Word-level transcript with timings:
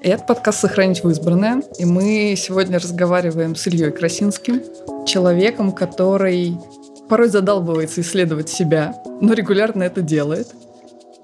Это 0.00 0.22
подкаст 0.22 0.60
«Сохранить 0.60 1.02
в 1.02 1.10
избранное». 1.10 1.60
И 1.78 1.84
мы 1.84 2.34
сегодня 2.36 2.78
разговариваем 2.78 3.56
с 3.56 3.66
Ильей 3.66 3.90
Красинским, 3.90 4.62
человеком, 5.04 5.72
который 5.72 6.56
порой 7.08 7.28
задалбывается 7.28 8.00
исследовать 8.00 8.48
себя, 8.48 8.94
но 9.20 9.32
регулярно 9.32 9.82
это 9.82 10.00
делает. 10.00 10.48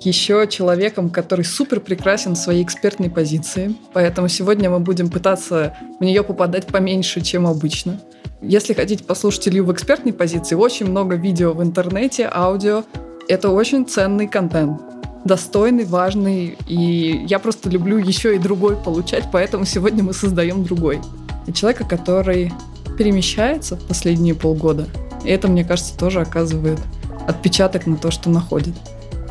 Еще 0.01 0.47
человеком, 0.51 1.09
который 1.09 1.45
супер 1.45 1.81
прекрасен 1.81 2.33
в 2.33 2.39
своей 2.39 2.65
экспертной 2.65 3.11
позиции. 3.11 3.75
Поэтому 3.93 4.29
сегодня 4.29 4.69
мы 4.69 4.81
будем 4.81 5.09
пытаться 5.09 5.77
в 6.01 6.05
нее 6.05 6.25
попадать 6.25 6.67
поменьше, 6.67 7.21
чем 7.21 7.47
обычно. 7.47 8.01
Если 8.43 8.75
хотите 8.75 9.05
послушать 9.05 9.49
Илью 9.49 9.65
в 9.65 9.73
экспертной 9.73 10.13
позиции, 10.13 10.57
очень 10.57 10.91
много 10.91 11.15
видео 11.15 11.53
в 11.53 11.63
интернете, 11.63 12.29
аудио. 12.31 12.83
Это 13.29 13.51
очень 13.51 13.87
ценный 13.87 14.27
контент 14.27 14.81
достойный, 15.25 15.85
важный, 15.85 16.57
и 16.67 17.25
я 17.29 17.39
просто 17.39 17.71
люблю 17.71 17.99
еще 17.99 18.37
и 18.37 18.39
другой 18.39 18.77
получать, 18.77 19.25
поэтому 19.33 19.65
сегодня 19.65 20.05
мы 20.05 20.13
создаем 20.13 20.65
другой. 20.65 21.01
И 21.47 21.53
человека, 21.53 21.85
который 21.85 22.53
перемещается 22.99 23.77
в 23.77 23.87
последние 23.87 24.35
полгода, 24.35 24.87
и 25.25 25.31
это, 25.31 25.49
мне 25.49 25.65
кажется, 25.65 25.97
тоже 25.97 26.21
оказывает 26.21 26.79
отпечаток 27.27 27.87
на 27.87 27.97
то, 27.97 28.11
что 28.11 28.29
находит. 28.31 28.75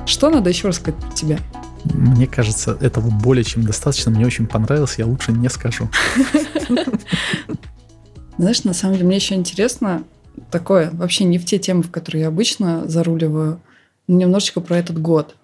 Что 0.06 0.30
надо 0.30 0.50
еще 0.50 0.68
рассказать 0.68 1.00
про 1.00 1.12
тебя? 1.12 1.40
Мне 1.86 2.28
кажется, 2.28 2.78
этого 2.82 3.10
более 3.10 3.44
чем 3.44 3.64
достаточно. 3.64 4.12
Мне 4.12 4.26
очень 4.26 4.48
понравилось, 4.48 4.96
я 4.98 5.06
лучше 5.06 5.32
не 5.32 5.50
скажу. 5.50 5.90
Знаешь, 8.38 8.64
на 8.64 8.74
самом 8.74 8.96
деле, 8.96 9.06
мне 9.08 9.18
еще 9.18 9.36
интересно 9.36 10.04
такое, 10.50 10.90
вообще 10.94 11.24
не 11.26 11.38
в 11.38 11.46
те 11.46 11.60
темы, 11.60 11.84
в 11.84 11.92
которые 11.92 12.24
я 12.24 12.28
обычно 12.30 12.88
заруливаю, 12.88 13.60
но 14.08 14.18
немножечко 14.18 14.62
про 14.62 14.78
этот 14.78 15.00
год. 15.00 15.36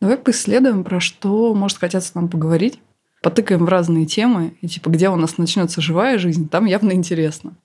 Давай 0.00 0.16
поисследуем, 0.16 0.84
про 0.84 1.00
что 1.00 1.54
может 1.54 1.78
хотеться 1.78 2.12
нам 2.14 2.28
поговорить. 2.28 2.80
Потыкаем 3.22 3.64
в 3.64 3.68
разные 3.68 4.06
темы, 4.06 4.56
и 4.60 4.68
типа, 4.68 4.90
где 4.90 5.08
у 5.08 5.16
нас 5.16 5.38
начнется 5.38 5.80
живая 5.80 6.18
жизнь, 6.18 6.48
там 6.48 6.66
явно 6.66 6.92
интересно. 6.92 7.56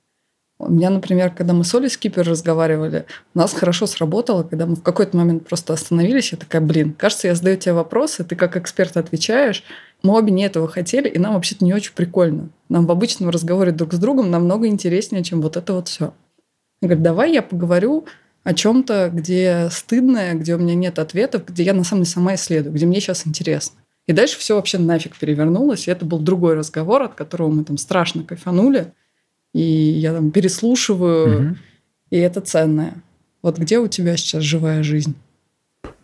У 0.59 0.72
меня, 0.72 0.89
например, 0.89 1.31
когда 1.31 1.54
мы 1.54 1.64
с 1.64 1.76
Олей 1.76 1.89
Скипер 1.89 2.28
разговаривали, 2.28 3.06
у 3.36 3.39
нас 3.39 3.54
хорошо 3.54 3.86
сработало, 3.86 4.44
когда 4.44 4.66
мы 4.66 4.76
в 4.76 4.81
какой-то 4.81 5.17
момент 5.17 5.48
просто 5.48 5.73
остановились, 5.73 6.31
я 6.31 6.38
такая, 6.38 6.61
блин, 6.61 6.94
кажется, 6.94 7.28
я 7.28 7.36
задаю 7.36 7.58
тебе 7.58 7.73
вопросы, 7.73 8.23
ты 8.23 8.36
как 8.36 8.56
эксперт 8.56 8.95
отвечаешь. 8.95 9.64
Мы 10.04 10.17
обе 10.17 10.31
не 10.31 10.45
этого 10.45 10.67
хотели, 10.67 11.09
и 11.09 11.20
нам 11.20 11.34
вообще-то 11.34 11.66
не 11.66 11.73
очень 11.73 11.94
прикольно. 11.94 12.50
Нам 12.70 12.86
в 12.86 12.92
обычном 12.92 13.30
разговоре 13.30 13.72
друг 13.72 13.94
с 13.94 13.98
другом 13.98 14.31
намного 14.31 14.67
интереснее, 14.67 15.23
чем 15.23 15.42
вот 15.42 15.58
это 15.58 15.73
вот 15.73 15.88
все. 15.88 16.14
Я 16.81 16.88
говорю, 16.88 17.04
давай 17.04 17.34
я 17.34 17.42
поговорю 17.42 18.06
о 18.44 18.53
чем-то, 18.53 19.09
где 19.13 19.69
стыдное, 19.72 20.33
где 20.33 20.55
у 20.55 20.58
меня 20.58 20.75
нет 20.75 20.99
ответов, 20.99 21.45
где 21.47 21.63
я 21.63 21.73
на 21.73 21.83
самом 21.83 22.03
деле 22.03 22.13
сама 22.13 22.36
исследую, 22.36 22.73
где 22.73 22.86
мне 22.86 22.99
сейчас 22.99 23.25
интересно. 23.25 23.80
И 24.05 24.11
дальше 24.11 24.38
все 24.38 24.55
вообще 24.55 24.77
нафиг 24.77 25.17
перевернулось, 25.17 25.88
и 25.88 25.91
это 25.91 26.05
был 26.05 26.19
другой 26.19 26.55
разговор, 26.55 27.03
от 27.03 27.16
которого 27.16 27.49
мы 27.49 27.64
там 27.64 27.77
страшно 27.77 28.23
кайфанули, 28.23 28.94
и 29.53 29.61
я 29.61 30.14
там 30.14 30.31
переслушиваю, 30.31 31.52
угу. 31.52 31.58
и 32.09 32.17
это 32.17 32.41
ценное. 32.41 32.95
Вот 33.41 33.58
где 33.58 33.80
у 33.80 33.88
тебя 33.88 34.17
сейчас 34.17 34.44
живая 34.44 34.83
жизнь? 34.83 35.16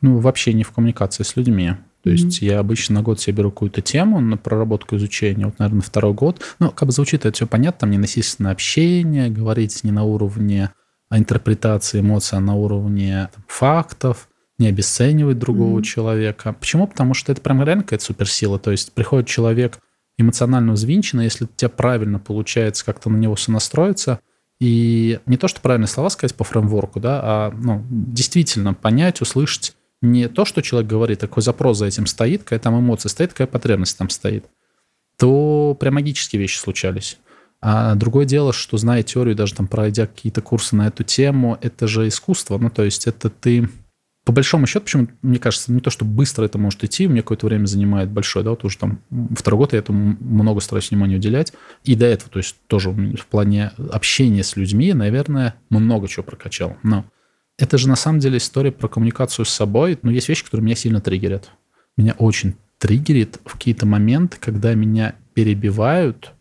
Ну, 0.01 0.19
вообще 0.19 0.53
не 0.53 0.63
в 0.63 0.71
коммуникации 0.71 1.23
с 1.23 1.35
людьми. 1.35 1.73
То 2.03 2.09
mm-hmm. 2.09 2.13
есть 2.13 2.41
я 2.41 2.59
обычно 2.59 2.95
на 2.95 3.01
год 3.01 3.19
себе 3.19 3.37
беру 3.37 3.51
какую-то 3.51 3.81
тему 3.81 4.21
на 4.21 4.37
проработку 4.37 4.95
изучения, 4.95 5.45
вот, 5.45 5.59
наверное, 5.59 5.81
второй 5.81 6.13
год. 6.13 6.41
Ну, 6.59 6.71
как 6.71 6.87
бы 6.87 6.93
звучит 6.93 7.25
это 7.25 7.35
все 7.35 7.47
понятно, 7.47 7.81
там 7.81 7.91
не 7.91 7.97
насильственное 7.97 8.51
общение, 8.51 9.29
говорить 9.29 9.83
не 9.83 9.91
на 9.91 10.03
уровне 10.03 10.71
а 11.09 11.17
интерпретации 11.17 11.99
эмоций 11.99 12.37
а 12.37 12.41
на 12.41 12.55
уровне 12.55 13.29
там, 13.33 13.43
фактов, 13.47 14.29
не 14.57 14.67
обесценивать 14.67 15.39
другого 15.39 15.79
mm-hmm. 15.79 15.83
человека. 15.83 16.53
Почему? 16.53 16.87
Потому 16.87 17.13
что 17.13 17.31
это 17.31 17.41
прям 17.41 17.63
реально 17.63 17.83
какая-то 17.83 18.05
суперсила. 18.05 18.59
То 18.59 18.71
есть 18.71 18.93
приходит 18.93 19.27
человек 19.27 19.79
эмоционально 20.17 20.73
взвинченный, 20.73 21.23
если 21.23 21.45
у 21.45 21.47
тебя 21.47 21.69
правильно 21.69 22.19
получается 22.19 22.85
как-то 22.85 23.09
на 23.09 23.17
него 23.17 23.35
все 23.35 23.51
настроиться, 23.51 24.19
и 24.59 25.19
не 25.25 25.37
то, 25.37 25.47
что 25.47 25.61
правильные 25.61 25.87
слова 25.87 26.09
сказать 26.09 26.35
по 26.35 26.43
фреймворку, 26.43 26.99
да, 26.99 27.21
а 27.23 27.51
ну, 27.57 27.85
действительно 27.89 28.73
понять, 28.73 29.21
услышать 29.21 29.73
не 30.01 30.27
то, 30.27 30.43
что 30.43 30.61
человек 30.61 30.89
говорит, 30.89 31.23
а 31.23 31.27
какой 31.27 31.43
запрос 31.43 31.77
за 31.77 31.85
этим 31.85 32.05
стоит, 32.05 32.43
какая 32.43 32.59
там 32.59 32.77
эмоция 32.77 33.09
стоит, 33.09 33.31
какая 33.31 33.47
потребность 33.47 33.97
там 33.97 34.09
стоит, 34.09 34.45
то 35.17 35.77
прям 35.79 35.95
магические 35.95 36.41
вещи 36.41 36.57
случались. 36.57 37.17
А 37.61 37.95
другое 37.95 38.25
дело, 38.25 38.53
что 38.53 38.77
зная 38.77 39.03
теорию, 39.03 39.35
даже 39.35 39.53
там 39.53 39.67
пройдя 39.67 40.07
какие-то 40.07 40.41
курсы 40.41 40.75
на 40.75 40.87
эту 40.87 41.03
тему, 41.03 41.57
это 41.61 41.87
же 41.87 42.07
искусство. 42.07 42.57
Ну, 42.57 42.69
то 42.69 42.83
есть 42.83 43.07
это 43.07 43.29
ты 43.29 43.69
по 44.25 44.33
большому 44.33 44.67
счету, 44.67 44.83
почему, 44.83 45.07
мне 45.23 45.39
кажется, 45.39 45.71
не 45.71 45.79
то, 45.79 45.89
что 45.89 46.05
быстро 46.05 46.45
это 46.45 46.59
может 46.59 46.83
идти, 46.83 47.07
мне 47.07 47.23
какое-то 47.23 47.47
время 47.47 47.65
занимает 47.65 48.11
большое, 48.11 48.45
да, 48.45 48.51
вот 48.51 48.63
уже 48.63 48.77
там 48.77 48.99
второй 49.35 49.57
год 49.57 49.73
я 49.73 49.79
этому 49.79 50.17
много 50.19 50.59
стараюсь 50.59 50.91
внимания 50.91 51.15
уделять. 51.15 51.53
И 51.83 51.95
до 51.95 52.05
этого, 52.05 52.29
то 52.29 52.37
есть 52.37 52.55
тоже 52.67 52.91
в 52.91 53.25
плане 53.25 53.71
общения 53.91 54.43
с 54.43 54.55
людьми, 54.55 54.93
наверное, 54.93 55.55
много 55.69 56.07
чего 56.07 56.23
прокачал. 56.23 56.77
Но 56.83 57.05
это 57.57 57.79
же 57.79 57.89
на 57.89 57.95
самом 57.95 58.19
деле 58.19 58.37
история 58.37 58.71
про 58.71 58.87
коммуникацию 58.87 59.45
с 59.45 59.49
собой. 59.49 59.97
Но 60.03 60.11
есть 60.11 60.29
вещи, 60.29 60.43
которые 60.45 60.63
меня 60.63 60.75
сильно 60.75 61.01
триггерят. 61.01 61.49
Меня 61.97 62.13
очень 62.19 62.55
триггерит 62.77 63.39
в 63.45 63.53
какие-то 63.53 63.87
моменты, 63.87 64.37
когда 64.39 64.75
меня 64.75 65.15
перебивают– 65.33 66.33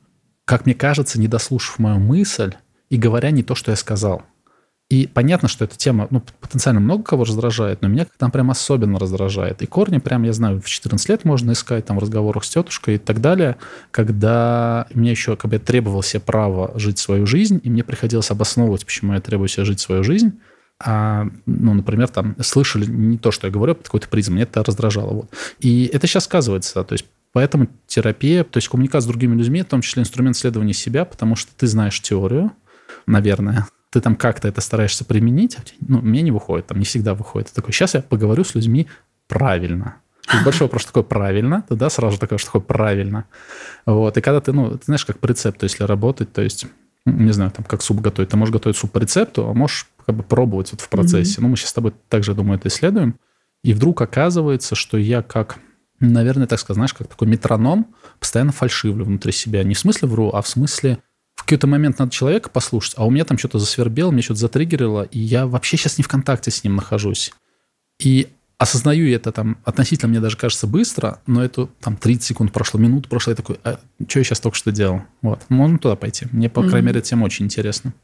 как 0.48 0.64
мне 0.64 0.75
кажется, 0.75 1.20
не 1.20 1.28
дослушав 1.28 1.78
мою 1.78 1.98
мысль 1.98 2.54
и 2.88 2.97
говоря 2.97 3.31
не 3.31 3.42
то, 3.42 3.54
что 3.54 3.70
я 3.70 3.76
сказал. 3.76 4.22
И 4.88 5.06
понятно, 5.06 5.47
что 5.47 5.66
эта 5.66 5.76
тема, 5.76 6.06
ну, 6.09 6.22
потенциально 6.41 6.81
много 6.81 7.03
кого 7.03 7.25
раздражает, 7.25 7.82
но 7.82 7.88
меня 7.88 8.06
там 8.16 8.31
прям 8.31 8.50
особенно 8.50 8.98
раздражает. 8.98 9.60
И 9.60 9.66
корни 9.66 9.98
прям, 9.98 10.22
я 10.22 10.32
знаю, 10.32 10.62
в 10.62 10.66
14 10.66 11.06
лет 11.10 11.26
можно 11.26 11.53
искать 11.53 11.84
там 11.84 11.98
в 11.98 12.00
разговорах 12.00 12.44
с 12.44 12.48
тетушкой 12.48 12.94
и 12.94 12.98
так 12.98 13.20
далее, 13.20 13.58
когда 13.91 14.87
мне 14.94 15.10
еще, 15.10 15.37
как 15.37 15.50
бы 15.50 15.56
я 15.56 15.60
требовал 15.60 16.03
себе 16.03 16.20
права 16.20 16.72
жить 16.76 16.98
свою 16.98 17.26
жизнь, 17.26 17.60
и 17.62 17.69
мне 17.69 17.84
приходилось 17.84 18.31
обосновывать, 18.31 18.87
почему 18.87 19.12
я 19.12 19.20
требую 19.20 19.48
себе 19.48 19.66
жить 19.66 19.81
свою 19.81 20.03
жизнь, 20.03 20.41
а, 20.82 21.26
ну, 21.44 21.75
например, 21.75 22.08
там, 22.08 22.37
слышали 22.41 22.87
не 22.87 23.19
то, 23.19 23.32
что 23.32 23.48
я 23.48 23.53
говорю, 23.53 23.75
под 23.75 23.84
какой-то 23.84 24.08
призм, 24.08 24.32
мне 24.32 24.44
это 24.44 24.64
раздражало. 24.64 25.12
Вот. 25.12 25.31
И 25.60 25.91
это 25.92 26.06
сейчас 26.06 26.25
сказывается, 26.25 26.82
то 26.84 26.94
есть 26.94 27.04
Поэтому 27.33 27.69
терапия, 27.87 28.44
то 28.44 28.59
есть 28.59 28.69
коммуникация 28.69 29.06
с 29.06 29.06
другими 29.06 29.34
людьми, 29.37 29.62
в 29.62 29.66
том 29.66 29.81
числе 29.83 30.03
инструмент 30.03 30.37
исследования 30.37 30.72
себя, 30.72 31.05
потому 31.05 31.37
что 31.37 31.53
ты 31.56 31.66
знаешь 31.66 32.00
теорию, 32.00 32.53
наверное, 33.06 33.66
ты 33.91 34.00
там 34.00 34.16
как-то 34.16 34.49
это 34.49 34.61
стараешься 34.61 35.05
применить, 35.05 35.56
а 35.56 35.62
ну, 35.81 36.00
мне 36.00 36.22
не 36.22 36.31
выходит, 36.31 36.67
там 36.67 36.78
не 36.78 36.84
всегда 36.84 37.15
выходит. 37.15 37.49
Ты 37.49 37.55
такой, 37.55 37.72
сейчас 37.72 37.94
я 37.94 38.03
поговорю 38.03 38.44
с 38.44 38.55
людьми 38.55 38.87
правильно. 39.27 39.97
И 40.33 40.44
большой 40.44 40.67
вопрос, 40.67 40.83
что 40.83 40.91
такое 40.91 41.05
правильно, 41.05 41.65
ты, 41.69 41.75
да, 41.75 41.88
сразу 41.88 42.19
такое, 42.19 42.38
что 42.38 42.49
такое 42.49 42.62
правильно. 42.62 43.25
Вот, 43.87 44.17
и 44.17 44.21
когда 44.21 44.41
ты, 44.41 44.53
ну, 44.53 44.71
ты 44.72 44.84
знаешь, 44.84 45.06
как 45.06 45.19
по 45.19 45.27
рецепту, 45.27 45.65
если 45.65 45.84
работать, 45.84 46.33
то 46.33 46.43
есть, 46.43 46.67
не 47.06 47.33
знаю, 47.33 47.50
там, 47.50 47.65
как 47.65 47.81
суп 47.81 48.00
готовить, 48.00 48.31
ты 48.31 48.37
можешь 48.37 48.53
готовить 48.53 48.77
суп 48.77 48.93
по 48.93 48.99
рецепту, 48.99 49.49
а 49.49 49.55
можешь 49.55 49.87
как 50.05 50.17
бы 50.17 50.22
пробовать 50.22 50.72
вот 50.72 50.83
в 50.83 50.88
процессе. 50.91 51.38
Mm-hmm. 51.38 51.43
Ну, 51.43 51.49
мы 51.49 51.56
сейчас 51.56 51.71
с 51.71 51.75
тобой 51.75 51.94
также, 52.11 52.34
думаю, 52.34 52.59
это 52.59 52.69
исследуем. 52.69 53.15
И 53.62 53.72
вдруг 53.72 54.03
оказывается, 54.03 54.75
что 54.75 54.99
я 54.99 55.22
как 55.22 55.59
наверное, 56.00 56.47
так 56.47 56.59
сказать, 56.60 56.76
знаешь, 56.76 56.94
как 56.94 57.09
такой 57.09 57.28
метроном, 57.28 57.94
постоянно 58.20 58.53
фальшивлю 58.53 59.04
внутри 59.04 59.32
себя. 59.32 59.62
Не 59.62 59.75
в 59.75 59.78
смысле 59.78 60.09
вру, 60.09 60.31
а 60.31 60.42
в 60.42 60.48
смысле 60.48 60.98
в 61.34 61.44
какой-то 61.44 61.66
момент 61.66 61.98
надо 61.98 62.10
человека 62.10 62.50
послушать, 62.50 62.94
а 62.97 63.06
у 63.06 63.10
меня 63.10 63.25
там 63.25 63.38
что-то 63.38 63.59
засвербело, 63.59 64.10
мне 64.10 64.22
что-то 64.22 64.41
затриггерило, 64.41 65.03
и 65.03 65.19
я 65.19 65.47
вообще 65.47 65.76
сейчас 65.76 65.98
не 65.98 66.04
в 66.04 66.08
контакте 66.08 66.50
с 66.50 66.64
ним 66.64 66.76
нахожусь. 66.76 67.32
И 68.00 68.28
осознаю 68.58 69.08
это 69.14 69.31
там 69.31 69.56
относительно, 69.64 70.10
мне 70.10 70.20
даже 70.20 70.37
кажется, 70.37 70.66
быстро, 70.66 71.20
но 71.26 71.42
это 71.42 71.69
там 71.81 71.97
30 71.97 72.25
секунд 72.25 72.53
прошло, 72.53 72.81
минут 72.81 73.08
прошло, 73.08 73.31
я 73.31 73.37
такой, 73.37 73.58
а, 73.62 73.78
что 74.06 74.19
я 74.19 74.25
сейчас 74.25 74.41
только 74.41 74.56
что 74.56 74.72
делал? 74.72 75.03
Вот, 75.22 75.42
можно 75.48 75.78
туда 75.78 75.94
пойти. 75.94 76.26
Мне, 76.32 76.50
по 76.50 76.60
mm-hmm. 76.60 76.69
крайней 76.69 76.87
мере, 76.88 77.00
тема 77.00 77.25
очень 77.25 77.44
интересна. 77.44 77.94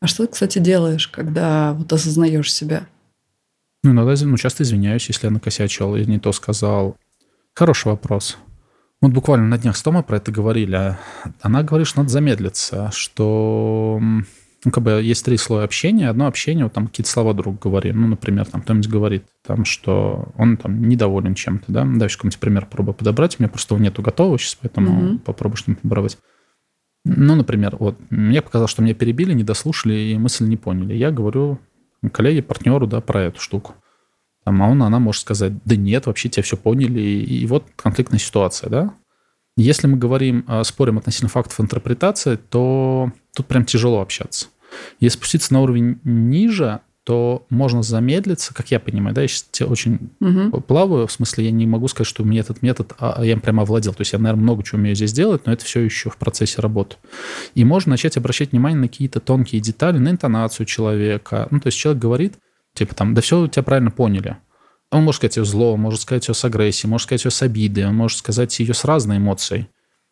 А 0.00 0.08
что 0.08 0.26
ты, 0.26 0.32
кстати, 0.32 0.58
делаешь, 0.58 1.08
когда 1.08 1.72
вот 1.72 1.92
осознаешь 1.92 2.52
себя? 2.52 2.86
Ну, 3.82 3.92
иногда, 3.92 4.14
ну, 4.24 4.36
часто 4.36 4.64
извиняюсь, 4.64 5.06
если 5.08 5.28
я 5.28 5.30
накосячил 5.30 5.94
и 5.94 6.04
не 6.04 6.18
то 6.18 6.32
сказал. 6.32 6.96
Хороший 7.56 7.88
вопрос. 7.88 8.36
Вот 9.00 9.12
буквально 9.12 9.46
на 9.46 9.56
днях 9.56 9.78
с 9.78 9.82
Томой 9.82 10.02
про 10.02 10.18
это 10.18 10.30
говорили. 10.30 10.98
Она 11.40 11.62
говорит, 11.62 11.86
что 11.86 12.00
надо 12.00 12.10
замедлиться, 12.10 12.90
что 12.92 13.98
ну, 13.98 14.70
как 14.70 14.84
бы 14.84 14.90
есть 15.02 15.24
три 15.24 15.38
слоя 15.38 15.64
общения. 15.64 16.10
Одно 16.10 16.26
общение, 16.26 16.64
вот 16.66 16.74
там 16.74 16.86
какие-то 16.86 17.10
слова 17.10 17.32
друг 17.32 17.58
говорим. 17.58 18.02
Ну, 18.02 18.08
например, 18.08 18.44
там 18.44 18.60
кто-нибудь 18.60 18.90
говорит, 18.90 19.24
там, 19.42 19.64
что 19.64 20.28
он 20.36 20.58
там 20.58 20.86
недоволен 20.86 21.34
чем-то, 21.34 21.72
да. 21.72 21.80
Давай 21.84 22.10
какой-нибудь 22.10 22.38
пример 22.38 22.66
попробую 22.66 22.94
подобрать. 22.94 23.36
У 23.38 23.42
меня 23.42 23.48
просто 23.48 23.74
его 23.74 23.82
нету 23.82 24.02
готового 24.02 24.38
сейчас, 24.38 24.56
поэтому 24.56 24.90
mm-hmm. 24.90 25.18
попробую 25.20 25.56
что-нибудь 25.56 25.80
подобрать. 25.80 26.18
Ну, 27.06 27.36
например, 27.36 27.76
вот 27.78 27.96
мне 28.10 28.42
показалось, 28.42 28.70
что 28.70 28.82
меня 28.82 28.94
перебили, 28.94 29.32
не 29.32 29.44
дослушали 29.44 29.94
и 29.94 30.18
мысль 30.18 30.46
не 30.46 30.58
поняли. 30.58 30.92
Я 30.92 31.10
говорю 31.10 31.58
коллеге, 32.12 32.42
партнеру, 32.42 32.86
да, 32.86 33.00
про 33.00 33.22
эту 33.22 33.40
штуку. 33.40 33.76
Там, 34.46 34.62
а 34.62 34.68
он, 34.68 34.80
она 34.84 35.00
может 35.00 35.22
сказать, 35.22 35.52
да 35.64 35.74
нет, 35.74 36.06
вообще 36.06 36.28
тебя 36.28 36.44
все 36.44 36.56
поняли, 36.56 37.00
и, 37.00 37.40
и 37.40 37.46
вот 37.46 37.64
конфликтная 37.74 38.20
ситуация, 38.20 38.70
да. 38.70 38.94
Если 39.56 39.88
мы 39.88 39.98
говорим, 39.98 40.44
а, 40.46 40.62
спорим 40.62 40.98
относительно 40.98 41.28
фактов 41.28 41.60
интерпретации, 41.60 42.36
то 42.36 43.10
тут 43.34 43.46
прям 43.46 43.64
тяжело 43.64 44.00
общаться. 44.00 44.46
Если 45.00 45.18
спуститься 45.18 45.52
на 45.52 45.62
уровень 45.62 45.98
ниже, 46.04 46.78
то 47.02 47.44
можно 47.50 47.82
замедлиться, 47.82 48.54
как 48.54 48.70
я 48.70 48.78
понимаю, 48.78 49.16
да, 49.16 49.22
я 49.22 49.28
сейчас 49.28 49.68
очень 49.68 50.10
угу. 50.20 50.60
плаваю, 50.60 51.08
в 51.08 51.12
смысле 51.12 51.46
я 51.46 51.50
не 51.50 51.66
могу 51.66 51.88
сказать, 51.88 52.06
что 52.06 52.22
у 52.22 52.26
меня 52.26 52.40
этот 52.40 52.62
метод, 52.62 52.92
а, 53.00 53.16
а 53.18 53.24
я 53.24 53.36
прямо 53.38 53.62
овладел. 53.62 53.94
То 53.94 54.02
есть 54.02 54.12
я, 54.12 54.20
наверное, 54.20 54.42
много 54.42 54.62
чего 54.62 54.78
умею 54.78 54.94
здесь 54.94 55.12
делать, 55.12 55.44
но 55.46 55.52
это 55.52 55.64
все 55.64 55.80
еще 55.80 56.08
в 56.08 56.18
процессе 56.18 56.62
работы. 56.62 56.96
И 57.56 57.64
можно 57.64 57.90
начать 57.90 58.16
обращать 58.16 58.52
внимание 58.52 58.78
на 58.78 58.86
какие-то 58.86 59.18
тонкие 59.18 59.60
детали, 59.60 59.98
на 59.98 60.10
интонацию 60.10 60.66
человека. 60.66 61.48
Ну, 61.50 61.58
то 61.58 61.66
есть 61.66 61.78
человек 61.78 62.00
говорит, 62.00 62.34
типа 62.76 62.94
там, 62.94 63.14
да 63.14 63.20
все, 63.20 63.46
тебя 63.48 63.62
правильно 63.62 63.90
поняли. 63.90 64.36
Он 64.92 65.02
может 65.02 65.18
сказать 65.18 65.36
ее 65.36 65.44
зло, 65.44 65.76
может 65.76 66.00
сказать 66.00 66.28
ее 66.28 66.34
с 66.34 66.44
агрессией, 66.44 66.88
может 66.88 67.06
сказать 67.06 67.24
ее 67.24 67.30
с 67.30 67.42
обидой, 67.42 67.86
он 67.86 67.96
может 67.96 68.18
сказать 68.18 68.58
ее 68.60 68.72
с 68.72 68.84
разной 68.84 69.16
эмоцией. 69.16 69.68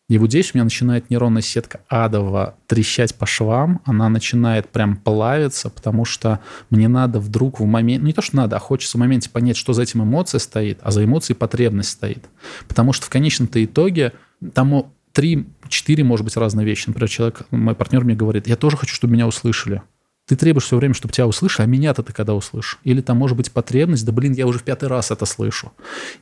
И 0.07 0.19
вот 0.19 0.29
здесь 0.29 0.51
у 0.53 0.57
меня 0.57 0.65
начинает 0.65 1.09
нейронная 1.09 1.41
сетка 1.41 1.81
адово 1.87 2.55
трещать 2.67 3.15
по 3.15 3.25
швам, 3.25 3.81
она 3.85 4.07
начинает 4.07 4.69
прям 4.69 4.97
плавиться, 4.97 5.71
потому 5.71 6.05
что 6.05 6.41
мне 6.69 6.87
надо 6.87 7.19
вдруг 7.19 7.59
в 7.59 7.65
момент, 7.65 8.01
ну 8.01 8.07
не 8.07 8.13
то, 8.13 8.21
что 8.21 8.35
надо, 8.35 8.57
а 8.57 8.59
хочется 8.59 8.97
в 8.97 8.99
моменте 8.99 9.31
понять, 9.31 9.57
что 9.57 9.73
за 9.73 9.81
этим 9.81 10.03
эмоция 10.03 10.37
стоит, 10.37 10.77
а 10.83 10.91
за 10.91 11.03
эмоцией 11.03 11.35
потребность 11.35 11.89
стоит. 11.89 12.25
Потому 12.67 12.93
что 12.93 13.07
в 13.07 13.09
конечном-то 13.09 13.63
итоге 13.63 14.13
там 14.53 14.91
три, 15.11 15.47
четыре, 15.69 16.03
может 16.03 16.23
быть, 16.23 16.37
разные 16.37 16.67
вещи. 16.67 16.83
Например, 16.87 17.09
человек, 17.09 17.41
мой 17.49 17.73
партнер 17.73 18.03
мне 18.03 18.15
говорит, 18.15 18.47
я 18.47 18.57
тоже 18.57 18.77
хочу, 18.77 18.93
чтобы 18.93 19.13
меня 19.13 19.25
услышали. 19.25 19.81
Ты 20.27 20.35
требуешь 20.35 20.65
все 20.65 20.77
время, 20.77 20.93
чтобы 20.93 21.13
тебя 21.13 21.27
услышали, 21.27 21.65
а 21.65 21.69
меня-то 21.69 22.01
ты 22.01 22.11
когда 22.11 22.33
услышишь? 22.33 22.79
Или 22.83 23.01
там 23.01 23.17
может 23.17 23.37
быть 23.37 23.51
потребность, 23.51 24.05
да 24.05 24.11
блин, 24.11 24.33
я 24.33 24.47
уже 24.47 24.59
в 24.59 24.63
пятый 24.63 24.89
раз 24.89 25.11
это 25.11 25.25
слышу. 25.25 25.71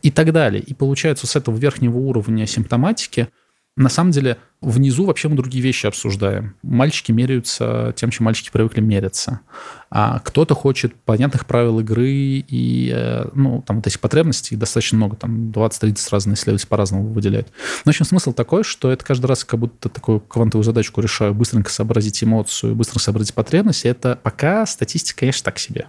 И 0.01 0.11
так 0.11 0.33
далее. 0.33 0.61
И 0.61 0.73
получается, 0.73 1.25
с 1.25 1.35
этого 1.35 1.57
верхнего 1.57 1.97
уровня 1.97 2.45
симптоматики– 2.45 3.29
на 3.75 3.89
самом 3.89 4.11
деле, 4.11 4.37
внизу 4.61 5.05
вообще 5.05 5.29
мы 5.29 5.35
другие 5.35 5.63
вещи 5.63 5.87
обсуждаем. 5.87 6.55
Мальчики 6.61 7.11
меряются 7.11 7.91
тем, 7.95 8.11
чем 8.11 8.25
мальчики 8.25 8.51
привыкли 8.51 8.81
мериться. 8.81 9.39
А 9.89 10.19
кто-то 10.19 10.53
хочет 10.53 10.93
понятных 10.93 11.47
правил 11.47 11.79
игры 11.79 12.07
и, 12.07 12.91
э, 12.95 13.29
ну, 13.33 13.63
там 13.65 13.77
вот 13.77 13.87
этих 13.87 13.99
потребностей 13.99 14.55
достаточно 14.55 14.97
много, 14.97 15.15
там 15.15 15.49
20-30 15.49 16.07
разные 16.11 16.35
исследователи 16.35 16.67
по-разному 16.67 17.07
выделяют. 17.07 17.47
Но, 17.83 17.91
в 17.91 17.95
общем, 17.95 18.05
смысл 18.05 18.31
такой, 18.31 18.63
что 18.63 18.91
это 18.91 19.03
каждый 19.03 19.25
раз 19.25 19.43
как 19.43 19.59
будто 19.59 19.89
такую 19.89 20.19
квантовую 20.19 20.63
задачку 20.63 21.01
решаю, 21.01 21.33
быстренько 21.33 21.71
сообразить 21.71 22.23
эмоцию, 22.23 22.75
быстренько 22.75 22.99
сообразить 22.99 23.33
потребность. 23.33 23.85
Это 23.85 24.19
пока 24.21 24.67
статистика, 24.67 25.21
конечно, 25.21 25.45
так 25.45 25.57
себе. 25.57 25.87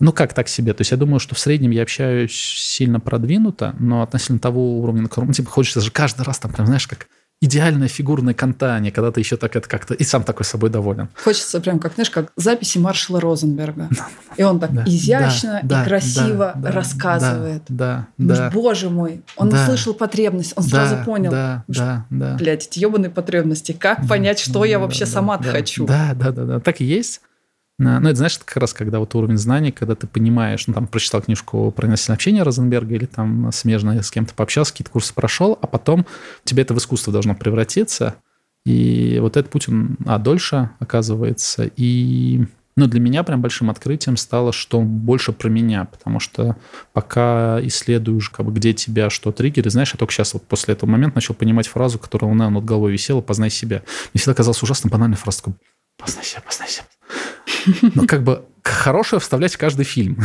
Ну, 0.00 0.12
как 0.12 0.34
так 0.34 0.48
себе? 0.48 0.72
То 0.72 0.80
есть 0.80 0.90
я 0.90 0.96
думаю, 0.96 1.20
что 1.20 1.34
в 1.34 1.38
среднем 1.38 1.70
я 1.70 1.82
общаюсь 1.82 2.32
сильно 2.32 3.00
продвинуто, 3.00 3.74
но 3.78 4.02
относительно 4.02 4.38
того 4.38 4.80
уровня, 4.80 5.02
на 5.02 5.08
котором, 5.08 5.28
ну, 5.28 5.34
типа, 5.34 5.50
хочется 5.50 5.80
же 5.80 5.90
каждый 5.90 6.22
раз 6.22 6.38
там 6.38 6.52
прям, 6.52 6.66
знаешь, 6.66 6.86
как 6.86 7.06
идеальное 7.42 7.88
фигурное 7.88 8.34
кантание, 8.34 8.92
когда 8.92 9.10
ты 9.10 9.20
еще 9.20 9.36
так 9.36 9.56
это 9.56 9.66
как-то 9.66 9.94
и 9.94 10.04
сам 10.04 10.24
такой 10.24 10.44
собой 10.44 10.68
доволен. 10.68 11.08
Хочется 11.24 11.60
прям 11.60 11.78
как, 11.78 11.94
знаешь, 11.94 12.10
как 12.10 12.32
записи 12.36 12.78
маршала 12.78 13.20
Розенберга. 13.20 13.88
И 14.36 14.42
он 14.42 14.60
так 14.60 14.70
изящно 14.86 15.60
и 15.62 15.68
красиво 15.68 16.54
рассказывает. 16.62 17.62
Да, 17.68 18.08
да. 18.18 18.50
Боже 18.52 18.90
мой, 18.90 19.22
он 19.36 19.52
услышал 19.52 19.94
потребность, 19.94 20.52
он 20.56 20.64
сразу 20.64 20.96
понял. 21.04 21.30
Да, 21.30 21.64
да, 21.66 22.06
да. 22.10 22.36
Блядь, 22.36 22.66
эти 22.66 22.78
ебаные 22.78 23.10
потребности. 23.10 23.72
Как 23.72 24.06
понять, 24.06 24.38
что 24.38 24.64
я 24.64 24.78
вообще 24.78 25.06
сама 25.06 25.38
хочу? 25.42 25.86
Да, 25.86 26.12
да, 26.14 26.32
да, 26.32 26.44
да. 26.44 26.60
Так 26.60 26.80
и 26.80 26.84
есть. 26.84 27.22
Ну, 27.80 28.08
это, 28.08 28.14
знаешь, 28.14 28.36
это 28.36 28.44
как 28.44 28.58
раз, 28.58 28.74
когда 28.74 28.98
вот 28.98 29.14
уровень 29.14 29.38
знаний, 29.38 29.72
когда 29.72 29.94
ты 29.94 30.06
понимаешь, 30.06 30.66
ну, 30.66 30.74
там, 30.74 30.86
прочитал 30.86 31.22
книжку 31.22 31.70
про 31.70 31.88
насильное 31.88 32.16
общение 32.16 32.42
Розенберга 32.42 32.94
или 32.94 33.06
там 33.06 33.50
смежно 33.52 34.02
с 34.02 34.10
кем-то 34.10 34.34
пообщался, 34.34 34.72
какие-то 34.72 34.90
курсы 34.90 35.14
прошел, 35.14 35.58
а 35.62 35.66
потом 35.66 36.04
тебе 36.44 36.62
это 36.62 36.74
в 36.74 36.78
искусство 36.78 37.10
должно 37.10 37.34
превратиться. 37.34 38.16
И 38.66 39.16
вот 39.22 39.38
этот 39.38 39.50
путь, 39.50 39.70
он, 39.70 39.96
а, 40.04 40.18
дольше, 40.18 40.68
оказывается. 40.78 41.70
И, 41.74 42.44
ну, 42.76 42.86
для 42.86 43.00
меня 43.00 43.22
прям 43.22 43.40
большим 43.40 43.70
открытием 43.70 44.18
стало, 44.18 44.52
что 44.52 44.82
больше 44.82 45.32
про 45.32 45.48
меня, 45.48 45.86
потому 45.86 46.20
что 46.20 46.58
пока 46.92 47.60
исследуешь, 47.62 48.28
как 48.28 48.44
бы, 48.44 48.52
где 48.52 48.74
тебя 48.74 49.08
что 49.08 49.32
триггеры, 49.32 49.70
знаешь, 49.70 49.94
я 49.94 49.98
только 49.98 50.12
сейчас 50.12 50.34
вот 50.34 50.46
после 50.46 50.74
этого 50.74 50.90
момента 50.90 51.16
начал 51.16 51.32
понимать 51.32 51.66
фразу, 51.66 51.98
которая 51.98 52.30
у 52.30 52.34
меня 52.34 52.50
над 52.50 52.62
головой 52.62 52.92
висела 52.92 53.22
«познай 53.22 53.48
себя». 53.48 53.80
Мне 54.12 54.20
всегда 54.20 54.34
казалось 54.34 54.62
ужасно 54.62 54.90
банальной 54.90 55.16
фразой, 55.16 55.54
«познай 55.96 56.26
себя, 56.26 56.42
познай 56.42 56.68
себя». 56.68 56.84
Ну, 57.94 58.06
как 58.06 58.22
бы 58.22 58.44
хорошее 58.62 59.20
вставлять 59.20 59.54
в 59.54 59.58
каждый 59.58 59.84
фильм. 59.84 60.18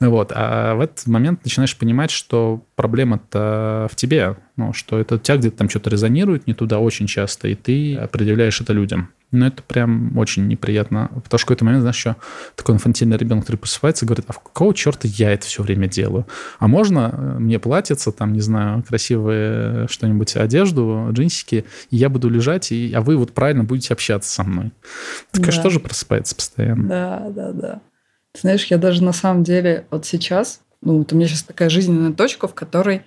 Вот. 0.00 0.32
А 0.34 0.74
в 0.74 0.80
этот 0.80 1.06
момент 1.06 1.44
начинаешь 1.44 1.76
понимать, 1.76 2.10
что 2.10 2.66
проблема-то 2.74 3.88
в 3.90 3.96
тебе, 3.96 4.36
ну, 4.56 4.72
что 4.72 4.98
это 4.98 5.16
у 5.16 5.18
тебя 5.18 5.36
где-то 5.36 5.58
там 5.58 5.68
что-то 5.68 5.90
резонирует 5.90 6.46
не 6.46 6.54
туда 6.54 6.78
очень 6.78 7.06
часто, 7.06 7.48
и 7.48 7.54
ты 7.54 7.96
определяешь 7.96 8.60
это 8.60 8.72
людям. 8.72 9.10
Но 9.34 9.48
это 9.48 9.62
прям 9.62 10.16
очень 10.16 10.46
неприятно. 10.46 11.08
Потому 11.08 11.24
что 11.24 11.38
в 11.38 11.44
какой-то 11.46 11.64
момент, 11.64 11.82
знаешь, 11.82 11.96
еще 11.96 12.16
такой 12.54 12.76
инфантильный 12.76 13.16
ребенок, 13.16 13.44
который 13.44 13.56
просыпается 13.56 14.04
и 14.04 14.06
говорит, 14.06 14.26
а 14.28 14.32
в 14.32 14.40
какого 14.40 14.72
черта 14.72 15.08
я 15.08 15.32
это 15.32 15.44
все 15.46 15.62
время 15.62 15.88
делаю? 15.88 16.26
А 16.60 16.68
можно 16.68 17.10
э, 17.12 17.38
мне 17.40 17.58
платиться, 17.58 18.12
там, 18.12 18.32
не 18.32 18.40
знаю, 18.40 18.84
красивые 18.84 19.88
что-нибудь, 19.88 20.36
одежду, 20.36 21.08
джинсики, 21.10 21.64
и 21.90 21.96
я 21.96 22.08
буду 22.08 22.28
лежать, 22.28 22.70
и, 22.70 22.92
а 22.94 23.00
вы 23.00 23.16
вот 23.16 23.32
правильно 23.32 23.64
будете 23.64 23.92
общаться 23.92 24.30
со 24.30 24.44
мной. 24.44 24.72
Так, 25.32 25.40
да. 25.40 25.40
конечно, 25.40 25.62
тоже 25.64 25.80
просыпается 25.80 26.36
постоянно. 26.36 26.88
Да, 26.88 27.26
да, 27.30 27.52
да. 27.52 27.80
Ты 28.32 28.40
знаешь, 28.42 28.64
я 28.66 28.78
даже 28.78 29.02
на 29.02 29.12
самом 29.12 29.42
деле 29.42 29.86
вот 29.90 30.06
сейчас, 30.06 30.60
ну, 30.80 30.98
вот 30.98 31.12
у 31.12 31.16
меня 31.16 31.26
сейчас 31.26 31.42
такая 31.42 31.68
жизненная 31.68 32.12
точка, 32.12 32.46
в 32.46 32.54
которой, 32.54 33.02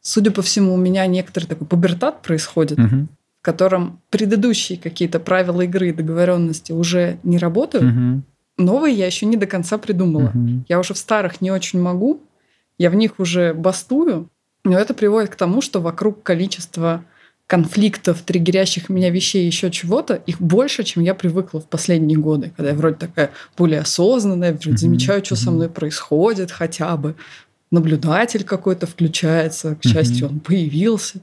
судя 0.00 0.30
по 0.30 0.42
всему, 0.42 0.74
у 0.74 0.76
меня 0.76 1.04
некоторый 1.06 1.46
такой 1.46 1.66
пубертат 1.66 2.22
происходит. 2.22 2.78
Угу 2.78 3.08
в 3.42 3.44
котором 3.44 4.00
предыдущие 4.10 4.78
какие-то 4.78 5.18
правила 5.18 5.62
игры 5.62 5.88
и 5.88 5.92
договоренности 5.92 6.70
уже 6.70 7.18
не 7.24 7.38
работают, 7.38 7.92
угу. 7.92 8.22
новые 8.56 8.94
я 8.94 9.06
еще 9.06 9.26
не 9.26 9.36
до 9.36 9.46
конца 9.46 9.78
придумала. 9.78 10.30
Угу. 10.32 10.66
Я 10.68 10.78
уже 10.78 10.94
в 10.94 10.98
старых 10.98 11.40
не 11.40 11.50
очень 11.50 11.80
могу, 11.80 12.20
я 12.78 12.88
в 12.88 12.94
них 12.94 13.18
уже 13.18 13.52
бастую, 13.52 14.28
но 14.62 14.78
это 14.78 14.94
приводит 14.94 15.30
к 15.30 15.34
тому, 15.34 15.60
что 15.60 15.80
вокруг 15.80 16.22
количество 16.22 17.04
конфликтов, 17.48 18.22
триггерящих 18.22 18.88
меня 18.88 19.10
вещей, 19.10 19.44
еще 19.44 19.72
чего-то, 19.72 20.14
их 20.14 20.40
больше, 20.40 20.84
чем 20.84 21.02
я 21.02 21.12
привыкла 21.12 21.60
в 21.60 21.66
последние 21.66 22.18
годы, 22.18 22.52
когда 22.56 22.70
я 22.70 22.76
вроде 22.76 22.94
такая 22.94 23.32
более 23.58 23.80
осознанная, 23.80 24.52
вроде 24.52 24.70
mm-hmm. 24.70 24.76
замечаю, 24.76 25.24
что 25.24 25.34
mm-hmm. 25.34 25.38
со 25.38 25.50
мной 25.50 25.68
происходит 25.68 26.52
хотя 26.52 26.96
бы. 26.96 27.16
Наблюдатель 27.72 28.44
какой-то 28.44 28.86
включается, 28.86 29.74
к 29.74 29.82
счастью, 29.82 30.28
mm-hmm. 30.28 30.30
он 30.30 30.40
появился. 30.40 31.18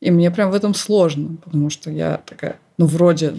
И 0.00 0.10
мне 0.10 0.30
прям 0.30 0.50
в 0.50 0.54
этом 0.54 0.74
сложно, 0.74 1.36
потому 1.44 1.70
что 1.70 1.90
я 1.90 2.20
такая, 2.24 2.56
ну, 2.78 2.86
вроде, 2.86 3.34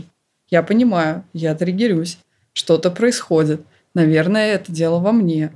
я 0.50 0.62
понимаю, 0.64 1.24
я 1.34 1.56
триггерюсь, 1.56 2.20
что-то 2.54 2.92
происходит. 2.92 3.62
Наверное, 3.94 4.54
это 4.54 4.72
дело 4.72 5.00
во 5.00 5.12
мне. 5.12 5.52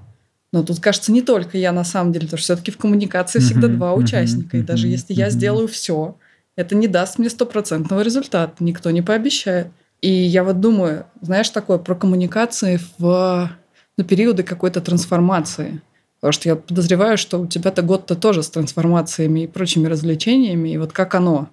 Но 0.52 0.64
тут, 0.64 0.80
кажется, 0.80 1.12
не 1.12 1.22
только 1.22 1.58
я 1.58 1.72
на 1.72 1.84
самом 1.84 2.12
деле, 2.12 2.26
потому 2.26 2.38
что 2.40 2.54
все-таки 2.54 2.72
в 2.72 2.78
коммуникации 2.78 3.40
всегда 3.40 3.68
два 3.68 3.94
участника. 3.94 4.58
И 4.58 4.62
даже 4.62 4.88
если 4.88 5.14
я 5.14 5.30
сделаю 5.30 5.68
все, 5.68 6.18
это 6.56 6.76
не 6.76 6.88
даст 6.88 7.20
мне 7.20 7.30
стопроцентного 7.30 8.02
результата, 8.02 8.54
никто 8.64 8.90
не 8.92 9.02
пообещает. 9.02 9.68
И 10.02 10.10
я 10.10 10.44
вот 10.44 10.60
думаю, 10.60 11.06
знаешь, 11.22 11.50
такое 11.50 11.78
про 11.78 11.96
коммуникации 11.96 12.80
в 12.98 13.52
ну, 13.98 14.04
периоды 14.04 14.44
какой-то 14.44 14.82
трансформации. 14.82 15.82
Потому 16.20 16.32
что 16.32 16.50
я 16.50 16.56
подозреваю, 16.56 17.18
что 17.18 17.40
у 17.40 17.48
тебя-то 17.48 17.82
год-то 17.82 18.16
тоже 18.16 18.42
с 18.42 18.50
трансформациями 18.50 19.42
и 19.42 19.48
прочими 19.48 19.88
развлечениями. 19.88 20.70
И 20.70 20.78
вот 20.78 20.92
как 20.92 21.14
оно, 21.16 21.50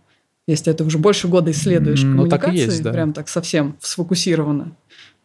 если 0.47 0.73
ты 0.73 0.85
уже 0.85 0.99
больше 0.99 1.29
года 1.29 1.51
исследуешь 1.51 2.03
ну, 2.03 2.17
коммуникации, 2.17 2.47
так 2.47 2.55
есть, 2.55 2.83
да. 2.83 2.93
прям 2.93 3.13
так 3.13 3.29
совсем 3.29 3.77
сфокусированно. 3.81 4.73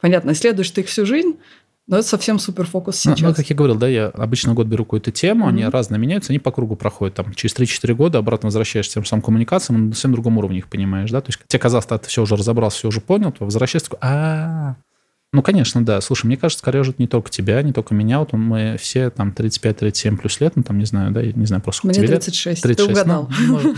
Понятно, 0.02 0.32
исследуешь 0.32 0.72
ты 0.72 0.82
их 0.82 0.88
всю 0.88 1.06
жизнь, 1.06 1.38
но 1.88 1.98
это 2.00 2.08
совсем 2.08 2.38
суперфокус 2.38 2.98
сейчас. 2.98 3.22
Ну, 3.22 3.30
ну, 3.30 3.34
как 3.34 3.50
я 3.50 3.56
говорил, 3.56 3.78
да, 3.78 3.88
я 3.88 4.08
обычно 4.08 4.54
год 4.54 4.68
беру 4.68 4.84
какую-то 4.84 5.12
тему, 5.12 5.46
mm-hmm. 5.46 5.50
они 5.50 5.66
разные 5.66 6.00
меняются, 6.00 6.34
они 6.34 6.40
по 6.40 6.52
кругу 6.52 6.76
проходят. 6.76 7.16
Там, 7.16 7.34
через 7.34 7.56
3-4 7.56 7.94
года 7.94 8.18
обратно 8.18 8.48
возвращаешься 8.48 8.96
тем 8.96 9.06
самым 9.06 9.24
коммуникациям, 9.24 9.88
на 9.88 9.94
совсем 9.94 10.12
другом 10.12 10.38
уровне 10.38 10.58
их 10.58 10.68
понимаешь, 10.68 11.10
да? 11.10 11.22
То 11.22 11.30
есть 11.30 11.40
тебе 11.48 11.60
казалось, 11.60 11.86
ты 11.86 12.00
все 12.08 12.22
уже 12.22 12.36
разобрался, 12.36 12.80
все 12.80 12.88
уже 12.90 13.00
понял, 13.00 13.32
то 13.32 13.46
возвращаешься 13.46 13.90
такой, 13.90 14.00
а 14.02 14.76
ну, 15.38 15.44
конечно, 15.44 15.86
да. 15.86 16.02
Слушай, 16.02 16.26
мне 16.26 16.36
кажется, 16.36 16.64
корежит 16.64 16.98
не 16.98 17.06
только 17.06 17.30
тебя, 17.30 17.62
не 17.62 17.72
только 17.72 17.94
меня. 17.94 18.18
Вот 18.18 18.34
мы 18.34 18.76
все 18.80 19.12
там 19.12 19.36
35-37 19.38 20.18
плюс 20.18 20.40
лет, 20.40 20.56
ну, 20.56 20.64
там, 20.64 20.80
не 20.80 20.86
знаю, 20.86 21.12
да, 21.12 21.22
не 21.24 21.46
знаю, 21.46 21.62
просто 21.62 21.86
Мне 21.86 21.94
36, 21.94 22.66
лет. 22.66 22.78
36, 22.78 22.78
ты 22.78 22.92
угадал. 22.92 23.30
Ну, 23.40 23.76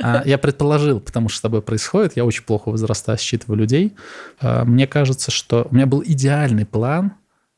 а, 0.00 0.22
я 0.26 0.36
предположил, 0.36 1.00
потому 1.00 1.30
что 1.30 1.38
с 1.38 1.40
тобой 1.40 1.62
происходит, 1.62 2.16
я 2.16 2.26
очень 2.26 2.44
плохо 2.44 2.68
возраста 2.68 3.16
считываю 3.16 3.56
людей. 3.58 3.94
А, 4.40 4.66
мне 4.66 4.86
кажется, 4.86 5.30
что 5.30 5.66
у 5.70 5.74
меня 5.74 5.86
был 5.86 6.02
идеальный 6.04 6.66
план, 6.66 7.12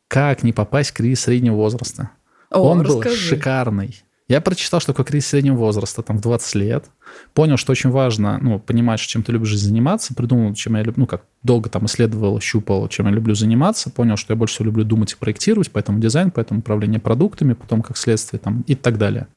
как 0.06 0.44
не 0.44 0.52
попасть 0.52 0.90
в 0.90 0.92
кризис 0.92 1.22
среднего 1.22 1.56
возраста. 1.56 2.10
О, 2.50 2.60
Он 2.60 2.82
расскажи. 2.82 3.08
был 3.08 3.16
шикарный. 3.16 4.04
Я 4.28 4.40
прочитал, 4.40 4.80
что 4.80 4.92
такое 4.92 5.06
кризис 5.06 5.28
среднего 5.28 5.54
возраста, 5.54 6.02
там, 6.02 6.18
в 6.18 6.20
20 6.20 6.54
лет. 6.56 6.86
Понял, 7.32 7.56
что 7.56 7.70
очень 7.70 7.90
важно, 7.90 8.38
ну, 8.42 8.58
понимать, 8.58 8.98
чем 8.98 9.22
ты 9.22 9.30
любишь 9.30 9.56
заниматься. 9.56 10.14
Придумал, 10.14 10.52
чем 10.54 10.74
я 10.74 10.82
люблю, 10.82 11.02
ну, 11.02 11.06
как 11.06 11.22
долго 11.44 11.70
там 11.70 11.86
исследовал, 11.86 12.40
щупал, 12.40 12.88
чем 12.88 13.06
я 13.06 13.12
люблю 13.12 13.36
заниматься. 13.36 13.88
Понял, 13.88 14.16
что 14.16 14.32
я 14.32 14.36
больше 14.36 14.54
всего 14.54 14.66
люблю 14.66 14.84
думать 14.84 15.12
и 15.12 15.16
проектировать, 15.16 15.70
поэтому 15.70 16.00
дизайн, 16.00 16.32
поэтому 16.32 16.58
управление 16.60 16.98
продуктами, 16.98 17.52
потом 17.52 17.82
как 17.82 17.96
следствие 17.96 18.40
там 18.40 18.64
и 18.66 18.74
так 18.74 18.98
далее. 18.98 19.28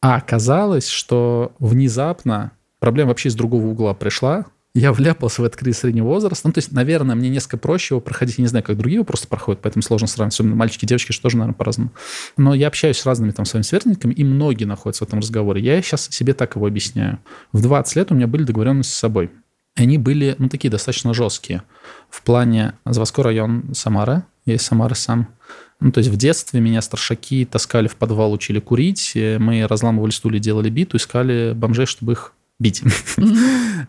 А 0.00 0.16
оказалось, 0.16 0.88
что 0.88 1.52
внезапно 1.58 2.52
проблема 2.78 3.10
вообще 3.10 3.28
из 3.28 3.34
другого 3.34 3.66
угла 3.66 3.92
пришла. 3.92 4.46
Я 4.74 4.92
вляпался 4.92 5.42
в 5.42 5.44
этот 5.44 5.58
кризис 5.58 5.80
среднего 5.80 6.06
возраста. 6.06 6.46
Ну, 6.46 6.52
то 6.52 6.58
есть, 6.58 6.70
наверное, 6.70 7.16
мне 7.16 7.28
несколько 7.28 7.56
проще 7.56 7.94
его 7.94 8.00
проходить. 8.00 8.38
Я 8.38 8.42
не 8.42 8.48
знаю, 8.48 8.64
как 8.64 8.76
другие 8.76 9.04
просто 9.04 9.26
проходят, 9.26 9.60
поэтому 9.62 9.82
сложно 9.82 10.06
сравнивать. 10.06 10.34
Особенно 10.34 10.54
мальчики 10.54 10.84
и 10.84 10.88
девочки, 10.88 11.12
что 11.12 11.24
тоже, 11.24 11.38
наверное, 11.38 11.56
по-разному. 11.56 11.90
Но 12.36 12.54
я 12.54 12.68
общаюсь 12.68 12.98
с 12.98 13.06
разными 13.06 13.32
там 13.32 13.46
своими 13.46 13.64
сверстниками, 13.64 14.12
и 14.12 14.22
многие 14.22 14.64
находятся 14.64 15.04
в 15.04 15.08
этом 15.08 15.18
разговоре. 15.18 15.60
Я 15.60 15.82
сейчас 15.82 16.08
себе 16.10 16.34
так 16.34 16.54
его 16.54 16.66
объясняю. 16.66 17.18
В 17.52 17.60
20 17.62 17.96
лет 17.96 18.12
у 18.12 18.14
меня 18.14 18.28
были 18.28 18.44
договоренности 18.44 18.92
с 18.92 18.98
собой. 18.98 19.30
Они 19.76 19.98
были, 19.98 20.36
ну, 20.38 20.48
такие 20.48 20.70
достаточно 20.70 21.14
жесткие. 21.14 21.62
В 22.08 22.22
плане 22.22 22.74
Заводской 22.84 23.24
район 23.24 23.70
Самара, 23.72 24.26
я 24.44 24.54
из 24.54 24.62
Самары 24.62 24.94
сам. 24.94 25.28
Ну, 25.80 25.90
то 25.92 25.98
есть 25.98 26.10
в 26.10 26.16
детстве 26.16 26.60
меня 26.60 26.82
старшаки 26.82 27.44
таскали 27.44 27.88
в 27.88 27.96
подвал, 27.96 28.32
учили 28.32 28.60
курить. 28.60 29.12
Мы 29.14 29.66
разламывали 29.66 30.10
стулья, 30.10 30.38
делали 30.38 30.70
биту, 30.70 30.96
искали 30.96 31.54
бомжей, 31.54 31.86
чтобы 31.86 32.12
их 32.12 32.34
бить. 32.60 32.82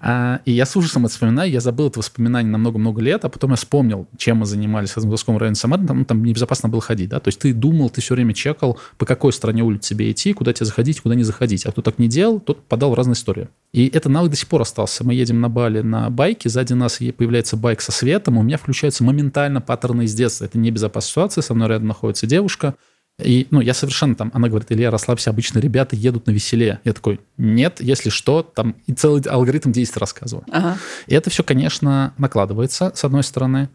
А, 0.03 0.39
и 0.45 0.51
я 0.51 0.65
с 0.65 0.75
ужасом 0.75 1.05
это 1.05 1.13
вспоминаю, 1.13 1.51
я 1.51 1.59
забыл 1.59 1.89
это 1.89 1.99
воспоминание 1.99 2.49
на 2.49 2.57
много-много 2.57 3.01
лет, 3.01 3.23
а 3.23 3.29
потом 3.29 3.51
я 3.51 3.55
вспомнил, 3.55 4.07
чем 4.17 4.37
мы 4.37 4.45
занимались 4.45 4.91
в 4.91 4.95
Московском 4.95 5.37
районе 5.37 5.55
Самары, 5.55 5.85
там, 5.85 6.05
там 6.05 6.23
небезопасно 6.23 6.69
было 6.69 6.81
ходить, 6.81 7.09
да, 7.09 7.19
то 7.19 7.27
есть 7.27 7.39
ты 7.39 7.53
думал, 7.53 7.89
ты 7.89 8.01
все 8.01 8.15
время 8.15 8.33
чекал, 8.33 8.79
по 8.97 9.05
какой 9.05 9.33
стороне 9.33 9.63
улицы 9.63 9.89
тебе 9.89 10.09
идти, 10.09 10.33
куда 10.33 10.53
тебе 10.53 10.65
заходить, 10.65 11.01
куда 11.01 11.13
не 11.13 11.23
заходить, 11.23 11.65
а 11.65 11.71
кто 11.71 11.81
так 11.81 11.99
не 11.99 12.07
делал, 12.07 12.39
тот 12.39 12.63
подал 12.63 12.91
в 12.91 12.93
разные 12.95 13.13
истории. 13.13 13.49
И 13.73 13.87
это 13.87 14.09
навык 14.09 14.31
до 14.31 14.37
сих 14.37 14.47
пор 14.47 14.61
остался. 14.61 15.05
Мы 15.05 15.13
едем 15.13 15.39
на 15.39 15.49
Бали 15.49 15.81
на 15.81 16.09
байке, 16.09 16.49
сзади 16.49 16.73
нас 16.73 16.97
появляется 16.97 17.57
байк 17.57 17.81
со 17.81 17.91
светом, 17.91 18.37
у 18.37 18.43
меня 18.43 18.57
включаются 18.57 19.03
моментально 19.03 19.61
паттерны 19.61 20.03
из 20.03 20.13
детства. 20.13 20.45
Это 20.45 20.57
небезопасная 20.57 21.09
ситуация, 21.09 21.41
со 21.41 21.53
мной 21.53 21.69
рядом 21.69 21.87
находится 21.87 22.27
девушка, 22.27 22.75
и, 23.23 23.47
ну, 23.51 23.61
я 23.61 23.73
совершенно 23.73 24.15
там, 24.15 24.31
она 24.33 24.47
говорит, 24.47 24.71
Илья, 24.71 24.91
расслабься, 24.91 25.29
обычно 25.29 25.59
ребята 25.59 25.95
едут 25.95 26.27
на 26.27 26.31
веселе. 26.31 26.79
Я 26.83 26.93
такой, 26.93 27.19
нет, 27.37 27.77
если 27.79 28.09
что, 28.09 28.43
там 28.43 28.75
и 28.87 28.93
целый 28.93 29.21
алгоритм 29.21 29.71
действий 29.71 29.99
рассказываю. 29.99 30.45
Ага. 30.51 30.77
И 31.07 31.13
это 31.13 31.29
все, 31.29 31.43
конечно, 31.43 32.13
накладывается, 32.17 32.91
с 32.95 33.03
одной 33.03 33.23
стороны. 33.23 33.69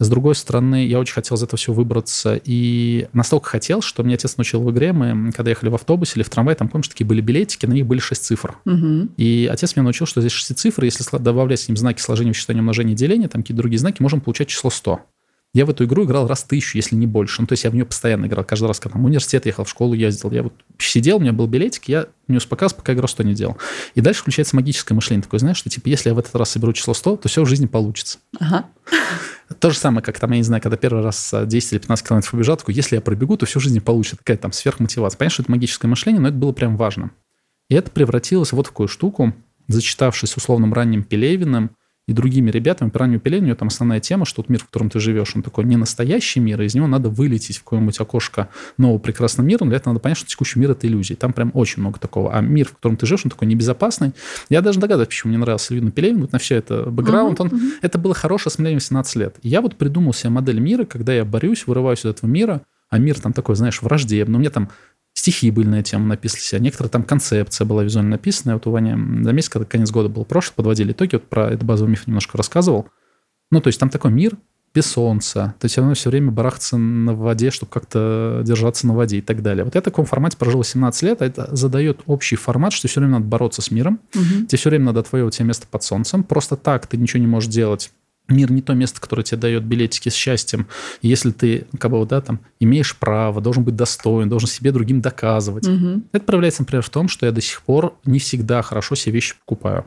С 0.00 0.08
другой 0.08 0.34
стороны, 0.34 0.86
я 0.86 0.98
очень 0.98 1.14
хотел 1.14 1.36
из 1.36 1.42
этого 1.44 1.56
всего 1.56 1.74
выбраться. 1.76 2.40
И 2.44 3.06
настолько 3.12 3.50
хотел, 3.50 3.80
что 3.80 4.02
мне 4.02 4.14
отец 4.14 4.36
научил 4.36 4.60
в 4.60 4.70
игре. 4.72 4.92
Мы, 4.92 5.30
когда 5.30 5.50
ехали 5.50 5.70
в 5.70 5.74
автобусе 5.76 6.14
или 6.16 6.24
в 6.24 6.30
трамвае, 6.30 6.56
там, 6.56 6.68
помнишь, 6.68 6.88
такие 6.88 7.06
были 7.06 7.20
билетики, 7.20 7.64
на 7.66 7.72
них 7.72 7.86
были 7.86 8.00
6 8.00 8.24
цифр. 8.24 8.56
Угу. 8.64 9.10
И 9.16 9.48
отец 9.50 9.76
меня 9.76 9.84
научил, 9.84 10.06
что 10.06 10.20
здесь 10.20 10.32
6 10.32 10.58
цифр, 10.58 10.84
если 10.84 11.04
добавлять 11.18 11.60
с 11.60 11.68
ним 11.68 11.76
знаки 11.76 12.00
сложения, 12.00 12.30
вычитания, 12.30 12.60
умножения, 12.60 12.96
деления, 12.96 13.28
там 13.28 13.42
какие-то 13.42 13.62
другие 13.62 13.78
знаки, 13.78 14.02
можем 14.02 14.20
получать 14.20 14.48
число 14.48 14.68
100. 14.68 15.00
Я 15.54 15.66
в 15.66 15.70
эту 15.70 15.84
игру 15.84 16.04
играл 16.04 16.26
раз 16.26 16.42
тысячу, 16.42 16.76
если 16.76 16.96
не 16.96 17.06
больше. 17.06 17.40
Ну, 17.40 17.46
то 17.46 17.52
есть 17.52 17.62
я 17.62 17.70
в 17.70 17.74
нее 17.74 17.86
постоянно 17.86 18.26
играл. 18.26 18.44
Каждый 18.44 18.66
раз, 18.66 18.80
когда 18.80 18.98
в 18.98 19.04
университет 19.04 19.46
ехал, 19.46 19.62
в 19.62 19.70
школу 19.70 19.94
ездил. 19.94 20.32
Я 20.32 20.42
вот 20.42 20.52
сидел, 20.78 21.18
у 21.18 21.20
меня 21.20 21.32
был 21.32 21.46
билетик, 21.46 21.84
я 21.84 22.08
не 22.26 22.38
успокаивался, 22.38 22.74
пока 22.74 22.92
игру 22.92 23.06
100 23.06 23.22
не 23.22 23.34
делал. 23.34 23.56
И 23.94 24.00
дальше 24.00 24.22
включается 24.22 24.56
магическое 24.56 24.94
мышление. 24.94 25.22
Такое, 25.22 25.38
знаешь, 25.38 25.56
что 25.56 25.70
типа, 25.70 25.88
если 25.88 26.08
я 26.08 26.14
в 26.16 26.18
этот 26.18 26.34
раз 26.34 26.50
соберу 26.50 26.72
число 26.72 26.92
100, 26.92 27.18
то 27.18 27.28
все 27.28 27.44
в 27.44 27.46
жизни 27.46 27.66
получится. 27.66 28.18
Ага. 28.40 28.66
То 29.60 29.70
же 29.70 29.78
самое, 29.78 30.02
как 30.02 30.18
там, 30.18 30.32
я 30.32 30.38
не 30.38 30.42
знаю, 30.42 30.60
когда 30.60 30.76
первый 30.76 31.04
раз 31.04 31.32
10 31.32 31.72
или 31.72 31.78
15 31.78 32.06
километров 32.08 32.32
побежал, 32.32 32.56
такой, 32.56 32.74
если 32.74 32.96
я 32.96 33.00
пробегу, 33.00 33.36
то 33.36 33.46
всю 33.46 33.60
жизнь 33.60 33.80
получится. 33.80 34.16
Такая 34.16 34.36
там 34.36 34.50
сверхмотивация. 34.52 35.16
Понятно, 35.16 35.34
что 35.34 35.42
это 35.44 35.52
магическое 35.52 35.86
мышление, 35.86 36.20
но 36.20 36.28
это 36.28 36.36
было 36.36 36.50
прям 36.50 36.76
важно. 36.76 37.12
И 37.68 37.76
это 37.76 37.92
превратилось 37.92 38.50
вот 38.50 38.66
в 38.66 38.70
такую 38.70 38.88
штуку, 38.88 39.32
зачитавшись 39.68 40.36
условным 40.36 40.74
ранним 40.74 41.04
Пелевиным, 41.04 41.70
и 42.06 42.12
другими 42.12 42.50
ребятами. 42.50 42.90
Про 42.90 43.04
Аню 43.04 43.18
Пеле, 43.18 43.38
у 43.38 43.42
нее 43.42 43.54
там 43.54 43.68
основная 43.68 43.98
тема, 44.00 44.26
что 44.26 44.42
вот 44.42 44.50
мир, 44.50 44.60
в 44.60 44.66
котором 44.66 44.90
ты 44.90 45.00
живешь, 45.00 45.34
он 45.34 45.42
такой 45.42 45.64
не 45.64 45.76
настоящий 45.76 46.38
мир, 46.38 46.60
и 46.60 46.66
из 46.66 46.74
него 46.74 46.86
надо 46.86 47.08
вылететь 47.08 47.56
в 47.56 47.64
какое-нибудь 47.64 47.98
окошко 47.98 48.48
нового 48.76 48.98
прекрасного 48.98 49.46
мира. 49.46 49.64
Для 49.64 49.76
этого 49.76 49.94
надо 49.94 50.02
понять, 50.02 50.18
что 50.18 50.26
текущий 50.26 50.58
мир— 50.58 50.70
это 50.72 50.86
иллюзия. 50.86 51.16
Там 51.16 51.32
прям 51.32 51.50
очень 51.54 51.80
много 51.80 51.98
такого. 51.98 52.34
А 52.34 52.40
мир, 52.42 52.68
в 52.68 52.74
котором 52.74 52.96
ты 52.96 53.06
живешь, 53.06 53.22
он 53.24 53.30
такой 53.30 53.48
небезопасный. 53.48 54.12
Я 54.50 54.60
даже 54.60 54.80
догадываюсь, 54.80 55.08
почему 55.08 55.30
мне 55.30 55.38
нравился 55.38 55.72
Львина 55.72 55.90
Пелевин, 55.90 56.20
вот 56.20 56.32
на 56.32 56.38
все 56.38 56.56
это 56.56 56.90
бэкграунд. 56.90 57.40
Uh-huh, 57.40 57.42
он, 57.42 57.48
uh-huh. 57.48 57.72
Это 57.80 57.98
было 57.98 58.12
хорошее 58.12 58.50
осмысление 58.50 58.76
18 58.76 59.16
лет. 59.16 59.36
И 59.42 59.48
я 59.48 59.62
вот 59.62 59.76
придумал 59.76 60.12
себе 60.12 60.30
модель 60.30 60.60
мира, 60.60 60.84
когда 60.84 61.14
я 61.14 61.24
борюсь, 61.24 61.66
вырываюсь 61.66 62.00
из 62.00 62.06
этого 62.06 62.28
мира, 62.28 62.62
а 62.90 62.98
мир 62.98 63.18
там 63.18 63.32
такой, 63.32 63.56
знаешь, 63.56 63.82
враждебный. 63.82 64.36
У 64.36 64.38
меня 64.40 64.50
там 64.50 64.68
стихи 65.24 65.50
были 65.50 65.66
на 65.66 65.76
эту 65.76 65.92
тему 65.92 66.06
написаны, 66.06 66.58
а 66.58 66.62
некоторые 66.62 66.90
там 66.90 67.02
концепция 67.02 67.64
была 67.64 67.82
визуально 67.82 68.10
написана. 68.10 68.54
Вот 68.54 68.66
у 68.66 68.70
Вани 68.70 68.90
за 69.24 69.32
месяц, 69.32 69.48
когда 69.48 69.64
конец 69.64 69.90
года 69.90 70.10
был 70.10 70.26
прошлый, 70.26 70.54
подводили 70.56 70.92
итоги, 70.92 71.14
вот 71.14 71.26
про 71.30 71.48
этот 71.48 71.64
базовый 71.64 71.92
миф 71.92 72.06
немножко 72.06 72.36
рассказывал. 72.36 72.88
Ну, 73.50 73.62
то 73.62 73.68
есть 73.68 73.80
там 73.80 73.88
такой 73.88 74.10
мир 74.10 74.36
без 74.74 74.86
солнца, 74.86 75.54
то 75.60 75.64
есть 75.64 75.78
оно 75.78 75.94
все 75.94 76.10
время 76.10 76.30
барахтается 76.30 76.76
на 76.76 77.14
воде, 77.14 77.50
чтобы 77.50 77.70
как-то 77.70 78.42
держаться 78.44 78.86
на 78.86 78.94
воде 78.94 79.18
и 79.18 79.20
так 79.22 79.40
далее. 79.40 79.64
Вот 79.64 79.76
я 79.76 79.80
в 79.80 79.84
таком 79.84 80.04
формате 80.04 80.36
прожил 80.36 80.62
17 80.62 81.02
лет, 81.04 81.22
а 81.22 81.26
это 81.26 81.48
задает 81.56 82.00
общий 82.06 82.36
формат, 82.36 82.72
что 82.72 82.88
все 82.88 83.00
время 83.00 83.14
надо 83.14 83.24
бороться 83.24 83.62
с 83.62 83.70
миром, 83.70 84.00
угу. 84.14 84.46
тебе 84.46 84.58
все 84.58 84.68
время 84.68 84.86
надо 84.86 85.00
отвоевывать 85.00 85.34
себе 85.34 85.46
место 85.46 85.66
под 85.70 85.84
солнцем, 85.84 86.24
просто 86.24 86.56
так 86.56 86.86
ты 86.88 86.96
ничего 86.96 87.20
не 87.20 87.28
можешь 87.28 87.48
делать 87.48 87.92
Мир 88.28 88.50
не 88.50 88.62
то 88.62 88.72
место, 88.72 89.00
которое 89.00 89.22
тебе 89.22 89.38
дает 89.38 89.64
билетики 89.64 90.08
с 90.08 90.14
счастьем. 90.14 90.66
И 91.02 91.08
если 91.08 91.30
ты, 91.30 91.66
как 91.78 91.90
бы, 91.90 92.06
да, 92.06 92.22
там, 92.22 92.40
имеешь 92.58 92.96
право, 92.96 93.40
должен 93.42 93.64
быть 93.64 93.76
достоин, 93.76 94.30
должен 94.30 94.48
себе 94.48 94.72
другим 94.72 95.02
доказывать. 95.02 95.68
Угу. 95.68 96.02
Это 96.12 96.24
проявляется, 96.24 96.62
например, 96.62 96.82
в 96.82 96.88
том, 96.88 97.08
что 97.08 97.26
я 97.26 97.32
до 97.32 97.42
сих 97.42 97.60
пор 97.62 97.94
не 98.06 98.18
всегда 98.18 98.62
хорошо 98.62 98.94
себе 98.94 99.16
вещи 99.16 99.34
покупаю. 99.44 99.84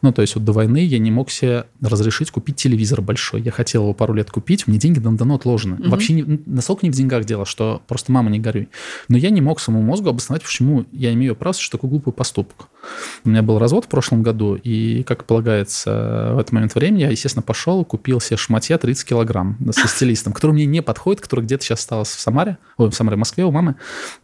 Ну, 0.00 0.12
то 0.12 0.22
есть 0.22 0.36
вот 0.36 0.44
до 0.44 0.52
войны 0.52 0.84
я 0.84 0.98
не 1.00 1.10
мог 1.10 1.30
себе 1.30 1.66
разрешить 1.80 2.30
купить 2.30 2.56
телевизор 2.56 3.00
большой. 3.00 3.42
Я 3.42 3.50
хотел 3.50 3.82
его 3.82 3.94
пару 3.94 4.14
лет 4.14 4.30
купить, 4.30 4.68
мне 4.68 4.78
деньги 4.78 5.00
давно 5.00 5.34
отложены. 5.34 5.76
Угу. 5.80 5.90
Вообще 5.90 6.12
не, 6.12 6.40
настолько 6.46 6.86
не 6.86 6.90
в 6.90 6.94
деньгах 6.94 7.24
дело, 7.24 7.44
что 7.44 7.82
просто 7.88 8.12
мама 8.12 8.30
не 8.30 8.38
горюй. 8.38 8.68
Но 9.08 9.16
я 9.16 9.30
не 9.30 9.40
мог 9.40 9.58
самому 9.58 9.82
мозгу 9.82 10.08
обосновать, 10.08 10.42
почему 10.42 10.86
я 10.92 11.12
имею 11.12 11.34
право, 11.34 11.54
что 11.54 11.78
такой 11.78 11.90
глупый 11.90 12.12
поступок. 12.12 12.68
У 13.24 13.28
меня 13.28 13.42
был 13.42 13.58
развод 13.58 13.84
в 13.84 13.88
прошлом 13.88 14.22
году, 14.22 14.54
и, 14.54 15.02
как 15.04 15.24
полагается, 15.24 16.32
в 16.34 16.38
этот 16.38 16.52
момент 16.52 16.74
времени 16.74 17.02
я, 17.02 17.10
естественно, 17.10 17.42
пошел 17.42 17.84
купил 17.84 18.20
себе 18.20 18.36
шматья 18.36 18.78
30 18.78 19.08
килограмм 19.08 19.58
со 19.70 19.86
стилистом, 19.88 20.32
который 20.32 20.52
мне 20.52 20.66
не 20.66 20.82
подходит, 20.82 21.20
который 21.20 21.44
где-то 21.44 21.64
сейчас 21.64 21.80
осталось 21.80 22.08
в 22.08 22.20
Самаре, 22.20 22.58
ой, 22.76 22.90
в 22.90 22.94
Самаре, 22.94 23.16
в 23.16 23.20
Москве 23.20 23.44
у 23.44 23.50
мамы. 23.50 23.76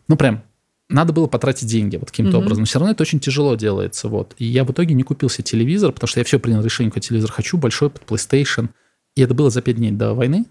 Ну, 0.09 0.17
прям 0.17 0.43
надо 0.89 1.13
было 1.13 1.27
потратить 1.27 1.69
деньги 1.69 1.97
вот 1.97 2.11
каким-то 2.11 2.39
mm-hmm. 2.39 2.41
образом. 2.41 2.61
Но 2.61 2.65
все 2.65 2.79
равно 2.79 2.93
это 2.93 3.03
очень 3.03 3.21
тяжело 3.21 3.55
делается. 3.55 4.09
Вот. 4.09 4.35
И 4.39 4.47
я 4.47 4.65
в 4.65 4.73
итоге 4.73 4.95
не 4.95 5.03
купил 5.03 5.29
себе 5.29 5.45
телевизор, 5.45 5.93
потому 5.93 6.09
что 6.09 6.21
я 6.21 6.25
все 6.25 6.39
принял 6.39 6.63
решение, 6.63 6.91
какой 6.91 7.03
телевизор 7.03 7.31
хочу, 7.31 7.59
большой 7.59 7.91
под 7.91 8.03
PlayStation. 8.05 8.71
И 9.15 9.23
это 9.23 9.35
было 9.35 9.51
за 9.51 9.61
пять 9.61 9.77
дней 9.77 9.93
до 9.93 10.15
войны. 10.15 10.47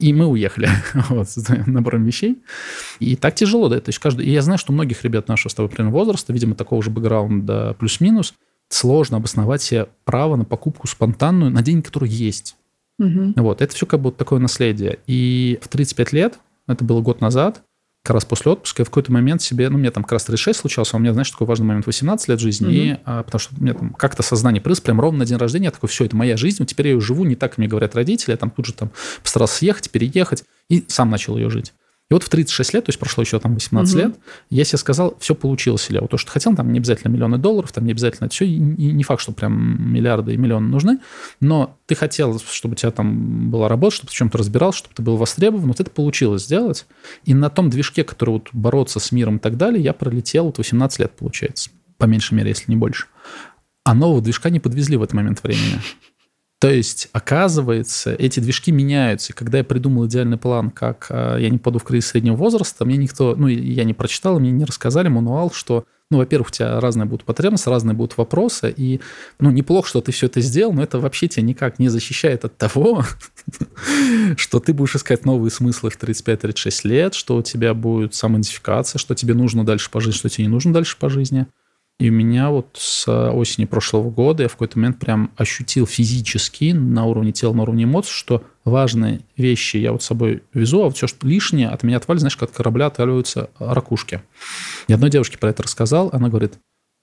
И 0.00 0.12
мы 0.12 0.26
уехали 0.26 0.68
вот, 1.08 1.28
с 1.28 1.48
набором 1.66 2.04
вещей. 2.04 2.42
И 2.98 3.16
так 3.16 3.34
тяжело, 3.34 3.68
да. 3.68 3.80
То 3.80 3.90
есть 3.90 3.98
каждый... 3.98 4.26
И 4.26 4.30
я 4.30 4.42
знаю, 4.42 4.58
что 4.58 4.72
многих 4.72 5.04
ребят 5.04 5.28
нашего 5.28 5.50
с 5.50 5.54
тобой 5.54 5.70
примерно 5.70 5.92
возраста, 5.92 6.32
видимо, 6.32 6.54
такого 6.54 6.82
же 6.82 6.90
бэкграунда 6.90 7.76
плюс-минус, 7.78 8.34
сложно 8.68 9.18
обосновать 9.18 9.62
себе 9.62 9.88
право 10.04 10.36
на 10.36 10.44
покупку 10.44 10.88
спонтанную 10.88 11.50
на 11.50 11.62
деньги, 11.62 11.84
которые 11.84 12.12
есть. 12.12 12.56
Угу. 12.98 13.34
Вот, 13.36 13.60
это 13.62 13.74
все 13.74 13.86
как 13.86 14.00
бы 14.00 14.10
такое 14.10 14.40
наследие. 14.40 14.98
И 15.06 15.58
в 15.62 15.68
35 15.68 16.12
лет, 16.12 16.38
это 16.66 16.84
было 16.84 17.00
год 17.00 17.20
назад, 17.20 17.62
как 18.04 18.14
раз 18.14 18.26
после 18.26 18.52
отпуска, 18.52 18.82
я 18.82 18.84
в 18.84 18.90
какой-то 18.90 19.10
момент 19.10 19.40
себе, 19.40 19.70
ну, 19.70 19.78
меня 19.78 19.90
там 19.90 20.02
как 20.02 20.12
раз 20.12 20.24
36 20.24 20.60
случался, 20.60 20.94
а 20.94 20.98
у 20.98 21.00
меня, 21.00 21.14
знаешь, 21.14 21.30
такой 21.30 21.46
важный 21.46 21.64
момент 21.64 21.86
18 21.86 22.28
лет 22.28 22.38
жизни, 22.38 22.68
mm 22.68 22.74
и, 22.74 23.00
а, 23.06 23.22
потому 23.22 23.40
что 23.40 23.54
у 23.58 23.62
меня 23.62 23.72
там 23.72 23.94
как-то 23.94 24.22
сознание 24.22 24.60
прыс, 24.60 24.82
прям 24.82 25.00
ровно 25.00 25.20
на 25.20 25.24
день 25.24 25.38
рождения, 25.38 25.66
я 25.66 25.70
такой, 25.70 25.88
все, 25.88 26.04
это 26.04 26.14
моя 26.14 26.36
жизнь, 26.36 26.66
теперь 26.66 26.88
я 26.88 26.92
ее 26.92 27.00
живу 27.00 27.24
не 27.24 27.34
так, 27.34 27.52
как 27.52 27.58
мне 27.58 27.66
говорят 27.66 27.94
родители, 27.94 28.32
я 28.32 28.36
там 28.36 28.50
тут 28.50 28.66
же 28.66 28.74
там 28.74 28.90
постарался 29.22 29.56
съехать, 29.56 29.90
переехать, 29.90 30.44
и 30.68 30.84
сам 30.86 31.08
начал 31.08 31.38
ее 31.38 31.48
жить. 31.48 31.72
И 32.10 32.14
вот 32.14 32.22
в 32.22 32.28
36 32.28 32.74
лет, 32.74 32.84
то 32.84 32.90
есть 32.90 32.98
прошло 32.98 33.22
еще 33.22 33.40
там 33.40 33.54
18 33.54 33.94
угу. 33.94 34.02
лет, 34.02 34.16
я 34.50 34.64
себе 34.64 34.76
сказал, 34.76 35.16
все 35.20 35.34
получилось, 35.34 35.86
Илья. 35.88 36.02
Вот 36.02 36.10
то, 36.10 36.18
что 36.18 36.30
хотел, 36.30 36.54
там 36.54 36.70
не 36.70 36.78
обязательно 36.78 37.10
миллионы 37.10 37.38
долларов, 37.38 37.72
там 37.72 37.86
не 37.86 37.92
обязательно 37.92 38.26
это 38.26 38.34
все, 38.34 38.44
и 38.44 38.58
не 38.58 39.02
факт, 39.04 39.22
что 39.22 39.32
прям 39.32 39.92
миллиарды 39.92 40.34
и 40.34 40.36
миллионы 40.36 40.68
нужны, 40.68 40.98
но 41.40 41.78
ты 41.86 41.94
хотел, 41.94 42.38
чтобы 42.38 42.74
у 42.74 42.76
тебя 42.76 42.90
там 42.90 43.50
была 43.50 43.68
работа, 43.68 43.96
чтобы 43.96 44.08
ты 44.08 44.14
в 44.14 44.16
чем-то 44.18 44.36
разбирался, 44.36 44.80
чтобы 44.80 44.94
ты 44.94 45.02
был 45.02 45.16
востребован, 45.16 45.68
вот 45.68 45.80
это 45.80 45.90
получилось 45.90 46.44
сделать. 46.44 46.86
И 47.24 47.32
на 47.32 47.48
том 47.48 47.70
движке, 47.70 48.04
который 48.04 48.30
вот 48.30 48.48
бороться 48.52 49.00
с 49.00 49.10
миром 49.10 49.36
и 49.36 49.40
так 49.40 49.56
далее, 49.56 49.82
я 49.82 49.94
пролетел 49.94 50.46
вот 50.46 50.58
18 50.58 50.98
лет, 50.98 51.12
получается, 51.16 51.70
по 51.96 52.04
меньшей 52.04 52.34
мере, 52.34 52.50
если 52.50 52.70
не 52.70 52.76
больше. 52.76 53.06
А 53.82 53.94
нового 53.94 54.20
движка 54.20 54.50
не 54.50 54.60
подвезли 54.60 54.98
в 54.98 55.02
этот 55.02 55.14
момент 55.14 55.42
времени. 55.42 55.80
То 56.64 56.70
есть, 56.70 57.10
оказывается, 57.12 58.14
эти 58.14 58.40
движки 58.40 58.72
меняются. 58.72 59.34
И 59.34 59.36
когда 59.36 59.58
я 59.58 59.64
придумал 59.64 60.06
идеальный 60.06 60.38
план, 60.38 60.70
как 60.70 61.08
а, 61.10 61.36
я 61.36 61.50
не 61.50 61.58
паду 61.58 61.78
в 61.78 61.84
кризис 61.84 62.08
среднего 62.08 62.36
возраста, 62.36 62.86
мне 62.86 62.96
никто, 62.96 63.36
ну, 63.36 63.48
я 63.48 63.84
не 63.84 63.92
прочитал, 63.92 64.40
мне 64.40 64.50
не 64.50 64.64
рассказали 64.64 65.08
мануал, 65.08 65.50
что, 65.52 65.84
ну, 66.10 66.16
во-первых, 66.16 66.48
у 66.48 66.50
тебя 66.52 66.80
разные 66.80 67.04
будут 67.04 67.26
потребности, 67.26 67.68
разные 67.68 67.94
будут 67.94 68.16
вопросы, 68.16 68.72
и, 68.74 69.02
ну, 69.40 69.50
неплохо, 69.50 69.86
что 69.86 70.00
ты 70.00 70.10
все 70.10 70.24
это 70.24 70.40
сделал, 70.40 70.72
но 70.72 70.82
это 70.82 70.98
вообще 70.98 71.28
тебя 71.28 71.42
никак 71.42 71.78
не 71.78 71.90
защищает 71.90 72.46
от 72.46 72.56
того, 72.56 73.04
что 74.38 74.58
ты 74.58 74.72
будешь 74.72 74.96
искать 74.96 75.26
новые 75.26 75.50
смыслы 75.50 75.90
в 75.90 76.02
35-36 76.02 76.88
лет, 76.88 77.12
что 77.12 77.36
у 77.36 77.42
тебя 77.42 77.74
будет 77.74 78.14
самоидентификация, 78.14 78.98
что 78.98 79.14
тебе 79.14 79.34
нужно 79.34 79.66
дальше 79.66 79.90
по 79.90 80.00
жизни, 80.00 80.16
что 80.16 80.30
тебе 80.30 80.46
не 80.46 80.50
нужно 80.50 80.72
дальше 80.72 80.96
по 80.98 81.10
жизни. 81.10 81.46
И 82.00 82.10
у 82.10 82.12
меня 82.12 82.50
вот 82.50 82.70
с 82.74 83.08
осени 83.08 83.66
прошлого 83.66 84.10
года 84.10 84.42
я 84.42 84.48
в 84.48 84.52
какой-то 84.52 84.78
момент 84.78 84.98
прям 84.98 85.30
ощутил 85.36 85.86
физически 85.86 86.72
на 86.72 87.04
уровне 87.04 87.30
тела, 87.30 87.52
на 87.54 87.62
уровне 87.62 87.84
эмоций, 87.84 88.12
что 88.12 88.42
важные 88.64 89.20
вещи 89.36 89.76
я 89.76 89.92
вот 89.92 90.02
с 90.02 90.06
собой 90.06 90.42
везу, 90.52 90.82
а 90.82 90.84
вот 90.86 90.96
все, 90.96 91.06
что 91.06 91.26
лишнее, 91.26 91.68
от 91.68 91.84
меня 91.84 91.98
отвалит, 91.98 92.20
знаешь, 92.20 92.36
как 92.36 92.50
от 92.50 92.56
корабля 92.56 92.86
отваливаются 92.86 93.50
ракушки. 93.60 94.22
И 94.88 94.92
одной 94.92 95.10
девушке 95.10 95.38
про 95.38 95.50
это 95.50 95.62
рассказал, 95.62 96.10
она 96.12 96.28
говорит, 96.28 96.54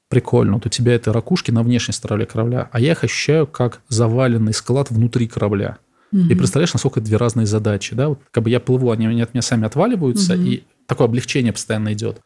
прикольно, 0.10 0.56
вот 0.56 0.66
у 0.66 0.70
тебя 0.70 0.94
это 0.94 1.14
ракушки 1.14 1.52
на 1.52 1.64
внешней 1.64 1.94
стороне 1.94 2.26
корабля, 2.26 2.70
а 2.72 2.82
я 2.82 2.92
их 2.92 3.04
ощущаю 3.06 3.48
как 3.48 3.82
заваленный 3.88 4.54
склад 4.54 4.92
внутри 4.92 5.28
корабля. 5.28 5.78
Угу. 6.12 6.24
И 6.24 6.36
представляешь, 6.36 6.74
насколько 6.74 7.00
это 7.00 7.08
две 7.08 7.18
разные 7.18 7.46
задачи, 7.46 7.96
да? 7.96 8.10
Вот 8.10 8.20
как 8.30 8.44
бы 8.44 8.50
я 8.50 8.60
плыву, 8.60 8.92
они 8.92 9.22
от 9.22 9.34
меня 9.34 9.42
сами 9.42 9.66
отваливаются, 9.66 10.34
угу. 10.34 10.44
и 10.44 10.64
такое 10.86 11.08
облегчение 11.08 11.54
постоянно 11.54 11.94
идет. 11.94 12.20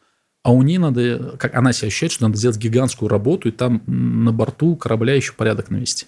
А 0.46 0.52
у 0.52 0.62
нее 0.62 0.78
надо, 0.78 1.34
как 1.40 1.56
она 1.56 1.72
себя 1.72 1.88
ощущает, 1.88 2.12
что 2.12 2.22
надо 2.22 2.38
сделать 2.38 2.56
гигантскую 2.56 3.08
работу, 3.08 3.48
и 3.48 3.50
там 3.50 3.82
на 3.88 4.32
борту 4.32 4.76
корабля 4.76 5.16
еще 5.16 5.32
порядок 5.32 5.70
навести. 5.70 6.06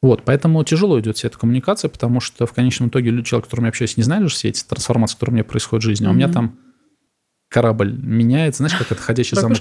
Вот, 0.00 0.22
поэтому 0.24 0.62
тяжело 0.62 1.00
идет 1.00 1.16
вся 1.16 1.26
эта 1.26 1.36
коммуникация, 1.36 1.88
потому 1.88 2.20
что 2.20 2.46
в 2.46 2.52
конечном 2.52 2.90
итоге 2.90 3.10
человек, 3.24 3.46
с 3.46 3.48
которым 3.48 3.64
я 3.64 3.70
общаюсь, 3.70 3.96
не 3.96 4.04
знает 4.04 4.22
же 4.22 4.28
все 4.28 4.50
эти 4.50 4.62
трансформации, 4.62 5.14
которые 5.16 5.32
у 5.32 5.34
меня 5.34 5.44
происходят 5.44 5.82
в 5.82 5.86
жизни. 5.86 6.06
А 6.06 6.10
у 6.10 6.12
меня 6.12 6.28
там 6.28 6.60
корабль 7.52 7.92
меняется, 7.92 8.58
знаешь, 8.58 8.74
как 8.74 8.90
это 8.90 9.00
ходячий 9.00 9.36
замок. 9.36 9.58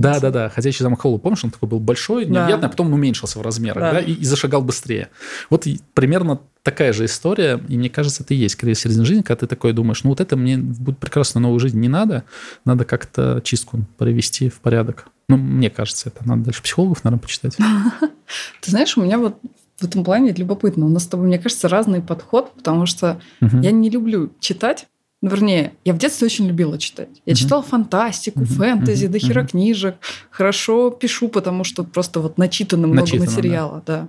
Да, 0.00 0.20
да, 0.20 0.30
да, 0.30 0.48
ходячий 0.48 0.82
замок 0.82 1.00
Холла. 1.02 1.18
Помнишь, 1.18 1.44
он 1.44 1.50
такой 1.50 1.68
был 1.68 1.80
большой, 1.80 2.26
необъятный, 2.26 2.68
а 2.68 2.70
потом 2.70 2.86
он 2.86 2.94
уменьшился 2.94 3.38
в 3.38 3.42
размерах, 3.42 3.92
да, 3.92 4.00
и 4.00 4.24
зашагал 4.24 4.62
быстрее. 4.62 5.08
Вот 5.50 5.66
примерно 5.94 6.40
такая 6.62 6.92
же 6.92 7.04
история, 7.04 7.60
и 7.68 7.76
мне 7.76 7.90
кажется, 7.90 8.22
это 8.22 8.34
и 8.34 8.36
есть 8.36 8.56
кризис 8.56 8.82
середины 8.82 9.04
жизни, 9.04 9.22
когда 9.22 9.40
ты 9.40 9.46
такой 9.46 9.72
думаешь, 9.72 10.04
ну 10.04 10.10
вот 10.10 10.20
это 10.20 10.36
мне 10.36 10.56
будет 10.56 10.98
прекрасно 10.98 11.40
новую 11.40 11.60
жизнь 11.60 11.78
не 11.78 11.88
надо, 11.88 12.24
надо 12.64 12.84
как-то 12.84 13.40
чистку 13.44 13.84
провести 13.98 14.48
в 14.48 14.60
порядок. 14.60 15.08
Ну, 15.28 15.36
мне 15.36 15.70
кажется, 15.70 16.10
это 16.10 16.26
надо 16.26 16.44
дальше 16.44 16.62
психологов, 16.62 17.02
наверное, 17.02 17.22
почитать. 17.22 17.56
Ты 18.60 18.70
знаешь, 18.70 18.96
у 18.96 19.02
меня 19.02 19.18
вот 19.18 19.38
в 19.76 19.84
этом 19.84 20.04
плане 20.04 20.32
любопытно. 20.32 20.86
У 20.86 20.88
нас 20.88 21.04
с 21.04 21.06
тобой, 21.06 21.26
мне 21.26 21.38
кажется, 21.38 21.68
разный 21.68 22.00
подход, 22.00 22.52
потому 22.54 22.86
что 22.86 23.20
я 23.40 23.70
не 23.70 23.90
люблю 23.90 24.32
читать, 24.40 24.86
ну, 25.24 25.30
вернее, 25.30 25.72
я 25.86 25.94
в 25.94 25.96
детстве 25.96 26.26
очень 26.26 26.46
любила 26.46 26.76
читать. 26.76 27.08
Я 27.24 27.32
mm-hmm. 27.32 27.36
читала 27.36 27.62
фантастику, 27.62 28.40
mm-hmm. 28.40 28.56
фэнтези, 28.56 29.06
mm-hmm. 29.06 29.08
до 29.08 29.18
хера 29.18 29.46
книжек. 29.46 29.96
Хорошо 30.30 30.90
пишу, 30.90 31.28
потому 31.28 31.64
что 31.64 31.82
просто 31.82 32.20
вот 32.20 32.36
начитано 32.36 32.86
много 32.86 33.00
начитано, 33.00 33.30
материала, 33.30 33.82
да. 33.86 34.00
да. 34.00 34.08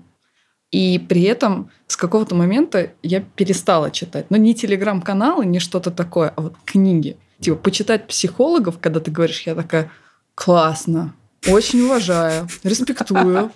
И 0.72 1.00
при 1.00 1.22
этом 1.22 1.72
с 1.88 1.95
какого-то 1.95 2.36
момента 2.36 2.91
я 3.01 3.22
перестала 3.22 3.91
читать. 3.91 4.25
Но 4.29 4.36
не 4.36 4.53
телеграм-каналы, 4.53 5.45
не 5.45 5.60
что-то 5.60 5.89
такое, 5.89 6.34
а 6.36 6.41
вот 6.41 6.55
книги. 6.65 7.15
Типа 7.39 7.55
почитать 7.55 8.07
психологов, 8.07 8.79
когда 8.79 9.00
ты 9.00 9.10
говоришь, 9.10 9.43
я 9.43 9.55
такая, 9.55 9.89
классно, 10.36 11.15
очень 11.48 11.79
уважаю, 11.79 12.50
респектую. 12.63 13.53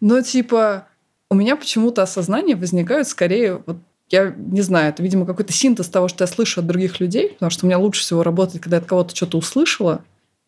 Но 0.00 0.20
типа 0.20 0.86
у 1.30 1.34
меня 1.34 1.56
почему-то 1.56 2.02
осознание 2.02 2.56
возникают 2.56 3.08
скорее 3.08 3.62
вот 3.64 3.78
я 4.10 4.34
не 4.36 4.60
знаю, 4.60 4.90
это, 4.90 5.02
видимо, 5.02 5.24
какой-то 5.24 5.52
синтез 5.52 5.88
того, 5.88 6.08
что 6.08 6.24
я 6.24 6.28
слышу 6.28 6.60
от 6.60 6.66
других 6.66 7.00
людей, 7.00 7.30
потому 7.30 7.50
что 7.50 7.64
у 7.64 7.68
меня 7.68 7.78
лучше 7.78 8.02
всего 8.02 8.22
работает, 8.22 8.62
когда 8.62 8.76
я 8.76 8.82
от 8.82 8.88
кого-то 8.88 9.14
что-то 9.14 9.38
услышала, 9.38 10.02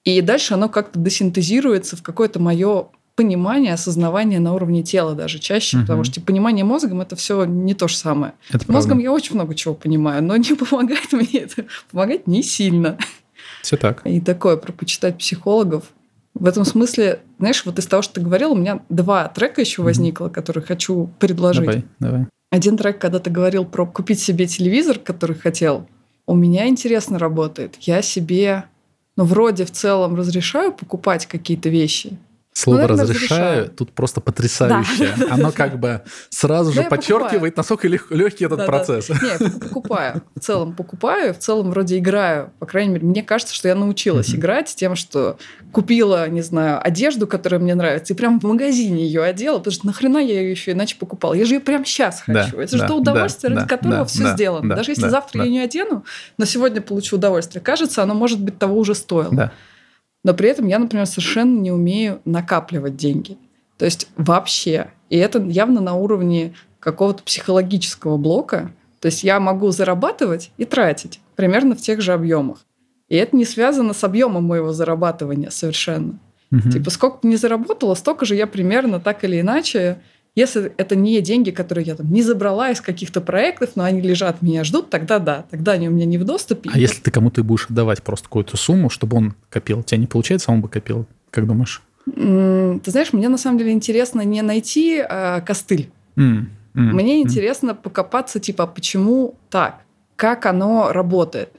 и 0.04 0.20
дальше 0.20 0.54
оно 0.54 0.68
как-то 0.68 0.98
десинтезируется 0.98 1.96
в 1.96 2.02
какое-то 2.02 2.40
мое 2.40 2.88
понимание, 3.14 3.74
осознавание 3.74 4.40
на 4.40 4.54
уровне 4.54 4.82
тела 4.82 5.14
даже 5.14 5.38
чаще, 5.38 5.76
угу. 5.76 5.84
потому 5.84 6.04
что 6.04 6.14
типа, 6.14 6.26
понимание 6.26 6.64
мозгом 6.64 7.02
это 7.02 7.14
все 7.14 7.44
не 7.44 7.74
то 7.74 7.86
же 7.86 7.96
самое. 7.96 8.32
Это 8.50 8.70
мозгом 8.72 8.92
правда. 8.92 9.04
я 9.04 9.12
очень 9.12 9.34
много 9.34 9.54
чего 9.54 9.74
понимаю, 9.74 10.22
но 10.22 10.36
не 10.36 10.54
помогает 10.54 11.12
мне 11.12 11.40
это. 11.40 11.66
Помогает 11.90 12.26
не 12.26 12.42
сильно. 12.42 12.96
Все 13.62 13.76
так. 13.76 14.02
И 14.04 14.20
такое 14.20 14.56
про 14.56 14.72
почитать 14.72 15.18
психологов. 15.18 15.84
В 16.34 16.46
этом 16.48 16.64
смысле, 16.64 17.20
знаешь, 17.38 17.64
вот 17.66 17.78
из 17.78 17.86
того, 17.86 18.02
что 18.02 18.14
ты 18.14 18.22
говорил, 18.22 18.52
у 18.52 18.56
меня 18.56 18.80
два 18.88 19.28
трека 19.28 19.60
еще 19.60 19.82
возникло, 19.82 20.28
которые 20.28 20.64
хочу 20.64 21.10
предложить. 21.18 21.66
Давай, 21.66 21.84
давай. 21.98 22.26
Один 22.52 22.76
трек, 22.76 22.98
когда 22.98 23.18
ты 23.18 23.30
говорил 23.30 23.64
про 23.64 23.86
купить 23.86 24.20
себе 24.20 24.46
телевизор, 24.46 24.98
который 24.98 25.34
хотел, 25.34 25.88
у 26.26 26.36
меня 26.36 26.68
интересно 26.68 27.18
работает. 27.18 27.76
Я 27.80 28.02
себе, 28.02 28.64
ну, 29.16 29.24
вроде 29.24 29.64
в 29.64 29.70
целом 29.70 30.14
разрешаю 30.16 30.70
покупать 30.70 31.24
какие-то 31.24 31.70
вещи, 31.70 32.18
Слово 32.54 32.82
ну, 32.82 32.86
разрешаю, 32.88 33.14
разрешаю 33.14 33.68
тут 33.70 33.92
просто 33.92 34.20
потрясающее. 34.20 35.14
Да. 35.16 35.28
Оно 35.30 35.52
как 35.52 35.80
бы 35.80 36.02
сразу 36.28 36.70
же 36.70 36.82
подчеркивает, 36.82 37.56
насколько 37.56 37.88
легкий 37.88 38.44
этот 38.44 38.66
процесс. 38.66 39.06
Да. 39.08 39.14
Не, 39.14 39.44
я 39.44 39.50
покупаю. 39.50 40.22
В 40.34 40.40
целом 40.40 40.74
покупаю, 40.74 41.32
в 41.32 41.38
целом 41.38 41.70
вроде 41.70 41.98
играю. 41.98 42.52
По 42.58 42.66
крайней 42.66 42.92
мере, 42.92 43.06
мне 43.06 43.22
кажется, 43.22 43.54
что 43.54 43.68
я 43.68 43.74
научилась 43.74 44.34
играть 44.34 44.74
тем, 44.76 44.96
что 44.96 45.38
купила, 45.72 46.28
не 46.28 46.42
знаю, 46.42 46.86
одежду, 46.86 47.26
которая 47.26 47.58
мне 47.58 47.74
нравится, 47.74 48.12
и 48.12 48.16
прям 48.16 48.38
в 48.38 48.44
магазине 48.44 49.06
ее 49.06 49.22
одела, 49.22 49.56
потому 49.58 49.72
что 49.72 49.86
нахрена 49.86 50.18
я 50.18 50.40
ее 50.40 50.50
еще 50.50 50.72
иначе 50.72 50.96
покупала? 50.96 51.32
Я 51.32 51.46
же 51.46 51.54
ее 51.54 51.60
прямо 51.60 51.86
сейчас 51.86 52.20
хочу. 52.20 52.58
Это 52.58 52.76
же 52.76 52.86
то 52.86 52.94
удовольствие, 52.96 53.54
ради 53.54 53.66
которого 53.66 54.04
все 54.04 54.32
сделано. 54.32 54.76
Даже 54.76 54.90
если 54.90 55.08
завтра 55.08 55.44
я 55.44 55.50
не 55.50 55.60
одену, 55.60 56.04
но 56.36 56.44
сегодня 56.44 56.82
получу 56.82 57.16
удовольствие. 57.16 57.62
Кажется, 57.62 58.02
оно, 58.02 58.14
может 58.14 58.40
быть, 58.40 58.58
того 58.58 58.78
уже 58.78 58.94
стоило. 58.94 59.50
Но 60.24 60.34
при 60.34 60.48
этом 60.48 60.66
я, 60.66 60.78
например, 60.78 61.06
совершенно 61.06 61.58
не 61.58 61.72
умею 61.72 62.20
накапливать 62.24 62.96
деньги. 62.96 63.38
То 63.76 63.84
есть 63.84 64.08
вообще. 64.16 64.90
И 65.10 65.16
это 65.16 65.42
явно 65.42 65.80
на 65.80 65.94
уровне 65.94 66.54
какого-то 66.78 67.22
психологического 67.22 68.16
блока. 68.16 68.72
То 69.00 69.06
есть 69.06 69.24
я 69.24 69.40
могу 69.40 69.70
зарабатывать 69.70 70.52
и 70.56 70.64
тратить 70.64 71.20
примерно 71.34 71.74
в 71.74 71.80
тех 71.80 72.00
же 72.00 72.12
объемах. 72.12 72.64
И 73.08 73.16
это 73.16 73.36
не 73.36 73.44
связано 73.44 73.92
с 73.92 74.04
объемом 74.04 74.44
моего 74.44 74.72
зарабатывания 74.72 75.50
совершенно. 75.50 76.18
Угу. 76.52 76.70
Типа, 76.70 76.90
сколько 76.90 77.18
бы 77.18 77.28
ни 77.28 77.36
заработала, 77.36 77.94
столько 77.94 78.24
же 78.24 78.36
я 78.36 78.46
примерно 78.46 79.00
так 79.00 79.24
или 79.24 79.40
иначе 79.40 80.00
если 80.34 80.72
это 80.78 80.96
не 80.96 81.20
деньги, 81.20 81.50
которые 81.50 81.86
я 81.86 81.94
там 81.94 82.10
не 82.10 82.22
забрала 82.22 82.70
из 82.70 82.80
каких-то 82.80 83.20
проектов, 83.20 83.70
но 83.74 83.84
они 83.84 84.00
лежат, 84.00 84.40
меня 84.40 84.64
ждут, 84.64 84.88
тогда 84.88 85.18
да, 85.18 85.44
тогда 85.50 85.72
они 85.72 85.88
у 85.88 85.92
меня 85.92 86.06
не 86.06 86.16
в 86.16 86.24
доступе. 86.24 86.70
А 86.72 86.78
если 86.78 87.02
ты 87.02 87.10
кому-то 87.10 87.44
будешь 87.44 87.66
отдавать 87.68 88.02
просто 88.02 88.24
какую-то 88.24 88.56
сумму, 88.56 88.88
чтобы 88.88 89.16
он 89.18 89.34
копил, 89.50 89.80
у 89.80 89.82
тебя 89.82 89.98
не 89.98 90.06
получается, 90.06 90.50
он 90.50 90.62
бы 90.62 90.68
копил, 90.68 91.06
как 91.30 91.46
думаешь? 91.46 91.82
Ты 92.06 92.90
знаешь, 92.90 93.12
мне 93.12 93.28
на 93.28 93.38
самом 93.38 93.58
деле 93.58 93.72
интересно 93.72 94.22
не 94.22 94.42
найти 94.42 94.98
а, 94.98 95.40
костыль. 95.40 95.90
Mm, 96.16 96.46
mm, 96.74 96.80
мне 96.80 97.20
mm. 97.20 97.22
интересно 97.22 97.74
покопаться, 97.74 98.40
типа, 98.40 98.66
почему 98.66 99.36
так, 99.50 99.82
как 100.16 100.46
оно 100.46 100.92
работает. 100.92 101.50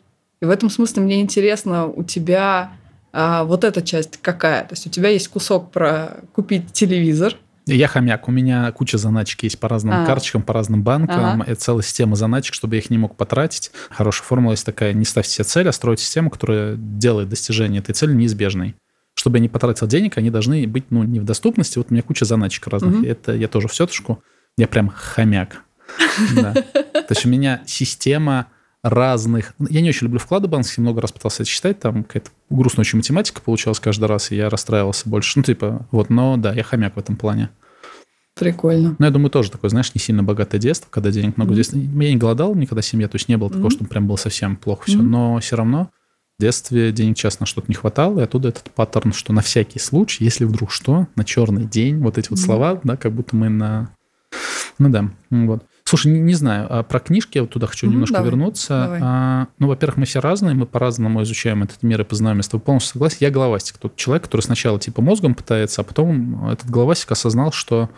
И 0.42 0.46
в 0.46 0.50
этом 0.50 0.70
смысле 0.70 1.04
мне 1.04 1.22
интересно 1.22 1.86
у 1.86 2.04
тебя 2.04 2.74
а, 3.14 3.46
вот 3.46 3.64
эта 3.64 3.82
часть 3.82 4.20
какая. 4.22 4.64
То 4.64 4.74
есть 4.74 4.88
у 4.88 4.90
тебя 4.90 5.10
есть 5.10 5.30
кусок 5.30 5.72
про 5.72 6.18
купить 6.34 6.74
телевизор, 6.74 7.38
я 7.66 7.88
хомяк. 7.88 8.28
У 8.28 8.32
меня 8.32 8.72
куча 8.72 8.98
заначек 8.98 9.44
есть 9.44 9.60
по 9.60 9.68
разным 9.68 9.94
а. 9.94 10.06
карточкам, 10.06 10.42
по 10.42 10.54
разным 10.54 10.84
банкам. 10.84 11.42
Ага. 11.42 11.44
Это 11.48 11.60
целая 11.60 11.84
система 11.84 12.16
заначек, 12.16 12.54
чтобы 12.54 12.76
я 12.76 12.82
их 12.82 12.90
не 12.90 12.98
мог 12.98 13.16
потратить. 13.16 13.72
Хорошая 13.90 14.26
формула 14.26 14.52
есть 14.52 14.66
такая. 14.66 14.94
Не 14.94 15.06
ставьте 15.06 15.32
себе 15.32 15.46
цель, 15.46 15.70
а 15.70 15.72
стройте 15.72 16.04
систему, 16.04 16.30
которая 16.30 16.76
делает 16.76 17.30
достижение 17.30 17.80
этой 17.82 17.94
цели 17.94 18.14
неизбежной. 18.14 18.76
Чтобы 19.16 19.38
я 19.38 19.42
не 19.42 19.50
потратил 19.50 19.88
денег, 19.88 20.18
они 20.18 20.30
должны 20.30 20.68
быть 20.68 20.86
ну, 20.90 21.04
не 21.04 21.20
в 21.20 21.24
доступности. 21.24 21.78
Вот 21.78 21.88
у 21.90 21.94
меня 21.94 22.04
куча 22.04 22.26
заначек 22.26 22.68
разных. 22.68 22.96
Угу. 22.96 23.06
Это 23.06 23.34
я 23.34 23.48
тоже 23.48 23.68
в 23.68 23.76
сетушку. 23.76 24.24
Я 24.58 24.68
прям 24.68 24.90
хомяк. 24.90 25.64
То 26.36 26.66
есть 27.10 27.26
у 27.26 27.30
меня 27.30 27.62
система 27.66 28.48
разных... 28.84 29.54
Я 29.70 29.82
не 29.82 29.90
очень 29.90 30.06
люблю 30.06 30.20
вклады 30.20 30.48
банковские, 30.48 30.84
много 30.84 31.02
раз 31.02 31.12
пытался 31.12 31.44
это 31.44 31.50
считать, 31.50 31.80
там 31.80 32.04
какая-то 32.04 32.30
грустная 32.50 32.84
очень 32.84 32.98
математика 32.98 33.42
получалась 33.42 33.80
каждый 33.80 34.06
раз, 34.06 34.32
и 34.32 34.36
я 34.36 34.50
расстраивался 34.50 35.10
больше. 35.10 35.40
Ну, 35.40 35.44
типа, 35.44 35.88
вот, 35.92 36.10
но 36.10 36.38
да, 36.38 36.54
я 36.54 36.64
хомяк 36.64 36.96
в 36.96 37.00
этом 37.00 37.16
плане. 37.16 37.50
Прикольно. 38.36 38.96
Ну, 38.98 39.06
я 39.06 39.12
думаю, 39.12 39.30
тоже 39.30 39.52
такое, 39.52 39.70
знаешь, 39.70 39.94
не 39.94 40.02
сильно 40.02 40.24
богатое 40.24 40.60
детство, 40.60 40.88
когда 40.90 41.12
денег 41.12 41.38
много. 41.38 41.54
Mm-hmm. 41.54 41.64
Здесь 41.64 41.74
я 41.74 42.10
не 42.10 42.18
голодал 42.18 42.56
никогда 42.56 42.82
семья, 42.82 43.08
то 43.08 43.16
есть 43.16 43.30
не 43.30 43.38
было 43.38 43.50
такого, 43.50 43.68
mm-hmm. 43.68 43.76
что 43.76 43.86
прям 43.86 44.08
было 44.08 44.16
совсем 44.16 44.58
плохо 44.58 44.86
все. 44.88 44.98
Mm-hmm. 44.98 45.02
Но 45.02 45.40
все 45.40 45.56
равно 45.56 45.90
в 46.40 46.42
детстве 46.42 46.92
денег 46.92 47.16
часто 47.16 47.44
на 47.44 47.46
что-то 47.46 47.68
не 47.70 47.76
хватало, 47.76 48.20
и 48.20 48.24
оттуда 48.24 48.50
этот 48.50 48.72
паттерн, 48.72 49.14
что 49.14 49.34
на 49.34 49.42
всякий 49.42 49.78
случай, 49.78 50.24
если 50.24 50.46
вдруг 50.46 50.72
что, 50.72 51.08
на 51.16 51.24
черный 51.24 51.66
день, 51.66 52.00
вот 52.00 52.18
эти 52.18 52.30
вот 52.30 52.40
mm-hmm. 52.40 52.42
слова, 52.42 52.82
да, 52.84 52.98
как 52.98 53.14
будто 53.14 53.36
мы 53.36 53.50
на... 53.50 53.96
Ну 54.80 54.90
да, 54.90 55.12
вот. 55.30 55.64
Слушай, 55.86 56.14
не, 56.14 56.20
не 56.20 56.34
знаю, 56.34 56.68
а 56.70 56.84
про 56.84 57.00
книжки 57.00 57.38
я 57.38 57.44
вот 57.44 57.52
туда 57.52 57.68
хочу 57.68 57.88
угу, 57.88 57.94
немножко 57.94 58.16
давай, 58.16 58.30
вернуться. 58.30 58.84
Давай. 58.84 59.00
А, 59.04 59.48
ну, 59.60 59.68
во-первых, 59.68 59.98
мы 59.98 60.06
все 60.06 60.22
разные, 60.22 60.56
мы 60.56 60.66
по-разному 60.66 61.22
изучаем 61.24 61.64
этот 61.64 61.84
мир 61.84 62.02
и 62.02 62.04
познаем. 62.04 62.38
Я 62.38 62.44
с 62.44 62.48
тобой 62.48 62.64
полностью 62.64 62.94
согласен. 62.94 63.18
Я 63.20 63.30
головастик. 63.30 63.78
Тот 63.78 63.96
человек, 63.96 64.24
который 64.24 64.42
сначала 64.42 64.80
типа 64.80 65.02
мозгом 65.02 65.36
пытается, 65.36 65.82
а 65.82 65.84
потом 65.84 66.50
этот 66.50 66.70
головастик 66.70 67.12
осознал, 67.12 67.52
что 67.52 67.90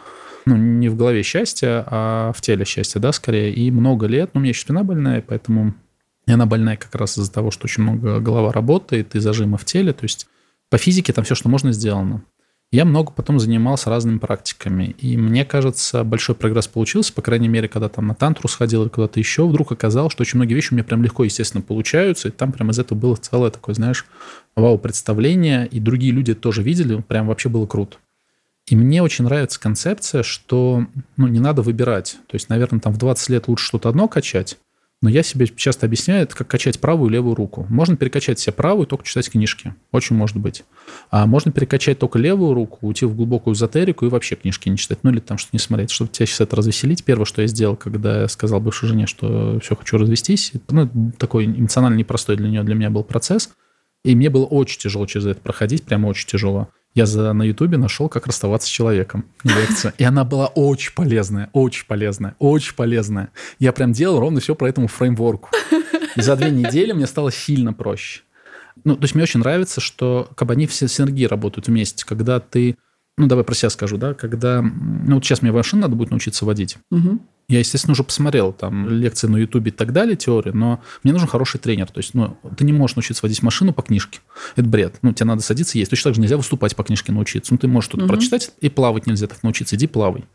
ну, 0.45 0.55
не 0.55 0.89
в 0.89 0.95
голове 0.95 1.23
счастье, 1.23 1.83
а 1.87 2.31
в 2.35 2.41
теле 2.41 2.65
счастье, 2.65 2.99
да, 2.99 3.11
скорее. 3.11 3.53
И 3.53 3.71
много 3.71 4.07
лет, 4.07 4.31
ну, 4.33 4.39
у 4.39 4.41
меня 4.41 4.49
еще 4.49 4.61
спина 4.61 4.83
больная, 4.83 5.21
поэтому 5.21 5.73
и 6.27 6.31
она 6.31 6.45
больная 6.45 6.77
как 6.77 6.93
раз 6.95 7.17
из-за 7.17 7.31
того, 7.31 7.51
что 7.51 7.65
очень 7.65 7.83
много 7.83 8.19
голова 8.19 8.51
работает 8.51 9.15
и 9.15 9.19
зажима 9.19 9.57
в 9.57 9.65
теле. 9.65 9.93
То 9.93 10.03
есть 10.03 10.27
по 10.69 10.77
физике 10.77 11.13
там 11.13 11.23
все, 11.23 11.35
что 11.35 11.49
можно, 11.49 11.71
сделано. 11.71 12.23
Я 12.71 12.83
много 12.83 13.11
потом 13.11 13.39
занимался 13.39 13.89
разными 13.89 14.17
практиками. 14.17 14.95
И 14.99 15.15
мне 15.17 15.45
кажется, 15.45 16.03
большой 16.03 16.35
прогресс 16.35 16.67
получился, 16.67 17.13
по 17.13 17.21
крайней 17.21 17.47
мере, 17.47 17.67
когда 17.69 17.89
там 17.89 18.07
на 18.07 18.15
тантру 18.15 18.49
сходил 18.49 18.81
или 18.81 18.89
куда-то 18.89 19.19
еще, 19.19 19.47
вдруг 19.47 19.71
оказалось, 19.71 20.11
что 20.11 20.23
очень 20.23 20.37
многие 20.37 20.55
вещи 20.55 20.73
у 20.73 20.75
меня 20.75 20.83
прям 20.83 21.03
легко, 21.03 21.23
естественно, 21.23 21.61
получаются. 21.61 22.27
И 22.27 22.31
там 22.31 22.51
прям 22.51 22.71
из 22.71 22.79
этого 22.79 22.97
было 22.97 23.15
целое 23.15 23.51
такое, 23.51 23.75
знаешь, 23.75 24.05
вау-представление. 24.55 25.67
И 25.67 25.79
другие 25.79 26.11
люди 26.11 26.33
тоже 26.33 26.63
видели, 26.63 27.01
прям 27.01 27.27
вообще 27.27 27.49
было 27.49 27.65
круто. 27.65 27.97
И 28.67 28.75
мне 28.75 29.03
очень 29.03 29.25
нравится 29.25 29.59
концепция, 29.59 30.23
что 30.23 30.85
ну, 31.17 31.27
не 31.27 31.39
надо 31.39 31.61
выбирать. 31.61 32.17
То 32.27 32.35
есть, 32.35 32.49
наверное, 32.49 32.79
там 32.79 32.93
в 32.93 32.97
20 32.97 33.29
лет 33.29 33.47
лучше 33.47 33.65
что-то 33.65 33.89
одно 33.89 34.07
качать, 34.07 34.57
Но 35.05 35.11
я 35.11 35.21
себе 35.21 35.45
часто 35.45 35.85
объясняю, 35.85 36.23
это 36.23 36.35
как 36.35 36.47
качать 36.47 36.79
правую 36.79 37.11
и 37.11 37.13
левую 37.13 37.35
руку. 37.35 37.67
Можно 37.69 37.95
перекачать 37.95 38.39
себе 38.39 38.53
правую, 38.53 38.87
только 38.87 39.05
читать 39.05 39.29
книжки. 39.29 39.75
Очень 39.91 40.15
может 40.15 40.37
быть. 40.37 40.63
А 41.11 41.27
можно 41.27 41.51
перекачать 41.51 41.99
только 41.99 42.17
левую 42.17 42.55
руку, 42.55 42.79
уйти 42.81 43.05
в 43.05 43.15
глубокую 43.15 43.53
эзотерику 43.53 44.07
и 44.07 44.09
вообще 44.09 44.35
книжки 44.35 44.67
не 44.67 44.77
читать. 44.77 44.97
Ну 45.03 45.11
или 45.11 45.19
там 45.19 45.37
что 45.37 45.49
не 45.53 45.59
смотреть. 45.59 45.91
Чтобы 45.91 46.09
тебя 46.09 46.25
сейчас 46.25 46.41
это 46.41 46.55
развеселить, 46.55 47.03
первое, 47.03 47.25
что 47.25 47.43
я 47.43 47.47
сделал, 47.47 47.75
когда 47.75 48.21
я 48.21 48.27
сказал 48.27 48.59
бывшей 48.59 48.89
жене, 48.89 49.05
что 49.05 49.59
все, 49.59 49.75
хочу 49.75 49.99
развестись, 49.99 50.53
ну, 50.69 50.89
такой 51.19 51.45
эмоционально 51.45 51.97
непростой 51.97 52.35
для 52.35 52.49
нее, 52.49 52.63
для 52.63 52.73
меня 52.73 52.89
был 52.89 53.03
процесс. 53.03 53.51
И 54.03 54.15
мне 54.15 54.31
было 54.31 54.45
очень 54.45 54.79
тяжело 54.79 55.05
через 55.05 55.27
это 55.27 55.39
проходить, 55.39 55.83
прямо 55.83 56.07
очень 56.07 56.27
тяжело 56.27 56.69
я 56.95 57.05
за, 57.05 57.33
на 57.33 57.43
Ютубе 57.43 57.77
нашел, 57.77 58.07
как 58.07 58.25
расставаться 58.25 58.69
с 58.69 58.71
человеком. 58.71 59.25
Лекция. 59.43 59.93
И 59.97 60.03
она 60.03 60.23
была 60.23 60.47
очень 60.47 60.93
полезная, 60.93 61.49
очень 61.51 61.85
полезная, 61.85 62.35
очень 62.39 62.73
полезная. 62.73 63.29
Я 63.59 63.73
прям 63.73 63.91
делал 63.91 64.19
ровно 64.19 64.39
все 64.39 64.55
по 64.55 64.65
этому 64.65 64.87
фреймворку. 64.87 65.49
И 66.15 66.21
за 66.21 66.37
две 66.37 66.49
недели 66.49 66.93
мне 66.93 67.05
стало 67.05 67.31
сильно 67.31 67.73
проще. 67.73 68.21
Ну, 68.85 68.95
то 68.95 69.03
есть 69.03 69.13
мне 69.13 69.23
очень 69.23 69.41
нравится, 69.41 69.81
что 69.81 70.29
как 70.35 70.49
они 70.51 70.67
все 70.67 70.87
синергии 70.87 71.25
работают 71.25 71.67
вместе, 71.67 72.05
когда 72.05 72.39
ты 72.39 72.77
ну, 73.17 73.27
давай 73.27 73.45
про 73.45 73.55
себя 73.55 73.69
скажу, 73.69 73.97
да, 73.97 74.13
когда, 74.13 74.61
ну, 74.61 75.15
вот 75.15 75.23
сейчас 75.23 75.41
мне 75.41 75.51
машину 75.51 75.83
надо 75.83 75.95
будет 75.95 76.11
научиться 76.11 76.43
водить. 76.43 76.77
Угу. 76.91 77.19
Я, 77.47 77.59
естественно, 77.59 77.93
уже 77.93 78.03
посмотрел 78.03 78.51
там 78.51 78.89
лекции 78.89 79.27
на 79.27 79.37
Ютубе 79.37 79.69
и 79.69 79.73
так 79.73 79.93
далее, 79.93 80.17
теории, 80.17 80.49
но 80.49 80.81
мне 81.03 81.13
нужен 81.13 81.27
хороший 81.27 81.59
тренер. 81.59 81.87
То 81.87 81.99
есть, 81.99 82.13
ну, 82.13 82.37
ты 82.57 82.65
не 82.65 82.73
можешь 82.73 82.95
научиться 82.95 83.21
водить 83.23 83.41
машину 83.41 83.71
по 83.71 83.83
книжке. 83.83 84.19
Это 84.55 84.67
бред. 84.67 84.97
Ну, 85.01 85.13
тебе 85.13 85.27
надо 85.27 85.43
садиться 85.43 85.77
и 85.77 85.79
есть. 85.79 85.91
Точно 85.91 86.09
так 86.09 86.15
же 86.15 86.21
нельзя 86.21 86.37
выступать 86.37 86.75
по 86.75 86.83
книжке 86.83 87.11
научиться. 87.11 87.53
Ну, 87.53 87.57
ты 87.57 87.67
можешь 87.67 87.89
что-то 87.89 88.05
угу. 88.05 88.13
прочитать, 88.13 88.51
и 88.59 88.69
плавать 88.69 89.05
нельзя 89.05 89.27
так 89.27 89.43
научиться. 89.43 89.75
Иди 89.75 89.87
плавай. 89.87 90.25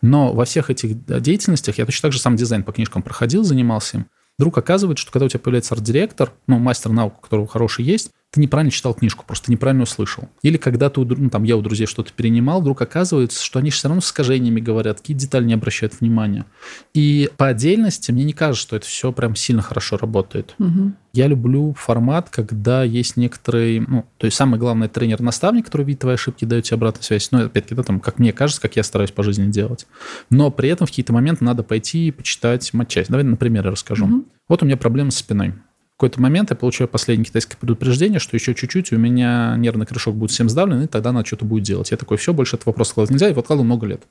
Но 0.00 0.32
во 0.32 0.44
всех 0.44 0.70
этих 0.70 1.04
деятельностях 1.04 1.78
я 1.78 1.84
точно 1.84 2.08
так 2.08 2.12
же 2.12 2.20
сам 2.20 2.36
дизайн 2.36 2.62
по 2.62 2.72
книжкам 2.72 3.02
проходил, 3.02 3.42
занимался 3.42 3.98
им. 3.98 4.06
Вдруг 4.38 4.56
оказывается, 4.58 5.02
что 5.02 5.12
когда 5.12 5.26
у 5.26 5.28
тебя 5.28 5.40
появляется 5.40 5.74
арт-директор, 5.74 6.32
ну, 6.46 6.58
мастер 6.58 6.92
наук, 6.92 7.18
у 7.18 7.20
которого 7.22 7.46
хороший 7.46 7.84
есть, 7.84 8.10
ты 8.32 8.40
неправильно 8.40 8.70
читал 8.70 8.92
книжку, 8.92 9.24
просто 9.26 9.50
неправильно 9.50 9.84
услышал. 9.84 10.28
Или 10.42 10.56
когда 10.56 10.90
ты, 10.90 11.00
ну, 11.00 11.30
там, 11.30 11.44
я 11.44 11.56
у 11.56 11.62
друзей 11.62 11.86
что-то 11.86 12.12
перенимал, 12.12 12.60
вдруг 12.60 12.82
оказывается, 12.82 13.42
что 13.42 13.60
они 13.60 13.70
все 13.70 13.88
равно 13.88 14.00
с 14.00 14.06
искажениями 14.06 14.60
говорят, 14.60 15.00
какие 15.00 15.16
детали 15.16 15.44
не 15.44 15.54
обращают 15.54 16.00
внимания. 16.00 16.44
И 16.92 17.30
по 17.36 17.46
отдельности 17.48 18.10
мне 18.10 18.24
не 18.24 18.32
кажется, 18.32 18.62
что 18.62 18.76
это 18.76 18.86
все 18.86 19.12
прям 19.12 19.36
сильно 19.36 19.62
хорошо 19.62 19.96
работает. 19.96 20.54
Угу. 20.58 20.92
Я 21.14 21.28
люблю 21.28 21.74
формат, 21.78 22.28
когда 22.28 22.84
есть 22.84 23.16
некоторые, 23.16 23.80
ну, 23.80 24.04
то 24.18 24.26
есть 24.26 24.36
самое 24.36 24.58
главное 24.58 24.88
тренер-наставник, 24.88 25.64
который 25.64 25.86
видит 25.86 26.00
твои 26.00 26.14
ошибки, 26.14 26.44
дает 26.44 26.64
тебе 26.64 26.74
обратную 26.76 27.04
связь. 27.04 27.30
Ну, 27.30 27.46
опять-таки, 27.46 27.74
да, 27.74 27.84
там, 27.84 28.00
как 28.00 28.18
мне 28.18 28.34
кажется, 28.34 28.60
как 28.60 28.76
я 28.76 28.82
стараюсь 28.82 29.12
по 29.12 29.22
жизни 29.22 29.50
делать. 29.50 29.86
Но 30.28 30.50
при 30.50 30.68
этом 30.68 30.86
в 30.86 30.90
какие-то 30.90 31.14
моменты 31.14 31.42
надо 31.44 31.62
пойти 31.62 32.08
и 32.08 32.10
почитать 32.10 32.74
матчасть. 32.74 33.08
Давай 33.08 33.24
на 33.24 33.36
примере 33.36 33.70
расскажу. 33.70 34.04
Угу. 34.04 34.24
Вот 34.48 34.62
у 34.62 34.66
меня 34.66 34.76
проблема 34.76 35.10
с 35.10 35.16
спиной 35.16 35.54
какой-то 35.96 36.20
момент 36.20 36.50
я 36.50 36.56
получаю 36.56 36.88
последнее 36.88 37.24
китайское 37.24 37.56
предупреждение, 37.58 38.18
что 38.18 38.36
еще 38.36 38.54
чуть-чуть, 38.54 38.92
у 38.92 38.98
меня 38.98 39.54
нервный 39.56 39.86
корешок 39.86 40.14
будет 40.14 40.30
всем 40.30 40.48
сдавлен, 40.50 40.82
и 40.82 40.86
тогда 40.86 41.10
надо 41.12 41.26
что-то 41.26 41.46
будет 41.46 41.64
делать. 41.64 41.90
Я 41.90 41.96
такой, 41.96 42.18
все, 42.18 42.34
больше 42.34 42.56
этот 42.56 42.66
вопрос 42.66 42.90
складывать 42.90 43.12
нельзя, 43.12 43.30
и 43.30 43.32
вот 43.32 43.44
откладываю 43.44 43.66
много 43.66 43.86
лет. 43.86 44.02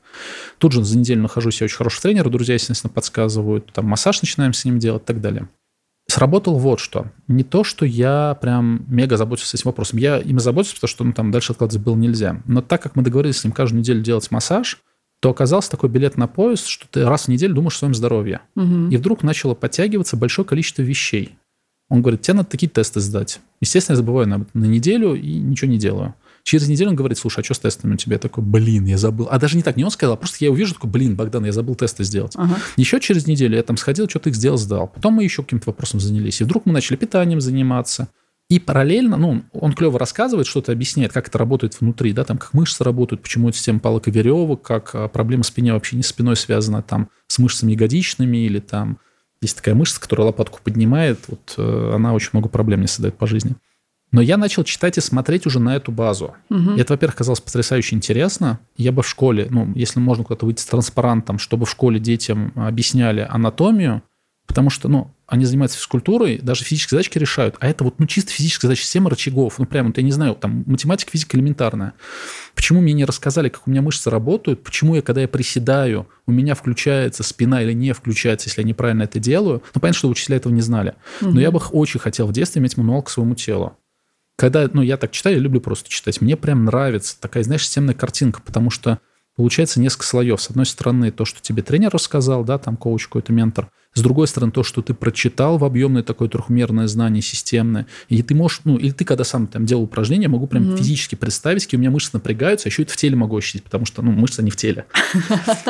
Тут 0.58 0.72
же 0.72 0.84
за 0.84 0.98
неделю 0.98 1.22
нахожусь 1.22 1.62
я 1.62 1.66
очень 1.66 1.78
хороший 1.78 2.02
тренер, 2.02 2.30
друзья, 2.30 2.56
естественно, 2.56 2.92
подсказывают, 2.92 3.72
там 3.72 3.86
массаж 3.86 4.22
начинаем 4.22 4.54
с 4.54 4.66
ним 4.66 4.80
делать 4.80 5.04
и 5.04 5.06
так 5.06 5.22
далее. 5.22 5.48
Сработал 6.08 6.58
вот 6.58 6.80
что. 6.80 7.08
Не 7.28 7.44
то, 7.44 7.64
что 7.64 7.86
я 7.86 8.38
прям 8.40 8.86
мега 8.88 9.18
заботился 9.18 9.58
этим 9.58 9.70
вопросом. 9.70 9.98
Я 9.98 10.20
им 10.20 10.40
заботился, 10.40 10.76
потому 10.76 10.90
что 10.90 11.04
ну, 11.04 11.14
там 11.14 11.32
дальше 11.32 11.52
откладывать 11.52 11.84
было 11.84 11.96
нельзя. 11.96 12.42
Но 12.46 12.62
так 12.62 12.84
как 12.84 12.96
мы 12.96 13.02
договорились 13.02 13.38
с 13.38 13.44
ним 13.44 13.54
каждую 13.54 13.80
неделю 13.80 14.02
делать 14.02 14.30
массаж, 14.30 14.82
то 15.20 15.32
оказался 15.32 15.72
такой 15.72 15.90
билет 15.90 16.18
на 16.18 16.28
поезд, 16.28 16.68
что 16.68 16.88
ты 16.88 17.06
раз 17.06 17.24
в 17.24 17.28
неделю 17.30 17.56
думаешь 17.56 17.76
о 17.76 17.80
своем 17.80 17.96
здоровье. 17.96 18.42
Угу. 18.56 18.90
И 18.92 18.98
вдруг 18.98 19.24
начало 19.24 19.56
подтягиваться 19.56 20.16
большое 20.16 20.48
количество 20.48 20.84
вещей. 20.84 21.38
Он 21.90 22.02
говорит, 22.02 22.22
тебе 22.22 22.36
надо 22.36 22.50
такие 22.50 22.70
тесты 22.70 23.00
сдать. 23.00 23.40
Естественно, 23.62 23.94
я 23.94 23.98
забываю 23.98 24.28
на, 24.28 24.46
на 24.54 24.66
неделю 24.66 25.14
и 25.14 25.36
ничего 25.36 25.70
не 25.70 25.78
делаю. 25.78 26.16
Через 26.44 26.68
неделю 26.68 26.92
он 26.92 26.96
говорит, 26.96 27.18
слушай, 27.18 27.40
а 27.40 27.44
что 27.44 27.56
с 27.56 27.60
тестами 27.60 27.96
у 27.96 27.98
тебя? 27.98 28.16
Я 28.16 28.20
такой, 28.20 28.44
блин, 28.44 28.86
я 28.86 28.98
забыл. 28.98 29.28
А 29.32 29.40
даже 29.40 29.58
не 29.58 29.64
так, 29.64 29.78
не 29.78 29.84
он 29.84 29.90
сказал, 29.90 30.14
а 30.14 30.18
просто 30.18 30.46
я 30.46 30.52
увижу, 30.52 30.76
такой, 30.76 30.92
блин, 30.92 31.16
Богдан, 31.16 31.46
я 31.46 31.52
забыл 31.52 31.74
тесты 31.74 32.04
сделать. 32.04 32.34
Ага. 32.36 32.58
Еще 32.78 33.00
через 33.00 33.26
неделю 33.26 33.56
я 33.56 33.64
там 33.64 33.78
сходил, 33.78 34.08
что-то 34.08 34.30
их 34.30 34.36
сделал, 34.36 34.58
сдал. 34.58 34.88
Потом 34.88 35.16
мы 35.16 35.24
еще 35.24 35.42
каким-то 35.42 35.70
вопросом 35.70 36.00
занялись. 36.00 36.42
И 36.42 36.44
вдруг 36.44 36.68
мы 36.68 36.74
начали 36.74 36.98
питанием 36.98 37.42
заниматься. 37.42 38.10
И 38.48 38.60
параллельно, 38.60 39.18
ну, 39.18 39.44
он 39.54 39.74
клево 39.74 39.98
рассказывает, 39.98 40.46
что-то 40.46 40.72
объясняет, 40.72 41.12
как 41.12 41.30
это 41.30 41.38
работает 41.40 41.82
внутри, 41.82 42.14
да, 42.14 42.24
там, 42.24 42.38
как 42.38 42.54
мышцы 42.54 42.84
работают, 42.84 43.24
почему 43.24 43.50
это 43.50 43.58
система 43.58 43.80
палок 43.80 44.08
и 44.08 44.12
веревок, 44.12 44.62
как 44.62 44.94
а, 44.94 45.08
проблема 45.08 45.44
спине 45.44 45.74
вообще 45.74 45.96
не 45.96 46.04
спиной 46.04 46.36
связана, 46.36 46.84
там, 46.84 47.10
с 47.26 47.40
мышцами 47.40 47.72
ягодичными 47.72 48.46
или 48.46 48.60
там 48.60 49.00
есть 49.46 49.58
такая 49.58 49.76
мышца, 49.76 50.00
которая 50.00 50.28
лопатку 50.28 50.60
поднимает, 50.64 51.20
вот 51.28 51.56
э, 51.58 51.92
она 51.96 52.14
очень 52.14 52.30
много 52.34 52.50
проблем 52.50 52.82
не 52.82 52.88
создает 52.88 53.18
по 53.18 53.28
жизни. 53.28 53.56
Но 54.12 54.22
я 54.22 54.38
начал 54.38 54.64
читать 54.64 54.98
и 54.98 55.02
смотреть 55.02 55.46
уже 55.46 55.60
на 55.60 55.76
эту 55.76 55.92
базу. 55.92 56.36
Угу. 56.50 56.76
И 56.76 56.80
это, 56.80 56.94
во-первых, 56.94 57.16
казалось 57.16 57.42
потрясающе 57.42 57.96
интересно. 57.96 58.60
Я 58.78 58.92
бы 58.92 59.02
в 59.02 59.08
школе, 59.08 59.48
ну, 59.50 59.72
если 59.76 60.00
можно 60.00 60.24
куда-то 60.24 60.46
выйти 60.46 60.62
с 60.62 60.66
транспарантом, 60.66 61.38
чтобы 61.38 61.66
в 61.66 61.70
школе 61.70 62.00
детям 62.00 62.54
объясняли 62.56 63.28
анатомию, 63.30 64.04
Потому 64.46 64.70
что, 64.70 64.88
ну, 64.88 65.12
они 65.28 65.44
занимаются 65.46 65.78
физкультурой, 65.78 66.38
даже 66.38 66.64
физические 66.64 66.98
задачки 66.98 67.18
решают. 67.18 67.56
А 67.60 67.68
это 67.68 67.84
вот, 67.84 68.00
ну, 68.00 68.06
чисто 68.06 68.32
физическая 68.32 68.70
задача, 68.70 68.84
система 68.84 69.10
рычагов. 69.10 69.58
Ну, 69.58 69.66
прямо, 69.66 69.88
вот, 69.88 69.98
я 69.98 70.04
не 70.04 70.12
знаю, 70.12 70.36
там, 70.36 70.64
математика, 70.68 71.12
физика 71.12 71.36
элементарная. 71.36 71.94
Почему 72.54 72.82
мне 72.82 72.94
не 72.94 73.06
рассказали, 73.06 73.50
как 73.50 73.68
у 73.68 73.72
меня 73.72 73.82
мышцы 73.82 74.10
работают? 74.10 74.64
Почему 74.64 74.96
я, 74.96 75.02
когда 75.02 75.22
я 75.22 75.28
приседаю, 75.28 76.08
у 76.28 76.32
меня 76.32 76.54
включается 76.54 77.24
спина 77.24 77.64
или 77.64 77.74
не 77.74 77.94
включается, 77.94 78.48
если 78.48 78.62
я 78.62 78.68
неправильно 78.68 79.04
это 79.04 79.20
делаю? 79.20 79.64
Ну, 79.74 79.82
понятно, 79.82 79.98
что 79.98 80.10
учителя 80.10 80.38
этого 80.38 80.54
не 80.54 80.62
знали. 80.62 80.94
Угу. 81.22 81.32
Но 81.32 81.42
я 81.42 81.52
бы 81.52 81.60
очень 81.72 82.00
хотел 82.00 82.28
в 82.28 82.32
детстве 82.32 82.62
иметь 82.62 82.78
мануал 82.78 83.02
к 83.02 83.10
своему 83.10 83.36
телу. 83.36 83.78
Когда, 84.38 84.70
ну, 84.72 84.82
я 84.82 84.98
так 84.98 85.12
читаю, 85.12 85.38
я 85.38 85.42
люблю 85.42 85.62
просто 85.62 85.90
читать. 85.90 86.22
Мне 86.22 86.36
прям 86.36 86.66
нравится 86.66 87.20
такая, 87.20 87.44
знаешь, 87.44 87.64
системная 87.64 87.96
картинка, 87.96 88.42
потому 88.42 88.70
что 88.70 89.00
получается 89.36 89.80
несколько 89.80 90.06
слоев. 90.06 90.42
С 90.42 90.50
одной 90.50 90.66
стороны, 90.66 91.12
то, 91.12 91.26
что 91.26 91.42
тебе 91.42 91.62
тренер 91.62 91.92
рассказал, 91.92 92.44
да, 92.44 92.58
там 92.58 92.78
коуч 92.78 93.08
какой-то 93.08 93.34
ментор– 93.34 93.70
с 93.96 94.02
другой 94.02 94.28
стороны, 94.28 94.52
то, 94.52 94.62
что 94.62 94.82
ты 94.82 94.94
прочитал 94.94 95.58
в 95.58 95.64
объемное 95.64 96.04
такое 96.04 96.28
трехмерное 96.28 96.86
знание 96.86 97.22
системное, 97.22 97.88
и 98.10 98.22
ты 98.22 98.36
можешь, 98.36 98.60
ну, 98.66 98.76
или 98.76 98.92
ты 98.92 99.06
когда 99.06 99.24
сам 99.24 99.48
там 99.48 99.66
делал 99.66 99.84
упражнения, 99.84 100.28
могу 100.28 100.48
прям 100.48 100.68
угу. 100.68 100.78
физически 100.78 101.16
представить, 101.16 101.64
какие 101.64 101.78
у 101.78 101.82
меня 101.82 101.92
мышцы 101.92 102.10
напрягаются, 102.14 102.68
а 102.68 102.70
еще 102.70 102.84
это 102.84 102.92
в 102.92 102.98
теле 102.98 103.16
могу 103.16 103.38
ощутить, 103.38 103.64
потому 103.64 103.86
что, 103.86 104.02
ну, 104.02 104.12
мышцы 104.12 104.44
не 104.44 104.52
в 104.52 104.58
теле. 104.58 104.86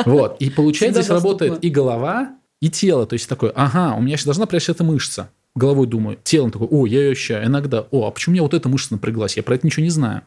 Вот. 0.04 0.36
И 0.40 0.50
получается, 0.50 1.02
здесь 1.02 1.10
работает 1.10 1.64
и 1.64 1.70
голова, 1.70 2.34
и 2.60 2.68
тело. 2.68 3.06
То 3.06 3.14
есть 3.14 3.28
такой, 3.28 3.50
ага, 3.54 3.94
у 3.94 4.00
меня 4.00 4.16
сейчас 4.16 4.26
должна 4.26 4.42
напрячься 4.42 4.72
эта 4.72 4.84
мышца. 4.84 5.30
Головой 5.54 5.86
думаю, 5.86 6.18
телом 6.22 6.50
такой, 6.50 6.68
о, 6.68 6.86
я 6.86 7.00
ее 7.00 7.12
ощущаю. 7.12 7.46
Иногда, 7.46 7.86
о, 7.90 8.06
а 8.06 8.10
почему 8.10 8.32
у 8.32 8.34
меня 8.34 8.42
вот 8.42 8.54
эта 8.54 8.68
мышца 8.68 8.92
напряглась? 8.92 9.36
Я 9.36 9.42
про 9.42 9.54
это 9.54 9.66
ничего 9.66 9.84
не 9.84 9.90
знаю. 9.90 10.22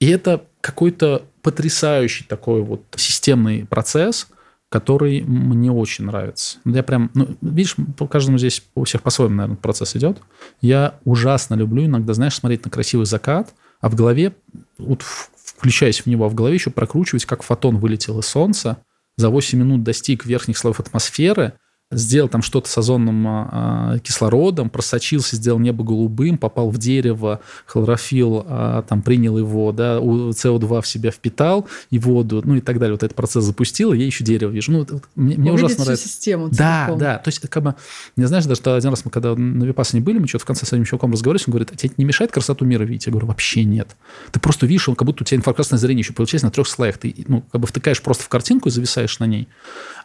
И 0.00 0.08
это 0.08 0.46
какой-то 0.60 1.22
потрясающий 1.44 2.24
такой 2.24 2.62
вот 2.62 2.82
системный 2.96 3.66
процесс, 3.66 4.26
который 4.70 5.20
мне 5.22 5.70
очень 5.70 6.06
нравится. 6.06 6.58
Я 6.64 6.82
прям, 6.82 7.10
ну, 7.14 7.36
видишь, 7.42 7.76
по 7.96 8.08
каждому 8.08 8.38
здесь 8.38 8.64
у 8.74 8.84
всех 8.84 9.02
по-своему, 9.02 9.36
наверное, 9.36 9.56
процесс 9.56 9.94
идет. 9.94 10.18
Я 10.60 10.94
ужасно 11.04 11.54
люблю 11.54 11.84
иногда, 11.84 12.14
знаешь, 12.14 12.34
смотреть 12.34 12.64
на 12.64 12.70
красивый 12.70 13.06
закат, 13.06 13.54
а 13.80 13.90
в 13.90 13.94
голове, 13.94 14.34
вот 14.78 15.02
включаясь 15.02 16.00
в 16.00 16.06
него, 16.06 16.24
а 16.24 16.28
в 16.28 16.34
голове 16.34 16.54
еще 16.54 16.70
прокручивать, 16.70 17.26
как 17.26 17.42
фотон 17.42 17.76
вылетел 17.76 18.18
из 18.18 18.26
Солнца, 18.26 18.78
за 19.16 19.28
8 19.28 19.58
минут 19.58 19.84
достиг 19.84 20.24
верхних 20.24 20.58
слоев 20.58 20.80
атмосферы, 20.80 21.52
сделал 21.90 22.28
там 22.28 22.42
что-то 22.42 22.68
с 22.68 22.78
озонным 22.78 23.24
а, 23.26 23.98
кислородом, 24.02 24.70
просочился, 24.70 25.36
сделал 25.36 25.58
небо 25.58 25.84
голубым, 25.84 26.38
попал 26.38 26.70
в 26.70 26.78
дерево, 26.78 27.40
хлорофилл 27.66 28.44
а, 28.46 28.82
там 28.82 29.02
принял 29.02 29.38
его, 29.38 29.72
да, 29.72 29.98
СО2 29.98 30.82
в 30.82 30.86
себя 30.86 31.10
впитал 31.10 31.68
и 31.90 31.98
воду, 31.98 32.42
ну 32.44 32.56
и 32.56 32.60
так 32.60 32.78
далее. 32.78 32.94
Вот 32.94 33.02
этот 33.02 33.16
процесс 33.16 33.44
запустил, 33.44 33.92
и 33.92 33.98
я 33.98 34.06
еще 34.06 34.24
дерево 34.24 34.50
вижу. 34.50 34.72
Ну, 34.72 34.86
мне, 35.14 35.36
мне 35.36 35.52
ужасно 35.52 35.84
нравится. 35.84 36.08
систему 36.08 36.48
Да, 36.50 36.84
целиком. 36.86 36.98
да. 36.98 37.18
То 37.18 37.28
есть, 37.28 37.40
как 37.48 37.62
бы, 37.62 37.74
не 38.16 38.24
знаешь, 38.26 38.44
даже 38.46 38.60
один 38.64 38.90
раз 38.90 39.04
мы 39.04 39.10
когда 39.10 39.34
на 39.34 39.64
Випасане 39.64 40.02
были, 40.02 40.18
мы 40.18 40.26
что-то 40.26 40.44
в 40.44 40.46
конце 40.46 40.66
с 40.66 40.72
одним 40.72 40.84
чуваком 40.84 41.12
разговаривали, 41.12 41.44
он 41.46 41.52
говорит, 41.52 41.70
а 41.72 41.76
тебе 41.76 41.92
не 41.96 42.04
мешает 42.04 42.32
красоту 42.32 42.64
мира 42.64 42.84
видеть? 42.84 43.06
Я 43.06 43.12
говорю, 43.12 43.28
вообще 43.28 43.64
нет. 43.64 43.96
Ты 44.32 44.40
просто 44.40 44.66
видишь, 44.66 44.88
он 44.88 44.96
как 44.96 45.06
будто 45.06 45.22
у 45.22 45.26
тебя 45.26 45.38
инфракрасное 45.38 45.78
зрение 45.78 46.00
еще 46.02 46.12
получается 46.12 46.46
на 46.46 46.50
трех 46.50 46.66
слоях. 46.66 46.98
Ты, 46.98 47.14
ну, 47.28 47.42
как 47.52 47.60
бы 47.60 47.66
втыкаешь 47.66 48.02
просто 48.02 48.24
в 48.24 48.28
картинку 48.28 48.68
и 48.68 48.72
зависаешь 48.72 49.18
на 49.18 49.24
ней 49.24 49.48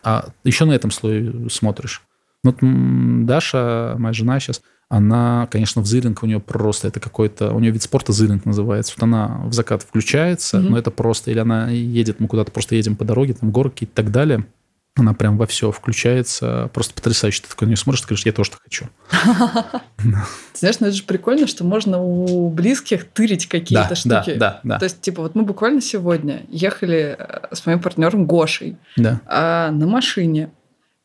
а 0.04 0.30
еще 0.44 0.66
на 0.66 0.74
этом 0.74 0.92
слое 0.92 1.50
смотришь. 1.50 2.02
Вот 2.44 2.58
Даша, 2.62 3.96
моя 3.98 4.14
жена 4.14 4.40
сейчас, 4.40 4.62
она, 4.88 5.48
конечно, 5.52 5.82
в 5.82 5.86
зыринг 5.86 6.24
у 6.24 6.26
нее 6.26 6.40
просто 6.40 6.88
это 6.88 7.00
какой-то, 7.00 7.54
у 7.54 7.60
нее 7.60 7.72
вид 7.72 7.84
спорта 7.84 8.12
зыринг 8.12 8.46
называется. 8.46 8.94
Вот 8.96 9.04
она 9.04 9.42
в 9.46 9.54
закат 9.54 9.84
включается, 9.84 10.58
mm-hmm. 10.58 10.70
но 10.70 10.78
это 10.78 10.90
просто, 10.90 11.32
или 11.32 11.40
она 11.40 11.70
едет, 11.70 12.20
мы 12.20 12.28
куда-то 12.28 12.52
просто 12.52 12.76
едем 12.76 12.96
по 12.96 13.06
дороге, 13.06 13.34
там 13.34 13.52
горки 13.52 13.84
и 13.84 13.88
так 13.88 14.12
далее 14.12 14.46
она 14.96 15.14
прям 15.14 15.38
во 15.38 15.46
все 15.46 15.72
включается, 15.72 16.70
просто 16.74 16.94
потрясающе. 16.94 17.44
Ты 17.44 17.50
такой 17.50 17.66
на 17.66 17.70
нее 17.70 17.78
смотришь, 17.78 18.02
ты 18.02 18.08
говоришь, 18.08 18.26
я 18.26 18.32
тоже 18.34 18.52
так 18.52 18.62
хочу. 18.62 18.88
Знаешь, 20.54 20.80
ну 20.80 20.88
это 20.88 20.96
же 20.96 21.04
прикольно, 21.04 21.48
что 21.48 21.64
можно 21.64 22.02
у 22.02 22.50
близких 22.50 23.06
тырить 23.06 23.48
какие-то 23.48 23.96
штуки. 23.96 24.36
Да, 24.36 24.60
да, 24.64 24.80
То 24.80 24.86
есть, 24.86 25.02
типа, 25.02 25.22
вот 25.22 25.36
мы 25.36 25.44
буквально 25.44 25.82
сегодня 25.82 26.44
ехали 26.50 27.16
э, 27.18 27.56
с 27.56 27.66
моим 27.66 27.80
партнером 27.80 28.26
Гошей 28.26 28.78
да. 28.98 29.22
А 29.26 29.72
на 29.72 29.88
машине. 29.88 30.52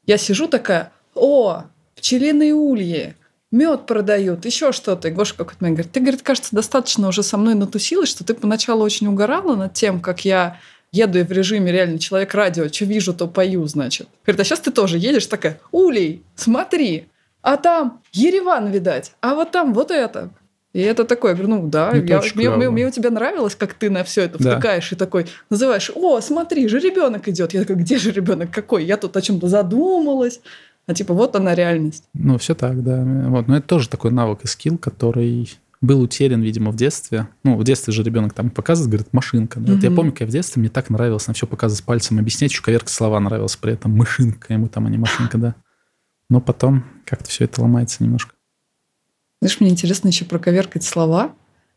Я 0.07 0.18
сижу 0.18 0.49
такая, 0.49 0.92
о, 1.14 1.64
пчелиные 1.97 2.53
ульи, 2.53 3.14
мед 3.51 3.87
продают, 3.87 4.44
еще 4.44 4.73
что-то. 4.73 5.09
И 5.09 5.11
Гоша 5.11 5.35
какой-то 5.35 5.62
момент 5.62 5.79
говорит, 5.79 5.92
ты, 5.92 6.01
говорит, 6.01 6.23
кажется, 6.23 6.55
достаточно 6.55 7.09
уже 7.09 7.23
со 7.23 7.38
мной 7.38 7.55
натусилась, 7.55 8.11
что 8.11 8.25
ты 8.25 8.35
поначалу 8.35 8.83
очень 8.83 9.07
угорала 9.07 9.55
над 9.55 9.73
тем, 9.75 10.01
как 10.01 10.25
я 10.25 10.59
еду 10.95 11.19
и 11.19 11.23
в 11.23 11.33
режиме 11.33 11.73
реально 11.73 11.99
человек-радио, 11.99 12.69
что 12.69 12.85
вижу, 12.85 13.13
то 13.15 13.27
пою, 13.27 13.67
значит. 13.67 14.09
Говорит, 14.25 14.41
а 14.41 14.45
сейчас 14.45 14.61
ты 14.61 14.71
тоже 14.71 14.99
едешь 14.99 15.27
такая, 15.27 15.61
Улей, 15.73 16.23
смотри, 16.37 17.07
а 17.43 17.57
там 17.57 18.03
Ереван, 18.13 18.71
видать, 18.71 19.13
а 19.21 19.35
вот 19.35 19.51
там 19.51 19.75
вот 19.75 19.91
это. 19.91 20.31
И 20.73 20.81
это 20.81 21.05
такое, 21.05 21.33
я 21.33 21.37
говорю, 21.37 21.55
ну 21.55 21.69
да, 21.69 21.93
я, 21.95 22.21
мне, 22.35 22.51
мне, 22.51 22.69
мне 22.69 22.87
у 22.89 22.91
тебя 22.91 23.11
нравилось, 23.11 23.55
как 23.55 23.75
ты 23.75 23.91
на 23.91 24.03
все 24.03 24.23
это 24.23 24.43
да. 24.43 24.53
втыкаешь 24.53 24.91
и 24.91 24.97
такой 24.97 25.27
называешь, 25.49 25.91
о, 25.95 26.21
смотри, 26.21 26.67
же 26.67 26.81
ребенок 26.81 27.29
идет. 27.29 27.55
Я 27.55 27.61
такой, 27.61 27.77
где 27.77 27.97
же 27.97 28.11
ребенок 28.11 28.51
какой? 28.51 28.85
Я 28.85 28.97
тут 28.97 29.17
о 29.17 29.23
чем-то 29.23 29.47
задумалась. 29.47 30.41
А 30.87 30.93
типа 30.93 31.15
вот 31.15 31.37
она 31.37 31.55
реальность. 31.55 32.05
Ну, 32.13 32.39
все 32.39 32.55
так, 32.55 32.83
да. 32.83 33.03
Вот. 33.29 33.47
Но 33.47 33.57
это 33.57 33.67
тоже 33.67 33.89
такой 33.89 34.11
навык 34.11 34.41
и 34.43 34.47
скилл, 34.47 34.77
который 34.77 35.49
был 35.81 36.01
утерян, 36.01 36.41
видимо, 36.41 36.71
в 36.71 36.77
детстве. 36.77 37.29
Ну, 37.43 37.57
в 37.57 37.65
детстве 37.65 37.93
же 37.93 38.03
ребенок 38.03 38.33
там 38.33 38.51
показывает, 38.51 38.91
говорит, 38.91 39.13
машинка. 39.13 39.61
Да? 39.61 39.73
Mm-hmm. 39.73 39.75
Вот 39.75 39.85
я 39.85 39.91
помню, 39.91 40.13
как 40.13 40.21
я 40.23 40.27
в 40.27 40.31
детстве 40.31 40.61
мне 40.61 40.71
так 40.71 40.91
нравилось 40.91 41.27
на 41.27 41.35
все 41.35 41.47
показывать 41.47 41.85
пальцем, 41.85 42.19
объяснять, 42.19 42.51
еще 42.53 42.63
коверка 42.63 42.91
слова 42.91 43.21
нравилась 43.21 43.57
при 43.57 43.73
этом. 43.73 43.97
Машинка 43.97 44.53
ему 44.53 44.69
там, 44.69 44.87
а 44.87 44.91
не 44.91 44.99
машинка, 44.99 45.39
да. 45.39 45.55
Но 46.31 46.41
потом 46.41 46.85
как-то 47.05 47.29
все 47.29 47.45
это 47.45 47.61
ломается 47.61 48.03
немножко. 48.03 48.35
Знаешь, 49.41 49.61
мне 49.61 49.71
интересно 49.71 50.09
еще 50.09 50.25
проковеркать 50.25 50.85
слова, 50.85 51.35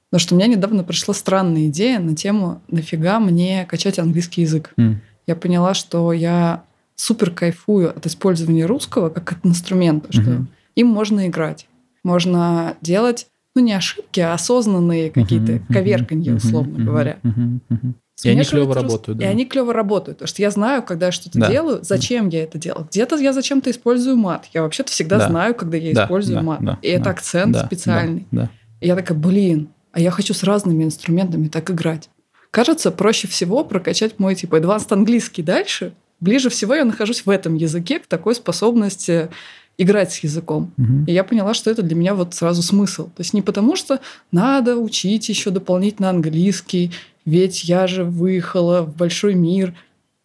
потому 0.10 0.20
что 0.22 0.36
у 0.36 0.38
меня 0.38 0.48
недавно 0.48 0.84
пришла 0.84 1.14
странная 1.14 1.68
идея 1.68 2.00
на 2.00 2.16
тему 2.16 2.62
«Нафига 2.70 3.20
мне 3.20 3.66
качать 3.66 4.00
английский 4.00 4.44
язык?». 4.44 4.74
Mm. 4.78 4.96
Я 5.26 5.36
поняла, 5.36 5.74
что 5.74 6.14
я 6.14 6.64
супер 6.96 7.32
кайфую 7.32 7.90
от 7.90 8.06
использования 8.06 8.66
русского 8.66 9.10
как 9.10 9.34
от 9.34 9.46
инструмента, 9.46 10.12
что 10.12 10.22
mm-hmm. 10.22 10.46
им 10.76 10.88
можно 10.88 11.28
играть. 11.28 11.68
Можно 12.04 12.76
делать, 12.82 13.28
ну, 13.62 13.68
не 13.68 13.74
ошибки, 13.74 14.20
а 14.20 14.34
осознанные 14.34 15.12
какие-то 15.12 15.54
mm-hmm. 15.54 15.74
коверканья, 15.74 16.36
условно 16.36 16.78
mm-hmm. 16.78 16.84
говоря. 16.84 17.20
Mm-hmm. 17.24 17.94
И 18.24 18.30
они 18.30 18.44
клево 18.44 18.74
работают, 18.74 19.20
да. 19.20 19.26
И 19.26 19.28
они 19.28 19.46
клево 19.46 19.74
работают. 19.74 20.18
Потому 20.18 20.28
что 20.28 20.42
я 20.42 20.50
знаю, 20.50 20.82
когда 20.82 21.08
я 21.08 21.12
что-то 21.12 21.38
да. 21.38 21.52
делаю, 21.52 21.80
зачем 21.84 22.30
я 22.30 22.44
это 22.44 22.58
делаю. 22.58 22.88
Где-то 22.90 23.16
я 23.18 23.32
зачем-то 23.32 23.70
использую 23.70 24.18
мат. 24.18 24.48
Я 24.54 24.64
вообще-то 24.64 24.92
всегда 24.92 25.20
да. 25.20 25.28
знаю, 25.28 25.54
когда 25.54 25.78
я 25.78 25.94
да, 25.94 26.06
использую 26.06 26.38
да, 26.38 26.42
мат. 26.42 26.60
Да, 26.62 26.80
и 26.82 26.92
да, 26.92 27.00
это 27.00 27.10
акцент 27.12 27.54
да, 27.54 27.66
специальный. 27.66 28.28
Да, 28.32 28.44
да. 28.44 28.50
И 28.82 28.88
я 28.88 28.96
такая, 28.96 29.18
блин, 29.18 29.70
а 29.92 30.00
я 30.00 30.10
хочу 30.10 30.34
с 30.34 30.44
разными 30.44 30.84
инструментами 30.84 31.48
так 31.48 31.70
играть. 31.70 32.10
Кажется, 32.50 32.92
проще 32.92 33.28
всего 33.28 33.64
прокачать 33.64 34.18
мой 34.20 34.34
типа 34.34 34.56
advanced 34.56 34.92
английский 34.92 35.44
дальше. 35.44 35.94
Ближе 36.20 36.50
всего 36.50 36.74
я 36.74 36.86
нахожусь 36.86 37.26
в 37.26 37.30
этом 37.30 37.54
языке 37.54 38.00
к 38.00 38.08
такой 38.08 38.34
способности 38.34 39.30
играть 39.78 40.12
с 40.12 40.20
языком. 40.20 40.74
Угу. 40.78 41.06
И 41.08 41.12
я 41.12 41.24
поняла, 41.24 41.54
что 41.54 41.70
это 41.70 41.84
для 41.84 41.96
меня 41.96 42.16
вот 42.16 42.34
сразу 42.34 42.62
смысл. 42.62 43.06
То 43.06 43.20
есть 43.22 43.34
не 43.34 43.42
потому, 43.42 43.76
что 43.76 44.00
надо 44.32 44.78
учить 44.78 45.30
еще 45.30 45.52
дополнительно 45.52 46.10
английский, 46.10 46.92
ведь 47.26 47.64
я 47.66 47.88
же 47.88 48.04
выехала 48.04 48.82
в 48.82 48.96
большой 48.96 49.36
мир. 49.36 49.74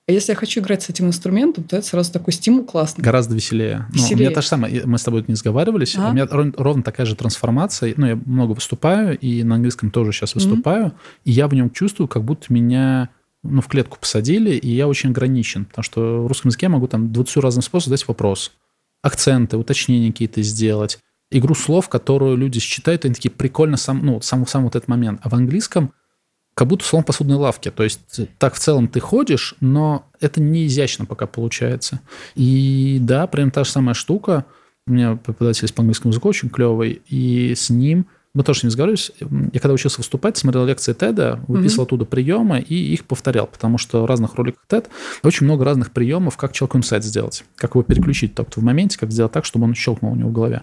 А 0.08 0.12
если 0.12 0.32
я 0.32 0.36
хочу 0.36 0.60
играть 0.60 0.82
с 0.82 0.88
этим 0.88 1.06
инструментом, 1.06 1.64
то 1.64 1.76
это 1.76 1.86
сразу 1.86 2.12
такой 2.12 2.32
стимул 2.32 2.64
классный. 2.64 3.04
Гораздо 3.04 3.34
веселее. 3.34 3.86
веселее. 3.92 4.10
Ну, 4.10 4.16
у 4.16 4.20
меня 4.20 4.30
то 4.30 4.42
же 4.42 4.48
самое. 4.48 4.82
Мы 4.84 4.98
с 4.98 5.02
тобой 5.04 5.24
не 5.28 5.34
сговаривались. 5.34 5.96
А? 5.96 6.10
У 6.10 6.12
меня 6.12 6.26
ровно 6.30 6.82
такая 6.82 7.06
же 7.06 7.14
трансформация. 7.14 7.94
Ну, 7.96 8.06
я 8.06 8.16
много 8.16 8.52
выступаю, 8.52 9.16
и 9.18 9.42
на 9.44 9.56
английском 9.56 9.90
тоже 9.90 10.12
сейчас 10.12 10.34
выступаю. 10.34 10.86
Mm-hmm. 10.86 11.20
И 11.24 11.30
я 11.32 11.46
в 11.46 11.54
нем 11.54 11.70
чувствую, 11.70 12.08
как 12.08 12.24
будто 12.24 12.52
меня 12.52 13.10
ну, 13.42 13.60
в 13.60 13.68
клетку 13.68 13.98
посадили, 14.00 14.52
и 14.52 14.70
я 14.70 14.88
очень 14.88 15.10
ограничен. 15.10 15.66
Потому 15.66 15.82
что 15.84 16.22
в 16.22 16.26
русском 16.26 16.48
языке 16.48 16.66
я 16.66 16.70
могу 16.70 16.88
там 16.88 17.12
20 17.12 17.36
разных 17.38 17.64
способов 17.64 17.86
задать 17.86 18.08
вопрос. 18.08 18.52
Акценты, 19.02 19.56
уточнения 19.56 20.12
какие-то 20.12 20.42
сделать. 20.42 20.98
Игру 21.30 21.54
слов, 21.54 21.88
которую 21.88 22.36
люди 22.36 22.60
считают, 22.60 23.04
они 23.04 23.14
такие 23.14 23.30
прикольно 23.30 23.76
сам, 23.76 24.04
ну, 24.04 24.20
сам, 24.20 24.46
сам 24.46 24.64
вот 24.64 24.76
этот 24.76 24.88
момент. 24.88 25.20
А 25.22 25.28
в 25.28 25.34
английском 25.34 25.92
как 26.54 26.68
будто 26.68 26.84
слон 26.84 27.02
посудной 27.02 27.36
лавки. 27.36 27.70
То 27.70 27.82
есть 27.82 28.20
так 28.38 28.54
в 28.54 28.58
целом 28.58 28.88
ты 28.88 29.00
ходишь, 29.00 29.54
но 29.60 30.06
это 30.20 30.40
не 30.40 30.66
изящно 30.66 31.06
пока 31.06 31.26
получается. 31.26 32.00
И 32.34 32.98
да, 33.00 33.26
прям 33.26 33.50
та 33.50 33.64
же 33.64 33.70
самая 33.70 33.94
штука. 33.94 34.44
У 34.86 34.92
меня 34.92 35.16
преподаватель 35.16 35.72
по 35.72 35.82
английскому 35.82 36.12
языку 36.12 36.28
очень 36.28 36.50
клевый, 36.50 37.02
и 37.08 37.54
с 37.54 37.70
ним 37.70 38.06
мы 38.34 38.44
тоже 38.44 38.60
с 38.60 38.62
ним 38.62 38.68
разговаривались. 38.68 39.12
Я 39.20 39.60
когда 39.60 39.74
учился 39.74 39.98
выступать, 39.98 40.38
смотрел 40.38 40.64
лекции 40.64 40.94
Теда, 40.94 41.40
выписывал 41.48 41.84
mm-hmm. 41.84 41.86
оттуда 41.86 42.04
приемы 42.06 42.60
и 42.60 42.92
их 42.92 43.04
повторял, 43.04 43.46
потому 43.46 43.76
что 43.76 44.02
в 44.02 44.06
разных 44.06 44.34
роликах 44.36 44.64
Тед 44.66 44.88
очень 45.22 45.44
много 45.44 45.64
разных 45.64 45.92
приемов, 45.92 46.36
как 46.36 46.52
человеку 46.52 46.78
инсайт 46.78 47.04
сделать, 47.04 47.44
как 47.56 47.74
его 47.74 47.82
переключить 47.82 48.34
так 48.34 48.54
в 48.54 48.62
моменте, 48.62 48.98
как 48.98 49.12
сделать 49.12 49.32
так, 49.32 49.44
чтобы 49.44 49.66
он 49.66 49.74
щелкнул 49.74 50.12
у 50.12 50.16
него 50.16 50.30
в 50.30 50.32
голове. 50.32 50.62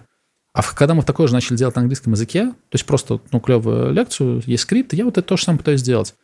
А 0.52 0.62
когда 0.62 0.94
мы 0.94 1.04
такое 1.04 1.28
же 1.28 1.32
начали 1.32 1.56
делать 1.56 1.76
на 1.76 1.82
английском 1.82 2.12
языке, 2.12 2.46
то 2.46 2.74
есть 2.74 2.84
просто 2.84 3.20
ну, 3.30 3.38
клевую 3.38 3.92
лекцию, 3.92 4.42
есть 4.46 4.64
скрипт, 4.64 4.92
я 4.92 5.04
вот 5.04 5.16
это 5.16 5.26
то 5.26 5.36
же 5.36 5.44
самое 5.44 5.58
пытаюсь 5.58 5.80
сделать. 5.80 6.14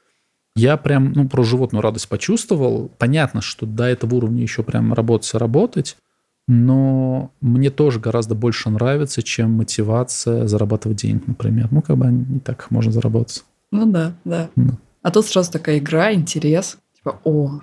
Я 0.57 0.77
прям, 0.79 1.13
ну, 1.13 1.29
про 1.29 1.45
животную 1.45 1.83
радость 1.83 2.09
почувствовал. 2.09 2.91
Понятно, 2.99 3.41
что 3.43 3.67
до 3.67 3.85
этого 3.85 4.15
уровня 4.17 4.43
еще 4.43 4.63
прям 4.63 4.95
работать 4.95 5.33
работать, 5.35 5.97
но 6.49 7.33
мне 7.41 7.71
тоже 7.71 7.99
гораздо 7.99 8.35
больше 8.35 8.71
нравится, 8.71 9.23
чем 9.23 9.53
мотивация 9.53 10.47
зарабатывать 10.47 10.99
денег, 10.99 11.27
например. 11.27 11.69
Ну, 11.71 11.83
как 11.83 11.97
бы 11.97 12.07
не 12.07 12.41
так 12.41 12.71
можно 12.71 12.93
заработать. 12.93 13.45
Ну 13.73 13.87
да, 13.87 14.15
да. 14.25 14.49
Ну. 14.55 14.73
А 15.03 15.11
тут 15.11 15.27
сразу 15.27 15.51
такая 15.51 15.79
игра, 15.79 16.13
интерес. 16.13 16.79
Типа, 16.97 17.21
о. 17.25 17.61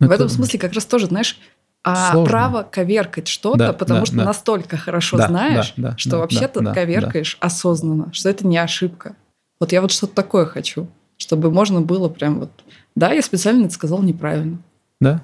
Это... 0.00 0.08
В 0.08 0.12
этом 0.12 0.28
смысле 0.28 0.58
как 0.58 0.72
раз 0.72 0.84
тоже, 0.86 1.06
знаешь, 1.06 1.38
а 1.84 2.12
Сложно. 2.12 2.30
право 2.30 2.62
коверкать 2.62 3.28
что-то, 3.28 3.58
да, 3.58 3.72
потому 3.72 4.00
да, 4.00 4.06
что 4.06 4.16
да. 4.16 4.24
настолько 4.24 4.76
хорошо 4.76 5.16
да, 5.16 5.28
знаешь, 5.28 5.74
да, 5.76 5.90
да, 5.90 5.98
что 5.98 6.10
да, 6.10 6.18
вообще-то 6.18 6.60
да, 6.60 6.72
коверкаешь 6.72 7.36
да. 7.40 7.46
осознанно, 7.46 8.12
что 8.12 8.28
это 8.28 8.46
не 8.46 8.56
ошибка. 8.56 9.16
Вот 9.58 9.72
я 9.72 9.80
вот 9.82 9.90
что-то 9.90 10.14
такое 10.14 10.46
хочу, 10.46 10.88
чтобы 11.16 11.50
можно 11.50 11.80
было 11.80 12.08
прям 12.08 12.40
вот... 12.40 12.50
Да, 12.94 13.12
я 13.12 13.20
специально 13.22 13.64
это 13.64 13.74
сказал 13.74 14.02
неправильно. 14.02 14.58
Да. 15.00 15.22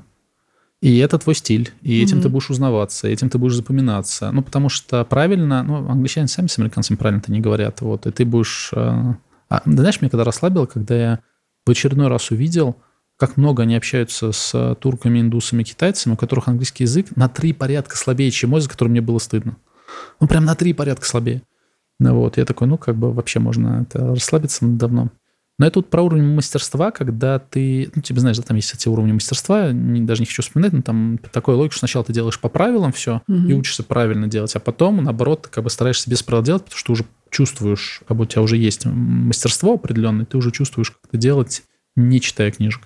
И 0.81 0.99
это 0.99 1.19
твой 1.19 1.35
стиль, 1.35 1.73
и 1.83 2.03
этим 2.03 2.19
mm-hmm. 2.19 2.23
ты 2.23 2.29
будешь 2.29 2.51
узнаваться, 2.51 3.09
этим 3.09 3.31
ты 3.31 3.39
будешь 3.39 3.57
запоминаться. 3.57 4.31
Ну, 4.31 4.43
потому 4.43 4.69
что 4.69 5.05
правильно, 5.05 5.65
ну, 5.65 5.89
англичане 5.91 6.29
сами 6.29 6.47
с 6.47 6.59
американцами 6.59 6.97
правильно-то 6.97 7.33
не 7.33 7.41
говорят, 7.41 7.81
вот, 7.81 8.07
и 8.07 8.13
ты 8.13 8.25
будешь... 8.25 8.71
Э, 8.73 9.15
а, 9.51 9.63
знаешь, 9.65 10.01
меня 10.01 10.11
когда 10.11 10.23
расслабило, 10.23 10.67
когда 10.67 10.97
я 10.97 11.21
в 11.67 11.71
очередной 11.71 12.07
раз 12.07 12.31
увидел, 12.31 12.77
как 13.17 13.37
много 13.37 13.65
они 13.65 13.75
общаются 13.75 14.31
с 14.31 14.77
турками, 14.77 15.21
индусами, 15.21 15.65
китайцами, 15.65 16.13
у 16.13 16.17
которых 16.17 16.47
английский 16.47 16.85
язык 16.85 17.09
на 17.17 17.29
три 17.29 17.53
порядка 17.53 17.97
слабее, 17.97 18.31
чем 18.31 18.51
мой, 18.51 18.61
за 18.61 18.69
который 18.69 18.89
мне 18.89 19.01
было 19.01 19.19
стыдно. 19.19 19.57
Ну, 20.21 20.29
прям 20.29 20.45
на 20.45 20.55
три 20.55 20.73
порядка 20.75 21.05
слабее. 21.05 21.43
Ну, 21.99 22.15
вот, 22.15 22.37
я 22.37 22.45
такой, 22.45 22.69
ну, 22.69 22.79
как 22.79 22.95
бы 22.95 23.13
вообще 23.13 23.41
можно 23.41 23.83
это 23.83 24.15
расслабиться 24.15 24.65
давно. 24.65 25.09
Но 25.59 25.67
это 25.67 25.81
вот 25.81 25.91
про 25.91 26.03
уровень 26.03 26.35
мастерства, 26.35 26.93
когда 26.93 27.41
ты, 27.41 27.91
ну, 27.95 28.01
тебе 28.01 28.21
знаешь, 28.21 28.37
да, 28.37 28.45
там 28.45 28.57
есть 28.57 28.73
эти 28.73 28.89
уровни 28.89 29.13
мастерства, 29.13 29.73
не, 29.73 30.01
даже 30.03 30.21
не 30.21 30.27
хочу 30.27 30.43
вспоминать, 30.43 30.73
но 30.73 30.83
там 30.83 31.19
такой 31.33 31.57
логика, 31.57 31.73
что 31.73 31.81
сначала 31.81 32.05
ты 32.05 32.13
делаешь 32.13 32.39
по 32.39 32.49
правилам 32.49 32.93
все 32.93 33.23
угу. 33.27 33.49
и 33.49 33.53
учишься 33.55 33.83
правильно 33.83 34.29
делать, 34.29 34.55
а 34.55 34.61
потом, 34.61 35.03
наоборот, 35.03 35.43
ты 35.43 35.49
как 35.49 35.65
бы 35.65 35.71
стараешься 35.71 36.09
без 36.09 36.23
правил 36.23 36.45
делать, 36.45 36.65
потому 36.65 36.79
что 36.79 36.93
уже 36.93 37.05
чувствуешь, 37.31 38.03
как 38.07 38.17
будто 38.17 38.29
у 38.29 38.33
тебя 38.33 38.43
уже 38.43 38.57
есть 38.57 38.87
мастерство 38.87 39.75
определенное, 39.75 40.27
ты 40.27 40.39
уже 40.39 40.53
чувствуешь, 40.53 40.93
как 40.93 41.01
это 41.09 41.19
делать, 41.19 41.65
не 41.97 42.21
читая 42.21 42.53
книжек. 42.53 42.83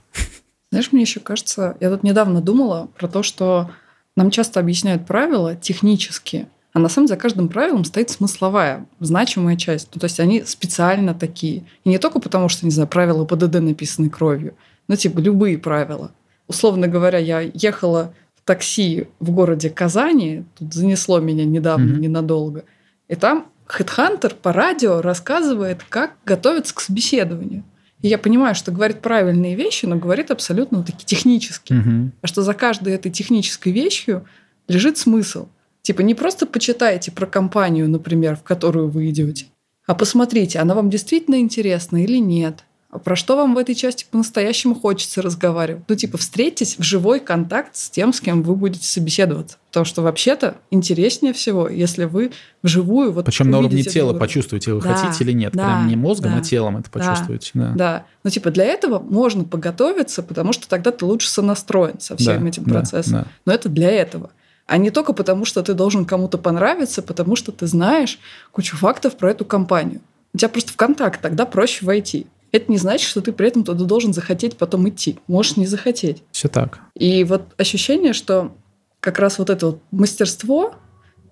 Знаешь, 0.70 0.90
мне 0.92 1.02
еще 1.02 1.20
кажется, 1.20 1.76
я 1.80 1.90
тут 1.90 2.02
недавно 2.02 2.40
думала 2.40 2.88
про 2.98 3.06
то, 3.06 3.22
что 3.22 3.70
нам 4.16 4.30
часто 4.30 4.60
объясняют 4.60 5.06
правила 5.06 5.54
технически, 5.54 6.48
а 6.72 6.78
на 6.78 6.88
самом 6.88 7.06
деле 7.06 7.16
за 7.16 7.20
каждым 7.20 7.48
правилом 7.48 7.84
стоит 7.84 8.10
смысловая, 8.10 8.86
значимая 8.98 9.56
часть. 9.56 9.88
Ну, 9.94 10.00
то 10.00 10.04
есть 10.04 10.20
они 10.20 10.42
специально 10.44 11.14
такие. 11.14 11.64
И 11.84 11.88
не 11.88 11.98
только 11.98 12.18
потому, 12.18 12.48
что, 12.48 12.64
не 12.64 12.70
знаю, 12.70 12.88
правила 12.88 13.24
ПДД 13.24 13.60
написаны 13.60 14.08
кровью, 14.08 14.54
но 14.88 14.96
типа 14.96 15.18
любые 15.18 15.58
правила. 15.58 16.12
Условно 16.48 16.88
говоря, 16.88 17.18
я 17.18 17.40
ехала 17.40 18.14
в 18.34 18.46
такси 18.46 19.06
в 19.20 19.30
городе 19.30 19.70
Казани, 19.70 20.44
тут 20.58 20.72
занесло 20.72 21.20
меня 21.20 21.44
недавно, 21.44 21.92
mm-hmm. 21.92 22.00
ненадолго, 22.00 22.64
и 23.08 23.14
там 23.14 23.46
хедхантер 23.66 24.34
по 24.34 24.52
радио 24.52 25.00
рассказывает, 25.00 25.82
как 25.88 26.14
готовиться 26.24 26.74
к 26.74 26.80
собеседованию. 26.80 27.64
И 28.02 28.08
я 28.08 28.18
понимаю, 28.18 28.54
что 28.54 28.72
говорит 28.72 29.00
правильные 29.00 29.54
вещи, 29.54 29.86
но 29.86 29.96
говорит 29.96 30.30
абсолютно 30.30 30.82
такие 30.82 31.06
технические. 31.06 31.80
Угу. 31.80 32.10
А 32.20 32.26
что 32.26 32.42
за 32.42 32.52
каждой 32.52 32.94
этой 32.94 33.12
технической 33.12 33.72
вещью 33.72 34.26
лежит 34.66 34.98
смысл. 34.98 35.46
Типа 35.82 36.00
не 36.00 36.14
просто 36.14 36.46
почитайте 36.46 37.10
про 37.10 37.26
компанию, 37.26 37.88
например, 37.88 38.36
в 38.36 38.42
которую 38.42 38.88
вы 38.88 39.10
идете, 39.10 39.46
а 39.86 39.94
посмотрите, 39.94 40.60
она 40.60 40.74
вам 40.74 40.90
действительно 40.90 41.40
интересна 41.40 42.02
или 42.02 42.18
нет. 42.18 42.64
А 42.92 42.98
про 42.98 43.16
что 43.16 43.36
вам 43.36 43.54
в 43.54 43.58
этой 43.58 43.74
части 43.74 44.04
по-настоящему 44.08 44.74
хочется 44.74 45.22
разговаривать? 45.22 45.84
Ну, 45.88 45.94
типа, 45.94 46.18
встретитесь 46.18 46.76
в 46.78 46.82
живой 46.82 47.20
контакт 47.20 47.74
с 47.74 47.88
тем, 47.88 48.12
с 48.12 48.20
кем 48.20 48.42
вы 48.42 48.54
будете 48.54 48.86
собеседоваться. 48.86 49.56
Потому 49.70 49.86
что 49.86 50.02
вообще-то 50.02 50.56
интереснее 50.70 51.32
всего, 51.32 51.70
если 51.70 52.04
вы 52.04 52.32
вживую 52.62 53.10
вот 53.12 53.24
Причем 53.24 53.50
на 53.50 53.60
уровне 53.60 53.82
тела 53.82 54.12
почувствуете, 54.12 54.74
вы 54.74 54.82
да, 54.82 54.94
хотите 54.94 55.24
или 55.24 55.32
нет. 55.32 55.54
Да, 55.54 55.64
Прям 55.64 55.88
не 55.88 55.96
мозгом, 55.96 56.32
а 56.32 56.34
да, 56.34 56.40
а 56.40 56.44
телом 56.44 56.76
это 56.76 56.90
почувствуете. 56.90 57.50
Да, 57.54 57.60
да. 57.60 57.74
да. 57.74 58.06
Но 58.24 58.30
типа 58.30 58.50
для 58.50 58.66
этого 58.66 58.98
можно 58.98 59.44
подготовиться, 59.44 60.22
потому 60.22 60.52
что 60.52 60.68
тогда 60.68 60.90
ты 60.90 61.06
лучше 61.06 61.30
сонастроен 61.30 61.98
со 61.98 62.14
всем 62.18 62.42
да, 62.42 62.48
этим 62.50 62.64
процессом. 62.64 63.12
Да, 63.14 63.20
да. 63.20 63.28
Но 63.46 63.52
это 63.54 63.70
для 63.70 63.90
этого. 63.90 64.30
А 64.66 64.78
не 64.78 64.90
только 64.90 65.12
потому, 65.12 65.44
что 65.44 65.62
ты 65.62 65.74
должен 65.74 66.04
кому-то 66.04 66.38
понравиться, 66.38 67.02
потому 67.02 67.36
что 67.36 67.52
ты 67.52 67.66
знаешь 67.66 68.18
кучу 68.52 68.76
фактов 68.76 69.16
про 69.16 69.30
эту 69.30 69.44
компанию. 69.44 70.00
У 70.32 70.38
тебя 70.38 70.48
просто 70.48 70.72
в 70.72 70.76
контакт 70.76 71.20
тогда 71.20 71.44
проще 71.46 71.84
войти. 71.84 72.26
Это 72.52 72.70
не 72.70 72.78
значит, 72.78 73.08
что 73.08 73.20
ты 73.20 73.32
при 73.32 73.48
этом 73.48 73.64
туда 73.64 73.84
должен 73.84 74.12
захотеть 74.12 74.56
потом 74.56 74.88
идти. 74.88 75.18
Можешь 75.26 75.56
не 75.56 75.66
захотеть. 75.66 76.22
Все 76.32 76.48
так. 76.48 76.80
И 76.94 77.24
вот 77.24 77.42
ощущение, 77.56 78.12
что 78.12 78.54
как 79.00 79.18
раз 79.18 79.38
вот 79.38 79.50
это 79.50 79.66
вот 79.66 79.82
мастерство, 79.90 80.74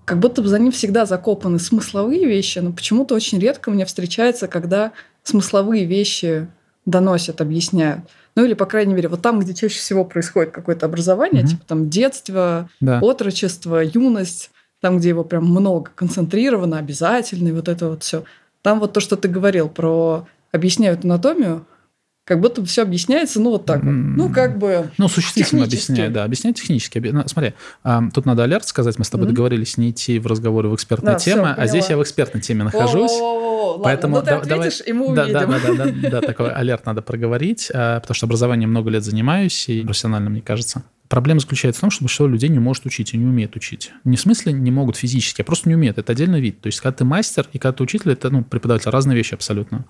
как 0.04 0.18
будто 0.18 0.42
бы 0.42 0.48
за 0.48 0.58
ним 0.58 0.72
всегда 0.72 1.06
закопаны 1.06 1.58
смысловые 1.58 2.26
вещи, 2.26 2.58
но 2.58 2.72
почему-то 2.72 3.14
очень 3.14 3.38
редко 3.38 3.70
мне 3.70 3.84
встречается, 3.84 4.48
когда 4.48 4.92
смысловые 5.22 5.84
вещи 5.84 6.48
доносят, 6.86 7.40
объясняют. 7.40 8.02
Ну 8.36 8.44
или, 8.44 8.54
по 8.54 8.66
крайней 8.66 8.94
мере, 8.94 9.08
вот 9.08 9.22
там, 9.22 9.40
где 9.40 9.54
чаще 9.54 9.78
всего 9.78 10.04
происходит 10.04 10.52
какое-то 10.52 10.86
образование, 10.86 11.42
угу. 11.42 11.50
типа 11.50 11.64
там 11.66 11.90
детство, 11.90 12.68
да. 12.80 13.00
отрочество, 13.00 13.82
юность, 13.82 14.50
там, 14.80 14.98
где 14.98 15.10
его 15.10 15.24
прям 15.24 15.44
много, 15.44 15.90
концентрировано, 15.94 16.78
обязательно, 16.78 17.48
и 17.48 17.52
вот 17.52 17.68
это 17.68 17.88
вот 17.90 18.02
все. 18.02 18.24
Там 18.62 18.80
вот 18.80 18.92
то, 18.92 19.00
что 19.00 19.16
ты 19.16 19.28
говорил 19.28 19.68
про 19.68 20.26
объясняют 20.52 21.04
анатомию, 21.04 21.66
как 22.24 22.40
будто 22.40 22.64
все 22.64 22.82
объясняется, 22.82 23.40
ну, 23.40 23.50
вот 23.50 23.64
так 23.64 23.82
вот. 23.82 23.90
Ну, 23.90 24.30
как 24.32 24.56
бы 24.56 24.90
Ну, 24.98 25.08
существительно 25.08 25.64
объясняет, 25.64 26.12
да, 26.12 26.22
объясняет 26.22 26.56
технически. 26.56 26.98
Ну, 26.98 27.24
смотри, 27.26 27.54
тут 28.14 28.24
надо 28.24 28.44
алерт 28.44 28.66
сказать, 28.68 28.98
мы 28.98 29.04
с 29.04 29.10
тобой 29.10 29.26
mm-hmm. 29.26 29.30
договорились 29.30 29.76
не 29.76 29.90
идти 29.90 30.18
в 30.18 30.26
разговоры 30.26 30.68
в 30.68 30.74
экспертные 30.74 31.14
да, 31.14 31.18
темы, 31.18 31.52
все, 31.54 31.62
а 31.62 31.66
здесь 31.66 31.88
я 31.88 31.96
в 31.96 32.02
экспертной 32.02 32.40
теме 32.40 32.64
нахожусь. 32.64 33.10
О-о-о-о, 33.70 33.82
поэтому 33.82 34.16
ладно, 34.16 34.36
ну, 34.36 34.42
ты 34.42 34.48
давай, 34.48 34.68
ответишь, 34.68 34.86
и 34.86 34.92
мы 34.92 35.14
да, 35.14 35.22
увидим. 35.24 35.40
Да, 35.40 35.46
да, 35.46 35.58
да, 35.58 35.84
да, 35.84 36.10
да, 36.10 36.20
такой 36.20 36.50
алерт 36.52 36.86
надо 36.86 37.02
проговорить, 37.02 37.70
а, 37.72 38.00
потому 38.00 38.14
что 38.14 38.26
образованием 38.26 38.70
много 38.70 38.90
лет 38.90 39.04
занимаюсь, 39.04 39.68
и 39.68 39.82
профессионально, 39.82 40.30
мне 40.30 40.42
кажется. 40.42 40.84
Проблема 41.10 41.40
заключается 41.40 41.80
в 41.80 41.80
том, 41.80 41.90
что 41.90 42.04
большинство 42.04 42.28
людей 42.28 42.48
не 42.48 42.60
может 42.60 42.86
учить 42.86 43.14
и 43.14 43.18
не 43.18 43.24
умеет 43.24 43.56
учить. 43.56 43.90
Не 44.04 44.16
в 44.16 44.20
смысле 44.20 44.52
не 44.52 44.70
могут 44.70 44.94
физически, 44.94 45.42
а 45.42 45.44
просто 45.44 45.68
не 45.68 45.74
умеют. 45.74 45.98
Это 45.98 46.12
отдельный 46.12 46.40
вид. 46.40 46.60
То 46.60 46.68
есть, 46.68 46.80
когда 46.80 46.98
ты 46.98 47.04
мастер 47.04 47.48
и 47.52 47.58
когда 47.58 47.76
ты 47.76 47.82
учитель, 47.82 48.12
это 48.12 48.30
ну, 48.30 48.44
преподаватель, 48.44 48.90
разные 48.90 49.16
вещи 49.16 49.34
абсолютно. 49.34 49.86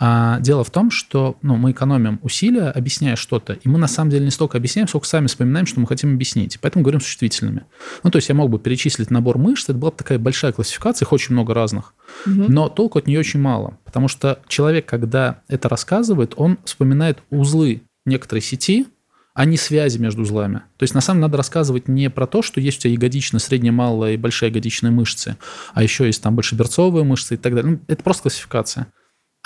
А 0.00 0.40
дело 0.40 0.64
в 0.64 0.70
том, 0.70 0.90
что 0.90 1.36
ну, 1.42 1.54
мы 1.54 1.70
экономим 1.70 2.18
усилия, 2.22 2.70
объясняя 2.70 3.14
что-то, 3.14 3.52
и 3.52 3.68
мы 3.68 3.78
на 3.78 3.86
самом 3.86 4.10
деле 4.10 4.24
не 4.24 4.32
столько 4.32 4.58
объясняем, 4.58 4.88
сколько 4.88 5.06
сами 5.06 5.28
вспоминаем, 5.28 5.66
что 5.66 5.78
мы 5.78 5.86
хотим 5.86 6.12
объяснить. 6.14 6.58
Поэтому 6.60 6.82
говорим 6.82 7.00
существительными. 7.00 7.66
Ну, 8.02 8.10
то 8.10 8.16
есть 8.16 8.28
я 8.28 8.34
мог 8.34 8.50
бы 8.50 8.58
перечислить 8.58 9.12
набор 9.12 9.38
мышц, 9.38 9.66
это 9.68 9.74
была 9.74 9.92
бы 9.92 9.96
такая 9.96 10.18
большая 10.18 10.50
классификация, 10.50 11.06
их 11.06 11.12
очень 11.12 11.34
много 11.34 11.54
разных. 11.54 11.94
Угу. 12.26 12.46
Но 12.48 12.68
толку 12.68 12.98
от 12.98 13.06
нее 13.06 13.20
очень 13.20 13.38
мало. 13.38 13.78
Потому 13.84 14.08
что 14.08 14.40
человек, 14.48 14.86
когда 14.86 15.40
это 15.46 15.68
рассказывает, 15.68 16.34
он 16.36 16.58
вспоминает 16.64 17.20
узлы 17.30 17.82
некоторой 18.06 18.42
сети, 18.42 18.86
а 19.34 19.44
не 19.44 19.56
связи 19.56 19.98
между 19.98 20.22
узлами. 20.22 20.62
То 20.76 20.84
есть, 20.84 20.94
на 20.94 21.00
самом 21.00 21.18
деле, 21.18 21.26
надо 21.26 21.36
рассказывать 21.38 21.88
не 21.88 22.08
про 22.08 22.26
то, 22.26 22.40
что 22.40 22.60
есть 22.60 22.78
у 22.78 22.82
тебя 22.82 22.92
ягодичная, 22.92 23.40
средняя, 23.40 23.72
малая 23.72 24.14
и 24.14 24.16
большая 24.16 24.50
ягодичные 24.50 24.92
мышцы, 24.92 25.36
а 25.74 25.82
еще 25.82 26.06
есть 26.06 26.22
там 26.22 26.36
большеберцовые 26.36 27.04
мышцы 27.04 27.34
и 27.34 27.36
так 27.36 27.54
далее. 27.54 27.72
Ну, 27.72 27.80
это 27.88 28.02
просто 28.02 28.22
классификация. 28.22 28.86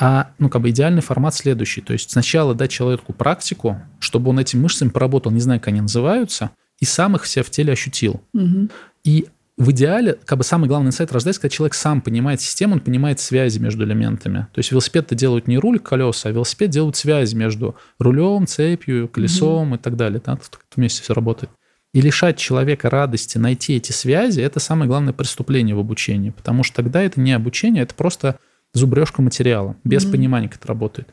А, 0.01 0.31
ну, 0.39 0.51
как 0.51 0.63
бы 0.63 0.71
идеальный 0.71 1.01
формат 1.01 1.35
следующий. 1.35 1.81
То 1.81 1.95
есть, 1.95 2.11
сначала 2.11 2.55
дать 2.55 2.71
человеку 2.71 3.13
практику, 3.15 3.81
чтобы 3.99 4.31
он 4.31 4.39
этими 4.39 4.61
мышцами 4.61 4.91
поработал, 4.91 5.33
не 5.33 5.41
знаю, 5.41 5.59
как 5.59 5.69
они 5.69 5.81
называются, 5.81 6.51
и 6.79 6.85
сам 6.85 7.17
их 7.17 7.27
себя 7.27 7.43
в 7.43 7.51
теле 7.51 7.73
ощутил. 7.73 8.23
Угу. 8.35 8.69
И 9.05 9.27
в 9.59 9.73
идеале, 9.73 10.17
как 10.25 10.39
бы 10.39 10.45
самый 10.45 10.69
главный 10.69 10.89
инсайт 10.89 11.11
рождается, 11.11 11.43
когда 11.43 11.55
человек 11.55 11.75
сам 11.75 12.01
понимает 12.01 12.41
систему, 12.41 12.75
он 12.75 12.81
понимает 12.81 13.19
связи 13.19 13.59
между 13.59 13.85
элементами. 13.85 14.47
То 14.53 14.61
есть 14.61 14.71
велосипед-то 14.71 15.17
делают 15.17 15.49
не 15.49 15.59
руль, 15.59 15.81
колеса, 15.81 16.29
а 16.29 16.33
велосипед 16.33 16.71
делают 16.71 16.95
связи 16.95 17.35
между 17.35 17.75
рулем, 17.99 18.47
цепью, 18.47 19.09
колесом 19.09 19.69
угу. 19.69 19.75
и 19.75 19.79
так 19.79 19.97
далее. 19.97 20.23
Да? 20.25 20.37
Тут 20.37 20.61
вместе 20.77 21.03
все 21.03 21.13
работает. 21.13 21.51
И 21.93 22.01
лишать 22.01 22.37
человека 22.37 22.89
радости 22.89 23.37
найти 23.37 23.75
эти 23.75 23.91
связи– 23.91 24.41
это 24.43 24.61
самое 24.61 24.89
главное 24.89 25.13
преступление 25.13 25.75
в 25.75 25.81
обучении, 25.81 26.31
потому 26.31 26.63
что 26.63 26.77
тогда 26.77 27.03
это 27.03 27.21
не 27.21 27.33
обучение, 27.33 27.83
это 27.83 27.95
просто 27.95 28.39
зубрежка 28.75 29.23
материала, 29.23 29.75
без 29.83 30.05
mm 30.05 30.13
понимания, 30.13 30.49
как 30.49 30.59
это 30.59 30.69
работает. 30.69 31.09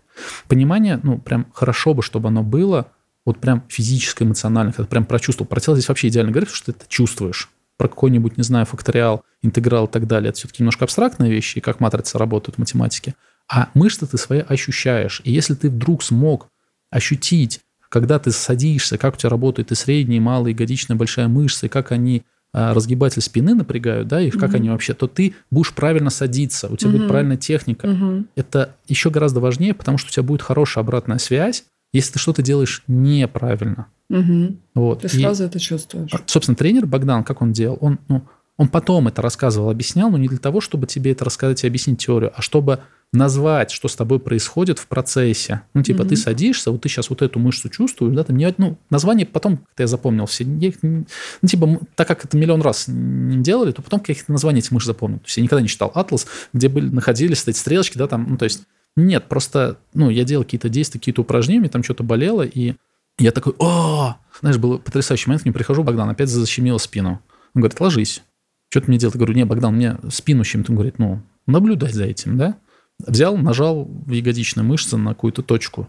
Понимание, 0.47 0.99
ну, 1.01 1.17
прям 1.17 1.47
хорошо 1.53 1.93
бы, 1.93 2.03
чтобы 2.03 2.27
оно 2.27 2.43
было, 2.43 2.91
вот 3.25 3.39
прям 3.39 3.63
физическое, 3.69 4.25
эмоциональное, 4.25 4.73
когда 4.73 4.87
прям 4.87 5.05
прочувствовал. 5.05 5.47
Про 5.47 5.61
тело 5.61 5.77
здесь 5.77 5.87
вообще 5.87 6.09
идеально 6.09 6.31
говорить, 6.31 6.53
что 6.53 6.71
ты 6.71 6.77
это 6.77 6.85
чувствуешь 6.89 7.49
про 7.77 7.87
какой-нибудь, 7.87 8.37
не 8.37 8.43
знаю, 8.43 8.65
факториал, 8.65 9.23
интеграл 9.41 9.85
и 9.85 9.91
так 9.91 10.07
далее, 10.07 10.29
это 10.29 10.37
все-таки 10.37 10.63
немножко 10.63 10.85
абстрактные 10.85 11.31
вещи, 11.31 11.57
и 11.57 11.61
как 11.61 11.79
матрицы 11.79 12.17
работают 12.17 12.55
в 12.55 12.59
математике. 12.59 13.15
А 13.51 13.69
мышцы 13.73 14.07
ты 14.07 14.17
свои 14.17 14.39
ощущаешь. 14.39 15.21
И 15.23 15.31
если 15.31 15.53
ты 15.53 15.69
вдруг 15.69 16.03
смог 16.03 16.47
ощутить, 16.89 17.61
когда 17.89 18.17
ты 18.19 18.31
садишься, 18.31 18.97
как 18.97 19.15
у 19.15 19.17
тебя 19.17 19.29
работают 19.29 19.71
и 19.71 19.75
средние, 19.75 20.17
и 20.17 20.21
малые, 20.21 20.53
ягодичная, 20.53 20.97
большая 20.97 21.27
мышца, 21.27 21.67
и 21.67 21.69
как 21.69 21.91
они 21.91 22.23
а, 22.57 22.73
разгибатель 22.73 23.21
спины 23.21 23.53
напрягают, 23.53 24.07
да, 24.07 24.21
и 24.21 24.31
как 24.31 24.49
угу. 24.49 24.57
они 24.57 24.69
вообще, 24.69 24.93
то 24.93 25.07
ты 25.07 25.35
будешь 25.51 25.73
правильно 25.73 26.09
садиться, 26.09 26.67
у 26.69 26.77
тебя 26.77 26.89
угу. 26.89 26.99
будет 26.99 27.09
правильная 27.09 27.37
техника. 27.37 27.85
Угу. 27.85 28.25
Это 28.35 28.75
еще 28.87 29.09
гораздо 29.09 29.41
важнее, 29.41 29.73
потому 29.73 29.97
что 29.97 30.07
у 30.07 30.11
тебя 30.11 30.23
будет 30.23 30.41
хорошая 30.41 30.83
обратная 30.83 31.17
связь, 31.17 31.65
если 31.95 32.13
ты 32.13 32.19
что-то 32.19 32.41
делаешь 32.41 32.83
неправильно. 32.87 33.87
Угу. 34.09 34.57
Вот. 34.75 35.01
Ты 35.01 35.09
сразу 35.09 35.43
и, 35.43 35.47
это 35.47 35.59
чувствуешь. 35.59 36.11
Собственно, 36.25 36.55
тренер 36.55 36.85
Богдан, 36.85 37.23
как 37.23 37.41
он 37.41 37.53
делал? 37.53 37.77
Он, 37.81 37.99
ну, 38.07 38.23
он 38.57 38.67
потом 38.67 39.07
это 39.07 39.21
рассказывал, 39.21 39.69
объяснял, 39.69 40.09
но 40.09 40.17
не 40.17 40.27
для 40.27 40.37
того, 40.37 40.61
чтобы 40.61 40.87
тебе 40.87 41.11
это 41.11 41.25
рассказать 41.25 41.63
и 41.63 41.67
объяснить 41.67 41.99
теорию, 41.99 42.31
а 42.35 42.41
чтобы 42.41 42.81
назвать, 43.13 43.71
что 43.71 43.87
с 43.87 43.95
тобой 43.95 44.19
происходит 44.19 44.77
в 44.77 44.87
процессе. 44.87 45.61
Ну, 45.73 45.83
типа, 45.83 46.01
угу. 46.01 46.09
ты 46.09 46.15
садишься, 46.17 46.71
вот 46.71 46.81
ты 46.81 46.89
сейчас 46.89 47.09
вот 47.09 47.21
эту 47.21 47.39
мышцу 47.39 47.69
чувствуешь, 47.69 48.13
да, 48.13 48.23
там 48.23 48.37
ну, 48.57 48.77
название 48.89 49.25
потом, 49.25 49.57
как 49.57 49.79
я 49.79 49.87
запомнил 49.87 50.25
все, 50.25 50.45
ну, 50.45 51.05
типа, 51.45 51.79
так 51.95 52.07
как 52.07 52.25
это 52.25 52.37
миллион 52.37 52.61
раз 52.61 52.85
не 52.87 53.41
делали, 53.41 53.71
то 53.71 53.81
потом 53.81 54.01
каких-то 54.01 54.31
названий 54.33 54.59
этих 54.59 54.71
мышц 54.71 54.87
запомнил. 54.87 55.19
То 55.19 55.25
есть 55.25 55.37
я 55.37 55.43
никогда 55.43 55.61
не 55.61 55.69
читал 55.69 55.91
атлас, 55.95 56.27
где 56.51 56.67
были, 56.67 56.89
находились 56.89 57.47
эти 57.47 57.57
стрелочки, 57.57 57.97
да, 57.97 58.07
там, 58.07 58.27
ну, 58.29 58.37
то 58.37 58.43
есть 58.45 58.63
нет, 58.95 59.27
просто, 59.27 59.77
ну, 59.93 60.09
я 60.09 60.23
делал 60.23 60.43
какие-то 60.43 60.69
действия, 60.69 60.99
какие-то 60.99 61.21
упражнения, 61.21 61.59
мне 61.61 61.69
там 61.69 61.83
что-то 61.83 62.03
болело, 62.03 62.43
и 62.43 62.75
я 63.17 63.31
такой, 63.31 63.53
о, 63.59 64.17
знаешь, 64.41 64.57
был 64.57 64.79
потрясающий 64.79 65.29
момент, 65.29 65.43
к 65.43 65.45
нему 65.45 65.53
прихожу, 65.53 65.83
Богдан, 65.83 66.09
опять 66.09 66.29
защемило 66.29 66.77
спину. 66.77 67.21
Он 67.53 67.61
говорит, 67.61 67.79
ложись. 67.79 68.23
Что 68.69 68.81
ты 68.81 68.87
мне 68.87 68.97
делать? 68.97 69.15
Я 69.15 69.19
говорю, 69.19 69.35
не, 69.35 69.45
Богдан, 69.45 69.75
мне 69.75 69.97
спину 70.09 70.43
щемит. 70.43 70.69
Он 70.69 70.75
говорит, 70.75 70.99
ну, 70.99 71.21
наблюдай 71.47 71.93
за 71.93 72.05
этим, 72.05 72.37
да? 72.37 72.57
Взял, 72.99 73.37
нажал 73.37 73.85
в 73.85 74.11
ягодичную 74.11 74.65
мышцу 74.65 74.97
на 74.97 75.13
какую-то 75.13 75.43
точку. 75.43 75.87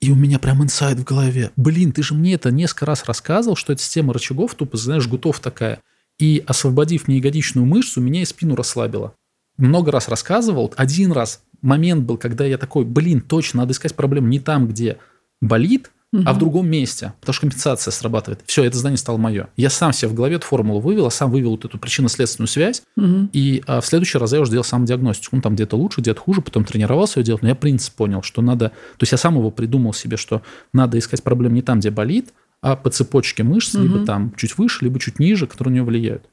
И 0.00 0.10
у 0.10 0.16
меня 0.16 0.38
прям 0.38 0.62
инсайд 0.62 0.98
в 0.98 1.04
голове. 1.04 1.50
Блин, 1.56 1.92
ты 1.92 2.02
же 2.02 2.14
мне 2.14 2.34
это 2.34 2.50
несколько 2.50 2.86
раз 2.86 3.04
рассказывал, 3.04 3.56
что 3.56 3.72
это 3.72 3.82
система 3.82 4.12
рычагов, 4.12 4.54
тупо, 4.54 4.76
знаешь, 4.76 5.04
жгутов 5.04 5.40
такая. 5.40 5.80
И 6.18 6.42
освободив 6.46 7.08
мне 7.08 7.18
ягодичную 7.18 7.66
мышцу, 7.66 8.00
меня 8.00 8.22
и 8.22 8.24
спину 8.24 8.56
расслабило. 8.56 9.14
Много 9.56 9.92
раз 9.92 10.08
рассказывал. 10.08 10.72
Один 10.76 11.12
раз 11.12 11.42
момент 11.64 12.04
был, 12.04 12.16
когда 12.16 12.44
я 12.44 12.58
такой, 12.58 12.84
блин, 12.84 13.20
точно, 13.20 13.60
надо 13.60 13.72
искать 13.72 13.94
проблему 13.94 14.28
не 14.28 14.40
там, 14.40 14.68
где 14.68 14.98
болит, 15.40 15.90
угу. 16.12 16.22
а 16.26 16.32
в 16.32 16.38
другом 16.38 16.68
месте, 16.68 17.12
потому 17.20 17.34
что 17.34 17.40
компенсация 17.42 17.92
срабатывает. 17.92 18.42
Все, 18.46 18.64
это 18.64 18.76
знание 18.78 18.98
стало 18.98 19.16
мое. 19.16 19.48
Я 19.56 19.70
сам 19.70 19.92
себе 19.92 20.10
в 20.10 20.14
голове 20.14 20.36
эту 20.36 20.46
формулу 20.46 20.80
вывел, 20.80 21.06
а 21.06 21.10
сам 21.10 21.30
вывел 21.30 21.52
вот 21.52 21.64
эту 21.64 21.78
причинно-следственную 21.78 22.48
связь, 22.48 22.82
угу. 22.96 23.28
и 23.32 23.62
а, 23.66 23.80
в 23.80 23.86
следующий 23.86 24.18
раз 24.18 24.32
я 24.32 24.40
уже 24.40 24.50
сделал 24.50 24.64
сам 24.64 24.84
диагностику. 24.84 25.36
Ну, 25.36 25.42
там 25.42 25.54
где-то 25.54 25.76
лучше, 25.76 26.00
где-то 26.00 26.20
хуже, 26.20 26.40
потом 26.40 26.64
тренировался 26.64 27.20
ее 27.20 27.24
делать, 27.24 27.42
но 27.42 27.48
я 27.48 27.54
принцип 27.54 27.94
понял, 27.94 28.22
что 28.22 28.42
надо... 28.42 28.68
То 28.68 29.02
есть 29.02 29.12
я 29.12 29.18
сам 29.18 29.36
его 29.36 29.50
придумал 29.50 29.92
себе, 29.92 30.16
что 30.16 30.42
надо 30.72 30.98
искать 30.98 31.22
проблему 31.22 31.54
не 31.54 31.62
там, 31.62 31.80
где 31.80 31.90
болит, 31.90 32.32
а 32.60 32.76
по 32.76 32.90
цепочке 32.90 33.42
мышц, 33.42 33.74
угу. 33.74 33.84
либо 33.84 34.06
там 34.06 34.32
чуть 34.36 34.56
выше, 34.56 34.84
либо 34.84 34.98
чуть 34.98 35.18
ниже, 35.18 35.46
которые 35.46 35.72
на 35.72 35.74
нее 35.74 35.84
влияют. 35.84 36.24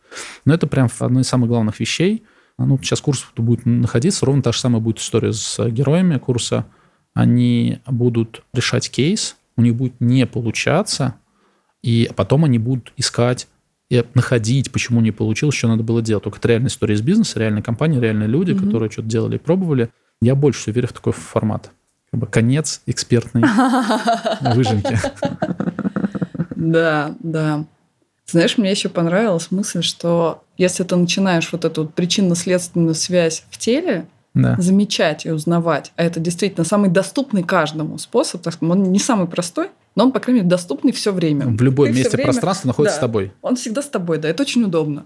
Но 0.46 0.54
это 0.54 0.68
прям 0.68 0.90
одно 1.00 1.20
из 1.22 1.28
самых 1.28 1.50
главных 1.50 1.80
вещей. 1.80 2.24
Ну, 2.66 2.78
сейчас 2.80 3.02
курс 3.02 3.26
будет 3.36 3.66
находиться, 3.66 4.26
ровно 4.26 4.42
та 4.42 4.52
же 4.52 4.60
самая 4.60 4.82
будет 4.82 5.00
история 5.00 5.34
с 5.34 5.70
героями 5.70 6.18
курса. 6.18 6.66
Они 7.14 7.80
будут 7.88 8.44
решать 8.54 8.90
кейс, 8.90 9.36
у 9.58 9.62
них 9.62 9.76
будет 9.76 10.00
не 10.00 10.26
получаться, 10.26 11.16
и 11.84 12.10
потом 12.16 12.46
они 12.46 12.60
будут 12.60 12.94
искать 12.98 13.48
и 13.90 14.04
находить, 14.14 14.72
почему 14.72 15.02
не 15.02 15.12
получилось, 15.12 15.56
что 15.56 15.68
надо 15.68 15.84
было 15.84 16.02
делать. 16.02 16.24
Только 16.24 16.38
это 16.40 16.48
реальная 16.48 16.70
история 16.70 16.96
из 16.96 17.02
бизнеса, 17.02 17.40
реальная 17.40 17.62
компания, 17.62 18.00
реальные 18.00 18.30
люди, 18.30 18.52
mm-hmm. 18.52 18.66
которые 18.66 18.90
что-то 18.90 19.10
делали 19.10 19.36
и 19.36 19.40
пробовали. 19.40 19.90
Я 20.22 20.36
больше 20.36 20.72
верю 20.72 20.88
в 20.88 20.94
такой 20.94 21.12
формат. 21.12 21.72
Как 22.10 22.20
бы 22.20 22.28
конец 22.28 22.82
экспертной 22.86 23.44
выжимки. 24.56 24.98
Да, 26.56 27.16
да. 27.20 27.66
Знаешь, 28.26 28.58
мне 28.58 28.72
еще 28.72 28.88
понравилась 28.88 29.52
мысль, 29.52 29.82
что 29.82 30.46
если 30.62 30.84
ты 30.84 30.96
начинаешь 30.96 31.52
вот 31.52 31.66
эту 31.66 31.88
причинно-следственную 31.88 32.94
связь 32.94 33.44
в 33.50 33.58
теле 33.58 34.06
да. 34.36 34.56
замечать 34.60 35.26
и 35.26 35.32
узнавать, 35.32 35.92
а 35.96 36.04
это 36.04 36.20
действительно 36.20 36.64
самый 36.66 36.90
доступный 36.90 37.44
каждому 37.44 37.98
способ, 37.98 38.42
так 38.44 38.54
сказать, 38.54 38.72
он 38.72 38.92
не 38.92 39.00
самый 39.00 39.28
простой, 39.28 39.70
но 39.96 40.06
он, 40.06 40.12
по 40.12 40.20
крайней 40.20 40.42
мере, 40.42 40.50
доступный 40.50 40.92
все 40.92 41.12
время. 41.12 41.48
В 41.48 41.62
любом 41.62 41.88
ты 41.88 41.94
месте 41.94 42.12
время... 42.12 42.26
пространства 42.26 42.68
находится 42.68 42.98
да, 42.98 43.00
с 43.00 43.02
тобой. 43.02 43.34
Он 43.42 43.56
всегда 43.56 43.82
с 43.82 43.90
тобой, 43.90 44.20
да, 44.20 44.30
это 44.30 44.44
очень 44.44 44.64
удобно. 44.64 45.06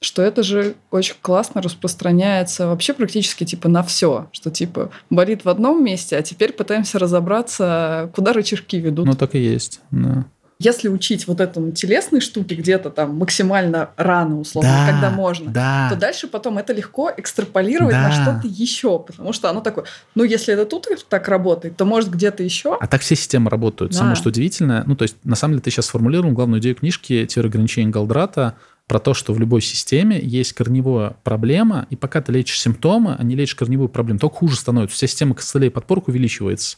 Что 0.00 0.22
это 0.22 0.42
же 0.42 0.74
очень 0.90 1.14
классно 1.20 1.62
распространяется 1.62 2.66
вообще 2.68 2.92
практически 2.92 3.44
типа 3.44 3.68
на 3.68 3.82
все, 3.82 4.28
что 4.32 4.50
типа 4.50 4.90
болит 5.10 5.44
в 5.44 5.48
одном 5.48 5.84
месте, 5.84 6.16
а 6.16 6.22
теперь 6.22 6.52
пытаемся 6.52 6.98
разобраться, 6.98 8.10
куда 8.14 8.32
рычажки 8.32 8.76
ведут. 8.76 9.06
Ну 9.06 9.14
так 9.14 9.34
и 9.34 9.38
есть, 9.38 9.80
да. 9.90 10.24
Если 10.62 10.88
учить 10.88 11.26
вот 11.26 11.40
этому 11.40 11.72
телесной 11.72 12.20
штуке 12.20 12.54
где-то 12.54 12.90
там 12.90 13.16
максимально 13.16 13.90
рано, 13.96 14.40
условно, 14.40 14.70
Да, 14.70 14.90
когда 14.92 15.10
можно, 15.10 15.50
Да. 15.50 15.88
то 15.90 15.96
дальше 15.96 16.28
потом 16.28 16.58
это 16.58 16.72
легко 16.72 17.10
экстраполировать 17.16 17.92
Да. 17.94 18.02
на 18.08 18.12
что-то 18.12 18.46
еще, 18.48 18.98
потому 18.98 19.32
что 19.32 19.50
оно 19.50 19.60
такое, 19.60 19.84
ну, 20.14 20.24
если 20.24 20.54
это 20.54 20.64
тут 20.66 20.86
так 21.08 21.28
работает, 21.28 21.76
то 21.76 21.84
может 21.84 22.10
где-то 22.10 22.42
еще. 22.42 22.76
А 22.80 22.86
так 22.86 23.00
все 23.00 23.16
системы 23.16 23.50
работают. 23.50 23.92
Да. 23.92 23.98
Самое 23.98 24.16
что 24.16 24.28
удивительное, 24.28 24.84
ну, 24.86 24.94
то 24.96 25.02
есть, 25.02 25.16
на 25.24 25.36
самом 25.36 25.54
деле, 25.54 25.62
ты 25.62 25.70
сейчас 25.70 25.86
сформулировал 25.86 26.32
главную 26.32 26.60
идею 26.60 26.74
книжки 26.76 27.26
«Теория 27.26 27.48
ограничений 27.48 27.90
Галдрата», 27.90 28.54
про 28.86 28.98
то, 28.98 29.14
что 29.14 29.32
в 29.32 29.38
любой 29.38 29.62
системе 29.62 30.20
есть 30.22 30.52
корневая 30.52 31.16
проблема, 31.24 31.86
и 31.90 31.96
пока 31.96 32.20
ты 32.20 32.32
лечишь 32.32 32.60
симптомы, 32.60 33.16
а 33.18 33.22
не 33.22 33.34
лечишь 33.36 33.54
корневую 33.54 33.88
проблему, 33.88 34.18
только 34.18 34.36
хуже 34.36 34.56
становится. 34.56 34.96
Вся 34.96 35.06
система 35.06 35.34
костылей 35.34 35.70
подпорок 35.70 36.08
увеличивается. 36.08 36.76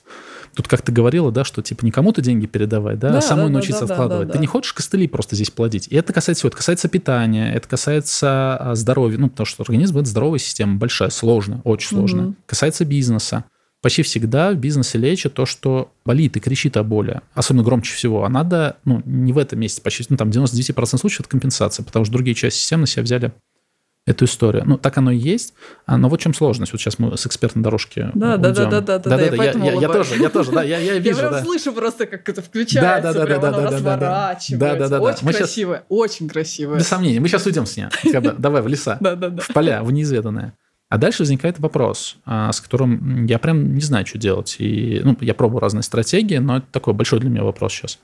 Тут 0.54 0.68
как 0.68 0.82
ты 0.82 0.92
говорила, 0.92 1.32
да, 1.32 1.44
что 1.44 1.62
типа 1.62 1.84
не 1.84 1.90
кому-то 1.90 2.22
деньги 2.22 2.46
передавать, 2.46 2.98
да, 2.98 3.10
Да, 3.10 3.18
а 3.18 3.22
самой 3.22 3.44
да, 3.44 3.48
да, 3.48 3.52
научиться 3.54 3.86
да, 3.86 3.94
откладывать. 3.94 4.28
да, 4.28 4.32
Ты 4.32 4.38
да. 4.38 4.42
не 4.42 4.46
хочешь 4.46 4.72
костыли 4.72 5.08
просто 5.08 5.34
здесь 5.34 5.50
плодить. 5.50 5.88
И 5.88 5.96
это 5.96 6.12
касается 6.12 6.40
всего. 6.40 6.48
Это 6.48 6.56
касается 6.58 6.88
питания, 6.88 7.52
это 7.52 7.68
касается 7.68 8.56
а, 8.56 8.74
здоровья. 8.74 9.18
Ну, 9.18 9.28
потому 9.28 9.46
что 9.46 9.62
организм– 9.62 9.98
это 9.98 10.08
здоровая 10.08 10.38
система, 10.38 10.76
большая, 10.76 11.10
сложная, 11.10 11.60
очень 11.64 11.88
сложная. 11.88 12.26
Мгм. 12.26 12.36
Касается 12.46 12.84
бизнеса. 12.84 13.44
Почти 13.84 14.02
всегда 14.02 14.50
в 14.52 14.54
бизнесе 14.56 14.96
лечат 14.96 15.34
то, 15.34 15.44
что 15.44 15.92
болит 16.06 16.38
и 16.38 16.40
кричит 16.40 16.78
о 16.78 16.82
боли, 16.82 17.20
особенно 17.34 17.62
громче 17.64 17.94
всего. 17.94 18.24
А 18.24 18.30
надо, 18.30 18.78
ну, 18.86 19.02
не 19.04 19.34
в 19.34 19.36
этом 19.36 19.60
месте 19.60 19.82
почти, 19.82 20.06
ну, 20.08 20.16
там 20.16 20.30
99% 20.30 20.96
случаев 20.96 21.20
это 21.20 21.28
компенсация, 21.28 21.84
потому 21.84 22.06
что 22.06 22.14
другие 22.14 22.34
части 22.34 22.58
системы 22.60 22.80
на 22.80 22.86
себя 22.86 23.02
взяли 23.02 23.32
эту 24.06 24.24
историю. 24.24 24.62
Ну, 24.64 24.78
так 24.78 24.96
оно 24.96 25.10
и 25.10 25.18
есть. 25.18 25.52
А, 25.84 25.98
но 25.98 26.08
вот 26.08 26.18
в 26.20 26.22
чем 26.22 26.32
сложность. 26.32 26.72
Вот 26.72 26.80
сейчас 26.80 26.98
мы 26.98 27.14
с 27.18 27.26
экспертной 27.26 27.62
дорожки 27.62 28.10
Да, 28.14 28.38
да, 28.38 28.48
уйдем. 28.48 28.70
да, 28.70 28.80
да, 28.80 28.98
да, 28.98 29.10
да, 29.10 29.16
я 29.20 29.30
я, 29.30 29.36
поэтому 29.36 29.64
я- 29.66 29.70
я 29.72 29.76
улыбаюсь. 29.78 30.08
тоже, 30.08 30.22
я 30.22 30.28
тоже, 30.30 30.52
да, 30.52 30.62
я, 30.62 30.78
я 30.78 30.92
Я 30.94 30.98
вижу, 31.00 31.18
прям 31.18 31.32
да. 31.32 31.42
слышу 31.42 31.72
просто, 31.74 32.06
как 32.06 32.26
это 32.26 32.40
включается, 32.40 33.02
Да, 33.02 33.12
да, 33.12 33.18
да, 33.20 33.26
прям 33.26 33.40
да, 33.42 33.48
оно 33.48 33.56
да, 33.58 33.62
да, 33.64 33.70
да, 33.70 33.70
да. 33.70 33.76
разворачивается. 33.96 34.56
Да, 34.56 34.72
да, 34.76 34.88
да, 34.88 34.98
да. 34.98 35.00
Очень 35.02 35.26
Мы 35.26 35.32
красивое, 35.34 35.84
очень 35.90 36.28
красивое. 36.30 36.78
Без 36.78 36.88
сомнений. 36.88 37.20
Мы 37.20 37.28
сейчас 37.28 37.44
уйдем 37.44 37.66
с 37.66 37.76
нее. 37.76 37.90
Давай 38.38 38.62
в 38.62 38.66
леса. 38.66 38.96
Да, 39.00 39.14
да, 39.14 39.28
да. 39.28 39.42
в 39.42 39.48
поля, 39.48 39.82
в 39.82 39.92
неизведанное. 39.92 40.54
А 40.94 40.96
дальше 40.96 41.22
возникает 41.22 41.58
вопрос, 41.58 42.18
а, 42.24 42.52
с 42.52 42.60
которым 42.60 43.26
я 43.26 43.40
прям 43.40 43.74
не 43.74 43.80
знаю, 43.80 44.06
что 44.06 44.16
делать. 44.16 44.54
И, 44.60 45.00
ну, 45.02 45.16
я 45.20 45.34
пробую 45.34 45.58
разные 45.58 45.82
стратегии, 45.82 46.36
но 46.36 46.58
это 46.58 46.66
такой 46.70 46.94
большой 46.94 47.18
для 47.18 47.30
меня 47.30 47.42
вопрос 47.42 47.72
сейчас. 47.72 47.98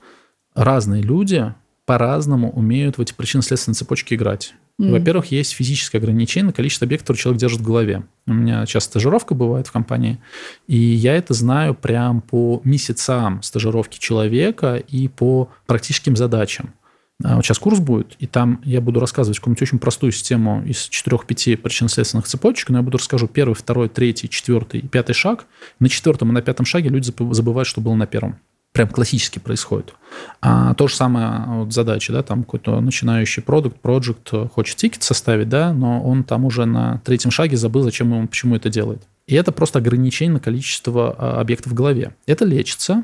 Разные 0.55 1.01
люди 1.01 1.53
по-разному 1.85 2.51
умеют 2.51 2.97
в 2.97 3.01
эти 3.01 3.13
причинно-следственные 3.13 3.75
цепочки 3.75 4.15
играть. 4.15 4.55
Мгм. 4.77 4.91
Во-первых, 4.91 5.27
есть 5.27 5.53
физическое 5.53 5.99
ограничение 5.99 6.47
на 6.47 6.51
количество 6.51 6.83
объектов, 6.83 7.05
которые 7.05 7.21
человек 7.21 7.39
держит 7.39 7.61
в 7.61 7.63
голове. 7.63 8.03
У 8.27 8.33
меня 8.33 8.65
часто 8.65 8.89
стажировка 8.89 9.35
бывает 9.35 9.67
в 9.67 9.71
компании, 9.71 10.19
и 10.67 10.75
я 10.75 11.15
это 11.15 11.33
знаю 11.33 11.75
прям 11.75 12.19
по 12.19 12.59
месяцам 12.65 13.41
стажировки 13.41 13.99
человека 13.99 14.75
и 14.75 15.07
по 15.07 15.49
практическим 15.65 16.17
задачам. 16.17 16.73
А 17.23 17.35
Вот 17.35 17.45
сейчас 17.45 17.59
курс 17.59 17.79
будет, 17.79 18.15
и 18.19 18.27
там 18.27 18.61
я 18.63 18.81
буду 18.81 18.99
рассказывать 18.99 19.39
какую-нибудь 19.39 19.61
очень 19.61 19.79
простую 19.79 20.11
систему 20.11 20.63
из 20.65 20.89
4-5 20.89 21.57
причинно-следственных 21.57 22.27
цепочек, 22.27 22.69
но 22.69 22.77
я 22.77 22.83
буду 22.83 22.97
расскажу 22.97 23.27
первый, 23.27 23.53
второй, 23.53 23.89
третий, 23.89 24.29
четвертый 24.29 24.81
и 24.81 24.87
пятый 24.87 25.13
шаг. 25.13 25.45
На 25.79 25.89
четвертом 25.89 26.29
и 26.29 26.33
на 26.33 26.41
пятом 26.41 26.65
шаге 26.65 26.89
люди 26.89 27.11
забы- 27.11 27.33
забывают, 27.33 27.67
что 27.67 27.81
было 27.81 27.95
на 27.95 28.07
первом. 28.07 28.37
Прям 28.71 28.87
классически 28.87 29.39
происходит. 29.39 29.93
А 30.41 30.73
то 30.75 30.87
же 30.87 30.95
самое 30.95 31.43
вот 31.47 31.73
задача, 31.73 32.13
да, 32.13 32.23
там 32.23 32.43
какой-то 32.43 32.79
начинающий 32.79 33.43
продукт, 33.43 33.81
проект 33.81 34.31
хочет 34.53 34.77
тикет 34.77 35.03
составить, 35.03 35.49
да, 35.49 35.73
но 35.73 36.01
он 36.01 36.23
там 36.23 36.45
уже 36.45 36.65
на 36.65 37.01
третьем 37.03 37.31
шаге 37.31 37.57
забыл, 37.57 37.83
зачем 37.83 38.13
он, 38.13 38.29
почему 38.29 38.55
это 38.55 38.69
делает. 38.69 39.01
И 39.27 39.35
это 39.35 39.51
просто 39.51 39.79
ограничение 39.79 40.33
на 40.33 40.39
количество 40.39 41.15
а, 41.17 41.41
объектов 41.41 41.73
в 41.73 41.75
голове. 41.75 42.15
Это 42.25 42.45
лечится. 42.45 43.03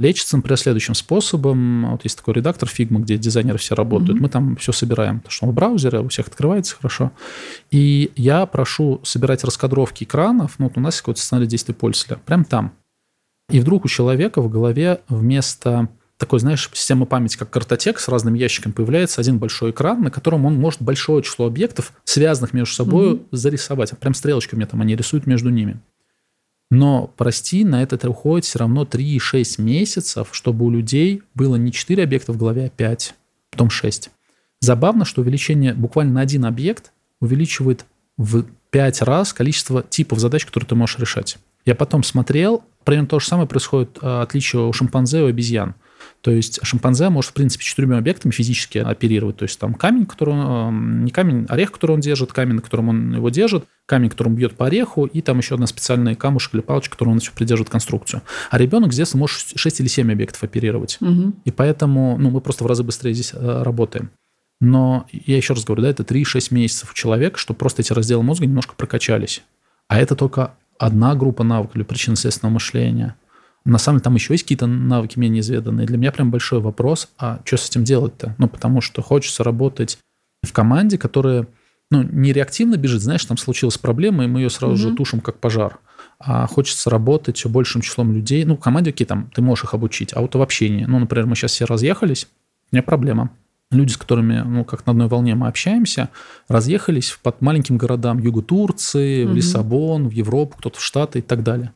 Лечится, 0.00 0.36
например, 0.36 0.58
следующим 0.58 0.94
способом. 0.94 1.90
Вот 1.90 2.02
есть 2.02 2.16
такой 2.16 2.34
редактор 2.34 2.68
Figma, 2.68 2.98
где 2.98 3.16
дизайнеры 3.16 3.58
все 3.58 3.76
работают. 3.76 4.14
Мгм. 4.14 4.22
Мы 4.22 4.28
там 4.28 4.56
все 4.56 4.72
собираем, 4.72 5.18
потому 5.20 5.30
что 5.32 5.46
он 5.46 5.52
в 5.52 5.54
браузере, 5.54 6.00
у 6.00 6.08
всех 6.08 6.26
открывается 6.26 6.74
хорошо. 6.76 7.12
И 7.70 8.10
я 8.16 8.44
прошу 8.46 9.00
собирать 9.04 9.44
раскадровки 9.44 10.02
экранов. 10.04 10.56
Ну, 10.58 10.66
вот 10.66 10.76
у 10.76 10.80
нас 10.80 11.00
какой-то 11.00 11.20
сценарий 11.20 11.46
действия 11.46 11.74
пользователя. 11.74 12.18
Прям 12.26 12.44
там. 12.44 12.72
И 13.50 13.60
вдруг 13.60 13.84
у 13.84 13.88
человека 13.88 14.42
в 14.42 14.50
голове 14.50 15.00
вместо 15.08 15.88
такой, 16.16 16.38
знаешь, 16.40 16.70
системы 16.72 17.06
памяти, 17.06 17.36
как 17.36 17.50
картотек 17.50 17.98
с 18.00 18.08
разными 18.08 18.38
ящиками, 18.38 18.72
появляется 18.72 19.20
один 19.20 19.38
большой 19.38 19.72
экран, 19.72 20.02
на 20.02 20.10
котором 20.10 20.46
он 20.46 20.54
может 20.56 20.80
большое 20.80 21.22
число 21.22 21.46
объектов, 21.46 21.92
связанных 22.04 22.52
между 22.52 22.74
собой, 22.74 23.14
Мгм. 23.14 23.22
зарисовать. 23.32 23.96
Прям 23.98 24.14
стрелочками 24.14 24.58
мне 24.58 24.66
там 24.66 24.80
они 24.80 24.96
рисуют 24.96 25.26
между 25.26 25.50
ними. 25.50 25.80
Но, 26.70 27.12
прости, 27.16 27.64
на 27.64 27.82
это 27.82 28.08
уходит 28.08 28.44
все 28.44 28.58
равно 28.58 28.84
3-6 28.84 29.60
месяцев, 29.60 30.28
чтобы 30.32 30.64
у 30.64 30.70
людей 30.70 31.22
было 31.34 31.56
не 31.56 31.72
4 31.72 32.02
объекта 32.02 32.32
в 32.32 32.36
голове, 32.36 32.66
а 32.66 32.70
5, 32.70 33.14
потом 33.50 33.70
6. 33.70 34.10
Забавно, 34.60 35.04
что 35.04 35.20
увеличение 35.20 35.74
буквально 35.74 36.14
на 36.14 36.20
один 36.22 36.44
объект 36.46 36.92
увеличивает 37.20 37.84
в 38.16 38.44
5 38.70 39.02
раз 39.02 39.32
количество 39.32 39.82
типов 39.82 40.18
задач, 40.18 40.44
которые 40.44 40.66
ты 40.68 40.74
можешь 40.74 40.98
решать. 40.98 41.38
Я 41.64 41.74
потом 41.74 42.02
смотрел, 42.02 42.64
примерно 42.84 43.08
то 43.08 43.18
же 43.18 43.26
самое 43.26 43.48
происходит, 43.48 43.98
а, 44.00 44.22
отличие 44.22 44.66
у 44.66 44.72
шимпанзе 44.72 45.20
и 45.20 45.22
у 45.22 45.26
обезьян. 45.26 45.74
То 46.20 46.30
есть 46.30 46.58
шимпанзе 46.62 47.08
может, 47.10 47.32
в 47.32 47.34
принципе, 47.34 47.64
четырьмя 47.64 47.98
объектами 47.98 48.32
физически 48.32 48.78
оперировать. 48.78 49.36
То 49.36 49.44
есть 49.44 49.58
там 49.58 49.74
камень, 49.74 50.06
который 50.06 50.34
он, 50.34 51.04
не 51.04 51.10
камень, 51.10 51.46
орех, 51.48 51.72
который 51.72 51.92
он 51.92 52.00
держит, 52.00 52.32
камень, 52.32 52.56
на 52.56 52.62
котором 52.62 52.88
он 52.88 53.14
его 53.14 53.28
держит, 53.28 53.64
камень, 53.86 54.10
которым 54.10 54.34
бьет 54.34 54.56
по 54.56 54.66
ореху, 54.66 55.04
и 55.04 55.20
там 55.20 55.38
еще 55.38 55.54
одна 55.54 55.66
специальная 55.66 56.14
камушек 56.14 56.54
или 56.54 56.60
палочка, 56.62 56.92
которую 56.92 57.12
он 57.12 57.18
еще 57.18 57.32
придерживает 57.32 57.70
конструкцию. 57.70 58.22
А 58.50 58.58
ребенок 58.58 58.92
детства 58.92 59.18
может 59.18 59.38
6 59.54 59.80
или 59.80 59.86
7 59.86 60.10
объектов 60.10 60.42
оперировать. 60.42 60.96
Мгм. 61.00 61.34
И 61.44 61.50
поэтому 61.50 62.16
ну, 62.18 62.30
мы 62.30 62.40
просто 62.40 62.64
в 62.64 62.66
разы 62.66 62.82
быстрее 62.82 63.12
здесь 63.12 63.32
э, 63.34 63.62
работаем. 63.62 64.10
Но 64.60 65.06
я 65.10 65.36
еще 65.36 65.54
раз 65.54 65.64
говорю, 65.64 65.82
да, 65.82 65.90
это 65.90 66.04
3-6 66.04 66.54
месяцев 66.54 66.92
у 66.92 66.94
человека, 66.94 67.38
чтобы 67.38 67.58
просто 67.58 67.82
эти 67.82 67.92
разделы 67.92 68.22
мозга 68.22 68.46
немножко 68.46 68.74
прокачались. 68.74 69.42
А 69.88 69.98
это 69.98 70.16
только 70.16 70.54
одна 70.78 71.14
группа 71.14 71.44
навыков 71.44 71.76
или 71.76 71.82
причинно-следственного 71.82 72.54
мышления. 72.54 73.16
На 73.64 73.78
самом 73.78 73.98
деле 73.98 74.04
там 74.04 74.14
еще 74.14 74.34
есть 74.34 74.44
какие-то 74.44 74.66
навыки 74.66 75.18
менее 75.18 75.40
изведанные. 75.40 75.86
Для 75.86 75.96
меня 75.96 76.12
прям 76.12 76.30
большой 76.30 76.60
вопрос, 76.60 77.08
а 77.18 77.40
что 77.44 77.56
с 77.56 77.68
этим 77.68 77.84
делать-то? 77.84 78.34
Ну, 78.38 78.46
потому 78.48 78.80
что 78.80 79.00
хочется 79.00 79.42
работать 79.42 79.98
в 80.42 80.52
команде, 80.52 80.98
которая 80.98 81.46
ну, 81.90 82.02
не 82.02 82.32
реактивно 82.32 82.76
бежит, 82.76 83.02
знаешь, 83.02 83.24
там 83.24 83.36
случилась 83.36 83.78
проблема, 83.78 84.24
и 84.24 84.26
мы 84.26 84.40
ее 84.40 84.50
сразу 84.50 84.76
же 84.76 84.88
Мгм. 84.88 84.96
тушим 84.96 85.20
как 85.20 85.38
пожар. 85.38 85.78
А 86.18 86.46
хочется 86.46 86.90
работать 86.90 87.36
все 87.36 87.48
большим 87.48 87.82
числом 87.82 88.12
людей. 88.12 88.44
Ну, 88.44 88.56
в 88.56 88.60
команде, 88.60 88.90
окей, 88.90 89.06
там, 89.06 89.30
ты 89.34 89.42
можешь 89.42 89.64
их 89.64 89.74
обучить, 89.74 90.12
а 90.14 90.20
вот 90.20 90.34
в 90.34 90.42
общении. 90.42 90.84
Ну, 90.86 90.98
например, 90.98 91.26
мы 91.26 91.36
сейчас 91.36 91.52
все 91.52 91.66
разъехались, 91.66 92.26
у 92.72 92.76
меня 92.76 92.82
проблема. 92.82 93.30
Люди, 93.70 93.92
с 93.92 93.96
которыми, 93.96 94.40
ну, 94.40 94.64
как 94.64 94.86
на 94.86 94.92
одной 94.92 95.08
волне 95.08 95.34
мы 95.34 95.48
общаемся, 95.48 96.08
разъехались 96.48 97.18
под 97.22 97.40
маленьким 97.40 97.76
городам 97.76 98.18
юга 98.18 98.42
Турции, 98.42 99.24
в 99.24 99.28
Мгм. 99.28 99.36
Лиссабон, 99.36 100.08
в 100.08 100.12
Европу, 100.12 100.56
кто-то 100.58 100.78
в 100.78 100.82
Штаты 100.82 101.20
и 101.20 101.22
так 101.22 101.42
далее. 101.42 101.72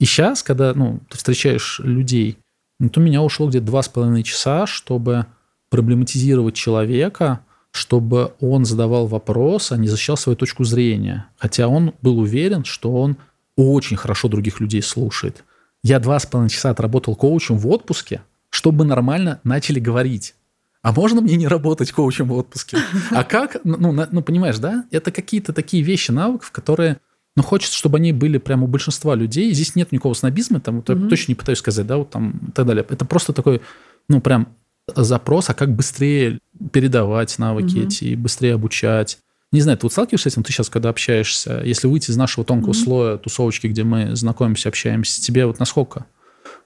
И 0.00 0.06
сейчас, 0.06 0.42
когда 0.42 0.72
ну, 0.74 1.00
ты 1.08 1.18
встречаешь 1.18 1.78
людей, 1.84 2.38
ну, 2.80 2.88
то 2.88 3.00
у 3.00 3.02
меня 3.02 3.22
ушло 3.22 3.48
где-то 3.48 3.66
два 3.66 3.82
с 3.82 3.88
половиной 3.88 4.22
часа, 4.22 4.66
чтобы 4.66 5.26
проблематизировать 5.68 6.54
человека, 6.54 7.40
чтобы 7.70 8.32
он 8.40 8.64
задавал 8.64 9.06
вопрос, 9.06 9.70
а 9.70 9.76
не 9.76 9.86
защищал 9.86 10.16
свою 10.16 10.36
точку 10.36 10.64
зрения. 10.64 11.26
Хотя 11.36 11.68
он 11.68 11.94
был 12.02 12.18
уверен, 12.18 12.64
что 12.64 12.92
он 12.92 13.18
очень 13.56 13.96
хорошо 13.96 14.28
других 14.28 14.58
людей 14.58 14.82
слушает. 14.82 15.44
Я 15.82 16.00
два 16.00 16.18
с 16.18 16.26
половиной 16.26 16.50
часа 16.50 16.70
отработал 16.70 17.14
коучем 17.14 17.58
в 17.58 17.68
отпуске, 17.68 18.22
чтобы 18.48 18.86
нормально 18.86 19.40
начали 19.44 19.78
говорить. 19.80 20.34
А 20.82 20.92
можно 20.92 21.20
мне 21.20 21.36
не 21.36 21.46
работать 21.46 21.92
коучем 21.92 22.28
в 22.28 22.32
отпуске? 22.32 22.78
А 23.10 23.22
как? 23.22 23.58
Ну, 23.64 23.92
на- 23.92 24.08
ну, 24.10 24.22
понимаешь, 24.22 24.58
да? 24.58 24.84
Это 24.90 25.12
какие-то 25.12 25.52
такие 25.52 25.82
вещи, 25.82 26.10
навыков, 26.10 26.50
которые 26.50 26.98
ну, 27.36 27.42
хочется, 27.42 27.76
чтобы 27.76 27.98
они 27.98 28.12
были 28.12 28.38
прямо 28.38 28.64
у 28.64 28.66
большинства 28.66 29.14
людей. 29.14 29.52
Здесь 29.52 29.74
нет 29.76 29.92
никакого 29.92 30.14
снобизма, 30.14 30.60
там, 30.60 30.76
Мгм. 30.86 31.08
точно 31.08 31.32
не 31.32 31.34
пытаюсь 31.36 31.58
сказать, 31.58 31.86
да, 31.86 31.96
вот 31.96 32.10
там 32.10 32.40
и 32.48 32.52
так 32.52 32.66
далее. 32.66 32.84
Это 32.88 33.04
просто 33.04 33.32
такой, 33.32 33.60
ну, 34.08 34.20
прям 34.20 34.48
запрос, 34.94 35.48
а 35.50 35.54
как 35.54 35.70
быстрее 35.74 36.40
передавать 36.72 37.38
навыки 37.38 37.76
Мгм. 37.78 37.86
эти, 37.86 38.14
быстрее 38.16 38.54
обучать. 38.54 39.18
Не 39.52 39.60
знаю, 39.60 39.78
ты 39.78 39.86
вот 39.86 39.92
сталкиваешься 39.92 40.30
с 40.30 40.32
этим, 40.32 40.42
ты 40.42 40.52
сейчас, 40.52 40.68
когда 40.68 40.88
общаешься, 40.90 41.62
если 41.64 41.86
выйти 41.86 42.10
из 42.10 42.16
нашего 42.16 42.44
тонкого 42.44 42.70
Мгм. 42.72 42.74
слоя 42.82 43.16
тусовочки, 43.16 43.66
где 43.68 43.84
мы 43.84 44.14
знакомимся, 44.16 44.68
общаемся, 44.68 45.20
тебе 45.20 45.46
вот 45.46 45.58
насколько 45.58 46.06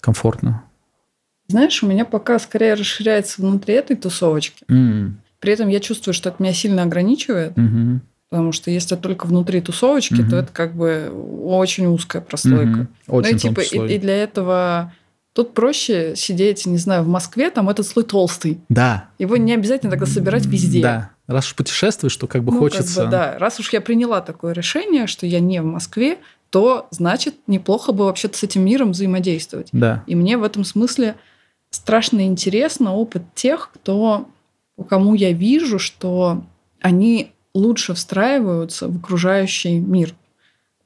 комфортно? 0.00 0.64
Знаешь, 1.48 1.82
у 1.82 1.86
меня 1.86 2.04
пока 2.06 2.38
скорее 2.38 2.74
расширяется 2.74 3.42
внутри 3.42 3.74
этой 3.74 3.96
тусовочки. 3.96 4.64
М, 4.68 5.20
При 5.40 5.52
этом 5.52 5.68
я 5.68 5.78
чувствую, 5.80 6.14
что 6.14 6.30
это 6.30 6.42
меня 6.42 6.54
сильно 6.54 6.82
ограничивает, 6.84 7.54
мгм, 7.58 8.00
потому 8.34 8.50
что 8.50 8.68
если 8.72 8.96
только 8.96 9.26
внутри 9.26 9.60
тусовочки, 9.60 10.14
Мгм. 10.14 10.30
то 10.30 10.36
это 10.38 10.52
как 10.52 10.74
бы 10.74 11.08
очень 11.44 11.86
узкая 11.86 12.20
прослойка. 12.20 12.66
мгм. 12.66 12.88
Очень 13.06 13.30
ну 13.30 13.36
и 13.36 13.38
типа 13.38 13.60
и, 13.60 13.94
и 13.94 13.98
для 14.00 14.16
этого 14.16 14.92
тут 15.34 15.54
проще 15.54 16.14
сидеть, 16.16 16.66
не 16.66 16.78
знаю, 16.78 17.04
в 17.04 17.06
Москве, 17.06 17.50
там 17.50 17.68
этот 17.68 17.86
слой 17.86 18.04
толстый. 18.04 18.58
Да. 18.68 19.04
Его 19.20 19.36
не 19.36 19.54
обязательно 19.54 19.92
тогда 19.92 20.06
собирать 20.06 20.46
везде. 20.46 20.82
Да. 20.82 21.10
Раз 21.28 21.46
уж 21.46 21.54
путешествуешь, 21.54 22.16
то 22.16 22.26
как 22.26 22.42
бы 22.42 22.50
Ну, 22.52 22.58
как 22.58 22.64
бы, 22.64 22.70
хочется... 22.76 23.06
да, 23.06 23.38
раз 23.38 23.60
уж 23.60 23.72
я 23.72 23.80
приняла 23.80 24.20
такое 24.20 24.52
решение, 24.52 25.06
что 25.06 25.24
я 25.26 25.38
не 25.38 25.62
в 25.62 25.64
Москве, 25.66 26.18
то 26.50 26.88
значит 26.90 27.36
неплохо 27.46 27.92
бы 27.92 28.06
вообще-то 28.06 28.36
с 28.36 28.42
этим 28.42 28.64
миром 28.64 28.90
взаимодействовать. 28.90 29.68
Да. 29.70 30.02
И 30.08 30.16
мне 30.16 30.36
в 30.38 30.42
этом 30.42 30.64
смысле 30.64 31.14
страшно 31.70 32.26
интересно 32.26 32.94
опыт 32.96 33.22
тех, 33.36 33.70
кто, 33.74 34.26
кому 34.88 35.14
я 35.14 35.30
вижу, 35.30 35.78
что 35.78 36.42
они 36.80 37.30
лучше 37.54 37.94
встраиваются 37.94 38.88
в 38.88 38.96
окружающий 38.96 39.78
мир. 39.78 40.14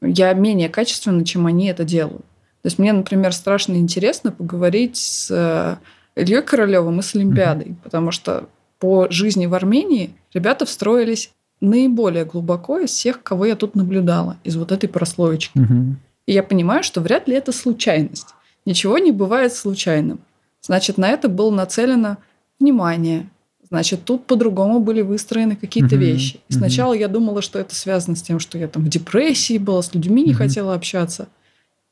Я 0.01 0.33
менее 0.35 0.69
качественно, 0.69 1.25
чем 1.25 1.47
они 1.47 1.67
это 1.67 1.85
делают. 1.85 2.25
То 2.63 2.67
есть 2.67 2.79
мне, 2.79 2.93
например, 2.93 3.33
страшно 3.33 3.75
интересно 3.75 4.31
поговорить 4.31 4.97
с 4.97 5.31
э, 5.31 5.77
Ильей 6.21 6.43
Королевым 6.43 7.01
и 7.01 7.03
с 7.03 7.15
Олимпиадой, 7.15 7.69
mm-hmm. 7.69 7.83
потому 7.83 8.11
что 8.11 8.49
по 8.79 9.11
жизни 9.11 9.47
в 9.47 9.55
Армении 9.55 10.11
ребята 10.35 10.67
встроились 10.67 11.33
наиболее 11.61 12.25
глубоко 12.25 12.79
из 12.79 12.91
всех, 12.91 13.23
кого 13.23 13.47
я 13.47 13.57
тут 13.57 13.75
наблюдала, 13.75 14.37
из 14.45 14.57
вот 14.57 14.71
этой 14.73 14.89
прослоечки. 14.89 15.59
Mm-hmm. 15.59 15.95
И 16.27 16.33
я 16.33 16.43
понимаю, 16.43 16.83
что 16.83 17.01
вряд 17.01 17.27
ли 17.27 17.35
это 17.35 17.53
случайность. 17.53 18.35
Ничего 18.67 18.99
не 18.99 19.13
бывает 19.13 19.55
случайным. 19.55 20.21
Значит, 20.61 20.99
на 20.99 21.09
это 21.09 21.29
было 21.29 21.51
нацелено 21.51 22.19
внимание. 22.61 23.31
Значит, 23.71 24.05
тут 24.05 24.27
по-другому 24.27 24.81
были 24.81 25.03
выстроены 25.03 25.55
какие-то 25.57 25.97
uh-huh, 25.97 25.99
вещи. 25.99 26.41
И 26.49 26.53
uh-huh. 26.53 26.59
сначала 26.59 26.95
я 26.95 27.09
думала, 27.09 27.43
что 27.43 27.59
это 27.59 27.75
связано 27.75 28.17
с 28.17 28.23
тем, 28.23 28.41
что 28.41 28.57
я 28.57 28.67
там 28.67 28.85
в 28.85 28.89
депрессии 28.89 29.59
была, 29.59 29.83
с 29.83 29.93
людьми 29.93 30.23
не 30.23 30.33
uh-huh. 30.33 30.37
хотела 30.37 30.75
общаться. 30.75 31.29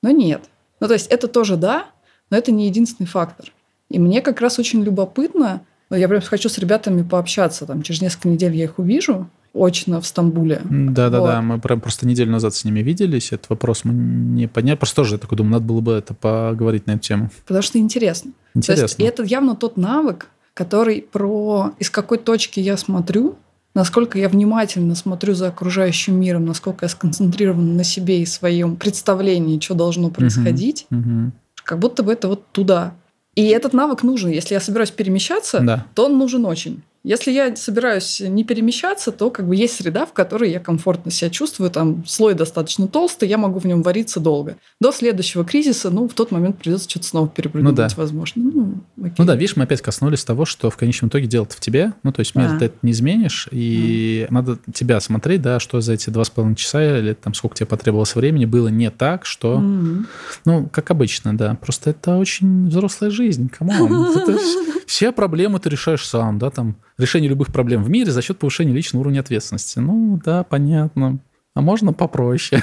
Но 0.03 0.11
нет. 0.11 0.43
Ну, 0.81 0.89
то 0.89 0.95
есть 0.95 1.09
это 1.09 1.29
тоже 1.29 1.57
да, 1.57 1.87
но 2.31 2.37
это 2.37 2.51
не 2.51 2.67
единственный 2.67 3.07
фактор. 3.07 3.53
И 3.91 3.99
мне 3.99 4.23
как 4.23 4.41
раз 4.41 4.59
очень 4.59 4.83
любопытно, 4.83 5.63
я 5.91 6.09
прям 6.09 6.21
хочу 6.23 6.49
с 6.49 6.59
ребятами 6.59 7.03
пообщаться, 7.03 7.67
там 7.67 7.83
через 7.83 8.01
несколько 8.01 8.29
недель 8.29 8.55
я 8.57 8.65
их 8.65 8.79
увижу, 8.79 9.29
очно 9.55 10.01
в 10.01 10.07
Стамбуле. 10.07 10.61
Да-да-да, 10.65 11.37
вот. 11.37 11.41
мы 11.43 11.61
прям 11.61 11.81
просто 11.81 12.07
неделю 12.07 12.33
назад 12.33 12.55
с 12.55 12.65
ними 12.65 12.81
виделись, 12.81 13.33
этот 13.33 13.49
вопрос 13.51 13.85
мы 13.85 13.93
не 13.95 14.49
подняли. 14.49 14.77
Просто 14.77 14.97
тоже 14.97 15.15
я 15.15 15.19
такой 15.19 15.39
думаю, 15.39 15.55
надо 15.55 15.65
было 15.65 15.81
бы 15.81 15.93
это 15.93 16.15
поговорить 16.15 16.87
на 16.87 16.93
эту 16.93 17.01
тему. 17.01 17.31
Потому 17.47 17.63
что 17.63 17.79
интересно. 17.79 18.33
Интересно. 18.55 18.83
То 18.83 18.89
есть, 18.89 19.01
и 19.01 19.05
это 19.05 19.23
явно 19.23 19.55
тот 19.55 19.77
навык, 19.77 20.29
который 20.57 21.03
про 21.03 21.73
из 21.79 21.91
какой 21.91 22.17
точки 22.17 22.61
я 22.61 22.79
смотрю, 22.79 23.37
насколько 23.75 24.19
я 24.19 24.31
внимательно 24.31 24.95
смотрю 24.95 25.35
за 25.35 25.49
окружающим 25.49 26.19
миром, 26.19 26.47
насколько 26.47 26.87
я 26.87 26.89
сконцентрирован 26.89 27.77
на 27.77 27.85
себе 27.85 28.23
и 28.23 28.27
своем 28.27 28.77
представлении, 28.77 29.61
что 29.61 29.75
должно 29.75 30.09
происходить, 30.09 30.87
угу, 30.91 31.01
угу. 31.01 31.33
как 31.63 31.79
будто 31.79 32.03
бы 32.03 32.11
это 32.11 32.29
вот 32.29 32.51
туда. 32.53 32.95
И 33.35 33.45
этот 33.49 33.75
навык 33.75 34.03
нужен. 34.03 34.31
Если 34.31 34.55
я 34.55 34.61
собираюсь 34.61 34.91
перемещаться, 34.91 35.61
да. 35.61 35.85
то 35.95 36.07
он 36.07 36.17
нужен 36.17 36.47
очень. 36.47 36.83
Если 37.07 37.31
я 37.31 37.55
собираюсь 37.55 38.19
не 38.19 38.43
перемещаться, 38.43 39.13
то 39.13 39.31
как 39.31 39.47
бы 39.47 39.55
есть 39.55 39.77
среда, 39.77 40.07
в 40.07 40.13
которой 40.13 40.51
я 40.51 40.59
комфортно 40.59 41.13
себя 41.13 41.31
чувствую, 41.31 41.71
там 41.71 42.05
слой 42.05 42.35
достаточно 42.35 42.89
толстый, 42.89 43.29
я 43.29 43.39
могу 43.39 43.61
в 43.61 43.65
нем 43.65 43.85
вариться 43.85 44.19
долго. 44.19 44.57
До 44.81 44.91
следующего 44.91 45.45
кризиса, 45.45 45.91
ну, 45.91 46.09
в 46.09 46.15
тот 46.15 46.33
момент 46.33 46.59
придется 46.59 46.91
что-то 46.91 47.07
снова 47.07 47.29
перепрыгнуть, 47.29 47.71
ну, 47.71 47.77
да. 47.77 47.89
возможно. 47.95 48.43
Ну, 48.43 48.75
окей. 48.99 49.15
ну 49.19 49.25
да, 49.25 49.37
видишь, 49.37 49.55
мы 49.55 49.63
опять 49.63 49.83
коснулись 49.83 50.25
того, 50.25 50.47
что 50.47 50.69
в 50.69 50.77
конечном 50.77 51.09
итоге 51.09 51.29
дело 51.29 51.47
в 51.49 51.61
тебе, 51.61 51.93
ну, 52.03 52.11
то 52.11 52.19
есть 52.19 52.35
мир 52.35 52.55
а. 52.55 52.59
ты 52.59 52.65
это 52.65 52.77
не 52.83 52.91
изменишь, 52.91 53.47
и 53.53 54.27
а. 54.29 54.35
надо 54.35 54.59
тебя 54.75 54.99
смотреть, 54.99 55.43
да, 55.43 55.61
что 55.61 55.81
за 55.81 55.93
эти 55.93 56.11
два 56.11 56.25
с 56.25 56.31
половиной 56.31 56.57
часа 56.57 56.99
или 56.99 57.13
там 57.13 57.35
сколько 57.35 57.55
тебе 57.55 57.67
потребовалось 57.67 58.17
времени 58.17 58.47
было 58.47 58.67
не 58.67 58.91
так, 58.91 59.27
что, 59.27 59.61
mm 59.61 60.07
ну, 60.45 60.69
как 60.73 60.91
обычно, 60.91 61.37
да, 61.37 61.55
просто 61.55 61.91
это 61.91 62.17
очень 62.17 62.69
взрослая 62.69 63.11
жизнь, 63.11 63.49
come 63.49 63.83
on. 63.83 64.09
Все 64.87 65.13
проблемы 65.13 65.61
ты 65.61 65.69
решаешь 65.69 66.07
сам, 66.07 66.39
да, 66.39 66.51
там 66.51 66.77
решение 66.99 67.29
любых 67.29 67.53
проблем 67.53 67.83
в 67.83 67.91
мире 67.91 68.11
за 68.13 68.23
счет 68.23 68.39
повышения 68.39 68.73
личного 68.73 69.03
уровня 69.03 69.21
ответственности. 69.21 69.79
Ну, 69.79 70.21
да, 70.25 70.45
понятно. 70.45 71.19
А 71.55 71.61
можно 71.61 71.93
попроще. 71.93 72.63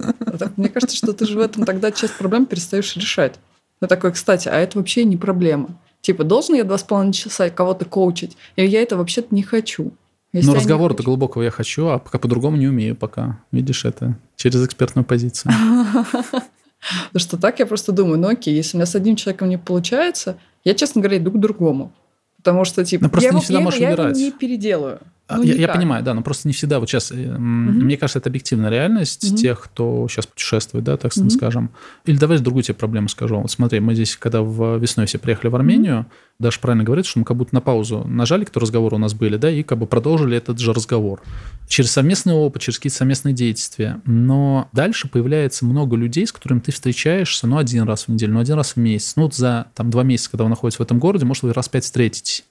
Мне 0.56 0.68
кажется, 0.68 0.96
что 0.96 1.12
ты 1.12 1.26
же 1.26 1.38
в 1.38 1.40
этом 1.40 1.64
тогда 1.64 1.90
часть 1.90 2.16
проблем 2.16 2.46
перестаешь 2.46 2.96
решать. 2.96 3.38
Я 3.80 3.88
такой, 3.88 4.12
кстати, 4.12 4.48
а 4.48 4.54
это 4.54 4.78
вообще 4.78 5.04
не 5.04 5.16
проблема. 5.16 5.70
Типа, 6.00 6.24
должен 6.24 6.54
я 6.54 6.64
два 6.64 6.78
с 6.78 6.82
половиной 6.82 7.12
часа 7.12 7.50
кого-то 7.50 7.84
коучить? 7.84 8.36
Или 8.56 8.66
я 8.66 8.82
это 8.82 8.96
вообще-то 8.96 9.34
не 9.34 9.42
хочу? 9.42 9.92
Если 10.32 10.48
ну, 10.48 10.54
разговор-то 10.54 11.02
глубокого 11.02 11.42
я 11.42 11.50
хочу, 11.50 11.86
а 11.88 11.98
пока 11.98 12.18
по-другому 12.18 12.56
не 12.56 12.68
умею 12.68 12.94
пока. 12.94 13.40
Видишь, 13.50 13.84
это 13.84 14.18
через 14.36 14.64
экспертную 14.64 15.04
позицию. 15.04 15.52
Потому 17.08 17.20
что 17.20 17.36
так 17.38 17.58
я 17.58 17.66
просто 17.66 17.92
думаю, 17.92 18.18
ну 18.18 18.28
окей, 18.28 18.54
если 18.54 18.76
у 18.76 18.78
меня 18.78 18.86
с 18.86 18.94
одним 18.94 19.16
человеком 19.16 19.48
не 19.48 19.58
получается, 19.58 20.38
я, 20.64 20.74
честно 20.74 21.00
говоря, 21.00 21.18
иду 21.18 21.32
к 21.32 21.40
другому. 21.40 21.92
Потому 22.48 22.64
что, 22.64 22.82
типа, 22.82 23.04
ну, 23.04 23.10
просто 23.10 23.28
я, 23.28 23.34
не 23.34 23.40
всегда 23.40 23.58
я, 23.58 23.64
можешь 23.64 23.80
я, 23.80 23.90
я 23.90 24.10
не 24.12 24.30
переделаю. 24.32 25.00
А, 25.28 25.36
ну, 25.36 25.42
я, 25.42 25.54
я 25.54 25.68
понимаю, 25.68 26.02
да, 26.02 26.14
но 26.14 26.22
просто 26.22 26.48
не 26.48 26.54
всегда. 26.54 26.80
Вот 26.80 26.88
сейчас, 26.88 27.10
угу. 27.10 27.20
мне 27.20 27.98
кажется, 27.98 28.18
это 28.18 28.30
объективная 28.30 28.70
реальность 28.70 29.30
угу. 29.30 29.36
тех, 29.36 29.60
кто 29.60 30.08
сейчас 30.08 30.26
путешествует, 30.26 30.84
да, 30.84 30.96
так 30.96 31.12
угу. 31.14 31.28
скажем. 31.28 31.70
Или 32.06 32.16
давай 32.16 32.38
другую 32.38 32.62
тебе 32.62 32.74
проблему 32.74 33.08
скажу. 33.08 33.38
Вот 33.38 33.50
смотри, 33.50 33.80
мы 33.80 33.94
здесь, 33.94 34.16
когда 34.16 34.40
в 34.40 34.78
весной 34.78 35.04
все 35.06 35.18
приехали 35.18 35.50
в 35.50 35.54
Армению, 35.54 36.00
угу. 36.00 36.06
Даша 36.38 36.60
правильно 36.60 36.84
говорит, 36.84 37.04
что 37.04 37.18
мы 37.18 37.24
как 37.24 37.36
будто 37.36 37.52
на 37.52 37.60
паузу 37.60 38.04
нажали, 38.06 38.44
кто 38.44 38.60
разговоры 38.60 38.94
у 38.94 38.98
нас 38.98 39.12
были, 39.12 39.36
да, 39.36 39.50
и 39.50 39.64
как 39.64 39.78
бы 39.78 39.86
продолжили 39.86 40.36
этот 40.36 40.60
же 40.60 40.72
разговор. 40.72 41.20
Через 41.66 41.90
совместный 41.90 42.32
опыт, 42.32 42.62
через 42.62 42.78
какие-то 42.78 42.96
совместные 42.98 43.34
действия. 43.34 44.00
Но 44.06 44.68
дальше 44.72 45.08
появляется 45.08 45.64
много 45.64 45.96
людей, 45.96 46.28
с 46.28 46.32
которыми 46.32 46.60
ты 46.60 46.70
встречаешься, 46.70 47.48
ну, 47.48 47.58
один 47.58 47.82
раз 47.82 48.04
в 48.04 48.08
неделю, 48.08 48.34
ну, 48.34 48.40
один 48.40 48.54
раз 48.54 48.74
в 48.74 48.76
месяц. 48.76 49.14
Ну, 49.16 49.24
вот 49.24 49.34
за 49.34 49.66
там 49.74 49.90
два 49.90 50.04
месяца, 50.04 50.30
когда 50.30 50.44
вы 50.44 50.50
находитесь 50.50 50.78
в 50.78 50.82
этом 50.82 51.00
городе, 51.00 51.24
может, 51.24 51.42
вы 51.42 51.52
раз 51.52 51.68
пять 51.68 51.82
встретитесь. 51.82 52.44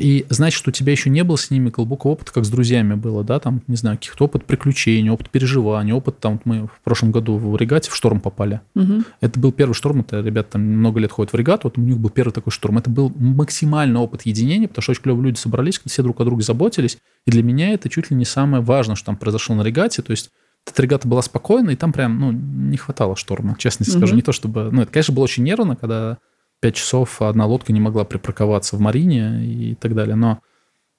И 0.00 0.24
значит, 0.30 0.66
у 0.66 0.70
тебя 0.70 0.92
еще 0.92 1.10
не 1.10 1.22
было 1.22 1.36
с 1.36 1.50
ними 1.50 1.68
глубокого 1.68 2.12
опыта, 2.12 2.32
как 2.32 2.46
с 2.46 2.48
друзьями 2.48 2.94
было, 2.94 3.22
да, 3.22 3.38
там, 3.38 3.60
не 3.66 3.76
знаю, 3.76 3.98
каких-то 3.98 4.24
опыт 4.24 4.46
приключений, 4.46 5.10
опыт 5.10 5.28
переживаний, 5.28 5.92
опыт, 5.92 6.18
там, 6.20 6.40
мы 6.46 6.68
в 6.68 6.80
прошлом 6.82 7.12
году 7.12 7.36
в 7.36 7.54
регате 7.56 7.90
в 7.90 7.94
шторм 7.94 8.18
попали. 8.18 8.62
Угу. 8.74 9.04
Это 9.20 9.38
был 9.38 9.52
первый 9.52 9.74
шторм, 9.74 10.00
это 10.00 10.20
ребята 10.20 10.52
там 10.52 10.62
много 10.62 11.00
лет 11.00 11.12
ходят 11.12 11.34
в 11.34 11.36
регату, 11.36 11.68
вот 11.68 11.76
у 11.76 11.82
них 11.82 11.98
был 11.98 12.08
первый 12.08 12.32
такой 12.32 12.50
шторм. 12.50 12.78
Это 12.78 12.88
был 12.88 13.12
максимальный 13.14 14.00
опыт 14.00 14.22
единения, 14.22 14.68
потому 14.68 14.82
что 14.82 14.92
очень 14.92 15.02
клевые 15.02 15.26
люди 15.26 15.38
собрались, 15.38 15.78
все 15.84 16.02
друг 16.02 16.18
о 16.22 16.24
друге 16.24 16.44
заботились, 16.44 16.96
и 17.26 17.30
для 17.30 17.42
меня 17.42 17.74
это 17.74 17.90
чуть 17.90 18.10
ли 18.10 18.16
не 18.16 18.24
самое 18.24 18.62
важное, 18.62 18.96
что 18.96 19.06
там 19.06 19.16
произошло 19.16 19.54
на 19.54 19.62
регате, 19.62 20.00
то 20.00 20.12
есть 20.12 20.30
эта 20.66 20.82
регата 20.82 21.08
была 21.08 21.20
спокойна, 21.20 21.70
и 21.70 21.76
там 21.76 21.92
прям, 21.92 22.18
ну, 22.18 22.32
не 22.32 22.76
хватало 22.78 23.16
шторма, 23.16 23.56
честно 23.58 23.84
угу. 23.86 23.98
скажу. 23.98 24.14
Не 24.14 24.22
то 24.22 24.32
чтобы... 24.32 24.70
Ну, 24.72 24.82
это, 24.82 24.92
конечно, 24.92 25.14
было 25.14 25.24
очень 25.24 25.42
нервно, 25.42 25.76
когда 25.76 26.18
пять 26.60 26.76
часов 26.76 27.20
одна 27.22 27.46
лодка 27.46 27.72
не 27.72 27.80
могла 27.80 28.04
припарковаться 28.04 28.76
в 28.76 28.80
Марине 28.80 29.44
и 29.44 29.74
так 29.74 29.94
далее. 29.94 30.14
Но 30.14 30.40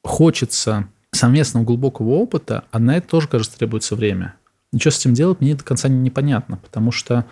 хочется 0.03 0.87
совместного 1.11 1.63
глубокого 1.63 2.09
опыта, 2.09 2.65
а 2.71 2.79
на 2.79 2.97
это 2.97 3.07
тоже, 3.07 3.27
кажется, 3.27 3.57
требуется 3.57 3.95
время. 3.95 4.35
Ничего 4.71 4.91
с 4.91 4.99
этим 4.99 5.13
делать 5.13 5.41
мне 5.41 5.55
до 5.55 5.63
конца 5.63 5.89
непонятно, 5.89 6.57
потому 6.57 6.91
что, 6.91 7.25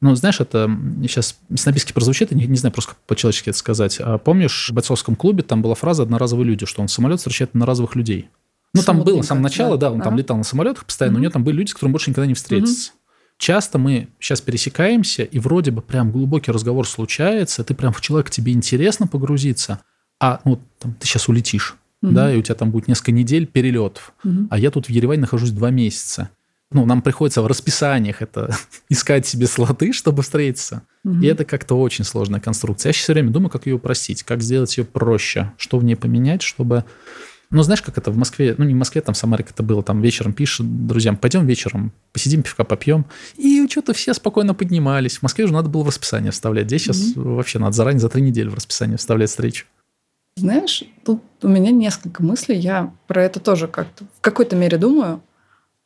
ну, 0.00 0.14
знаешь, 0.14 0.40
это 0.40 0.70
сейчас 1.02 1.38
снобистски 1.54 1.92
прозвучит, 1.92 2.32
я 2.32 2.36
не, 2.36 2.46
не 2.46 2.56
знаю 2.56 2.72
просто 2.72 2.92
как 2.92 3.00
по-человечески 3.06 3.50
это 3.50 3.58
сказать. 3.58 3.98
А 4.00 4.18
помнишь, 4.18 4.70
в 4.70 4.74
бойцовском 4.74 5.14
клубе 5.14 5.42
там 5.42 5.60
была 5.60 5.74
фраза 5.74 6.02
«одноразовые 6.02 6.46
люди», 6.46 6.64
что 6.66 6.80
он 6.80 6.88
самолет 6.88 7.18
встречает 7.18 7.50
одноразовых 7.50 7.94
людей. 7.94 8.30
Ну, 8.74 8.82
там 8.82 9.02
было 9.02 9.22
с 9.22 9.26
самого 9.26 9.44
начала, 9.44 9.76
да, 9.76 9.88
да 9.88 9.92
он 9.92 10.00
ага. 10.00 10.10
там 10.10 10.18
летал 10.18 10.36
на 10.36 10.44
самолетах 10.44 10.84
постоянно, 10.84 11.16
угу. 11.16 11.20
у 11.20 11.22
него 11.22 11.32
там 11.32 11.44
были 11.44 11.56
люди, 11.56 11.70
с 11.70 11.74
которыми 11.74 11.92
больше 11.92 12.10
никогда 12.10 12.26
не 12.26 12.34
встретится. 12.34 12.90
Угу 12.90 12.97
часто 13.38 13.78
мы 13.78 14.08
сейчас 14.20 14.40
пересекаемся, 14.40 15.22
и 15.22 15.38
вроде 15.38 15.70
бы 15.70 15.80
прям 15.80 16.12
глубокий 16.12 16.52
разговор 16.52 16.86
случается, 16.86 17.64
ты 17.64 17.74
прям 17.74 17.92
в 17.92 18.00
человека 18.00 18.30
тебе 18.30 18.52
интересно 18.52 19.06
погрузиться, 19.06 19.80
а 20.20 20.40
ну, 20.44 20.60
там, 20.78 20.94
ты 20.94 21.06
сейчас 21.06 21.28
улетишь, 21.28 21.76
угу. 22.02 22.12
да, 22.12 22.32
и 22.32 22.36
у 22.36 22.42
тебя 22.42 22.56
там 22.56 22.70
будет 22.70 22.88
несколько 22.88 23.12
недель 23.12 23.46
перелетов, 23.46 24.12
угу. 24.22 24.48
а 24.50 24.58
я 24.58 24.70
тут 24.70 24.86
в 24.86 24.90
Ереване 24.90 25.22
нахожусь 25.22 25.50
два 25.50 25.70
месяца. 25.70 26.30
Ну, 26.70 26.84
нам 26.84 27.00
приходится 27.00 27.40
в 27.40 27.46
расписаниях 27.46 28.20
это 28.20 28.54
искать 28.90 29.26
себе 29.26 29.46
слоты, 29.46 29.94
чтобы 29.94 30.22
встретиться. 30.22 30.82
Угу. 31.04 31.22
И 31.22 31.26
это 31.26 31.46
как-то 31.46 31.80
очень 31.80 32.04
сложная 32.04 32.40
конструкция. 32.40 32.90
Я 32.90 32.92
сейчас 32.92 33.04
все 33.04 33.12
время 33.14 33.30
думаю, 33.30 33.48
как 33.48 33.66
ее 33.66 33.76
упростить, 33.76 34.22
как 34.22 34.42
сделать 34.42 34.76
ее 34.76 34.84
проще, 34.84 35.52
что 35.56 35.78
в 35.78 35.84
ней 35.84 35.94
поменять, 35.94 36.42
чтобы 36.42 36.84
ну, 37.50 37.62
знаешь, 37.62 37.80
как 37.80 37.96
это 37.96 38.10
в 38.10 38.16
Москве, 38.16 38.54
ну, 38.58 38.64
не 38.64 38.74
в 38.74 38.76
Москве, 38.76 39.00
там 39.00 39.14
в 39.14 39.18
Самаре 39.18 39.44
это 39.48 39.62
было, 39.62 39.82
там 39.82 40.02
вечером 40.02 40.34
пишет 40.34 40.86
друзьям, 40.86 41.16
пойдем 41.16 41.46
вечером, 41.46 41.92
посидим, 42.12 42.42
пивка 42.42 42.62
попьем. 42.64 43.06
И 43.36 43.66
что-то 43.70 43.94
все 43.94 44.12
спокойно 44.12 44.52
поднимались. 44.52 45.18
В 45.18 45.22
Москве 45.22 45.44
уже 45.44 45.54
надо 45.54 45.70
было 45.70 45.82
в 45.82 45.88
расписание 45.88 46.30
вставлять. 46.30 46.66
Здесь 46.66 46.82
сейчас 46.82 46.98
mm-hmm. 46.98 47.34
вообще 47.36 47.58
надо 47.58 47.72
заранее 47.72 48.00
за 48.00 48.10
три 48.10 48.20
недели 48.20 48.48
в 48.48 48.54
расписание 48.54 48.98
вставлять 48.98 49.30
встречу. 49.30 49.64
Знаешь, 50.36 50.84
тут 51.04 51.22
у 51.42 51.48
меня 51.48 51.70
несколько 51.70 52.22
мыслей. 52.22 52.58
Я 52.58 52.92
про 53.06 53.24
это 53.24 53.40
тоже 53.40 53.66
как-то 53.66 54.04
в 54.04 54.20
какой-то 54.20 54.54
мере 54.54 54.76
думаю. 54.76 55.22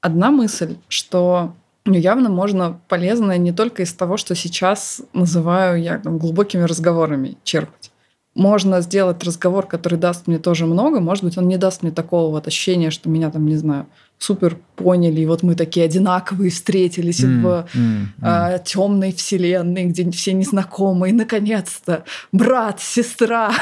Одна 0.01 0.33
мысль, 0.33 0.77
что 0.89 1.55
ну, 1.85 1.95
явно 1.95 2.29
можно 2.29 2.81
полезное 2.89 3.39
не 3.39 3.53
только 3.53 3.83
из 3.83 3.93
того, 3.93 4.17
что 4.17 4.35
сейчас 4.35 5.01
называю 5.13 5.81
я 5.81 5.99
там, 5.99 6.19
глубокими 6.19 6.63
разговорами 6.63 7.39
черпать 7.45 7.92
можно 8.35 8.81
сделать 8.81 9.23
разговор, 9.25 9.67
который 9.67 9.99
даст 9.99 10.27
мне 10.27 10.39
тоже 10.39 10.67
много. 10.67 11.01
Может 11.01 11.25
быть, 11.25 11.37
он 11.37 11.49
не 11.49 11.59
даст 11.59 11.83
мне 11.83 11.93
такого 11.93 12.31
вот 12.31 12.47
ощущения, 12.47 12.91
что 12.91 13.11
меня 13.11 13.31
там, 13.31 13.47
не 13.47 13.57
знаю, 13.57 13.87
супер 14.19 14.57
поняли, 14.77 15.21
и 15.21 15.27
вот 15.27 15.43
мы 15.43 15.55
такие 15.55 15.85
одинаковые 15.85 16.51
встретились 16.51 17.21
mm, 17.25 17.41
в 17.43 17.47
mm, 17.47 17.67
mm. 17.75 18.05
А, 18.23 18.59
темной 18.59 19.13
вселенной, 19.13 19.87
где 19.87 20.09
все 20.13 20.33
незнакомые, 20.33 21.13
наконец-то 21.13 22.05
брат, 22.31 22.81
сестра. 22.81 23.53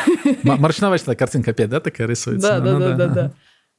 Мрачновачная 0.43 1.17
картинка 1.17 1.53
опять, 1.53 1.71
да, 1.71 1.81
такая 1.81 2.07
рисуется? 2.07 2.49
Да, 2.49 2.61
да, 2.61 2.79
да, 2.79 2.95
да, 2.95 3.07
да. 3.07 3.33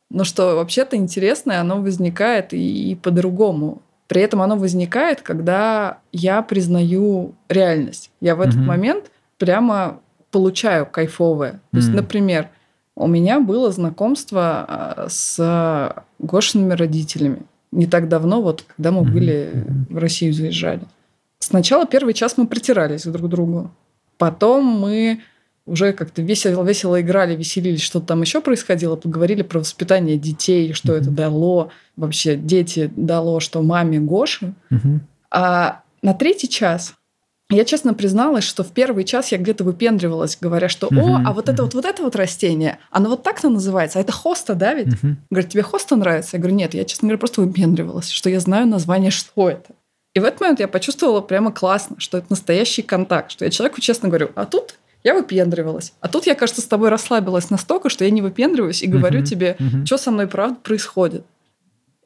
Но 0.09 0.25
что 0.25 0.55
вообще-то 0.55 0.97
интересное, 0.97 1.61
оно 1.61 1.81
возникает 1.81 2.53
и, 2.53 2.91
и 2.91 2.95
по-другому. 2.95 3.81
При 4.07 4.21
этом 4.21 4.41
оно 4.41 4.57
возникает, 4.57 5.21
когда 5.21 5.99
я 6.11 6.41
признаю 6.41 7.33
реальность. 7.47 8.11
Я 8.19 8.35
в 8.35 8.41
этот 8.41 8.57
момент 8.57 9.05
прямо 9.37 10.01
получаю 10.32 10.86
кайфовое. 10.86 11.61
То 11.71 11.77
есть, 11.77 11.89
например, 11.89 12.49
у 12.95 13.07
меня 13.07 13.39
было 13.39 13.71
знакомство 13.71 14.65
а, 14.67 15.05
с 15.09 15.95
Гошиными 16.19 16.73
родителями. 16.73 17.43
Не 17.71 17.86
так 17.86 18.09
давно, 18.09 18.41
вот 18.41 18.63
когда 18.75 18.91
мы 18.91 19.03
были 19.03 19.65
в 19.89 19.97
Россию 19.97 20.34
заезжали. 20.34 20.82
Сначала 21.39 21.86
первый 21.86 22.13
час 22.13 22.38
мы 22.38 22.47
притирались 22.47 23.03
друг 23.05 23.27
к 23.27 23.29
другу. 23.29 23.71
Потом 24.17 24.65
мы 24.65 25.21
уже 25.65 25.93
как-то 25.93 26.21
весело, 26.21 26.63
весело 26.63 26.99
играли, 27.01 27.36
веселились, 27.36 27.82
что-то 27.82 28.07
там 28.07 28.21
еще 28.21 28.41
происходило, 28.41 28.95
поговорили 28.95 29.41
про 29.41 29.59
воспитание 29.59 30.17
детей, 30.17 30.73
что 30.73 30.93
это 30.93 31.09
дало, 31.09 31.69
вообще 31.95 32.36
дети 32.36 32.91
дало, 32.95 33.39
что 33.39 33.61
маме 33.61 33.99
Гоши. 33.99 34.53
А 35.29 35.82
на 36.01 36.13
третий 36.13 36.49
час 36.49 36.93
я 37.51 37.65
честно 37.65 37.93
призналась, 37.93 38.43
что 38.43 38.63
в 38.63 38.71
первый 38.71 39.03
час 39.03 39.31
я 39.31 39.37
где-то 39.37 39.63
выпендривалась, 39.63 40.37
говоря, 40.39 40.69
что 40.69 40.87
«О, 40.87 41.21
а 41.25 41.33
вот 41.33 41.49
это 41.49 41.63
вот, 41.63 41.73
вот 41.73 41.85
это 41.85 42.03
вот 42.03 42.15
растение, 42.15 42.79
оно 42.89 43.09
вот 43.09 43.23
так-то 43.23 43.49
называется, 43.49 43.99
а 43.99 44.01
это 44.01 44.11
хоста, 44.11 44.55
да 44.55 44.73
ведь?» 44.73 44.89
Говорит, 45.29 45.51
тебе 45.51 45.63
хоста 45.63 45.95
нравится? 45.95 46.37
Я 46.37 46.39
говорю, 46.39 46.55
нет, 46.55 46.73
я, 46.73 46.85
честно 46.85 47.07
говоря, 47.07 47.19
просто 47.19 47.41
выпендривалась, 47.41 48.09
что 48.09 48.29
я 48.29 48.39
знаю 48.39 48.67
название, 48.67 49.11
что 49.11 49.49
это. 49.49 49.73
И 50.13 50.19
в 50.19 50.23
этот 50.23 50.41
момент 50.41 50.59
я 50.59 50.67
почувствовала 50.67 51.21
прямо 51.21 51.51
классно, 51.51 51.95
что 51.99 52.17
это 52.17 52.27
настоящий 52.29 52.81
контакт, 52.81 53.31
что 53.31 53.45
я 53.45 53.51
человеку 53.51 53.79
честно 53.79 54.09
говорю, 54.09 54.31
а 54.35 54.45
тут 54.45 54.75
я 55.03 55.13
выпендривалась. 55.13 55.93
А 55.99 56.07
тут 56.07 56.27
я, 56.27 56.35
кажется, 56.35 56.61
с 56.61 56.65
тобой 56.65 56.89
расслабилась 56.89 57.49
настолько, 57.49 57.89
что 57.89 58.03
я 58.03 58.11
не 58.11 58.21
выпендриваюсь 58.21 58.83
и 58.83 58.87
говорю 58.87 59.23
тебе, 59.23 59.57
что 59.85 59.97
со 59.97 60.11
мной 60.11 60.27
правда 60.27 60.57
происходит. 60.61 61.25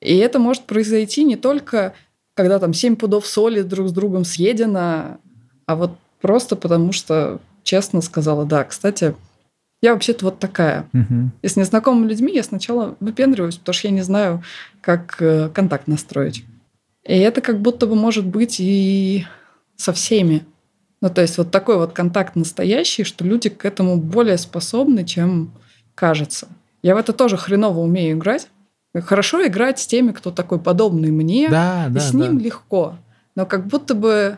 И 0.01 0.17
это 0.17 0.39
может 0.39 0.63
произойти 0.63 1.23
не 1.23 1.35
только, 1.35 1.93
когда 2.35 2.59
там 2.59 2.73
семь 2.73 2.95
пудов 2.95 3.25
соли 3.25 3.61
друг 3.63 3.89
с 3.89 3.91
другом 3.91 4.23
съедено, 4.23 5.17
а 5.65 5.75
вот 5.75 5.91
просто 6.21 6.55
потому, 6.55 6.91
что 6.91 7.39
честно 7.63 8.01
сказала, 8.01 8.45
да, 8.45 8.63
кстати, 8.63 9.15
я 9.81 9.93
вообще-то 9.93 10.25
вот 10.25 10.39
такая. 10.39 10.87
Угу. 10.93 11.31
И 11.41 11.47
с 11.47 11.55
незнакомыми 11.55 12.07
людьми 12.07 12.33
я 12.33 12.43
сначала 12.43 12.95
выпендриваюсь, 12.99 13.57
потому 13.57 13.73
что 13.73 13.87
я 13.87 13.93
не 13.93 14.01
знаю, 14.01 14.43
как 14.81 15.17
э, 15.19 15.49
контакт 15.49 15.87
настроить. 15.87 16.43
И 17.03 17.17
это 17.17 17.41
как 17.41 17.59
будто 17.61 17.85
бы 17.85 17.95
может 17.95 18.25
быть 18.25 18.59
и 18.59 19.25
со 19.75 19.93
всеми. 19.93 20.45
Ну, 21.01 21.09
то 21.09 21.21
есть 21.21 21.37
вот 21.37 21.51
такой 21.51 21.77
вот 21.77 21.93
контакт 21.93 22.35
настоящий, 22.35 23.03
что 23.03 23.23
люди 23.23 23.49
к 23.49 23.65
этому 23.65 23.97
более 23.97 24.37
способны, 24.37 25.05
чем 25.05 25.51
кажется. 25.93 26.47
Я 26.81 26.95
в 26.95 26.97
это 26.97 27.13
тоже 27.13 27.37
хреново 27.37 27.79
умею 27.79 28.17
играть. 28.17 28.47
Хорошо 28.95 29.45
играть 29.45 29.79
с 29.79 29.87
теми, 29.87 30.13
кто 30.13 30.31
такой 30.31 30.57
подобный 30.59 31.11
мне, 31.11 31.49
да, 31.49 31.87
и 31.87 31.91
да, 31.91 31.99
с 31.99 32.13
ним 32.13 32.37
да. 32.37 32.43
легко. 32.43 32.97
Но 33.35 33.45
как 33.45 33.67
будто 33.67 33.93
бы 33.93 34.37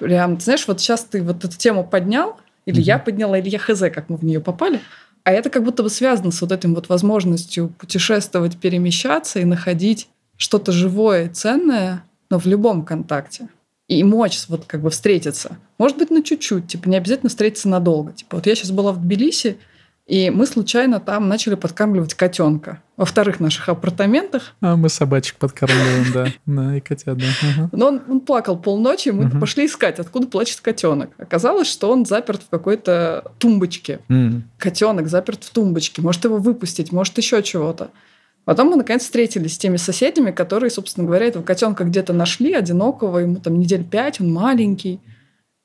прям, 0.00 0.40
знаешь, 0.40 0.66
вот 0.66 0.80
сейчас 0.80 1.04
ты 1.04 1.22
вот 1.22 1.44
эту 1.44 1.56
тему 1.56 1.86
поднял, 1.86 2.38
или 2.66 2.80
угу. 2.80 2.86
я 2.86 2.98
подняла, 2.98 3.38
или 3.38 3.48
я 3.48 3.58
хз, 3.58 3.80
как 3.92 4.08
мы 4.08 4.16
в 4.16 4.24
нее 4.24 4.40
попали, 4.40 4.80
а 5.22 5.32
это 5.32 5.50
как 5.50 5.62
будто 5.62 5.82
бы 5.82 5.90
связано 5.90 6.30
с 6.30 6.40
вот 6.40 6.50
этим 6.50 6.74
вот 6.74 6.88
возможностью 6.88 7.72
путешествовать, 7.78 8.56
перемещаться 8.56 9.38
и 9.38 9.44
находить 9.44 10.08
что-то 10.36 10.72
живое 10.72 11.26
и 11.26 11.28
ценное, 11.28 12.04
но 12.30 12.38
в 12.38 12.46
любом 12.46 12.84
контакте. 12.84 13.48
И 13.86 14.02
мочь 14.04 14.40
вот 14.48 14.64
как 14.66 14.82
бы 14.82 14.90
встретиться. 14.90 15.58
Может 15.76 15.98
быть, 15.98 16.10
на 16.10 16.22
чуть-чуть, 16.22 16.68
типа 16.68 16.88
не 16.88 16.96
обязательно 16.96 17.28
встретиться 17.28 17.68
надолго. 17.68 18.12
Типа 18.12 18.36
вот 18.36 18.46
я 18.46 18.54
сейчас 18.54 18.70
была 18.70 18.92
в 18.92 19.00
Тбилиси, 19.02 19.58
и 20.10 20.28
мы 20.30 20.44
случайно 20.44 20.98
там 20.98 21.28
начали 21.28 21.54
подкармливать 21.54 22.14
котенка 22.14 22.82
во 22.96 23.04
вторых 23.04 23.38
наших 23.38 23.68
апартаментах. 23.68 24.54
А 24.60 24.74
мы 24.74 24.88
собачек 24.88 25.36
подкармливаем, 25.36 26.12
да. 26.12 26.26
Да, 26.46 26.76
и 26.76 26.80
котят, 26.80 27.16
да. 27.16 27.68
Но 27.70 27.86
он, 27.86 28.02
он 28.08 28.20
плакал 28.20 28.58
полночи, 28.58 29.10
мы 29.10 29.30
пошли 29.30 29.66
искать, 29.66 30.00
откуда 30.00 30.26
плачет 30.26 30.62
котенок. 30.62 31.10
Оказалось, 31.16 31.68
что 31.68 31.92
он 31.92 32.06
заперт 32.06 32.42
в 32.42 32.48
какой-то 32.48 33.30
тумбочке. 33.38 34.00
Котенок 34.58 35.06
заперт 35.06 35.44
в 35.44 35.50
тумбочке. 35.50 36.02
Может 36.02 36.24
его 36.24 36.38
выпустить, 36.38 36.90
может 36.90 37.16
еще 37.16 37.40
чего-то. 37.44 37.92
Потом 38.44 38.70
мы, 38.70 38.76
наконец, 38.76 39.02
встретились 39.02 39.54
с 39.54 39.58
теми 39.58 39.76
соседями, 39.76 40.32
которые, 40.32 40.70
собственно 40.70 41.06
говоря, 41.06 41.26
этого 41.26 41.44
котенка 41.44 41.84
где-то 41.84 42.12
нашли, 42.12 42.52
одинокого, 42.52 43.20
ему 43.20 43.36
там 43.36 43.60
недель 43.60 43.84
пять, 43.84 44.20
он 44.20 44.32
маленький. 44.32 44.98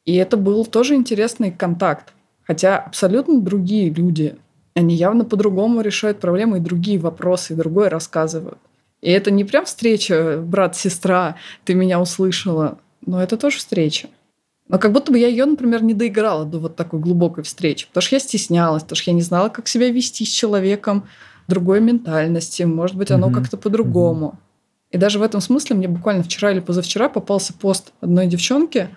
И 0.04 0.14
это 0.14 0.38
был 0.38 0.68
тоже 0.68 0.94
интересный 0.94 1.50
контакт. 1.50 2.14
Хотя 2.46 2.78
абсолютно 2.78 3.42
другие 3.42 3.90
люди. 3.90 4.36
Они 4.76 4.96
явно 4.96 5.26
по-другому 5.26 5.82
решают 5.82 6.20
проблемы 6.20 6.58
и 6.58 6.62
другие 6.62 7.00
вопросы, 7.00 7.54
и 7.54 7.56
другое 7.56 7.90
рассказывают. 7.90 8.60
И 9.02 9.10
это 9.10 9.32
не 9.32 9.44
прям 9.44 9.66
встреча 9.66 10.40
брат-сестра, 10.44 11.36
ты 11.64 11.76
меня 11.76 12.02
услышала, 12.02 12.80
но 13.06 13.22
это 13.22 13.38
тоже 13.38 13.58
встреча. 13.58 14.10
Но 14.68 14.80
как 14.80 14.92
будто 14.94 15.12
бы 15.12 15.20
я 15.20 15.28
ее, 15.28 15.46
например, 15.46 15.84
не 15.84 15.94
доиграла 15.94 16.44
до 16.44 16.60
вот 16.60 16.76
такой 16.76 17.00
глубокой 17.00 17.44
встречи, 17.44 17.88
потому 17.88 18.02
что 18.02 18.16
я 18.16 18.20
стеснялась, 18.20 18.84
потому 18.84 18.98
что 18.98 19.12
я 19.12 19.16
не 19.16 19.22
знала, 19.22 19.50
как 19.50 19.68
себя 19.68 19.92
вести 19.92 20.26
с 20.26 20.30
человеком 20.30 21.08
другой 21.48 21.82
ментальности, 21.82 22.64
может 22.64 22.96
быть, 22.96 23.12
оно 23.12 23.30
mm-hmm. 23.30 23.34
как-то 23.34 23.58
по-другому. 23.58 24.26
Mm-hmm. 24.34 24.90
И 24.92 24.98
даже 24.98 25.20
в 25.20 25.22
этом 25.22 25.42
смысле 25.42 25.76
мне 25.76 25.88
буквально 25.88 26.24
вчера 26.24 26.52
или 26.52 26.60
позавчера 26.60 27.10
попался 27.10 27.54
пост 27.54 27.92
одной 28.02 28.28
девчонки, 28.28 28.90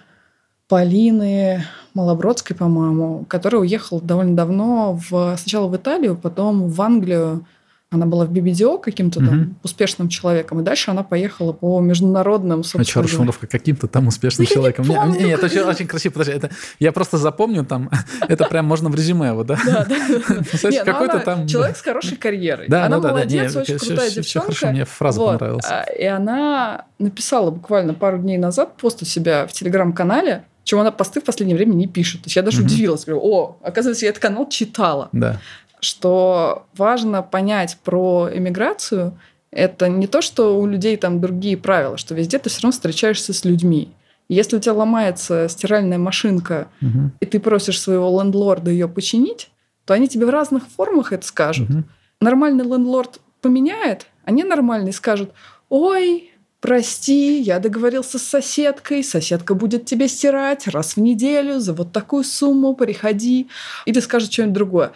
Полины 0.69 1.65
Малобродской, 1.95 2.55
по-моему, 2.55 3.25
которая 3.27 3.63
уехала 3.63 4.01
довольно 4.03 4.37
давно 4.37 5.01
в, 5.11 5.35
сначала 5.39 5.67
в 5.67 5.77
Италию, 5.77 6.17
потом 6.17 6.69
в 6.69 6.81
Англию. 6.83 7.47
Она 7.91 8.05
была 8.05 8.27
в 8.27 8.31
BBDO 8.31 8.79
каким-то 8.79 9.21
там 9.21 9.41
угу. 9.41 9.55
успешным 9.63 10.11
человеком, 10.11 10.61
и 10.61 10.63
дальше 10.63 10.91
она 10.91 11.03
поехала 11.03 11.55
по 11.55 11.81
международным. 11.81 12.61
А 12.61 12.85
что, 12.85 13.01
расшифровка 13.01 13.47
каким-то 13.47 13.89
там 13.89 14.09
успешным 14.09 14.47
я 14.47 14.55
человеком? 14.55 14.87
Не 14.87 14.95
помню, 14.95 15.19
не, 15.19 15.31
это 15.31 15.47
очень, 15.47 15.61
очень 15.61 15.87
красиво. 15.87 16.13
Подожди, 16.13 16.33
это, 16.33 16.51
я 16.79 16.93
просто 16.93 17.17
запомню 17.17 17.65
там, 17.65 17.91
это 18.29 18.45
прям 18.45 18.67
можно 18.67 18.91
в 18.91 18.95
резюме 18.95 19.29
его, 19.29 19.43
да? 19.43 19.59
Да, 19.65 19.87
да. 19.89 20.85
какой-то 20.85 21.21
там... 21.21 21.47
Человек 21.47 21.79
с 21.79 21.81
хорошей 21.81 22.19
карьерой. 22.19 22.69
Да, 22.69 22.85
она 22.85 22.99
молодец, 22.99 23.57
очень 23.57 23.79
крутая 23.79 24.11
девчонка. 24.11 24.67
мне 24.67 24.85
фраза 24.85 25.21
понравилась. 25.25 25.65
А, 25.67 25.85
и 25.85 26.05
она 26.05 26.85
написала 26.99 27.51
буквально 27.51 27.95
пару 27.95 28.19
дней 28.19 28.37
назад 28.37 28.77
пост 28.77 29.01
у 29.01 29.07
себя 29.07 29.47
в 29.47 29.53
телеграм-канале, 29.53 30.45
чем 30.69 30.81
она 30.81 30.91
посты 30.91 31.23
в 31.23 31.25
последнее 31.25 31.57
время 31.57 31.73
не 31.73 31.87
пишет. 31.87 32.21
То 32.21 32.27
есть 32.27 32.37
я 32.37 32.43
даже 32.43 32.59
угу. 32.59 32.67
удивилась. 32.67 33.07
Говорю, 33.07 33.23
о, 33.25 33.57
оказывается, 33.63 34.05
я 34.05 34.11
этот 34.11 34.21
канал 34.21 34.47
читала. 34.51 35.09
Да. 35.13 35.41
Что 35.81 36.67
важно 36.77 37.23
понять 37.23 37.79
про 37.83 38.29
эмиграцию, 38.31 39.19
это 39.51 39.89
не 39.89 40.07
то, 40.07 40.21
что 40.21 40.61
у 40.61 40.67
людей 40.67 40.99
там 40.99 41.23
другие 41.23 41.57
правила, 41.57 41.97
что 41.97 42.15
везде 42.15 42.39
ты 42.39 42.51
все 42.51 42.61
равно 42.61 42.73
встречаешься 42.73 43.33
с 43.33 43.47
людьми. 43.47 43.95
Если 44.29 44.59
у 44.59 44.61
тебя 44.61 44.75
ломается 44.75 45.49
стиральная 45.49 45.97
машинка, 45.97 46.69
угу. 46.83 47.13
и 47.19 47.25
ты 47.25 47.41
просишь 47.41 47.81
своего 47.81 48.21
лендлорда 48.21 48.71
ее 48.71 48.89
починить, 48.89 49.49
то 49.87 49.95
они 49.95 50.07
тебе 50.07 50.27
в 50.27 50.31
разных 50.31 50.69
формах 50.69 51.15
это 51.15 51.27
скажут. 51.27 51.71
Угу. 51.71 51.85
Нормальный 52.21 52.67
лендлорд 52.67 53.23
поменяет, 53.41 54.07
а 54.27 54.33
ненормальный 54.33 54.93
скажут, 54.93 55.33
ой, 55.71 56.31
прости, 56.61 57.41
я 57.41 57.59
договорился 57.59 58.19
с 58.19 58.23
соседкой, 58.23 59.05
соседка 59.05 59.55
будет 59.55 59.85
тебе 59.85 60.09
стирать 60.09 60.67
раз 60.69 60.97
в 60.97 61.01
неделю 61.01 61.61
за 61.61 61.73
вот 61.73 61.93
такую 61.93 62.25
сумму, 62.25 62.75
приходи. 62.75 63.49
Или 63.87 64.01
скажет 64.01 64.33
что-нибудь 64.33 64.55
другое. 64.55 64.93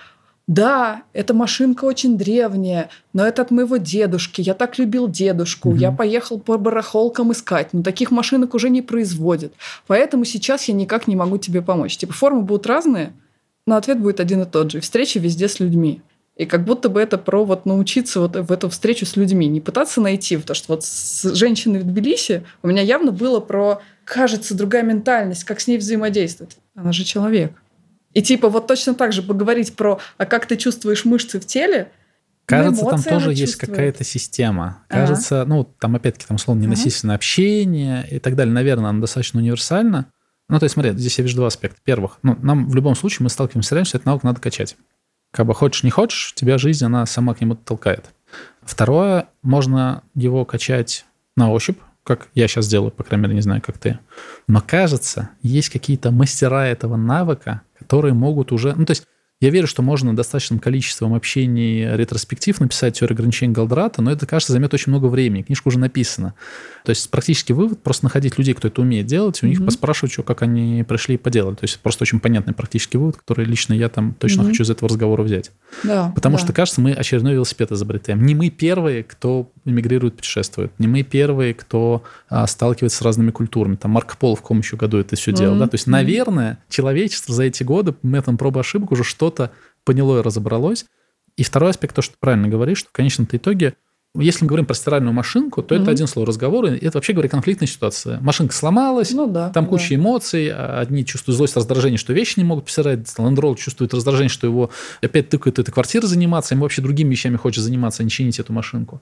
Да, 0.48 1.02
эта 1.12 1.34
машинка 1.34 1.84
очень 1.84 2.18
древняя, 2.18 2.90
но 3.12 3.24
это 3.24 3.42
от 3.42 3.50
моего 3.52 3.76
дедушки. 3.76 4.40
Я 4.40 4.54
так 4.54 4.76
любил 4.76 5.08
дедушку. 5.08 5.70
Угу. 5.70 5.78
Я 5.78 5.92
поехал 5.92 6.40
по 6.40 6.58
барахолкам 6.58 7.32
искать, 7.32 7.72
но 7.72 7.82
таких 7.82 8.10
машинок 8.10 8.54
уже 8.54 8.68
не 8.68 8.82
производят. 8.82 9.52
Поэтому 9.86 10.24
сейчас 10.24 10.64
я 10.64 10.74
никак 10.74 11.06
не 11.06 11.14
могу 11.14 11.38
тебе 11.38 11.62
помочь. 11.62 11.96
Типа 11.96 12.12
формы 12.12 12.42
будут 12.42 12.66
разные, 12.66 13.12
но 13.66 13.76
ответ 13.76 14.00
будет 14.00 14.18
один 14.18 14.42
и 14.42 14.46
тот 14.46 14.72
же. 14.72 14.80
Встречи 14.80 15.18
везде 15.18 15.48
с 15.48 15.60
людьми. 15.60 16.02
И 16.42 16.46
как 16.46 16.64
будто 16.64 16.88
бы 16.88 17.00
это 17.00 17.18
про 17.18 17.44
вот 17.44 17.66
научиться 17.66 18.20
вот 18.20 18.34
в 18.36 18.50
эту 18.50 18.68
встречу 18.68 19.06
с 19.06 19.16
людьми, 19.16 19.46
не 19.46 19.60
пытаться 19.60 20.00
найти, 20.00 20.36
потому 20.36 20.56
что 20.56 20.72
вот 20.72 20.84
с 20.84 21.34
женщиной 21.34 21.80
в 21.80 21.84
Тбилиси 21.84 22.44
у 22.62 22.68
меня 22.68 22.82
явно 22.82 23.12
было 23.12 23.38
про, 23.38 23.80
кажется, 24.04 24.54
другая 24.54 24.82
ментальность, 24.82 25.44
как 25.44 25.60
с 25.60 25.68
ней 25.68 25.78
взаимодействовать. 25.78 26.56
Она 26.74 26.92
же 26.92 27.04
человек. 27.04 27.52
И 28.12 28.22
типа 28.22 28.48
вот 28.48 28.66
точно 28.66 28.94
так 28.94 29.12
же 29.12 29.22
поговорить 29.22 29.74
про, 29.76 30.00
а 30.18 30.26
как 30.26 30.46
ты 30.46 30.56
чувствуешь 30.56 31.04
мышцы 31.04 31.40
в 31.40 31.46
теле, 31.46 31.90
Кажется, 32.44 32.84
там 32.84 33.02
тоже 33.02 33.32
есть 33.32 33.54
какая-то 33.54 34.02
система. 34.02 34.82
Кажется, 34.88 35.42
ага. 35.42 35.48
ну, 35.48 35.64
там 35.78 35.94
опять-таки, 35.94 36.26
там, 36.26 36.34
условно, 36.34 36.62
ненасильственное 36.62 37.14
ага. 37.14 37.20
общение 37.20 38.04
и 38.10 38.18
так 38.18 38.34
далее. 38.34 38.52
Наверное, 38.52 38.90
она 38.90 39.00
достаточно 39.00 39.38
универсальна. 39.40 40.06
Ну, 40.48 40.58
то 40.58 40.64
есть, 40.64 40.74
смотри, 40.74 40.90
здесь 40.92 41.16
я 41.18 41.22
вижу 41.22 41.36
два 41.36 41.46
аспекта. 41.46 41.78
Первых, 41.84 42.18
ну, 42.22 42.36
нам 42.42 42.68
в 42.68 42.74
любом 42.74 42.96
случае 42.96 43.24
мы 43.24 43.30
сталкиваемся 43.30 43.68
с 43.68 43.72
реальностью, 43.72 43.90
что 43.90 43.98
этот 43.98 44.06
навык 44.06 44.22
надо 44.24 44.40
качать. 44.40 44.76
Как 45.32 45.46
бы 45.46 45.54
хочешь, 45.54 45.82
не 45.82 45.90
хочешь, 45.90 46.34
тебя 46.34 46.58
жизнь, 46.58 46.84
она 46.84 47.04
сама 47.06 47.34
к 47.34 47.40
нему 47.40 47.56
толкает. 47.56 48.10
Второе, 48.62 49.26
можно 49.42 50.04
его 50.14 50.44
качать 50.44 51.04
на 51.36 51.50
ощупь, 51.50 51.78
как 52.04 52.28
я 52.34 52.48
сейчас 52.48 52.68
делаю, 52.68 52.90
по 52.90 53.02
крайней 53.02 53.22
мере, 53.22 53.34
не 53.36 53.40
знаю, 53.40 53.62
как 53.62 53.78
ты. 53.78 53.98
Но 54.46 54.60
кажется, 54.60 55.30
есть 55.42 55.70
какие-то 55.70 56.10
мастера 56.10 56.66
этого 56.66 56.96
навыка, 56.96 57.62
которые 57.78 58.12
могут 58.12 58.52
уже... 58.52 58.74
Ну, 58.74 58.84
то 58.84 58.92
есть 58.92 59.06
Я 59.42 59.50
верю, 59.50 59.66
что 59.66 59.82
можно 59.82 60.14
достаточным 60.14 60.60
количеством 60.60 61.14
общений 61.14 61.96
ретроспектив 61.96 62.60
написать 62.60 63.00
теорию 63.00 63.16
ограничений 63.16 63.52
Галдрата, 63.52 64.00
но 64.00 64.12
это, 64.12 64.24
кажется, 64.24 64.52
займет 64.52 64.72
очень 64.72 64.92
много 64.92 65.06
времени. 65.06 65.42
Книжка 65.42 65.66
уже 65.66 65.80
написана. 65.80 66.34
То 66.84 66.90
есть 66.90 67.10
практически 67.10 67.52
вывод 67.52 67.82
просто 67.82 68.04
находить 68.04 68.38
людей, 68.38 68.54
кто 68.54 68.68
это 68.68 68.80
умеет 68.80 69.06
делать, 69.06 69.42
у 69.42 69.46
них 69.48 69.58
mm-hmm. 69.58 69.64
поспрашивать, 69.64 70.12
что, 70.12 70.22
как 70.22 70.42
они 70.42 70.84
пришли 70.84 71.16
и 71.16 71.18
поделали. 71.18 71.56
То 71.56 71.64
есть 71.64 71.80
просто 71.80 72.04
очень 72.04 72.20
понятный 72.20 72.54
практический 72.54 72.98
вывод, 72.98 73.16
который 73.16 73.44
лично 73.44 73.74
я 73.74 73.88
там 73.88 74.14
точно 74.14 74.42
mm-hmm. 74.42 74.46
хочу 74.46 74.62
из 74.62 74.70
этого 74.70 74.88
разговора 74.88 75.22
взять. 75.24 75.50
Да, 75.82 76.12
Потому 76.14 76.36
да. 76.36 76.44
что, 76.44 76.52
кажется, 76.52 76.80
мы 76.80 76.92
очередной 76.92 77.34
велосипед 77.34 77.72
изобретаем. 77.72 78.24
Не 78.24 78.36
мы 78.36 78.48
первые, 78.48 79.02
кто 79.02 79.50
эмигрирует, 79.64 80.14
путешествует. 80.14 80.70
Не 80.78 80.86
мы 80.86 81.02
первые, 81.02 81.52
кто 81.52 82.04
а, 82.28 82.46
сталкивается 82.46 82.98
с 82.98 83.02
разными 83.02 83.32
культурами. 83.32 83.74
Там 83.74 83.90
Марко 83.90 84.16
Поло 84.16 84.36
в 84.36 84.40
каком 84.40 84.60
еще 84.60 84.76
году 84.76 84.98
это 84.98 85.16
все 85.16 85.32
mm-hmm. 85.32 85.36
делал. 85.36 85.58
Да? 85.58 85.66
То 85.66 85.74
есть, 85.74 85.88
наверное, 85.88 86.58
человечество 86.68 87.34
за 87.34 87.42
эти 87.42 87.64
годы 87.64 87.94
методом 88.04 88.38
пробы 88.38 88.60
ошибок 88.60 88.92
уже 88.92 89.02
что 89.02 89.31
что-то 89.32 89.52
поняло 89.84 90.18
и 90.18 90.22
разобралось. 90.22 90.86
И 91.36 91.42
второй 91.42 91.70
аспект, 91.70 91.96
то, 91.96 92.02
что 92.02 92.12
ты 92.12 92.18
правильно 92.20 92.48
говоришь, 92.48 92.78
что 92.78 92.90
в 92.90 92.92
конечном-то 92.92 93.38
итоге, 93.38 93.74
если 94.14 94.44
мы 94.44 94.48
говорим 94.48 94.66
про 94.66 94.74
стиральную 94.74 95.14
машинку, 95.14 95.62
то 95.62 95.74
mm-hmm. 95.74 95.82
это 95.82 95.90
один 95.90 96.06
слово 96.06 96.28
разговор, 96.28 96.66
и 96.66 96.76
это 96.76 96.98
вообще, 96.98 97.14
говоря, 97.14 97.30
конфликтная 97.30 97.66
ситуация. 97.66 98.20
Машинка 98.20 98.54
сломалась, 98.54 99.12
ну, 99.12 99.26
да, 99.26 99.48
там 99.48 99.64
да. 99.64 99.70
куча 99.70 99.94
эмоций, 99.94 100.50
а 100.50 100.80
одни 100.80 101.06
чувствуют 101.06 101.38
злость, 101.38 101.56
раздражение, 101.56 101.96
что 101.96 102.12
вещи 102.12 102.38
не 102.38 102.44
могут 102.44 102.66
постирать, 102.66 103.08
лендрол 103.18 103.56
чувствует 103.56 103.94
раздражение, 103.94 104.28
что 104.28 104.46
его 104.46 104.70
опять 105.00 105.30
тыкают 105.30 105.58
этой 105.58 105.72
квартиры 105.72 106.06
заниматься, 106.06 106.54
ему 106.54 106.64
вообще 106.64 106.82
другими 106.82 107.10
вещами 107.10 107.36
хочет 107.36 107.64
заниматься, 107.64 108.02
а 108.02 108.04
не 108.04 108.10
чинить 108.10 108.38
эту 108.38 108.52
машинку. 108.52 109.00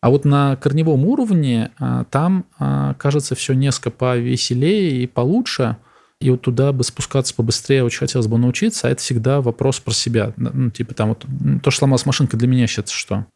А 0.00 0.10
вот 0.10 0.24
на 0.24 0.54
корневом 0.56 1.04
уровне 1.04 1.72
а, 1.78 2.04
там, 2.04 2.44
а, 2.60 2.94
кажется, 2.94 3.34
все 3.34 3.54
несколько 3.54 3.90
повеселее 3.90 5.02
и 5.02 5.06
получше– 5.08 5.78
и 6.20 6.30
вот 6.30 6.42
туда 6.42 6.72
бы 6.72 6.82
спускаться 6.82 7.34
побыстрее 7.34 7.84
очень 7.84 7.98
хотелось 7.98 8.26
бы 8.26 8.38
научиться, 8.38 8.88
а 8.88 8.90
это 8.90 9.02
всегда 9.02 9.40
вопрос 9.40 9.80
про 9.80 9.92
себя. 9.92 10.32
Ну, 10.36 10.70
типа 10.70 10.94
там 10.94 11.10
вот 11.10 11.26
то, 11.62 11.70
что 11.70 11.80
сломалась 11.80 12.06
машинка, 12.06 12.36
для 12.36 12.48
меня 12.48 12.66
сейчас 12.66 12.90
что? 12.90 13.26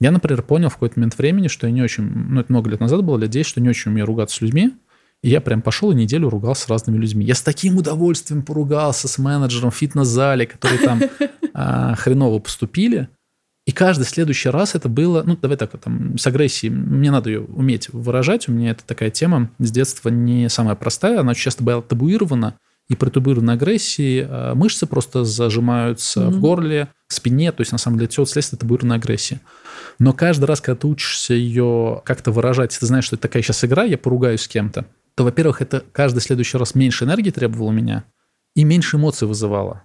Я, 0.00 0.10
например, 0.10 0.42
понял 0.42 0.70
в 0.70 0.74
какой-то 0.74 0.98
момент 0.98 1.18
времени, 1.18 1.48
что 1.48 1.66
я 1.66 1.72
не 1.72 1.82
очень, 1.82 2.04
ну, 2.04 2.40
это 2.40 2.50
много 2.50 2.70
лет 2.70 2.80
назад 2.80 3.04
было, 3.04 3.18
лет 3.18 3.28
10, 3.28 3.46
что 3.46 3.60
не 3.60 3.68
очень 3.68 3.90
умею 3.90 4.06
ругаться 4.06 4.36
с 4.36 4.40
людьми. 4.40 4.72
И 5.22 5.28
я 5.28 5.42
прям 5.42 5.60
пошел 5.60 5.92
и 5.92 5.94
неделю 5.94 6.30
ругался 6.30 6.64
с 6.64 6.68
разными 6.68 6.96
людьми. 6.96 7.26
Я 7.26 7.34
с 7.34 7.42
таким 7.42 7.76
удовольствием 7.76 8.42
поругался 8.42 9.06
с 9.06 9.18
менеджером 9.18 9.70
в 9.70 9.76
фитнес-зале, 9.76 10.46
которые 10.46 10.78
там 10.78 11.00
а, 11.52 11.94
хреново 11.96 12.38
поступили. 12.38 13.10
И 13.70 13.72
каждый 13.72 14.02
следующий 14.02 14.48
раз 14.48 14.74
это 14.74 14.88
было, 14.88 15.22
ну, 15.24 15.36
давай 15.40 15.56
так, 15.56 15.70
там, 15.78 16.18
с 16.18 16.26
агрессией, 16.26 16.72
мне 16.72 17.12
надо 17.12 17.30
ее 17.30 17.42
уметь 17.42 17.88
выражать, 17.90 18.48
у 18.48 18.52
меня 18.52 18.72
это 18.72 18.82
такая 18.84 19.10
тема. 19.10 19.48
С 19.60 19.70
детства 19.70 20.08
не 20.08 20.48
самая 20.48 20.74
простая, 20.74 21.20
она 21.20 21.34
часто 21.34 21.62
была 21.62 21.80
табуирована, 21.80 22.56
и 22.88 22.96
при 22.96 23.10
табуированной 23.10 23.54
агрессии 23.54 24.26
а, 24.28 24.56
мышцы 24.56 24.86
просто 24.86 25.22
зажимаются 25.22 26.22
mm-hmm. 26.22 26.30
в 26.30 26.40
горле, 26.40 26.88
в 27.06 27.14
спине, 27.14 27.52
то 27.52 27.60
есть, 27.60 27.70
на 27.70 27.78
самом 27.78 27.98
деле, 27.98 28.08
все 28.08 28.24
следствие 28.24 28.58
табуированной 28.58 28.96
агрессии. 28.96 29.38
Но 30.00 30.12
каждый 30.14 30.46
раз, 30.46 30.60
когда 30.60 30.80
ты 30.80 30.88
учишься 30.88 31.34
ее 31.34 32.02
как-то 32.04 32.32
выражать, 32.32 32.76
ты 32.76 32.84
знаешь, 32.84 33.04
что 33.04 33.14
это 33.14 33.22
такая 33.28 33.44
сейчас 33.44 33.64
игра, 33.64 33.84
я 33.84 33.98
поругаюсь 33.98 34.40
с 34.40 34.48
кем-то, 34.48 34.84
то, 35.14 35.22
во-первых, 35.22 35.62
это 35.62 35.84
каждый 35.92 36.22
следующий 36.22 36.58
раз 36.58 36.74
меньше 36.74 37.04
энергии 37.04 37.30
требовало 37.30 37.68
у 37.68 37.72
меня 37.72 38.02
и 38.56 38.64
меньше 38.64 38.96
эмоций 38.96 39.28
вызывало. 39.28 39.84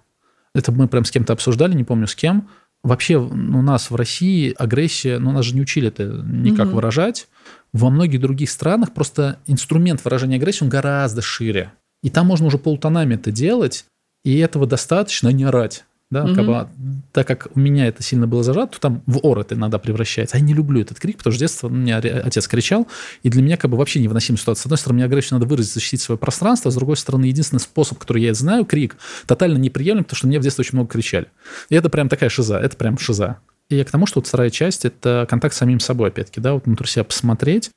Это 0.56 0.72
мы 0.72 0.88
прям 0.88 1.04
с 1.04 1.12
кем-то 1.12 1.34
обсуждали, 1.34 1.74
не 1.74 1.84
помню 1.84 2.08
с 2.08 2.16
кем, 2.16 2.48
Вообще 2.86 3.16
у 3.16 3.62
нас 3.62 3.90
в 3.90 3.96
России 3.96 4.54
агрессия, 4.56 5.18
ну 5.18 5.32
нас 5.32 5.44
же 5.44 5.56
не 5.56 5.60
учили 5.60 5.88
это 5.88 6.04
никак 6.24 6.68
угу. 6.68 6.76
выражать. 6.76 7.26
Во 7.72 7.90
многих 7.90 8.20
других 8.20 8.48
странах 8.48 8.94
просто 8.94 9.40
инструмент 9.48 10.04
выражения 10.04 10.36
агрессии, 10.36 10.62
он 10.62 10.70
гораздо 10.70 11.20
шире. 11.20 11.72
И 12.04 12.10
там 12.10 12.28
можно 12.28 12.46
уже 12.46 12.58
полутонами 12.58 13.16
это 13.16 13.32
делать, 13.32 13.86
и 14.24 14.38
этого 14.38 14.68
достаточно 14.68 15.30
не 15.30 15.42
орать. 15.42 15.84
Да, 16.08 16.24
угу. 16.24 16.34
как 16.36 16.46
бы, 16.46 16.68
так 17.10 17.26
как 17.26 17.48
у 17.56 17.58
меня 17.58 17.86
это 17.86 18.00
сильно 18.00 18.28
было 18.28 18.44
зажато, 18.44 18.74
то 18.74 18.80
там 18.80 19.02
в 19.06 19.18
ор 19.26 19.40
это 19.40 19.56
иногда 19.56 19.78
превращается. 19.78 20.36
Я 20.36 20.44
не 20.44 20.54
люблю 20.54 20.80
этот 20.80 21.00
крик, 21.00 21.18
потому 21.18 21.32
что 21.32 21.38
с 21.38 21.40
детства 21.40 21.66
у 21.66 21.70
меня 21.70 21.98
отец 21.98 22.46
кричал, 22.46 22.86
и 23.24 23.28
для 23.28 23.42
меня 23.42 23.56
как 23.56 23.72
бы 23.72 23.76
вообще 23.76 24.00
невыносимая 24.00 24.38
ситуация. 24.38 24.62
С 24.62 24.66
одной 24.66 24.78
стороны, 24.78 24.98
мне 24.98 25.04
агрессию 25.04 25.34
надо 25.38 25.46
выразить, 25.46 25.74
защитить 25.74 26.00
свое 26.00 26.16
пространство, 26.16 26.68
а 26.68 26.72
с 26.72 26.76
другой 26.76 26.96
стороны, 26.96 27.24
единственный 27.24 27.58
способ, 27.58 27.98
который 27.98 28.22
я 28.22 28.34
знаю, 28.34 28.64
крик, 28.64 28.96
тотально 29.26 29.58
неприемлем, 29.58 30.04
потому 30.04 30.16
что 30.16 30.28
мне 30.28 30.38
в 30.38 30.42
детстве 30.42 30.62
очень 30.62 30.76
много 30.76 30.90
кричали. 30.90 31.26
И 31.70 31.74
это 31.74 31.90
прям 31.90 32.08
такая 32.08 32.30
шиза, 32.30 32.56
это 32.58 32.76
прям 32.76 32.98
шиза. 32.98 33.38
И 33.68 33.74
я 33.74 33.84
к 33.84 33.90
тому, 33.90 34.06
что 34.06 34.20
вот 34.20 34.28
вторая 34.28 34.50
часть– 34.50 34.84
это 34.84 35.26
контакт 35.28 35.54
с 35.56 35.58
самим 35.58 35.80
собой, 35.80 36.10
опять-таки, 36.10 36.40
да, 36.40 36.54
вот 36.54 36.66
внутрь 36.66 36.86
себя 36.86 37.02
посмотреть, 37.02 37.70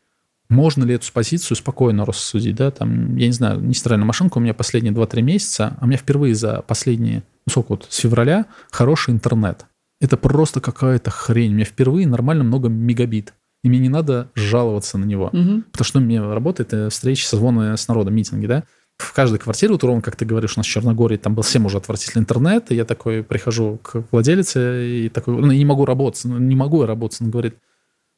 можно 0.49 0.84
ли 0.84 0.95
эту 0.95 1.11
позицию 1.11 1.57
спокойно 1.57 2.05
рассудить, 2.05 2.55
да, 2.55 2.71
там, 2.71 3.15
я 3.17 3.27
не 3.27 3.34
знаю, 3.34 3.59
не 3.61 3.73
стиральная 3.73 4.05
машинка 4.05 4.38
у 4.38 4.41
меня 4.41 4.53
последние 4.53 4.93
2-3 4.93 5.21
месяца, 5.21 5.77
а 5.80 5.86
у 5.86 5.88
меня 5.88 5.97
впервые 5.97 6.36
за 6.36 6.63
последние, 6.63 7.23
ну 7.50 7.52
сколько 7.52 7.70
вот, 7.70 7.88
с 7.89 7.97
февраля 7.97 8.45
хороший 8.70 9.12
интернет. 9.12 9.66
Это 10.00 10.18
просто 10.18 10.62
какая-то 10.62 11.10
хрень. 11.10 11.52
У 11.52 11.56
меня 11.56 11.66
впервые 11.66 12.08
нормально 12.08 12.43
много 12.43 12.70
мегабит. 12.70 13.34
И 13.64 13.70
мне 13.70 13.80
не 13.80 13.89
надо 13.89 14.30
жаловаться 14.36 14.97
на 14.97 15.06
него. 15.06 15.26
Угу. 15.34 15.64
Потому 15.72 15.86
что 15.86 16.00
у 16.00 16.02
меня 16.02 16.34
работает 16.34 16.74
э, 16.74 16.89
встречи, 16.89 17.26
созвоны 17.26 17.76
с 17.76 17.88
народом, 17.88 18.16
митинги, 18.16 18.45
да. 18.45 18.64
В 18.97 19.14
каждой 19.14 19.39
квартире, 19.39 19.74
вот 19.74 19.84
ровно 19.84 20.02
как 20.02 20.16
ты 20.16 20.26
говоришь, 20.26 20.56
у 20.56 20.60
нас 20.60 20.68
в 20.68 20.70
Черногории 20.70 21.18
там 21.18 21.34
был 21.34 21.43
всем 21.43 21.66
уже 21.66 21.78
отвратительный 21.78 22.22
интернет, 22.22 22.72
и 22.72 22.76
я 22.76 22.86
такой 22.86 23.24
прихожу 23.24 23.80
к 23.82 24.04
владелице 24.12 24.88
и 24.88 25.10
такой, 25.10 25.36
ну, 25.36 25.52
не 25.52 25.66
могу 25.66 25.86
работать, 25.86 26.24
ну, 26.26 26.38
не 26.38 26.56
могу 26.56 26.82
я 26.82 26.88
работать. 26.88 27.22
Он 27.22 27.32
говорит, 27.32 27.56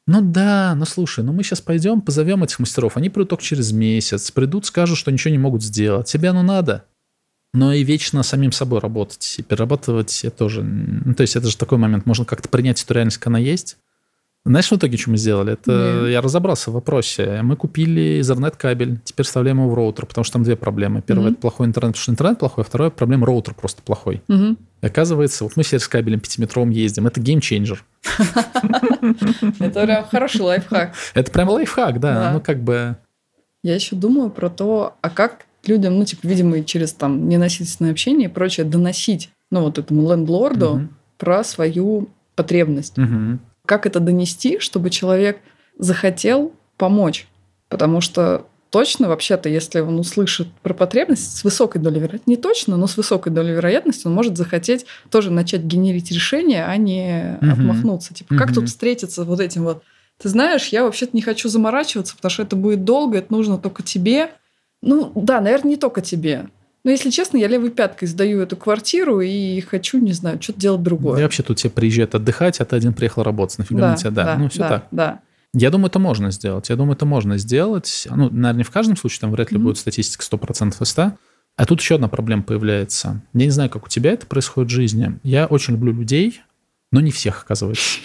ну 0.07 0.21
да, 0.21 0.73
ну 0.75 0.85
слушай, 0.85 1.23
ну 1.23 1.33
мы 1.33 1.43
сейчас 1.43 1.61
пойдем, 1.61 2.01
позовем 2.01 2.43
этих 2.43 2.59
мастеров, 2.59 2.97
они 2.97 3.09
придут 3.09 3.29
только 3.29 3.43
через 3.43 3.71
месяц, 3.71 4.31
придут, 4.31 4.65
скажут, 4.65 4.97
что 4.97 5.11
ничего 5.11 5.31
не 5.31 5.37
могут 5.37 5.63
сделать. 5.63 6.07
Тебе 6.07 6.29
оно 6.29 6.41
надо. 6.43 6.85
Но 7.53 7.73
и 7.73 7.83
вечно 7.83 8.23
самим 8.23 8.51
собой 8.51 8.79
работать 8.79 9.35
и 9.37 9.43
перерабатывать 9.43 10.23
это 10.23 10.37
тоже. 10.37 10.63
Ну, 10.63 11.13
то 11.13 11.21
есть 11.21 11.35
это 11.35 11.49
же 11.49 11.57
такой 11.57 11.77
момент, 11.77 12.05
можно 12.05 12.23
как-то 12.23 12.47
принять 12.47 12.81
эту 12.81 12.93
реальность, 12.93 13.17
как 13.17 13.27
она 13.27 13.39
есть. 13.39 13.77
Знаешь, 14.43 14.71
в 14.71 14.75
итоге, 14.75 14.97
что 14.97 15.11
мы 15.11 15.17
сделали? 15.17 15.53
Это 15.53 15.71
mm. 15.71 16.11
я 16.11 16.21
разобрался 16.21 16.71
в 16.71 16.73
вопросе. 16.73 17.41
Мы 17.43 17.55
купили 17.55 18.19
Ethernet 18.21 18.55
кабель, 18.57 18.99
теперь 19.03 19.25
вставляем 19.25 19.57
его 19.59 19.69
в 19.69 19.75
роутер, 19.75 20.07
потому 20.07 20.23
что 20.23 20.33
там 20.33 20.43
две 20.43 20.55
проблемы. 20.55 21.03
Первая 21.03 21.27
mm-hmm. 21.27 21.31
это 21.33 21.41
плохой 21.41 21.67
интернет, 21.67 21.93
потому 21.93 22.01
что 22.01 22.11
интернет 22.11 22.39
плохой, 22.39 22.63
а 22.63 22.65
вторая 22.65 22.89
проблема 22.89 23.27
роутер 23.27 23.53
просто 23.53 23.83
плохой. 23.83 24.23
Mm-hmm. 24.27 24.57
И 24.81 24.85
оказывается, 24.85 25.43
вот 25.43 25.57
мы 25.57 25.63
теперь 25.63 25.79
с 25.79 25.87
кабелем 25.87 26.19
пятиметровым 26.19 26.71
ездим. 26.71 27.05
Это 27.05 27.21
game 27.21 27.42
changer. 27.42 27.83
Это 29.59 29.83
прям 29.85 30.05
хороший 30.05 30.41
лайфхак. 30.41 30.95
Это 31.13 31.31
прям 31.31 31.49
лайфхак, 31.49 31.99
да. 31.99 32.31
Ну, 32.33 32.41
как 32.41 32.63
бы... 32.63 32.97
Я 33.61 33.75
еще 33.75 33.95
думаю 33.95 34.31
про 34.31 34.49
то, 34.49 34.95
а 35.01 35.11
как 35.11 35.45
людям, 35.65 35.97
ну, 35.97 36.05
типа, 36.05 36.27
видимо, 36.27 36.63
через 36.63 36.93
там 36.93 37.29
ненасильственное 37.29 37.91
общение 37.91 38.29
и 38.29 38.31
прочее, 38.31 38.65
доносить, 38.65 39.29
ну, 39.49 39.61
вот 39.61 39.77
этому 39.77 40.09
лендлорду 40.09 40.89
про 41.17 41.43
свою 41.43 42.09
потребность 42.35 42.95
как 43.71 43.85
это 43.85 43.99
донести, 44.01 44.59
чтобы 44.59 44.89
человек 44.89 45.39
захотел 45.77 46.51
помочь. 46.77 47.27
Потому 47.69 48.01
что 48.01 48.45
точно, 48.69 49.07
вообще-то, 49.07 49.47
если 49.47 49.79
он 49.79 49.99
услышит 49.99 50.49
про 50.61 50.73
потребность 50.73 51.37
с 51.37 51.43
высокой 51.43 51.81
долей 51.81 51.99
вероятности, 51.99 52.29
не 52.29 52.37
точно, 52.37 52.75
но 52.75 52.87
с 52.87 52.97
высокой 52.97 53.31
долей 53.31 53.53
вероятности 53.53 54.07
он 54.07 54.13
может 54.13 54.35
захотеть 54.35 54.85
тоже 55.09 55.31
начать 55.31 55.61
генерить 55.61 56.11
решение, 56.11 56.65
а 56.65 56.75
не 56.75 57.37
угу. 57.41 57.51
отмахнуться. 57.51 58.13
Типа, 58.13 58.33
угу. 58.33 58.39
как 58.39 58.53
тут 58.53 58.67
встретиться 58.67 59.23
вот 59.23 59.39
этим 59.39 59.63
вот? 59.63 59.83
Ты 60.17 60.27
знаешь, 60.27 60.67
я 60.67 60.83
вообще-то 60.83 61.11
не 61.13 61.21
хочу 61.21 61.47
заморачиваться, 61.49 62.15
потому 62.17 62.29
что 62.29 62.43
это 62.43 62.55
будет 62.55 62.83
долго, 62.83 63.19
это 63.19 63.33
нужно 63.33 63.57
только 63.57 63.83
тебе. 63.83 64.31
Ну, 64.81 65.11
да, 65.15 65.41
наверное, 65.41 65.71
не 65.71 65.77
только 65.77 66.01
тебе. 66.01 66.47
Но, 66.83 66.89
если 66.89 67.11
честно, 67.11 67.37
я 67.37 67.47
левой 67.47 67.69
пяткой 67.69 68.07
сдаю 68.07 68.41
эту 68.41 68.57
квартиру 68.57 69.21
и 69.21 69.61
хочу, 69.61 69.99
не 69.99 70.13
знаю, 70.13 70.41
что-то 70.41 70.59
делать 70.59 70.81
другое. 70.81 71.17
Я 71.17 71.25
вообще 71.25 71.43
тут 71.43 71.59
все 71.59 71.69
приезжают 71.69 72.15
отдыхать, 72.15 72.59
а 72.59 72.65
ты 72.65 72.75
один 72.75 72.93
приехал 72.93 73.21
работать. 73.21 73.59
Нафига 73.59 73.81
да, 73.81 73.91
на 73.91 73.97
тебя? 73.97 74.11
Да, 74.11 74.23
да 74.23 74.37
ну 74.37 74.49
все 74.49 74.59
да, 74.59 74.69
так. 74.69 74.87
Да. 74.91 75.19
Я 75.53 75.69
думаю, 75.69 75.89
это 75.89 75.99
можно 75.99 76.31
сделать. 76.31 76.69
Я 76.69 76.75
думаю, 76.75 76.95
это 76.95 77.05
можно 77.05 77.37
сделать. 77.37 78.07
Ну, 78.09 78.29
наверное, 78.29 78.53
не 78.53 78.63
в 78.63 78.71
каждом 78.71 78.97
случае, 78.97 79.21
там 79.21 79.31
вряд 79.31 79.51
ли 79.51 79.57
mm-hmm. 79.57 79.61
будет 79.61 79.77
статистика 79.77 80.23
100% 80.23 80.81
из 80.81 80.89
100. 80.89 81.11
А 81.57 81.65
тут 81.65 81.81
еще 81.81 81.95
одна 81.95 82.07
проблема 82.07 82.43
появляется. 82.43 83.21
Я 83.33 83.45
не 83.45 83.51
знаю, 83.51 83.69
как 83.69 83.85
у 83.85 83.89
тебя 83.89 84.11
это 84.11 84.25
происходит 84.25 84.71
в 84.71 84.73
жизни. 84.73 85.19
Я 85.23 85.45
очень 85.45 85.73
люблю 85.73 85.93
людей, 85.93 86.41
но 86.91 87.01
не 87.01 87.11
всех, 87.11 87.43
оказывается. 87.43 87.99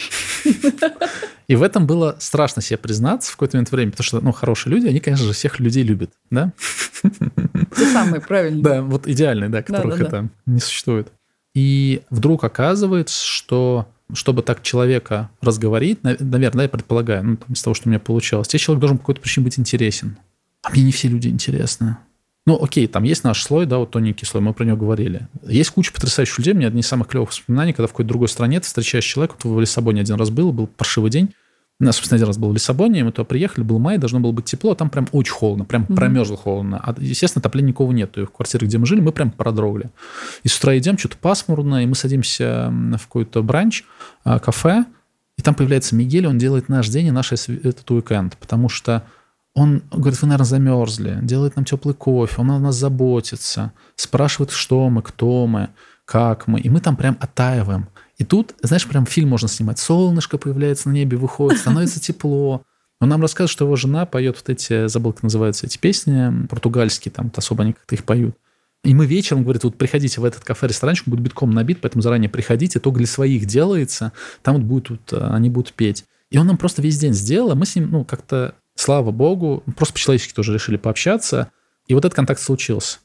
И 1.49 1.55
в 1.55 1.63
этом 1.63 1.87
было 1.87 2.17
страшно 2.19 2.61
себе 2.61 2.77
признаться 2.77 3.31
в 3.31 3.37
какое-то 3.37 3.57
момент 3.57 3.71
времени, 3.71 3.91
потому 3.93 4.05
что, 4.05 4.21
ну, 4.21 4.33
хорошие 4.33 4.73
люди, 4.73 4.89
они, 4.89 5.01
конечно 5.01 5.27
же, 5.27 5.33
всех 5.33 5.61
людей 5.61 5.85
любят, 5.85 6.11
да? 6.31 6.53
Те 7.03 7.93
самые 7.93 8.21
правильные. 8.21 8.63
Да, 8.63 8.83
вот 8.83 9.07
идеальные, 9.07 9.49
да, 9.49 9.63
которых 9.63 10.01
это 10.01 10.29
не 10.47 10.61
существует. 10.61 11.13
И 11.55 12.03
вдруг 12.11 12.45
оказывается, 12.45 13.25
что 13.25 13.89
чтобы 14.13 14.43
так 14.43 14.63
человека 14.63 15.31
разговорить, 15.41 16.03
наверное, 16.03 16.65
я 16.65 16.69
предполагаю, 16.69 17.25
ну, 17.25 17.39
из 17.49 17.63
того, 17.63 17.75
что 17.75 17.89
у 17.89 17.91
меня 17.91 17.99
получалось, 17.99 18.47
тебе 18.49 18.61
человек 18.61 18.81
должен 18.81 18.99
по 18.99 19.03
какой-то 19.03 19.21
причине 19.21 19.45
быть 19.45 19.59
интересен. 19.59 20.17
А 20.63 20.71
мне 20.71 20.83
не 20.83 20.93
все 20.93 21.09
люди 21.09 21.29
интересны. 21.29 21.97
Ну, 22.47 22.63
окей, 22.63 22.87
там 22.87 23.03
есть 23.03 23.25
наш 23.25 23.43
слой, 23.43 23.67
да, 23.67 23.79
вот 23.79 23.91
тоненький 23.91 24.25
слой, 24.25 24.41
мы 24.41 24.55
про 24.55 24.65
него 24.65 24.77
говорили. 24.77 25.27
Есть 25.43 25.71
куча 25.71 25.93
потрясающих 25.93 26.39
людей, 26.39 26.55
у 26.55 26.57
меня 26.57 26.69
одни 26.69 26.81
из 26.81 26.87
самых 26.87 27.09
клевых 27.09 27.31
воспоминаний, 27.31 27.73
когда 27.73 27.89
в 27.89 27.91
какой-то 27.91 28.09
другой 28.09 28.29
стране 28.29 28.61
ты 28.61 28.67
встречаешь 28.67 29.05
человека, 29.05 29.35
вот 29.43 29.57
в 29.57 29.61
Лиссабоне 29.61 30.03
один 30.03 30.15
раз 30.15 30.31
был, 30.31 30.53
был 30.53 30.69
паршивый 30.69 31.11
день, 31.11 31.31
У 31.79 31.85
нас, 31.85 31.97
собственно, 31.97 32.17
один 32.17 32.29
раз 32.29 32.39
был 32.39 32.51
в 32.51 32.55
Лиссабоне, 32.55 33.05
мы 33.05 33.13
туда 33.13 33.25
приехали, 33.25 33.63
был 33.63 33.79
май, 33.79 33.99
должно 33.99 34.19
было 34.21 34.33
быть 34.33 34.47
тепло, 34.47 34.73
а 34.73 34.75
там 34.77 34.89
прям 34.89 35.09
очень 35.13 35.33
холодно, 35.33 35.67
прям 35.67 35.83
mm-hmm. 35.83 35.95
промерзло 35.95 36.37
холодно. 36.37 36.81
А, 36.83 36.95
естественно, 36.99 37.41
отопления 37.41 37.71
никого 37.71 37.93
нет. 37.93 38.17
И 38.17 38.23
в 38.25 38.31
квартире, 38.31 38.67
где 38.67 38.79
мы 38.79 38.87
жили, 38.87 39.01
мы 39.01 39.13
прям 39.13 39.31
продрогли. 39.31 39.91
И 40.43 40.49
с 40.49 40.57
утра 40.57 40.79
идем, 40.79 40.97
что-то 40.97 41.19
пасмурно, 41.19 41.83
и 41.83 41.87
мы 41.87 41.95
садимся 41.95 42.71
в 42.71 43.07
какой-то 43.07 43.43
бранч, 43.43 43.85
а, 44.25 44.39
кафе, 44.39 44.87
и 45.37 45.43
там 45.43 45.55
появляется 45.55 45.95
Мигель, 45.95 46.27
он 46.27 46.39
делает 46.39 46.71
наш 46.71 46.89
день 46.89 47.09
и 47.09 47.11
наш 47.11 47.33
этот 47.33 47.91
уикенд, 47.91 48.39
потому 48.39 48.71
что 48.71 49.07
он 49.57 49.83
говорит, 49.91 50.21
вы, 50.21 50.29
наверное, 50.29 50.45
замерзли, 50.45 51.19
делает 51.23 51.57
нам 51.57 51.65
теплый 51.65 51.95
кофе, 51.95 52.35
он 52.43 52.51
о 52.51 52.59
нас 52.59 52.77
заботится, 52.77 53.73
спрашивает, 53.95 54.51
что 54.51 54.91
мы, 54.91 55.01
кто 55.01 55.47
мы, 55.47 55.71
как 56.05 56.47
мы, 56.47 56.61
и 56.61 56.69
мы 56.69 56.81
там 56.81 56.95
прям 56.95 57.17
оттаиваем. 57.21 57.89
И 58.19 58.25
тут, 58.25 58.55
знаешь, 58.63 58.87
прям 58.87 59.07
фильм 59.07 59.31
можно 59.31 59.49
снимать. 59.49 59.79
Солнышко 59.79 60.37
появляется 60.37 60.91
на 60.91 60.93
небе, 60.93 61.17
выходит, 61.17 61.59
становится 61.59 62.01
тепло. 62.01 62.63
Он 63.01 63.09
нам 63.09 63.23
рассказывает, 63.23 63.51
что 63.51 63.65
его 63.65 63.77
жена 63.77 64.05
поет 64.05 64.37
вот 64.37 64.51
эти, 64.51 64.89
забыл, 64.89 65.15
как 65.15 65.23
называются 65.23 65.67
эти 65.67 65.79
песни, 65.79 66.47
португальские, 66.49 67.13
там 67.13 67.33
особо 67.35 67.63
они 67.63 67.73
как-то 67.73 67.95
их 67.95 68.05
поют. 68.05 68.37
И 68.85 68.95
мы 68.95 69.07
вечером, 69.07 69.43
говорит, 69.43 69.65
вот 69.65 69.79
приходите 69.79 70.21
в 70.21 70.25
этот 70.27 70.45
кафе-ресторанчик, 70.45 71.09
будет 71.09 71.21
битком 71.21 71.51
набит, 71.51 71.81
поэтому 71.81 72.03
заранее 72.03 72.29
приходите, 72.29 72.79
то 72.79 72.91
для 72.91 73.07
своих 73.07 73.47
делается, 73.47 74.13
там 74.43 74.57
вот 74.57 74.65
будут, 74.65 74.91
вот, 74.91 75.13
э, 75.15 75.29
они 75.33 75.49
будут 75.49 75.73
петь. 75.73 76.05
И 76.31 76.37
он 76.37 76.47
нам 76.47 76.59
просто 76.59 76.83
весь 76.83 76.99
день 76.99 77.15
сделал, 77.15 77.53
а 77.53 77.55
мы 77.55 77.65
с 77.65 77.75
ним, 77.75 77.91
ну, 77.91 78.05
как-то, 78.05 78.55
слава 78.77 79.11
богу, 79.11 79.65
просто 79.77 79.95
по-человечески 79.95 80.33
тоже 80.33 80.55
решили 80.55 80.77
пообщаться, 80.77 81.51
и 81.89 81.95
вот 81.95 82.05
этот 82.05 82.15
контакт 82.15 82.41
случился. 82.41 82.99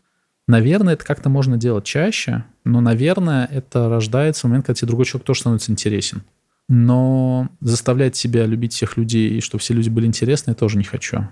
Наверное, 0.47 0.93
это 0.93 1.05
как-то 1.05 1.29
можно 1.29 1.57
делать 1.57 1.85
чаще, 1.85 2.43
но, 2.63 2.81
наверное, 2.81 3.45
это 3.45 3.89
рождается 3.89 4.41
в 4.41 4.43
момент, 4.49 4.65
когда 4.65 4.77
тебе 4.77 4.87
другой 4.87 5.05
человек 5.05 5.25
тоже 5.25 5.41
становится 5.41 5.71
интересен. 5.71 6.23
Но 6.67 7.49
заставлять 7.61 8.15
себя 8.15 8.45
любить 8.45 8.73
всех 8.73 8.97
людей 8.97 9.37
и 9.37 9.41
чтобы 9.41 9.61
все 9.61 9.73
люди 9.73 9.89
были 9.89 10.05
интересны, 10.05 10.51
я 10.51 10.55
тоже 10.55 10.77
не 10.77 10.83
хочу. 10.83 11.27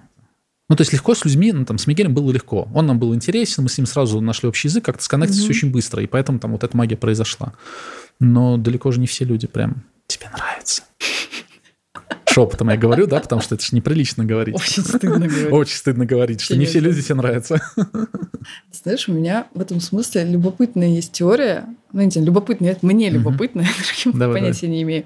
Ну, 0.69 0.75
то 0.75 0.81
есть 0.81 0.93
легко 0.93 1.15
с 1.15 1.25
людьми, 1.25 1.51
ну, 1.51 1.65
там, 1.65 1.77
с 1.77 1.87
Мигелем 1.87 2.13
было 2.13 2.31
легко. 2.31 2.69
Он 2.73 2.85
нам 2.85 2.99
был 2.99 3.15
интересен, 3.15 3.63
мы 3.63 3.69
с 3.69 3.77
ним 3.77 3.87
сразу 3.87 4.21
нашли 4.21 4.47
общий 4.47 4.67
язык, 4.67 4.85
как-то 4.85 5.03
сконнектились 5.03 5.47
mm-hmm. 5.47 5.49
очень 5.49 5.71
быстро, 5.71 6.03
и 6.03 6.07
поэтому 6.07 6.39
там 6.39 6.51
вот 6.51 6.63
эта 6.63 6.77
магия 6.77 6.95
произошла. 6.95 7.53
Но 8.19 8.57
далеко 8.57 8.91
же 8.91 8.99
не 8.99 9.07
все 9.07 9.25
люди 9.25 9.47
прям 9.47 9.83
тебе 10.07 10.29
нравятся 10.29 10.83
шепотом 12.29 12.69
я 12.69 12.77
говорю, 12.77 13.07
да, 13.07 13.19
потому 13.19 13.41
что 13.41 13.55
это 13.55 13.63
же 13.63 13.75
неприлично 13.75 14.25
говорить. 14.25 14.55
Очень 14.55 14.83
стыдно 14.83 15.27
говорить. 15.27 15.51
Очень 15.51 15.75
стыдно 15.75 16.05
говорить, 16.05 16.41
что 16.41 16.55
не 16.55 16.65
все 16.65 16.79
люди 16.79 17.01
тебе 17.01 17.15
нравятся. 17.15 17.61
Знаешь, 18.71 19.07
у 19.09 19.13
меня 19.13 19.47
в 19.53 19.61
этом 19.61 19.79
смысле 19.79 20.23
любопытная 20.23 20.89
есть 20.89 21.11
теория. 21.11 21.65
Ну, 21.91 22.01
не 22.01 22.21
любопытная, 22.21 22.77
мне 22.81 23.09
любопытная, 23.09 23.67
понятия 24.13 24.67
не 24.67 24.83
имею. 24.83 25.05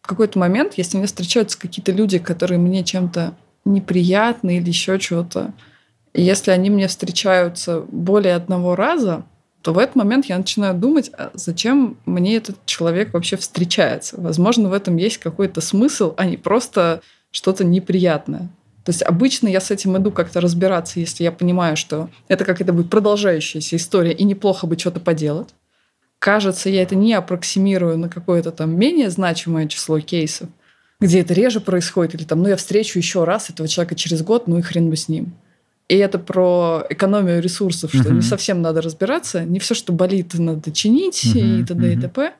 В 0.00 0.06
какой-то 0.06 0.38
момент, 0.38 0.74
если 0.76 0.98
мне 0.98 1.06
встречаются 1.06 1.58
какие-то 1.58 1.92
люди, 1.92 2.18
которые 2.18 2.58
мне 2.58 2.84
чем-то 2.84 3.34
неприятны 3.64 4.58
или 4.58 4.68
еще 4.68 4.98
чего-то, 4.98 5.54
если 6.12 6.50
они 6.50 6.70
мне 6.70 6.88
встречаются 6.88 7.80
более 7.80 8.34
одного 8.34 8.76
раза, 8.76 9.24
то 9.64 9.72
в 9.72 9.78
этот 9.78 9.96
момент 9.96 10.26
я 10.26 10.36
начинаю 10.36 10.74
думать, 10.74 11.10
а 11.16 11.30
зачем 11.32 11.96
мне 12.04 12.36
этот 12.36 12.66
человек 12.66 13.14
вообще 13.14 13.38
встречается. 13.38 14.20
Возможно, 14.20 14.68
в 14.68 14.74
этом 14.74 14.98
есть 14.98 15.16
какой-то 15.16 15.62
смысл, 15.62 16.12
а 16.18 16.26
не 16.26 16.36
просто 16.36 17.00
что-то 17.30 17.64
неприятное. 17.64 18.50
То 18.84 18.90
есть 18.90 19.02
обычно 19.02 19.48
я 19.48 19.60
с 19.60 19.70
этим 19.70 19.96
иду 19.96 20.10
как-то 20.10 20.42
разбираться, 20.42 21.00
если 21.00 21.24
я 21.24 21.32
понимаю, 21.32 21.78
что 21.78 22.10
это 22.28 22.44
какая-то 22.44 22.74
будет 22.74 22.90
продолжающаяся 22.90 23.76
история, 23.76 24.12
и 24.12 24.24
неплохо 24.24 24.66
бы 24.66 24.78
что-то 24.78 25.00
поделать. 25.00 25.54
Кажется, 26.18 26.68
я 26.68 26.82
это 26.82 26.94
не 26.94 27.14
аппроксимирую 27.14 27.96
на 27.96 28.10
какое-то 28.10 28.52
там 28.52 28.78
менее 28.78 29.08
значимое 29.08 29.66
число 29.66 29.98
кейсов, 30.00 30.50
где 31.00 31.20
это 31.20 31.32
реже 31.32 31.62
происходит, 31.62 32.14
или 32.16 32.24
там, 32.24 32.42
ну, 32.42 32.50
я 32.50 32.56
встречу 32.56 32.98
еще 32.98 33.24
раз 33.24 33.48
этого 33.48 33.66
человека 33.66 33.94
через 33.94 34.20
год, 34.20 34.46
ну 34.46 34.58
и 34.58 34.62
хрен 34.62 34.90
бы 34.90 34.96
с 34.96 35.08
ним. 35.08 35.32
И 35.88 35.96
это 35.96 36.18
про 36.18 36.84
экономию 36.88 37.42
ресурсов, 37.42 37.90
что 37.92 38.08
uh-huh. 38.08 38.14
не 38.14 38.22
совсем 38.22 38.62
надо 38.62 38.80
разбираться, 38.80 39.44
не 39.44 39.58
все, 39.58 39.74
что 39.74 39.92
болит, 39.92 40.32
надо 40.34 40.72
чинить 40.72 41.24
uh-huh. 41.24 41.60
и 41.60 41.64
т.д. 41.64 41.86
Uh-huh. 41.86 41.98
и 41.98 42.00
т.п. 42.00 42.32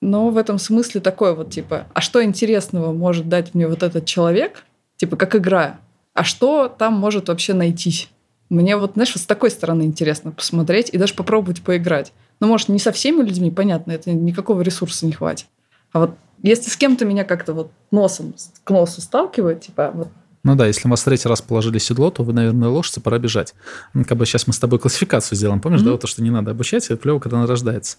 Но 0.00 0.30
в 0.30 0.36
этом 0.36 0.58
смысле 0.58 1.00
такое 1.00 1.34
вот 1.34 1.50
типа, 1.50 1.86
а 1.92 2.00
что 2.00 2.22
интересного 2.24 2.92
может 2.92 3.28
дать 3.28 3.54
мне 3.54 3.68
вот 3.68 3.82
этот 3.82 4.04
человек, 4.04 4.64
типа 4.96 5.16
как 5.16 5.36
игра, 5.36 5.78
а 6.14 6.24
что 6.24 6.68
там 6.68 6.94
может 6.94 7.28
вообще 7.28 7.54
найтись? 7.54 8.08
Мне 8.48 8.76
вот, 8.76 8.94
знаешь, 8.94 9.14
вот 9.14 9.22
с 9.22 9.26
такой 9.26 9.50
стороны 9.50 9.82
интересно 9.82 10.32
посмотреть 10.32 10.90
и 10.90 10.98
даже 10.98 11.14
попробовать 11.14 11.62
поиграть. 11.62 12.12
Ну, 12.40 12.46
может, 12.46 12.68
не 12.68 12.78
со 12.78 12.92
всеми 12.92 13.22
людьми, 13.22 13.50
понятно, 13.50 13.92
это 13.92 14.10
никакого 14.10 14.62
ресурса 14.62 15.06
не 15.06 15.12
хватит. 15.12 15.46
А 15.92 16.00
вот 16.00 16.10
если 16.42 16.70
с 16.70 16.76
кем-то 16.76 17.04
меня 17.04 17.24
как-то 17.24 17.52
вот 17.52 17.70
носом 17.90 18.34
к 18.64 18.70
носу 18.70 19.00
сталкивают, 19.00 19.62
типа, 19.62 19.90
вот 19.92 20.08
ну 20.44 20.54
да, 20.54 20.66
если 20.66 20.88
вас 20.88 21.02
третий 21.02 21.28
раз 21.28 21.42
положили 21.42 21.78
седло, 21.78 22.10
то 22.10 22.22
вы, 22.22 22.32
наверное, 22.32 22.68
лошадь, 22.68 23.02
пора 23.02 23.18
бежать. 23.18 23.54
Ну, 23.94 24.04
как 24.04 24.18
бы 24.18 24.26
сейчас 24.26 24.46
мы 24.46 24.52
с 24.52 24.58
тобой 24.58 24.78
классификацию 24.78 25.36
сделаем, 25.36 25.60
помнишь, 25.60 25.80
mm-hmm. 25.80 25.84
да, 25.84 25.90
вот 25.92 26.00
то, 26.00 26.06
что 26.06 26.22
не 26.22 26.30
надо 26.30 26.52
обучать, 26.52 26.84
это 26.86 26.96
плево, 26.96 27.18
когда 27.18 27.38
она 27.38 27.46
рождается. 27.46 27.98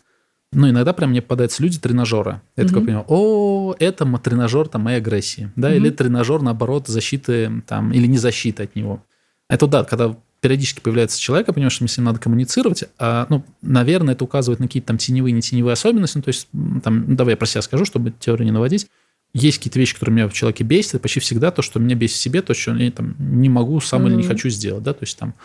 Ну, 0.52 0.70
иногда 0.70 0.94
прям 0.94 1.12
мне 1.12 1.22
попадаются 1.22 1.62
люди-тренажеры. 1.62 2.42
Я 2.56 2.64
mm-hmm. 2.64 2.68
такой 2.68 2.86
понимаю, 2.86 3.06
о, 3.08 3.76
это 3.78 4.06
тренажер 4.18 4.68
там 4.68 4.82
моей 4.82 4.98
агрессии, 4.98 5.52
да, 5.56 5.72
mm-hmm. 5.72 5.76
или 5.78 5.90
тренажер, 5.90 6.42
наоборот, 6.42 6.88
защиты 6.88 7.62
там, 7.68 7.92
или 7.92 8.08
не 8.08 8.18
защиты 8.18 8.64
от 8.64 8.76
него. 8.76 9.04
Это 9.50 9.68
да, 9.68 9.84
когда 9.84 10.16
периодически 10.42 10.80
появляется 10.80 11.20
человек, 11.20 11.48
я 11.50 11.54
понимаю, 11.54 11.72
что 11.72 11.84
мне 11.84 11.90
с 11.90 11.98
ним 11.98 12.06
надо 12.06 12.20
коммуницировать, 12.20 12.86
а, 12.98 13.28
ну, 13.30 13.44
наверное, 13.62 14.14
это 14.14 14.24
указывает 14.24 14.60
на 14.60 14.68
какие-то 14.68 14.88
там 14.88 14.98
теневые, 14.98 15.34
не 15.34 15.42
теневые 15.42 15.74
особенности, 15.74 16.18
ну, 16.18 16.24
то 16.24 16.30
есть, 16.30 16.48
там, 16.84 17.16
давай 17.16 17.34
я 17.34 17.38
про 17.38 17.46
себя 17.46 17.62
скажу, 17.62 17.84
чтобы 17.84 18.12
теорию 18.12 18.46
не 18.46 18.52
наводить 18.52 18.88
есть 19.34 19.60
какие-то 19.60 19.78
вещи, 19.78 19.94
которые 19.94 20.16
меня 20.16 20.28
в 20.28 20.34
человеке 20.34 20.64
бесит, 20.64 20.96
это 20.96 21.00
почти 21.00 21.20
всегда 21.20 21.52
то, 21.52 21.62
что 21.62 21.80
меня 21.80 21.96
бесит 21.96 22.18
в 22.18 22.20
себе, 22.20 22.42
то, 22.42 22.54
что 22.56 22.76
я 22.76 22.92
там, 22.92 23.16
не 23.20 23.48
могу 23.48 23.80
сам 23.80 24.02
mm-hmm. 24.02 24.10
или 24.10 24.16
не 24.16 24.24
хочу 24.24 24.50
сделать, 24.50 24.84
да, 24.84 24.94
то 24.94 25.04
есть 25.04 25.18
там, 25.18 25.36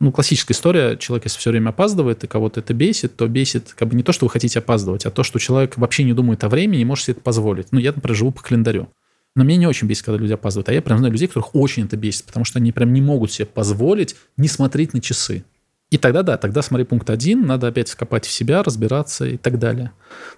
ну, 0.00 0.10
классическая 0.10 0.54
история, 0.54 0.96
человек, 0.96 1.26
если 1.26 1.38
все 1.38 1.50
время 1.50 1.68
опаздывает, 1.70 2.24
и 2.24 2.26
кого-то 2.26 2.60
это 2.60 2.74
бесит, 2.74 3.14
то 3.16 3.28
бесит 3.28 3.74
как 3.76 3.88
бы 3.88 3.96
не 3.96 4.02
то, 4.02 4.12
что 4.12 4.26
вы 4.26 4.30
хотите 4.30 4.58
опаздывать, 4.58 5.06
а 5.06 5.10
то, 5.10 5.22
что 5.22 5.38
человек 5.38 5.76
вообще 5.76 6.02
не 6.02 6.14
думает 6.14 6.42
о 6.42 6.48
времени 6.48 6.80
и 6.80 6.84
может 6.84 7.04
себе 7.04 7.12
это 7.12 7.20
позволить. 7.20 7.68
Ну, 7.70 7.78
я, 7.78 7.92
например, 7.92 8.16
живу 8.16 8.32
по 8.32 8.42
календарю. 8.42 8.88
Но 9.36 9.44
мне 9.44 9.56
не 9.56 9.68
очень 9.68 9.86
бесит, 9.86 10.04
когда 10.04 10.18
люди 10.18 10.32
опаздывают, 10.32 10.68
а 10.70 10.72
я 10.72 10.82
прям 10.82 10.98
знаю 10.98 11.12
людей, 11.12 11.28
которых 11.28 11.54
очень 11.54 11.84
это 11.84 11.96
бесит, 11.96 12.24
потому 12.24 12.44
что 12.44 12.58
они 12.58 12.72
прям 12.72 12.92
не 12.92 13.00
могут 13.00 13.30
себе 13.30 13.46
позволить 13.46 14.16
не 14.36 14.48
смотреть 14.48 14.94
на 14.94 15.00
часы. 15.00 15.44
И 15.90 15.96
тогда 15.96 16.22
да, 16.22 16.38
тогда 16.38 16.60
смотри 16.60 16.84
пункт 16.84 17.08
один, 17.08 17.46
надо 17.46 17.68
опять 17.68 17.88
вкопать 17.88 18.26
в 18.26 18.30
себя, 18.32 18.64
разбираться 18.64 19.26
и 19.26 19.36
так 19.36 19.60
далее. 19.60 19.92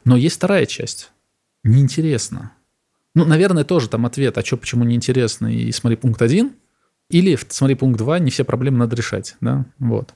Но 0.05 0.17
есть 0.17 0.37
вторая 0.37 0.67
часть. 0.67 1.13
Неинтересно 1.65 2.53
ну, 3.15 3.25
наверное, 3.25 3.65
тоже 3.65 3.89
там 3.89 4.07
ответ, 4.07 4.39
а 4.39 4.45
что, 4.45 4.57
почему 4.57 4.85
неинтересно, 4.85 5.53
и 5.53 5.73
смотри 5.73 5.97
пункт 5.97 6.23
один, 6.23 6.53
или 7.09 7.39
смотри 7.49 7.75
пункт 7.75 7.99
два, 7.99 8.19
не 8.19 8.31
все 8.31 8.45
проблемы 8.45 8.79
надо 8.79 8.97
решать, 8.97 9.37
да, 9.41 9.67
вот. 9.79 10.15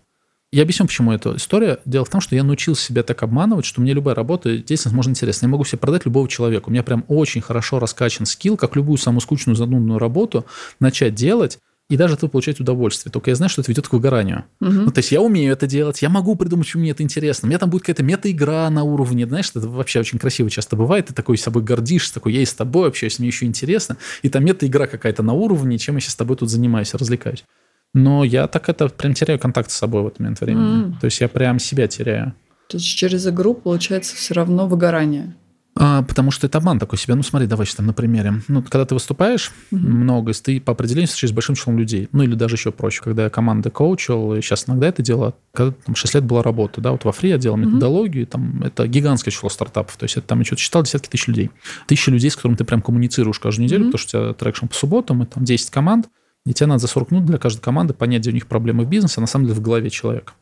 Я 0.55 0.63
объясню, 0.63 0.87
почему 0.87 1.11
эта 1.11 1.35
история. 1.35 1.81
Дело 1.85 2.05
в 2.05 2.11
том, 2.11 2.21
что 2.21 2.37
я 2.37 2.45
научился 2.45 2.81
себя 2.81 3.03
так 3.03 3.25
обманывать, 3.25 3.65
что 3.65 3.81
мне 3.81 3.93
любая 3.93 4.15
работа, 4.15 4.51
деятельность 4.51 4.93
можно 4.93 5.11
интересна. 5.11 5.47
Я 5.47 5.51
могу 5.51 5.65
себе 5.65 5.79
продать 5.79 6.05
любого 6.05 6.29
человека. 6.29 6.69
У 6.69 6.71
меня 6.71 6.85
прям 6.85 7.05
очень 7.09 7.41
хорошо 7.41 7.81
раскачан 7.81 8.25
скилл, 8.25 8.57
как 8.57 8.77
любую 8.77 8.97
самую 8.97 9.21
скучную, 9.21 9.57
занудную 9.57 9.99
работу 9.99 10.47
начать 10.79 11.17
делать, 11.17 11.59
и 11.91 11.97
даже 11.97 12.15
от 12.15 12.31
получать 12.31 12.61
удовольствие. 12.61 13.13
Только 13.13 13.31
я 13.31 13.35
знаю, 13.35 13.51
что 13.51 13.61
это 13.61 13.71
ведет 13.71 13.89
к 13.89 13.93
выгоранию. 13.93 14.45
Угу. 14.61 14.71
Ну, 14.71 14.91
то 14.91 14.99
есть 14.99 15.13
я 15.13 15.21
умею 15.21 15.53
это 15.53 15.67
делать, 15.67 16.01
я 16.01 16.09
могу 16.09 16.35
придумать, 16.35 16.67
что 16.67 16.79
мне 16.79 16.93
это 16.93 17.03
интересно. 17.03 17.47
У 17.47 17.49
меня 17.49 17.59
там 17.59 17.69
будет 17.69 17.83
какая-то 17.83 18.03
мета-игра 18.03 18.71
на 18.71 18.85
уровне, 18.85 19.27
знаешь, 19.27 19.51
это 19.55 19.69
вообще 19.69 20.01
очень 20.01 20.19
красиво 20.19 20.49
часто 20.49 20.77
бывает. 20.77 21.07
Ты 21.07 21.15
такой 21.15 21.37
с 21.37 21.43
собой 21.43 21.63
гордишься, 21.63 22.15
такой, 22.15 22.33
я 22.33 22.41
и 22.41 22.47
с 22.47 22.55
тобой 22.55 22.89
общаюсь, 22.89 23.19
мне 23.19 23.29
еще 23.29 23.45
интересно. 23.45 23.99
И 24.23 24.31
там 24.31 24.45
мета-игра 24.45 24.87
какая-то 24.87 25.23
на 25.23 25.35
уровне, 25.35 25.77
чем 25.79 25.97
я 25.97 26.01
сейчас 26.01 26.13
с 26.15 26.17
тобой 26.17 26.37
тут 26.37 26.49
занимаюсь, 26.49 26.95
развлекаюсь. 26.95 27.45
Но 27.93 28.25
я 28.25 28.49
так 28.49 28.69
это 28.69 28.89
прям 28.89 29.15
теряю 29.15 29.39
контакт 29.39 29.71
с 29.71 29.75
собой 29.75 30.03
в 30.03 30.07
этот 30.09 30.21
момент 30.21 30.41
времени. 30.41 30.87
Mm. 30.87 31.01
То 31.01 31.05
есть 31.05 31.21
я 31.21 31.29
прям 31.29 31.59
себя 31.59 31.87
теряю. 31.87 32.35
То 32.69 32.79
есть 32.79 32.87
через 32.97 33.27
игру 33.27 33.55
получается 33.55 34.17
все 34.17 34.35
равно 34.35 34.67
выгорание. 34.67 35.37
А, 35.77 36.03
потому 36.03 36.31
что 36.31 36.47
это 36.47 36.59
обман 36.59 36.79
такой 36.79 36.99
себя. 36.99 37.17
Ну, 37.17 37.23
смотри, 37.23 37.49
давай 37.49 37.67
сейчас 37.67 37.77
там 37.77 37.87
на 37.87 37.93
примере. 37.93 38.35
Ну, 38.47 38.63
когда 38.63 38.85
ты 38.85 38.95
выступаешь 38.95 39.51
угу. 39.73 39.81
много, 39.81 40.33
ты 40.33 40.61
по 40.61 40.73
определению 40.73 41.09
встречаешь 41.09 41.33
с 41.33 41.35
большим 41.35 41.57
числом 41.57 41.79
людей. 41.79 42.09
Ну, 42.13 42.23
или 42.23 42.35
даже 42.35 42.55
еще 42.55 42.71
проще. 42.71 43.03
Когда 43.03 43.25
я 43.25 43.31
команды 43.31 43.71
коучил, 43.71 44.35
и 44.35 44.41
сейчас 44.41 44.69
иногда 44.69 44.87
это 44.87 45.03
дело, 45.03 45.35
когда 45.53 45.75
там 45.85 45.97
6 45.97 46.15
лет 46.15 46.25
была 46.25 46.43
работа, 46.43 46.81
да, 46.81 46.93
вот 46.93 47.05
во 47.05 47.13
фри 47.13 47.31
я 47.31 47.39
делал 47.39 47.57
методологию, 47.57 48.25
угу. 48.25 48.31
там 48.31 48.63
это 48.63 48.87
гигантское 48.87 49.33
число 49.33 49.49
стартапов. 49.49 49.97
То 49.97 50.05
есть 50.05 50.17
это 50.17 50.27
там 50.29 50.39
я 50.39 50.45
что-то 50.45 50.63
считал, 50.63 50.83
десятки 50.85 51.09
тысяч 51.09 51.27
людей. 51.27 51.51
Тысячи 51.87 52.09
людей, 52.09 52.31
с 52.31 52.37
которыми 52.37 52.57
ты 52.57 52.65
прям 52.65 52.81
коммуницируешь 52.81 53.41
каждую 53.41 53.65
неделю, 53.65 53.87
угу. 53.87 53.93
потому 53.93 53.99
что 53.99 54.19
у 54.19 54.23
тебя 54.23 54.35
traction 54.35 54.67
по 54.67 54.75
субботам, 54.75 55.23
и 55.25 55.27
там 55.27 55.45
10 55.45 55.71
команд, 55.71 56.09
и 56.47 56.53
тебе 56.53 56.67
надо 56.67 56.81
за 56.81 56.87
40 56.87 57.11
минут 57.11 57.27
для 57.27 57.39
каждой 57.39 57.63
команды 57.63 57.95
понять, 57.95 58.23
где 58.23 58.31
у 58.31 58.35
них 58.35 58.47
проблемы 58.47 58.85
в 58.85 58.89
бизнесе, 58.89 59.15
а 59.19 59.23
на 59.23 59.27
самом 59.27 59.47
деле 59.47 59.59
в 59.59 59.63
голове 59.63 59.91
человека. 59.91 60.35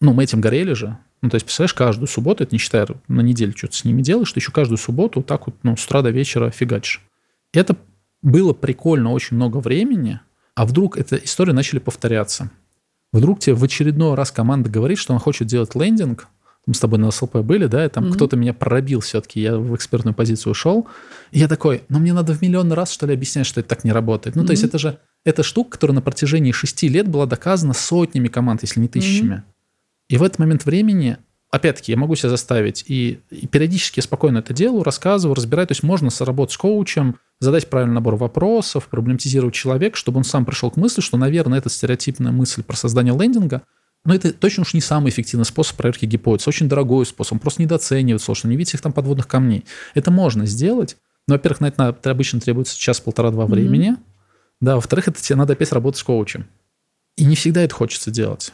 Ну, 0.00 0.12
мы 0.12 0.24
этим 0.24 0.40
горели 0.40 0.72
же, 0.72 0.98
ну, 1.22 1.30
то 1.30 1.36
есть, 1.36 1.46
представляешь, 1.46 1.74
каждую 1.74 2.08
субботу, 2.08 2.42
это 2.42 2.54
не 2.54 2.58
считая 2.58 2.86
на 3.08 3.20
неделю 3.20 3.56
что-то 3.56 3.76
с 3.76 3.84
ними 3.84 4.02
делаешь, 4.02 4.32
ты 4.32 4.40
еще 4.40 4.52
каждую 4.52 4.78
субботу 4.78 5.22
так 5.22 5.46
вот, 5.46 5.56
ну, 5.62 5.76
с 5.76 5.84
утра 5.84 6.02
до 6.02 6.10
вечера 6.10 6.50
фигачишь. 6.50 7.00
Это 7.52 7.76
было 8.22 8.52
прикольно 8.52 9.12
очень 9.12 9.36
много 9.36 9.58
времени, 9.58 10.20
а 10.54 10.66
вдруг 10.66 10.96
эта 10.96 11.16
история 11.16 11.52
начали 11.52 11.78
повторяться. 11.78 12.50
Вдруг 13.12 13.40
тебе 13.40 13.54
в 13.54 13.62
очередной 13.62 14.14
раз 14.14 14.30
команда 14.30 14.68
говорит, 14.68 14.98
что 14.98 15.12
она 15.12 15.20
хочет 15.20 15.46
делать 15.46 15.74
лендинг 15.74 16.28
мы 16.66 16.74
с 16.74 16.78
тобой 16.78 16.98
на 16.98 17.10
СЛП 17.10 17.38
были, 17.38 17.66
да, 17.66 17.84
и 17.84 17.88
там 17.88 18.04
mm-hmm. 18.04 18.12
кто-то 18.14 18.36
меня 18.36 18.54
пробил 18.54 19.00
все-таки, 19.00 19.40
я 19.40 19.56
в 19.56 19.74
экспертную 19.74 20.14
позицию 20.14 20.52
ушел, 20.52 20.86
и 21.32 21.40
я 21.40 21.48
такой, 21.48 21.82
ну 21.88 21.98
мне 21.98 22.12
надо 22.12 22.34
в 22.34 22.42
миллион 22.42 22.72
раз, 22.72 22.92
что 22.92 23.06
ли, 23.06 23.14
объяснять, 23.14 23.46
что 23.46 23.60
это 23.60 23.70
так 23.70 23.82
не 23.82 23.90
работает. 23.90 24.36
Ну, 24.36 24.42
mm-hmm. 24.42 24.46
то 24.46 24.52
есть 24.52 24.62
это 24.62 24.78
же, 24.78 24.98
эта 25.24 25.42
штука, 25.42 25.72
которая 25.72 25.96
на 25.96 26.02
протяжении 26.02 26.52
шести 26.52 26.88
лет 26.88 27.08
была 27.08 27.26
доказана 27.26 27.72
сотнями 27.72 28.28
команд, 28.28 28.62
если 28.62 28.78
не 28.78 28.88
тысячами. 28.88 29.34
Mm-hmm. 29.34 29.51
И 30.08 30.16
в 30.16 30.22
этот 30.22 30.38
момент 30.38 30.64
времени, 30.64 31.18
опять-таки, 31.50 31.92
я 31.92 31.98
могу 31.98 32.14
себя 32.14 32.30
заставить, 32.30 32.84
и, 32.88 33.20
и 33.30 33.46
периодически 33.46 33.98
я 33.98 34.02
спокойно 34.02 34.38
это 34.38 34.52
делаю, 34.52 34.82
рассказываю, 34.82 35.34
разбираю, 35.34 35.66
то 35.66 35.72
есть 35.72 35.82
можно 35.82 36.10
сработать 36.10 36.54
с 36.54 36.58
коучем, 36.58 37.18
задать 37.40 37.68
правильный 37.70 37.94
набор 37.94 38.16
вопросов, 38.16 38.88
проблематизировать 38.88 39.54
человека, 39.54 39.96
чтобы 39.96 40.18
он 40.18 40.24
сам 40.24 40.44
пришел 40.44 40.70
к 40.70 40.76
мысли, 40.76 41.00
что, 41.00 41.16
наверное, 41.16 41.58
эта 41.58 41.68
стереотипная 41.68 42.32
мысль 42.32 42.62
про 42.62 42.76
создание 42.76 43.16
лендинга– 43.16 43.62
но 44.04 44.14
это 44.14 44.32
точно 44.32 44.62
уж 44.62 44.74
не 44.74 44.80
самый 44.80 45.10
эффективный 45.10 45.44
способ 45.44 45.76
проверки 45.76 46.06
гипотез. 46.06 46.48
Очень 46.48 46.68
дорогой 46.68 47.06
способ. 47.06 47.34
Он 47.34 47.38
просто 47.38 47.62
недооценивает 47.62 48.20
сложно, 48.20 48.48
не 48.48 48.56
видит 48.56 48.74
их 48.74 48.80
там 48.80 48.92
подводных 48.92 49.28
камней. 49.28 49.64
Это 49.94 50.10
можно 50.10 50.44
сделать. 50.44 50.96
Но, 51.28 51.34
во-первых, 51.34 51.60
на 51.60 51.68
это, 51.68 51.84
это 51.84 52.10
обычно 52.10 52.40
требуется 52.40 52.76
час-полтора-два 52.76 53.46
времени. 53.46 53.92
Mm-hmm. 53.92 54.02
Да, 54.60 54.74
во-вторых, 54.74 55.08
это 55.08 55.22
тебе 55.22 55.36
надо 55.36 55.52
опять 55.52 55.72
работать 55.72 56.00
с 56.00 56.02
коучем. 56.02 56.48
И 57.16 57.24
не 57.24 57.36
всегда 57.36 57.62
это 57.62 57.74
хочется 57.74 58.10
делать. 58.10 58.52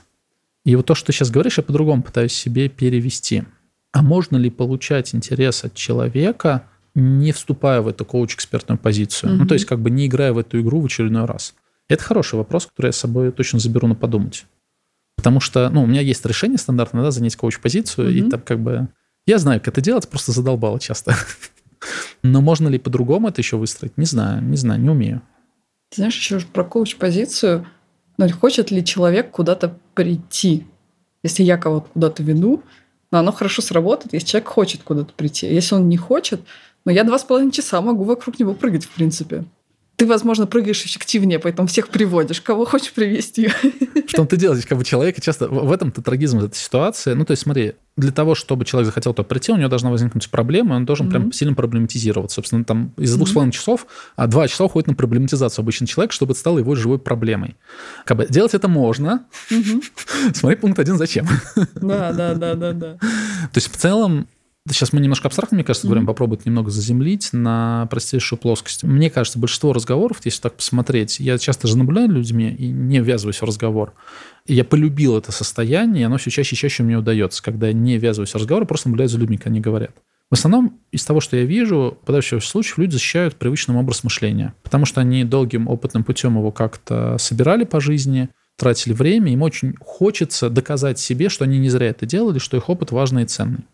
И 0.69 0.77
вот 0.77 0.85
то, 0.85 0.95
что 0.95 1.07
ты 1.07 1.13
сейчас 1.15 1.31
говоришь, 1.31 1.57
я 1.57 1.63
по-другому 1.65 2.03
пытаюсь 2.03 2.35
себе 2.35 2.69
перевести. 2.69 3.45
А 3.91 4.03
можно 4.03 4.37
ли 4.37 4.51
получать 4.51 5.15
интерес 5.15 5.65
от 5.65 5.73
человека, 5.73 6.65
не 6.95 7.33
вступая 7.33 7.81
в 7.81 7.89
эту 7.89 8.05
коуч-экспертную 8.05 8.77
позицию? 8.77 9.33
Mm-hmm. 9.33 9.37
Ну, 9.37 9.47
то 9.47 9.55
есть 9.55 9.65
как 9.65 9.81
бы 9.81 9.89
не 9.89 10.09
играя 10.09 10.35
в 10.35 10.37
эту 10.37 10.61
игру 10.61 10.83
в 10.83 10.85
очередной 10.85 11.25
раз. 11.25 11.55
Это 11.89 12.05
хороший 12.05 12.35
вопрос, 12.35 12.67
который 12.67 12.89
я 12.89 12.93
с 12.93 12.99
собой 12.99 13.33
точно 13.33 13.59
заберу 13.61 13.89
на 13.89 13.95
подумать. 13.95 14.45
Потому 15.17 15.41
что, 15.41 15.71
ну, 15.71 15.85
у 15.85 15.87
меня 15.87 16.03
есть 16.03 16.27
решение 16.27 16.59
стандартное, 16.59 17.03
да, 17.03 17.13
занять 17.13 17.37
коуч-позицию, 17.37 18.11
mm-hmm. 18.11 18.27
и 18.27 18.31
там 18.31 18.43
как 18.43 18.61
бы... 18.61 18.89
Я 19.25 19.39
знаю, 19.39 19.61
как 19.61 19.69
это 19.69 19.81
делать, 19.81 20.07
просто 20.07 20.33
задолбало 20.33 20.79
часто. 20.79 21.17
Но 22.23 22.43
можно 22.43 22.69
ли 22.69 22.79
по-другому 22.79 23.29
это 23.29 23.41
еще 23.41 23.57
выстроить? 23.57 23.97
Не 23.97 24.05
знаю, 24.05 24.43
не 24.43 24.59
знаю, 24.59 24.83
не 24.83 24.91
умею. 24.91 25.23
Ты 25.89 26.03
знаешь, 26.03 26.19
еще 26.19 26.41
про 26.41 26.63
коуч-позицию, 26.63 27.67
ну, 28.19 28.29
хочет 28.33 28.71
ли 28.71 28.85
человек 28.85 29.31
куда-то 29.31 29.79
прийти? 29.95 30.67
Если 31.23 31.43
я 31.43 31.57
кого-то 31.57 31.89
куда-то 31.93 32.23
веду, 32.23 32.63
но 33.11 33.19
оно 33.19 33.33
хорошо 33.33 33.63
сработает, 33.63 34.13
если 34.13 34.27
человек 34.27 34.49
хочет 34.49 34.83
куда-то 34.83 35.13
прийти. 35.15 35.47
Если 35.47 35.75
он 35.75 35.89
не 35.89 35.97
хочет, 35.97 36.41
но 36.85 36.93
я 36.93 37.05
два 37.05 37.19
с 37.19 37.25
половиной 37.25 37.53
часа 37.53 37.81
могу 37.81 38.05
вокруг 38.05 38.39
него 38.39 38.55
прыгать, 38.55 38.85
в 38.85 38.91
принципе 38.91 39.45
ты, 39.99 40.07
возможно, 40.07 40.47
прыгаешь 40.47 40.85
эффективнее, 40.85 41.41
поэтому 41.41 41.67
всех 41.67 41.89
приводишь. 41.89 42.41
Кого 42.41 42.65
хочешь 42.65 42.93
привести. 42.93 43.49
В 43.49 44.13
том-то 44.13 44.37
дело, 44.37 44.55
здесь 44.55 44.65
как 44.65 44.79
бы 44.79 44.85
человека 44.85 45.21
часто... 45.21 45.49
В 45.49 45.73
этом-то 45.73 46.03
трагизм 46.03 46.39
этой 46.39 46.55
ситуации. 46.55 47.15
Ну, 47.15 47.25
то 47.25 47.33
есть 47.33 47.43
смотри, 47.43 47.75
для 47.97 48.13
того, 48.13 48.37
чтобы 48.37 48.65
человек 48.65 48.87
захотел 48.87 49.13
туда 49.13 49.27
прийти, 49.27 49.51
у 49.51 49.57
него 49.57 49.69
должна 49.69 49.91
возникнуть 49.91 50.31
проблема, 50.31 50.75
он 50.75 50.85
должен 50.85 51.09
mm-hmm. 51.09 51.11
прям 51.11 51.33
сильно 51.33 51.55
проблематизировать. 51.57 52.31
Собственно, 52.31 52.65
там 52.65 52.95
из 52.97 53.13
двух 53.17 53.29
с 53.29 53.33
половиной 53.33 53.51
часов, 53.51 53.89
а 54.15 54.29
два 54.29 54.47
часа 54.47 54.67
уходит 54.67 54.87
на 54.87 54.95
проблематизацию 54.95 55.65
обычный 55.65 55.89
человек, 55.89 56.13
чтобы 56.13 56.31
это 56.31 56.39
стало 56.39 56.61
его 56.61 56.77
живой 56.77 57.01
проблемой. 57.01 57.57
Как 58.05 58.19
бы 58.19 58.27
делать 58.29 58.55
это 58.55 58.69
можно. 58.69 59.27
Mm-hmm. 59.51 60.33
Смотри, 60.35 60.59
пункт 60.59 60.79
один, 60.79 60.97
зачем? 60.97 61.27
Да, 61.75 62.13
да, 62.13 62.35
да, 62.35 62.55
да, 62.55 62.73
да. 62.73 62.99
То 62.99 63.57
есть 63.57 63.69
в 63.73 63.77
целом 63.77 64.29
Сейчас 64.71 64.93
мы 64.93 65.01
немножко 65.01 65.29
абстрактно, 65.29 65.57
мне 65.57 65.65
кажется, 65.65 65.87
mm-hmm. 65.87 65.91
говорим, 65.91 66.07
попробовать 66.07 66.47
немного 66.47 66.71
заземлить 66.71 67.31
на 67.33 67.87
простейшую 67.91 68.39
плоскость. 68.39 68.85
Мне 68.85 69.11
кажется, 69.11 69.39
большинство 69.39 69.73
разговоров, 69.73 70.19
если 70.25 70.41
так 70.41 70.55
посмотреть, 70.55 71.21
я 71.21 71.39
часто 71.39 71.69
же 71.69 71.79
наблюдаю 71.79 72.11
людьми 72.11 72.51
и 72.51 72.69
не 72.69 73.01
ввязываюсь 73.01 73.41
в 73.41 73.45
разговор. 73.45 73.95
И 74.47 74.55
я 74.55 74.65
полюбил 74.65 75.17
это 75.17 75.33
состояние, 75.33 76.03
и 76.03 76.05
оно 76.05 76.19
все 76.19 76.31
чаще 76.31 76.55
и 76.55 76.59
чаще 76.59 76.83
мне 76.83 76.97
удается, 76.97 77.43
когда 77.43 77.69
я 77.69 77.73
не 77.73 77.99
ввязываюсь 77.99 78.33
в 78.33 78.37
разговор, 78.37 78.63
а 78.63 78.67
просто 78.67 78.89
наблюдаю 78.89 79.09
за 79.09 79.19
людьми, 79.19 79.37
как 79.37 79.49
они 79.49 79.61
говорят. 79.61 79.93
В 80.31 80.35
основном 80.35 80.79
из 80.93 81.05
того, 81.05 81.21
что 81.21 81.37
я 81.37 81.45
вижу, 81.45 81.97
в 82.03 82.07
подавляющем 82.07 82.41
случае 82.41 82.75
люди 82.79 82.93
защищают 82.93 83.37
привычным 83.37 83.79
образ 83.79 84.05
мышления, 84.05 84.55
потому 84.63 84.85
что 84.85 85.01
они 85.01 85.25
долгим 85.25 85.69
опытным 85.69 86.05
путем 86.05 86.37
его 86.37 86.53
как-то 86.53 87.17
собирали 87.19 87.65
по 87.65 87.81
жизни, 87.81 88.29
тратили 88.57 88.93
время, 88.93 89.33
им 89.33 89.43
очень 89.43 89.75
хочется 89.81 90.51
доказать 90.51 90.99
себе, 90.99 91.31
что 91.31 91.45
они 91.45 91.59
не 91.59 91.71
зря 91.71 91.89
это 91.89 92.05
делали, 92.05 92.39
что 92.39 92.57
их 92.59 92.69
опыт 92.69 92.91
важный 92.91 93.23
и 93.23 93.27
ценный. 93.27 93.65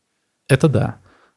Это 0.49 0.69
да. 0.69 0.97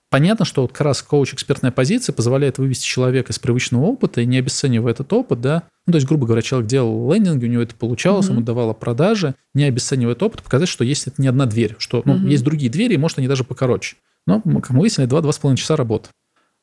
Понятно, 0.09 0.45
что 0.45 0.61
вот 0.61 0.71
как 0.71 0.81
раз 0.81 1.01
коуч-экспертная 1.01 1.71
позиция 1.71 2.13
позволяет 2.13 2.59
вывести 2.59 2.85
человека 2.85 3.33
из 3.33 3.39
привычного 3.39 3.83
опыта 3.83 4.21
и 4.21 4.25
не 4.25 4.37
обесценивая 4.37 4.93
этот 4.93 5.11
опыт, 5.11 5.41
да, 5.41 5.63
ну, 5.85 5.91
то 5.91 5.97
есть, 5.97 6.07
грубо 6.07 6.25
говоря, 6.25 6.41
человек 6.41 6.69
делал 6.69 7.11
лендинги, 7.11 7.45
у 7.45 7.49
него 7.49 7.61
это 7.61 7.75
получалось, 7.75 8.27
mm-hmm. 8.27 8.31
ему 8.31 8.41
давало 8.41 8.73
продажи, 8.73 9.35
не 9.53 9.65
обесценивая 9.65 10.13
этот 10.13 10.23
опыт, 10.23 10.43
показать, 10.43 10.69
что 10.69 10.85
есть 10.85 11.07
это 11.07 11.21
не 11.21 11.27
одна 11.27 11.45
дверь, 11.45 11.75
что 11.77 12.03
ну, 12.05 12.15
mm-hmm. 12.15 12.29
есть 12.29 12.43
другие 12.43 12.71
двери, 12.71 12.93
и, 12.93 12.97
может, 12.97 13.17
они 13.17 13.27
даже 13.27 13.43
покороче. 13.43 13.97
Но, 14.25 14.41
как 14.41 14.69
мы 14.69 14.81
выяснили, 14.81 15.09
2-2,5 15.09 15.55
часа 15.55 15.75
работы. 15.75 16.09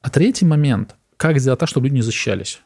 А 0.01 0.11
третий 0.11 0.47
момент, 0.47 0.97
как 1.17 1.39
сделать 1.39 1.61
так, 1.61 1.69
чтобы 1.69 1.87
люди 1.87 1.97
не 1.97 2.03
защищались? 2.03 2.61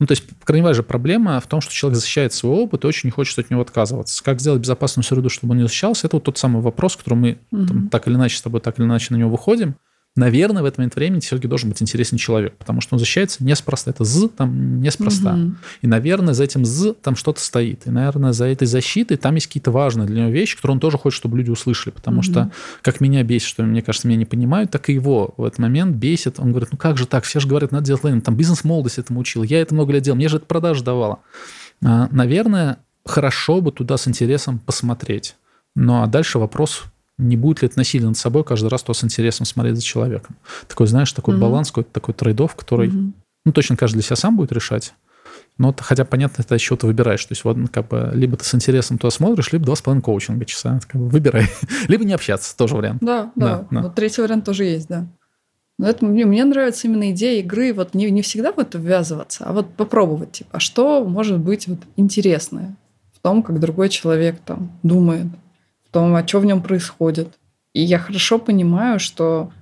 Ну, 0.00 0.06
то 0.06 0.12
есть, 0.12 0.24
крайне 0.44 0.64
важная 0.64 0.82
проблема 0.82 1.38
в 1.40 1.46
том, 1.46 1.60
что 1.60 1.72
человек 1.72 1.98
защищает 1.98 2.32
свой 2.32 2.56
опыт 2.56 2.84
и 2.84 2.86
очень 2.86 3.08
не 3.08 3.10
хочет 3.10 3.38
от 3.38 3.50
него 3.50 3.60
отказываться. 3.60 4.24
Как 4.24 4.40
сделать 4.40 4.62
безопасную 4.62 5.04
среду, 5.04 5.28
чтобы 5.28 5.52
он 5.52 5.58
не 5.58 5.62
защищался, 5.64 6.06
это 6.06 6.16
вот 6.16 6.24
тот 6.24 6.38
самый 6.38 6.62
вопрос, 6.62 6.96
который 6.96 7.14
мы 7.14 7.38
угу. 7.50 7.66
там, 7.66 7.88
так 7.88 8.08
или 8.08 8.14
иначе 8.14 8.38
с 8.38 8.42
тобой 8.42 8.60
так 8.60 8.78
или 8.78 8.86
иначе 8.86 9.08
на 9.10 9.18
него 9.18 9.30
выходим 9.30 9.76
наверное, 10.20 10.62
в 10.62 10.66
этот 10.66 10.78
момент 10.78 10.94
времени 10.94 11.20
все-таки 11.20 11.48
должен 11.48 11.70
быть 11.70 11.82
интересен 11.82 12.18
человек, 12.18 12.54
потому 12.56 12.80
что 12.80 12.94
он 12.94 12.98
защищается 12.98 13.42
неспроста. 13.42 13.90
Это 13.90 14.04
«з» 14.04 14.28
там 14.28 14.80
неспроста. 14.80 15.34
Угу. 15.34 15.54
И, 15.82 15.86
наверное, 15.86 16.34
за 16.34 16.44
этим 16.44 16.64
«з» 16.64 16.94
там 16.94 17.16
что-то 17.16 17.40
стоит. 17.40 17.86
И, 17.86 17.90
наверное, 17.90 18.32
за 18.32 18.44
этой 18.46 18.66
защитой 18.66 19.16
там 19.16 19.34
есть 19.34 19.46
какие-то 19.46 19.70
важные 19.70 20.06
для 20.06 20.22
него 20.22 20.30
вещи, 20.30 20.56
которые 20.56 20.74
он 20.74 20.80
тоже 20.80 20.98
хочет, 20.98 21.16
чтобы 21.16 21.38
люди 21.38 21.50
услышали. 21.50 21.92
Потому 21.92 22.18
угу. 22.18 22.24
что, 22.24 22.50
как 22.82 23.00
меня 23.00 23.22
бесит, 23.24 23.48
что, 23.48 23.62
мне 23.62 23.82
кажется, 23.82 24.06
меня 24.06 24.18
не 24.18 24.26
понимают, 24.26 24.70
так 24.70 24.90
и 24.90 24.92
его 24.92 25.34
в 25.36 25.44
этот 25.44 25.58
момент 25.58 25.96
бесит. 25.96 26.38
Он 26.38 26.50
говорит, 26.50 26.68
ну 26.70 26.78
как 26.78 26.98
же 26.98 27.06
так? 27.06 27.24
Все 27.24 27.40
же 27.40 27.48
говорят, 27.48 27.72
надо 27.72 27.86
делать 27.86 28.04
лендинг. 28.04 28.24
Там 28.24 28.36
бизнес-молодость 28.36 28.98
этому 28.98 29.20
учил. 29.20 29.42
Я 29.42 29.60
это 29.60 29.74
много 29.74 29.92
лет 29.94 30.02
делал. 30.02 30.16
Мне 30.16 30.28
же 30.28 30.36
это 30.36 30.46
продажи 30.46 30.84
давало. 30.84 31.20
А, 31.82 32.08
наверное, 32.12 32.78
хорошо 33.06 33.60
бы 33.60 33.72
туда 33.72 33.96
с 33.96 34.06
интересом 34.06 34.58
посмотреть. 34.58 35.36
Ну, 35.74 36.02
а 36.02 36.06
дальше 36.06 36.38
вопрос 36.38 36.84
не 37.20 37.36
будет 37.36 37.62
ли 37.62 37.68
это 37.68 37.78
насилие 37.78 38.08
над 38.08 38.16
собой 38.16 38.44
каждый 38.44 38.68
раз 38.68 38.82
то 38.82 38.92
с 38.92 39.04
интересом 39.04 39.46
смотреть 39.46 39.76
за 39.76 39.82
человеком. 39.82 40.36
Такой, 40.68 40.86
знаешь, 40.86 41.12
такой 41.12 41.34
угу. 41.34 41.42
баланс, 41.42 41.68
какой-то 41.68 41.90
такой 41.92 42.14
трейдов, 42.14 42.54
который, 42.56 42.88
угу. 42.88 43.12
ну, 43.44 43.52
точно 43.52 43.76
каждый 43.76 43.96
для 43.96 44.02
себя 44.02 44.16
сам 44.16 44.36
будет 44.36 44.52
решать. 44.52 44.94
Но 45.58 45.74
хотя, 45.78 46.04
понятно, 46.04 46.42
это 46.42 46.54
еще 46.54 46.76
ты 46.76 46.86
выбираешь. 46.86 47.24
То 47.24 47.32
есть, 47.32 47.44
вот, 47.44 47.56
как 47.70 47.88
бы, 47.88 48.10
либо 48.14 48.36
ты 48.36 48.44
с 48.44 48.54
интересом 48.54 48.96
туда 48.96 49.10
смотришь, 49.10 49.52
либо 49.52 49.66
два 49.66 49.76
с 49.76 49.82
половиной 49.82 50.02
коучинга 50.02 50.46
часа. 50.46 50.80
Как 50.88 51.00
бы, 51.00 51.08
выбирай. 51.08 51.48
либо 51.88 52.04
не 52.04 52.14
общаться, 52.14 52.56
тоже 52.56 52.76
вариант. 52.76 52.98
Да, 53.02 53.30
да. 53.36 53.66
да. 53.70 53.82
Вот 53.82 53.94
третий 53.94 54.22
вариант 54.22 54.44
тоже 54.44 54.64
есть, 54.64 54.88
да. 54.88 55.06
Но 55.80 55.88
это, 55.88 56.04
мне, 56.04 56.26
мне 56.26 56.44
нравится 56.44 56.86
именно 56.86 57.10
идея 57.10 57.40
игры, 57.40 57.72
вот 57.72 57.94
не, 57.94 58.10
не 58.10 58.20
всегда 58.20 58.52
в 58.52 58.58
это 58.58 58.76
ввязываться, 58.76 59.46
а 59.46 59.54
вот 59.54 59.74
попробовать, 59.74 60.32
типа, 60.32 60.50
а 60.52 60.60
что 60.60 61.02
может 61.06 61.38
быть 61.38 61.68
вот 61.68 61.78
интересное 61.96 62.76
в 63.14 63.18
том, 63.20 63.42
как 63.42 63.60
другой 63.60 63.88
человек 63.88 64.40
там 64.44 64.78
думает, 64.82 65.26
том, 65.90 66.14
а 66.14 66.26
что 66.26 66.40
в 66.40 66.44
нем 66.44 66.62
происходит. 66.62 67.28
И 67.72 67.82
я 67.82 67.98
хорошо 67.98 68.38
понимаю, 68.38 68.98
что 68.98 69.52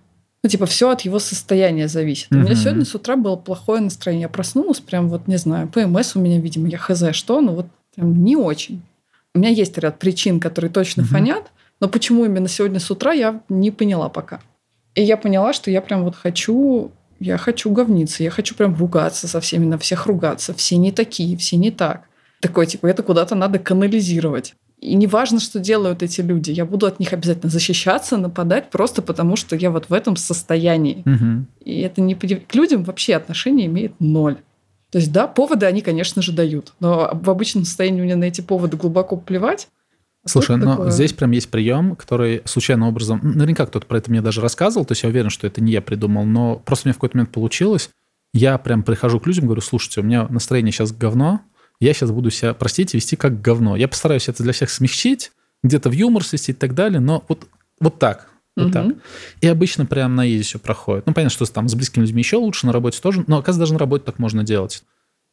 ну, 0.42 0.48
типа, 0.48 0.66
все 0.66 0.90
от 0.90 1.00
его 1.02 1.18
состояния 1.18 1.88
зависит. 1.88 2.30
Mm-hmm. 2.30 2.36
У 2.36 2.42
меня 2.44 2.54
сегодня 2.54 2.84
с 2.84 2.94
утра 2.94 3.16
было 3.16 3.36
плохое 3.36 3.80
настроение. 3.80 4.22
Я 4.22 4.28
проснулась, 4.28 4.80
прям 4.80 5.08
вот, 5.08 5.26
не 5.26 5.36
знаю, 5.36 5.68
ПМС 5.68 6.14
у 6.14 6.20
меня, 6.20 6.38
видимо, 6.38 6.68
я 6.68 6.78
хз 6.78 7.12
что, 7.12 7.40
но 7.40 7.54
вот 7.54 7.66
прям 7.96 8.22
не 8.22 8.36
очень. 8.36 8.82
У 9.34 9.40
меня 9.40 9.50
есть 9.50 9.76
ряд 9.78 9.98
причин, 9.98 10.38
которые 10.38 10.70
точно 10.70 11.02
mm-hmm. 11.02 11.04
фонят, 11.04 11.50
но 11.80 11.88
почему 11.88 12.24
именно 12.24 12.48
сегодня 12.48 12.78
с 12.78 12.90
утра, 12.90 13.12
я 13.12 13.40
не 13.48 13.70
поняла 13.70 14.08
пока. 14.08 14.40
И 14.94 15.02
я 15.02 15.16
поняла, 15.16 15.52
что 15.52 15.70
я 15.70 15.80
прям 15.80 16.04
вот 16.04 16.14
хочу, 16.14 16.92
я 17.20 17.36
хочу 17.36 17.70
говниться, 17.70 18.22
я 18.22 18.30
хочу 18.30 18.54
прям 18.54 18.76
ругаться 18.76 19.26
со 19.28 19.40
всеми, 19.40 19.66
на 19.66 19.78
всех 19.78 20.06
ругаться. 20.06 20.54
Все 20.54 20.76
не 20.76 20.92
такие, 20.92 21.36
все 21.36 21.56
не 21.56 21.70
так. 21.70 22.02
Такой, 22.40 22.66
типа, 22.66 22.86
это 22.86 23.02
куда-то 23.02 23.34
надо 23.34 23.58
канализировать. 23.58 24.54
И 24.80 24.94
не 24.94 25.06
важно, 25.08 25.40
что 25.40 25.58
делают 25.58 26.02
эти 26.02 26.20
люди. 26.20 26.52
Я 26.52 26.64
буду 26.64 26.86
от 26.86 27.00
них 27.00 27.12
обязательно 27.12 27.50
защищаться, 27.50 28.16
нападать, 28.16 28.70
просто 28.70 29.02
потому 29.02 29.34
что 29.34 29.56
я 29.56 29.70
вот 29.70 29.88
в 29.88 29.92
этом 29.92 30.16
состоянии. 30.16 31.02
Угу. 31.04 31.46
И 31.64 31.80
это 31.80 32.00
не 32.00 32.14
к 32.14 32.54
людям 32.54 32.84
вообще 32.84 33.16
отношение 33.16 33.66
имеет 33.66 33.92
ноль. 33.98 34.36
То 34.90 34.98
есть, 34.98 35.12
да, 35.12 35.26
поводы 35.26 35.66
они, 35.66 35.82
конечно 35.82 36.22
же, 36.22 36.32
дают. 36.32 36.72
Но 36.80 37.10
в 37.12 37.28
обычном 37.28 37.64
состоянии 37.64 38.00
мне 38.00 38.16
на 38.16 38.24
эти 38.24 38.40
поводы 38.40 38.76
глубоко 38.76 39.16
плевать. 39.16 39.68
А 40.24 40.28
Слушай, 40.28 40.56
но 40.56 40.72
такое? 40.72 40.90
здесь 40.90 41.12
прям 41.12 41.32
есть 41.32 41.50
прием, 41.50 41.94
который 41.94 42.42
случайным 42.44 42.88
образом... 42.88 43.20
Наверняка 43.22 43.66
кто-то 43.66 43.86
про 43.86 43.98
это 43.98 44.10
мне 44.10 44.22
даже 44.22 44.40
рассказывал, 44.40 44.84
то 44.84 44.92
есть 44.92 45.02
я 45.02 45.08
уверен, 45.08 45.30
что 45.30 45.46
это 45.46 45.60
не 45.60 45.72
я 45.72 45.82
придумал, 45.82 46.24
но 46.24 46.56
просто 46.56 46.88
мне 46.88 46.92
в 46.92 46.96
какой-то 46.96 47.16
момент 47.16 47.32
получилось. 47.32 47.90
Я 48.32 48.58
прям 48.58 48.82
прихожу 48.82 49.20
к 49.20 49.26
людям, 49.26 49.44
говорю, 49.46 49.60
слушайте, 49.60 50.00
у 50.00 50.04
меня 50.04 50.26
настроение 50.28 50.72
сейчас 50.72 50.92
говно, 50.92 51.40
я 51.80 51.94
сейчас 51.94 52.10
буду 52.10 52.30
себя, 52.30 52.54
простите, 52.54 52.96
вести 52.98 53.16
как 53.16 53.40
говно. 53.40 53.76
Я 53.76 53.88
постараюсь 53.88 54.28
это 54.28 54.42
для 54.42 54.52
всех 54.52 54.70
смягчить, 54.70 55.32
где-то 55.62 55.90
в 55.90 55.92
юмор 55.92 56.24
свести 56.24 56.52
и 56.52 56.54
так 56.54 56.74
далее, 56.74 57.00
но 57.00 57.24
вот, 57.28 57.46
вот 57.80 57.98
так. 57.98 58.28
Вот 58.56 58.66
угу. 58.66 58.72
так. 58.72 58.86
И 59.40 59.46
обычно 59.46 59.86
прям 59.86 60.16
на 60.16 60.28
изи 60.28 60.42
все 60.42 60.58
проходит. 60.58 61.06
Ну, 61.06 61.14
понятно, 61.14 61.32
что 61.32 61.46
там 61.52 61.68
с 61.68 61.74
близкими 61.74 62.04
людьми 62.04 62.20
еще 62.20 62.36
лучше, 62.36 62.66
на 62.66 62.72
работе 62.72 63.00
тоже, 63.00 63.22
но, 63.28 63.38
оказывается, 63.38 63.60
даже 63.60 63.72
на 63.74 63.78
работе 63.78 64.04
так 64.04 64.18
можно 64.18 64.42
делать. 64.42 64.82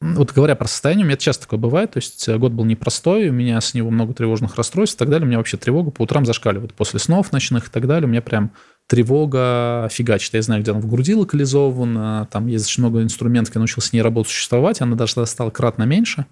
вот 0.00 0.32
говоря 0.32 0.54
про 0.54 0.68
состояние, 0.68 1.04
у 1.04 1.08
меня 1.08 1.16
часто 1.16 1.44
такое 1.44 1.58
бывает, 1.58 1.92
то 1.92 1.96
есть 1.96 2.28
год 2.28 2.52
был 2.52 2.64
непростой, 2.64 3.28
у 3.28 3.32
меня 3.32 3.60
с 3.60 3.74
него 3.74 3.90
много 3.90 4.14
тревожных 4.14 4.54
расстройств 4.54 4.96
и 4.96 4.98
так 4.98 5.08
далее, 5.08 5.24
у 5.24 5.28
меня 5.28 5.38
вообще 5.38 5.56
тревога 5.56 5.90
по 5.90 6.02
утрам 6.02 6.24
зашкаливает, 6.24 6.74
после 6.74 7.00
снов 7.00 7.32
ночных 7.32 7.66
и 7.66 7.70
так 7.70 7.88
далее, 7.88 8.06
у 8.06 8.10
меня 8.10 8.22
прям 8.22 8.52
тревога 8.86 9.88
фигачит. 9.90 10.34
Я 10.34 10.42
знаю, 10.42 10.62
где 10.62 10.70
она 10.70 10.80
в 10.80 10.88
груди 10.88 11.14
локализована, 11.14 12.28
там 12.30 12.46
есть 12.46 12.66
очень 12.66 12.82
много 12.82 13.02
инструментов, 13.02 13.54
я 13.54 13.58
научился 13.58 13.88
с 13.88 13.92
ней 13.92 14.00
работать, 14.00 14.32
существовать, 14.32 14.80
она 14.80 14.96
даже 14.96 15.26
стала 15.26 15.50
кратно 15.50 15.84
меньше. 15.84 16.26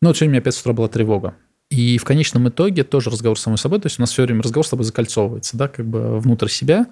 Но 0.00 0.08
вот 0.08 0.16
сегодня 0.16 0.30
у 0.30 0.32
меня 0.32 0.40
опять 0.40 0.54
с 0.54 0.60
утра 0.60 0.72
была 0.72 0.88
тревога. 0.88 1.34
И 1.70 1.98
в 1.98 2.04
конечном 2.04 2.48
итоге 2.48 2.82
тоже 2.82 3.10
разговор 3.10 3.38
с 3.38 3.42
самой 3.42 3.58
собой, 3.58 3.78
то 3.78 3.86
есть 3.86 3.98
у 3.98 4.02
нас 4.02 4.10
все 4.10 4.22
время 4.22 4.42
разговор 4.42 4.66
с 4.66 4.70
тобой 4.70 4.84
закольцовывается, 4.84 5.56
да, 5.56 5.68
как 5.68 5.84
бы 5.86 6.18
внутрь 6.18 6.48
себя. 6.48 6.86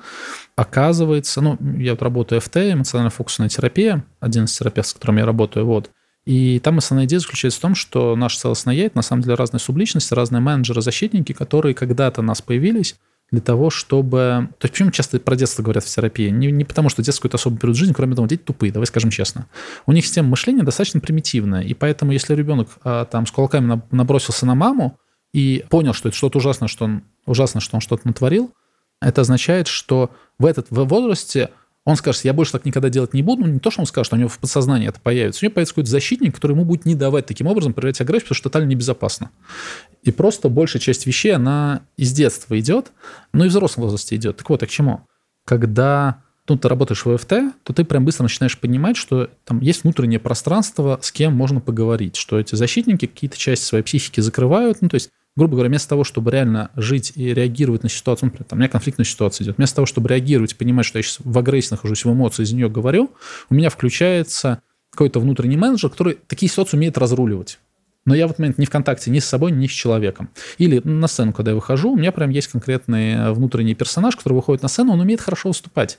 Оказывается, 0.54 1.40
ну, 1.40 1.56
я 1.78 1.92
вот 1.92 2.02
работаю 2.02 2.42
ФТ, 2.42 2.56
эмоционально-фокусная 2.56 3.48
терапия, 3.48 4.04
один 4.20 4.44
из 4.44 4.56
терапевтов, 4.56 4.90
с 4.90 4.94
которым 4.94 5.16
я 5.16 5.24
работаю, 5.24 5.64
вот. 5.64 5.90
И 6.26 6.58
там 6.58 6.78
основная 6.78 7.06
идея 7.06 7.20
заключается 7.20 7.58
в 7.58 7.62
том, 7.62 7.74
что 7.74 8.16
наш 8.16 8.36
целостный 8.36 8.76
я– 8.76 8.84
это 8.86 8.96
на 8.98 9.02
самом 9.02 9.22
деле 9.22 9.36
разные 9.36 9.60
субличности, 9.60 10.12
разные 10.12 10.40
менеджеры, 10.40 10.82
защитники, 10.82 11.32
которые 11.32 11.74
когда-то 11.74 12.20
нас 12.20 12.42
появились, 12.42 12.96
для 13.30 13.40
того, 13.40 13.70
чтобы... 13.70 14.48
То 14.58 14.66
есть 14.66 14.72
почему 14.72 14.90
часто 14.90 15.18
про 15.18 15.34
детство 15.36 15.62
говорят 15.62 15.84
в 15.84 15.88
терапии? 15.88 16.28
Не, 16.28 16.50
не 16.52 16.64
потому, 16.64 16.88
что 16.88 17.02
детство 17.02 17.22
какой-то 17.22 17.36
особый 17.36 17.58
период 17.58 17.76
жизни, 17.76 17.92
кроме 17.92 18.14
того, 18.14 18.28
дети 18.28 18.42
тупые, 18.42 18.72
давай 18.72 18.86
скажем 18.86 19.10
честно. 19.10 19.46
У 19.86 19.92
них 19.92 20.06
система 20.06 20.28
мышления 20.28 20.62
достаточно 20.62 21.00
примитивная, 21.00 21.62
и 21.62 21.74
поэтому 21.74 22.12
если 22.12 22.34
ребенок 22.34 22.68
а, 22.84 23.04
там 23.04 23.26
с 23.26 23.30
кулаками 23.30 23.82
набросился 23.90 24.46
на 24.46 24.54
маму 24.54 24.98
и 25.32 25.64
понял, 25.68 25.92
что 25.92 26.08
это 26.08 26.16
что-то 26.16 26.38
ужасное, 26.38 26.68
что 26.68 26.84
он 26.84 27.02
ужасно, 27.26 27.60
что 27.60 27.76
он 27.76 27.80
что-то 27.80 28.06
натворил, 28.06 28.52
это 29.00 29.22
означает, 29.22 29.66
что 29.66 30.10
в 30.38 30.46
этот 30.46 30.68
в 30.70 30.84
возрасте 30.84 31.50
он 31.86 31.94
скажет, 31.94 32.24
я 32.24 32.32
больше 32.32 32.50
так 32.50 32.64
никогда 32.64 32.88
делать 32.88 33.14
не 33.14 33.22
буду. 33.22 33.44
Ну, 33.44 33.52
не 33.52 33.60
то, 33.60 33.70
что 33.70 33.80
он 33.80 33.86
скажет, 33.86 34.12
у 34.12 34.16
него 34.16 34.28
в 34.28 34.40
подсознании 34.40 34.88
это 34.88 35.00
появится. 35.00 35.38
У 35.40 35.46
него 35.46 35.54
появится 35.54 35.72
какой-то 35.72 35.90
защитник, 35.90 36.34
который 36.34 36.52
ему 36.52 36.64
будет 36.64 36.84
не 36.84 36.96
давать 36.96 37.26
таким 37.26 37.46
образом 37.46 37.72
проявлять 37.74 38.00
агрессию, 38.00 38.24
потому 38.24 38.36
что 38.36 38.48
тотально 38.50 38.68
небезопасно. 38.70 39.30
И 40.02 40.10
просто 40.10 40.48
большая 40.48 40.82
часть 40.82 41.06
вещей, 41.06 41.32
она 41.32 41.82
из 41.96 42.12
детства 42.12 42.58
идет, 42.58 42.90
но 43.32 43.44
и 43.44 43.48
в 43.48 43.52
взрослом 43.52 43.84
возрасте 43.84 44.16
идет. 44.16 44.36
Так 44.36 44.50
вот, 44.50 44.64
а 44.64 44.66
к 44.66 44.68
чему? 44.68 45.02
Когда 45.44 46.24
ну, 46.48 46.58
ты 46.58 46.68
работаешь 46.68 47.04
в 47.04 47.08
ОФТ, 47.08 47.32
то 47.62 47.72
ты 47.72 47.84
прям 47.84 48.04
быстро 48.04 48.24
начинаешь 48.24 48.58
понимать, 48.58 48.96
что 48.96 49.30
там 49.44 49.60
есть 49.60 49.84
внутреннее 49.84 50.18
пространство, 50.18 50.98
с 51.00 51.12
кем 51.12 51.34
можно 51.34 51.60
поговорить, 51.60 52.16
что 52.16 52.40
эти 52.40 52.56
защитники 52.56 53.06
какие-то 53.06 53.38
части 53.38 53.64
своей 53.64 53.84
психики 53.84 54.18
закрывают, 54.18 54.82
ну, 54.82 54.88
то 54.88 54.94
есть 54.96 55.10
грубо 55.36 55.54
говоря, 55.54 55.68
вместо 55.68 55.90
того, 55.90 56.02
чтобы 56.02 56.30
реально 56.30 56.70
жить 56.74 57.12
и 57.14 57.32
реагировать 57.32 57.82
на 57.82 57.88
ситуацию, 57.88 58.28
например, 58.28 58.46
там, 58.48 58.58
у 58.58 58.60
меня 58.60 58.68
конфликтная 58.68 59.04
ситуация 59.04 59.44
идет, 59.44 59.58
вместо 59.58 59.76
того, 59.76 59.86
чтобы 59.86 60.08
реагировать 60.08 60.52
и 60.52 60.56
понимать, 60.56 60.86
что 60.86 60.98
я 60.98 61.02
сейчас 61.02 61.18
в 61.22 61.38
агрессии 61.38 61.70
нахожусь, 61.70 62.04
в 62.04 62.12
эмоции, 62.12 62.42
из 62.42 62.52
нее 62.52 62.68
говорю, 62.68 63.10
у 63.50 63.54
меня 63.54 63.70
включается 63.70 64.62
какой-то 64.90 65.20
внутренний 65.20 65.56
менеджер, 65.56 65.90
который 65.90 66.18
такие 66.26 66.50
ситуации 66.50 66.76
умеет 66.76 66.96
разруливать. 66.96 67.58
Но 68.06 68.14
я 68.14 68.28
в 68.28 68.30
этот 68.30 68.38
момент 68.38 68.58
не 68.58 68.66
в 68.66 68.70
контакте 68.70 69.10
ни 69.10 69.18
с 69.18 69.26
собой, 69.26 69.50
ни 69.50 69.66
с 69.66 69.70
человеком. 69.70 70.30
Или 70.58 70.80
на 70.84 71.08
сцену, 71.08 71.32
когда 71.32 71.50
я 71.50 71.54
выхожу, 71.56 71.92
у 71.92 71.96
меня 71.96 72.12
прям 72.12 72.30
есть 72.30 72.46
конкретный 72.46 73.32
внутренний 73.32 73.74
персонаж, 73.74 74.14
который 74.14 74.34
выходит 74.34 74.62
на 74.62 74.68
сцену, 74.68 74.92
он 74.92 75.00
умеет 75.00 75.20
хорошо 75.20 75.48
выступать. 75.48 75.98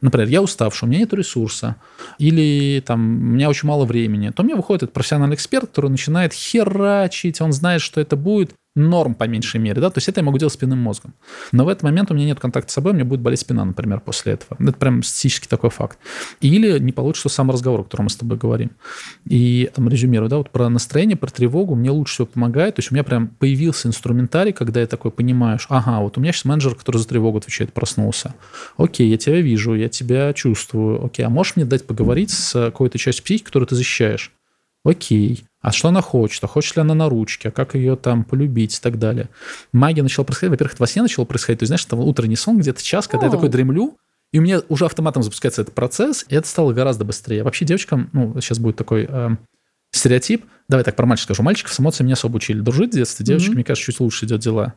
Например, 0.00 0.26
я 0.26 0.40
уставший, 0.40 0.86
у 0.86 0.88
меня 0.88 1.00
нет 1.00 1.12
ресурса, 1.12 1.76
или 2.18 2.82
там 2.84 3.00
у 3.00 3.34
меня 3.34 3.50
очень 3.50 3.68
мало 3.68 3.84
времени, 3.84 4.30
то 4.30 4.42
мне 4.42 4.54
выходит 4.54 4.84
этот 4.84 4.94
профессиональный 4.94 5.36
эксперт, 5.36 5.68
который 5.68 5.90
начинает 5.90 6.32
херачить, 6.32 7.42
он 7.42 7.52
знает, 7.52 7.82
что 7.82 8.00
это 8.00 8.16
будет, 8.16 8.54
норм 8.76 9.14
по 9.14 9.24
меньшей 9.24 9.60
мере, 9.60 9.80
да, 9.80 9.90
то 9.90 9.98
есть 9.98 10.08
это 10.08 10.20
я 10.20 10.24
могу 10.24 10.38
делать 10.38 10.52
спинным 10.52 10.80
мозгом. 10.80 11.14
Но 11.52 11.64
в 11.64 11.68
этот 11.68 11.84
момент 11.84 12.10
у 12.10 12.14
меня 12.14 12.26
нет 12.26 12.40
контакта 12.40 12.70
с 12.70 12.74
собой, 12.74 12.92
у 12.92 12.94
меня 12.94 13.04
будет 13.04 13.20
болеть 13.20 13.40
спина, 13.40 13.64
например, 13.64 14.00
после 14.00 14.32
этого. 14.32 14.56
Это 14.60 14.72
прям 14.72 15.02
статистически 15.02 15.46
такой 15.46 15.70
факт. 15.70 15.98
Или 16.40 16.78
не 16.78 16.92
получится 16.92 17.28
сам 17.28 17.50
разговор, 17.50 17.80
о 17.80 17.84
котором 17.84 18.04
мы 18.04 18.10
с 18.10 18.16
тобой 18.16 18.36
говорим. 18.36 18.72
И 19.26 19.70
там 19.74 19.88
резюмирую, 19.88 20.28
да, 20.28 20.38
вот 20.38 20.50
про 20.50 20.68
настроение, 20.68 21.16
про 21.16 21.30
тревогу 21.30 21.76
мне 21.76 21.90
лучше 21.90 22.14
всего 22.14 22.26
помогает. 22.26 22.76
То 22.76 22.80
есть 22.80 22.90
у 22.90 22.94
меня 22.94 23.04
прям 23.04 23.28
появился 23.28 23.86
инструментарий, 23.86 24.52
когда 24.52 24.80
я 24.80 24.86
такой 24.86 25.12
понимаю, 25.12 25.58
ага, 25.68 26.00
вот 26.00 26.18
у 26.18 26.20
меня 26.20 26.32
сейчас 26.32 26.44
менеджер, 26.44 26.74
который 26.74 26.98
за 26.98 27.06
тревогу 27.06 27.38
отвечает, 27.38 27.72
проснулся. 27.72 28.34
Окей, 28.76 29.08
я 29.08 29.16
тебя 29.16 29.40
вижу, 29.40 29.74
я 29.74 29.88
тебя 29.88 30.32
чувствую. 30.32 31.04
Окей, 31.04 31.24
а 31.24 31.28
можешь 31.28 31.56
мне 31.56 31.64
дать 31.64 31.86
поговорить 31.86 32.30
с 32.30 32.52
какой-то 32.52 32.98
частью 32.98 33.24
психики, 33.24 33.44
которую 33.44 33.68
ты 33.68 33.76
защищаешь? 33.76 34.32
Окей. 34.84 35.44
А 35.64 35.72
что 35.72 35.88
она 35.88 36.02
хочет? 36.02 36.44
А 36.44 36.46
хочет 36.46 36.76
ли 36.76 36.82
она 36.82 36.92
на 36.92 37.08
ручке? 37.08 37.48
А 37.48 37.50
как 37.50 37.74
ее 37.74 37.96
там 37.96 38.22
полюбить 38.22 38.76
и 38.76 38.80
так 38.82 38.98
далее? 38.98 39.30
Магия 39.72 40.02
начала 40.02 40.22
происходить. 40.22 40.50
Во-первых, 40.50 40.74
это 40.74 40.82
во 40.82 40.86
сне 40.86 41.00
начало 41.00 41.24
происходить. 41.24 41.60
То 41.60 41.62
есть, 41.62 41.68
знаешь, 41.68 41.86
это 41.86 41.96
утренний 41.96 42.36
сон, 42.36 42.58
где-то 42.58 42.84
час, 42.84 43.08
когда 43.08 43.24
О. 43.24 43.28
я 43.28 43.32
такой 43.32 43.48
дремлю, 43.48 43.96
и 44.30 44.40
у 44.40 44.42
меня 44.42 44.60
уже 44.68 44.84
автоматом 44.84 45.22
запускается 45.22 45.62
этот 45.62 45.74
процесс, 45.74 46.26
и 46.28 46.34
это 46.34 46.46
стало 46.46 46.74
гораздо 46.74 47.06
быстрее. 47.06 47.44
Вообще 47.44 47.64
девочкам, 47.64 48.10
ну, 48.12 48.38
сейчас 48.42 48.58
будет 48.58 48.76
такой 48.76 49.06
э, 49.08 49.30
стереотип. 49.90 50.44
Давай 50.68 50.84
так 50.84 50.96
про 50.96 51.06
мальчиков 51.06 51.36
скажу. 51.36 51.42
Мальчиков 51.42 51.72
с 51.72 51.80
эмоциями 51.80 52.08
не 52.08 52.12
особо 52.12 52.36
учили 52.36 52.60
дружить 52.60 52.90
в 52.90 52.96
детстве. 52.96 53.24
Девочки, 53.24 53.48
mm-hmm. 53.48 53.54
мне 53.54 53.64
кажется, 53.64 53.90
чуть 53.90 54.00
лучше 54.00 54.26
идет 54.26 54.40
дела. 54.40 54.74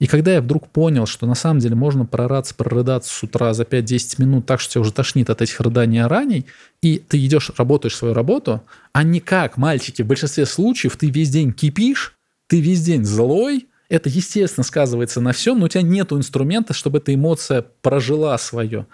И 0.00 0.06
когда 0.06 0.32
я 0.32 0.40
вдруг 0.40 0.68
понял, 0.68 1.06
что 1.06 1.26
на 1.26 1.34
самом 1.34 1.60
деле 1.60 1.76
можно 1.76 2.04
прораться, 2.04 2.54
прорыдаться 2.54 3.12
с 3.12 3.22
утра 3.22 3.54
за 3.54 3.62
5-10 3.62 4.14
минут 4.18 4.46
так, 4.46 4.60
что 4.60 4.72
тебя 4.72 4.80
уже 4.80 4.92
тошнит 4.92 5.30
от 5.30 5.40
этих 5.40 5.60
рыданий 5.60 6.00
и 6.00 6.02
раней, 6.02 6.46
и 6.82 6.98
ты 6.98 7.24
идешь, 7.24 7.52
работаешь 7.56 7.96
свою 7.96 8.12
работу, 8.12 8.62
а 8.92 9.04
не 9.04 9.20
как, 9.20 9.56
мальчики, 9.56 10.02
в 10.02 10.06
большинстве 10.06 10.46
случаев 10.46 10.96
ты 10.96 11.10
весь 11.10 11.30
день 11.30 11.52
кипишь, 11.52 12.16
ты 12.48 12.60
весь 12.60 12.82
день 12.82 13.04
злой, 13.04 13.68
это, 13.88 14.08
естественно, 14.08 14.64
сказывается 14.64 15.20
на 15.20 15.32
всем, 15.32 15.58
но 15.58 15.66
у 15.66 15.68
тебя 15.68 15.82
нет 15.82 16.12
инструмента, 16.12 16.72
чтобы 16.72 16.98
эта 16.98 17.14
эмоция 17.14 17.64
прожила 17.82 18.36
свое, 18.38 18.86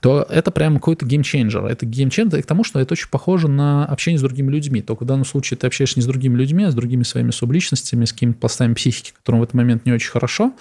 то 0.00 0.26
это 0.28 0.50
прям 0.50 0.76
какой-то 0.76 1.06
геймченджер. 1.06 1.64
Это 1.64 1.86
геймченджер 1.86 2.42
к 2.42 2.46
тому, 2.46 2.62
что 2.62 2.78
это 2.78 2.92
очень 2.92 3.08
похоже 3.08 3.48
на 3.48 3.86
общение 3.86 4.18
с 4.18 4.22
другими 4.22 4.50
людьми. 4.50 4.82
Только 4.82 5.04
в 5.04 5.06
данном 5.06 5.24
случае 5.24 5.56
ты 5.56 5.66
общаешься 5.66 5.98
не 5.98 6.02
с 6.02 6.06
другими 6.06 6.36
людьми, 6.36 6.64
а 6.64 6.70
с 6.70 6.74
другими 6.74 7.04
своими 7.04 7.30
субличностями, 7.30 8.04
с 8.04 8.12
какими-то 8.12 8.38
пластами 8.38 8.74
психики, 8.74 9.12
которым 9.16 9.40
в 9.40 9.44
этот 9.44 9.54
момент 9.54 9.86
не 9.86 9.92
очень 9.92 10.10
хорошо. 10.10 10.52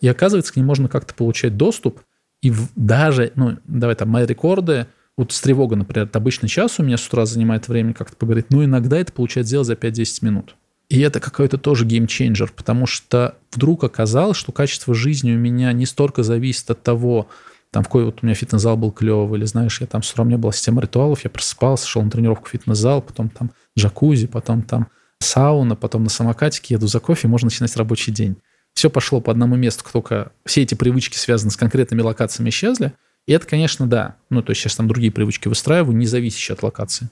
И 0.00 0.08
оказывается, 0.08 0.52
к 0.52 0.56
ним 0.56 0.66
можно 0.66 0.88
как-то 0.88 1.14
получать 1.14 1.56
доступ. 1.56 2.00
И 2.42 2.52
даже, 2.76 3.32
ну, 3.36 3.58
давай 3.64 3.96
там, 3.96 4.08
мои 4.08 4.26
рекорды, 4.26 4.86
вот 5.16 5.32
с 5.32 5.40
тревогой, 5.40 5.76
например, 5.76 6.06
это 6.06 6.18
обычный 6.18 6.48
час 6.48 6.78
у 6.78 6.82
меня 6.82 6.96
с 6.96 7.06
утра 7.06 7.26
занимает 7.26 7.68
время 7.68 7.92
как-то 7.92 8.16
поговорить, 8.16 8.46
но 8.50 8.64
иногда 8.64 8.98
это 8.98 9.12
получается 9.12 9.48
сделать 9.48 9.66
за 9.66 9.74
5-10 9.74 10.24
минут. 10.24 10.56
И 10.90 10.98
это 11.00 11.20
какой-то 11.20 11.56
тоже 11.56 11.86
геймченджер, 11.86 12.52
потому 12.54 12.84
что 12.84 13.36
вдруг 13.52 13.84
оказалось, 13.84 14.36
что 14.36 14.50
качество 14.50 14.92
жизни 14.92 15.32
у 15.32 15.38
меня 15.38 15.72
не 15.72 15.86
столько 15.86 16.24
зависит 16.24 16.68
от 16.68 16.82
того, 16.82 17.28
там, 17.70 17.84
в 17.84 17.86
какой 17.86 18.04
вот 18.04 18.18
у 18.20 18.26
меня 18.26 18.34
фитнес-зал 18.34 18.76
был 18.76 18.90
клевый, 18.90 19.38
или, 19.38 19.46
знаешь, 19.46 19.80
я 19.80 19.86
там 19.86 20.02
с 20.02 20.10
утра, 20.10 20.24
у 20.24 20.26
меня 20.26 20.36
была 20.36 20.52
система 20.52 20.82
ритуалов, 20.82 21.22
я 21.22 21.30
просыпался, 21.30 21.86
шел 21.86 22.02
на 22.02 22.10
тренировку 22.10 22.46
в 22.46 22.50
фитнес-зал, 22.50 23.02
потом 23.02 23.28
там 23.28 23.52
джакузи, 23.78 24.26
потом 24.26 24.62
там 24.62 24.88
сауна, 25.20 25.76
потом 25.76 26.02
на 26.02 26.10
самокатике 26.10 26.74
еду 26.74 26.88
за 26.88 26.98
кофе, 26.98 27.28
можно 27.28 27.46
начинать 27.46 27.76
рабочий 27.76 28.10
день. 28.10 28.38
Все 28.74 28.90
пошло 28.90 29.20
по 29.20 29.30
одному 29.30 29.54
месту, 29.54 29.84
только 29.92 30.32
все 30.44 30.62
эти 30.62 30.74
привычки, 30.74 31.16
связанные 31.16 31.52
с 31.52 31.56
конкретными 31.56 32.02
локациями, 32.02 32.50
исчезли. 32.50 32.94
И 33.26 33.32
это, 33.32 33.46
конечно, 33.46 33.86
да. 33.86 34.16
Ну, 34.28 34.42
то 34.42 34.50
есть 34.50 34.60
сейчас 34.60 34.74
там 34.74 34.88
другие 34.88 35.12
привычки 35.12 35.46
выстраиваю, 35.46 35.96
не 35.96 36.06
зависящие 36.06 36.54
от 36.54 36.64
локации. 36.64 37.10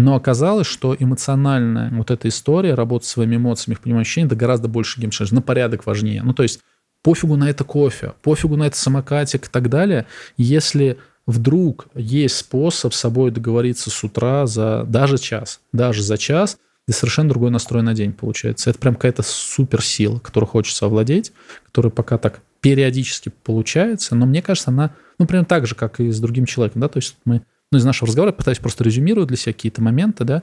Но 0.00 0.14
оказалось, 0.14 0.66
что 0.66 0.96
эмоциональная 0.98 1.90
вот 1.90 2.10
эта 2.10 2.28
история, 2.28 2.72
работа 2.72 3.04
с 3.04 3.10
своими 3.10 3.36
эмоциями, 3.36 3.76
в 3.76 3.80
понимании 3.80 4.02
ощущений, 4.02 4.26
это 4.28 4.36
гораздо 4.36 4.66
больше 4.66 4.98
геймченджер, 4.98 5.34
на 5.34 5.42
порядок 5.42 5.84
важнее. 5.84 6.22
Ну, 6.22 6.32
то 6.32 6.42
есть 6.42 6.60
пофигу 7.02 7.36
на 7.36 7.50
это 7.50 7.64
кофе, 7.64 8.14
пофигу 8.22 8.56
на 8.56 8.66
это 8.66 8.78
самокатик 8.78 9.46
и 9.46 9.50
так 9.50 9.68
далее, 9.68 10.06
если 10.38 10.98
вдруг 11.26 11.86
есть 11.94 12.36
способ 12.36 12.94
с 12.94 12.98
собой 12.98 13.30
договориться 13.30 13.90
с 13.90 14.02
утра 14.02 14.46
за 14.46 14.84
даже 14.84 15.18
час, 15.18 15.60
даже 15.72 16.02
за 16.02 16.16
час, 16.16 16.56
и 16.88 16.92
совершенно 16.92 17.28
другой 17.28 17.50
настрой 17.50 17.82
на 17.82 17.92
день 17.92 18.14
получается. 18.14 18.70
Это 18.70 18.78
прям 18.78 18.94
какая-то 18.94 19.22
суперсила, 19.22 20.18
которую 20.18 20.48
хочется 20.48 20.86
овладеть, 20.86 21.32
которая 21.66 21.90
пока 21.90 22.16
так 22.16 22.40
периодически 22.62 23.30
получается, 23.44 24.14
но 24.14 24.24
мне 24.24 24.40
кажется, 24.40 24.70
она, 24.70 24.94
ну, 25.18 25.26
прям 25.26 25.44
так 25.44 25.66
же, 25.66 25.74
как 25.74 26.00
и 26.00 26.10
с 26.10 26.18
другим 26.20 26.46
человеком, 26.46 26.80
да, 26.80 26.88
то 26.88 26.96
есть 26.98 27.16
мы 27.26 27.42
ну, 27.70 27.78
из 27.78 27.84
нашего 27.84 28.08
разговора, 28.08 28.32
пытаюсь 28.32 28.58
просто 28.58 28.84
резюмировать 28.84 29.28
для 29.28 29.36
себя 29.36 29.52
какие-то 29.52 29.82
моменты, 29.82 30.24
да, 30.24 30.42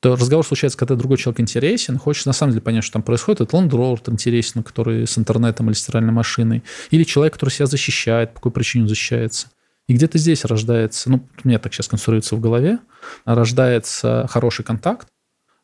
то 0.00 0.16
разговор 0.16 0.44
случается, 0.44 0.78
когда 0.78 0.96
другой 0.96 1.16
человек 1.16 1.40
интересен, 1.40 1.98
хочешь 1.98 2.26
на 2.26 2.32
самом 2.32 2.52
деле 2.52 2.60
понять, 2.60 2.84
что 2.84 2.94
там 2.94 3.02
происходит. 3.02 3.40
Это 3.40 3.56
ландроуд 3.56 4.06
интересен, 4.10 4.62
который 4.62 5.06
с 5.06 5.16
интернетом 5.16 5.68
или 5.68 5.74
стиральной 5.74 6.12
машиной. 6.12 6.62
Или 6.90 7.04
человек, 7.04 7.32
который 7.34 7.50
себя 7.50 7.64
защищает, 7.64 8.34
по 8.34 8.34
какой 8.34 8.52
причине 8.52 8.86
защищается. 8.86 9.48
И 9.88 9.94
где-то 9.94 10.18
здесь 10.18 10.44
рождается, 10.44 11.10
ну, 11.10 11.26
у 11.42 11.48
меня 11.48 11.58
так 11.58 11.72
сейчас 11.72 11.88
конструируется 11.88 12.36
в 12.36 12.40
голове, 12.40 12.80
рождается 13.24 14.26
хороший 14.28 14.62
контакт, 14.62 15.08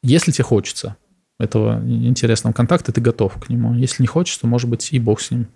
если 0.03 0.33
тебе 0.33 0.45
хочется 0.45 0.97
этого 1.39 1.83
интересного 1.87 2.53
контакта, 2.53 2.93
ты 2.93 3.01
готов 3.01 3.35
к 3.35 3.49
нему. 3.49 3.75
Если 3.75 4.03
не 4.03 4.07
хочешь, 4.07 4.37
то, 4.37 4.47
может 4.47 4.69
быть, 4.69 4.93
и 4.93 4.99
бог 4.99 5.21
с 5.21 5.31
ним. 5.31 5.49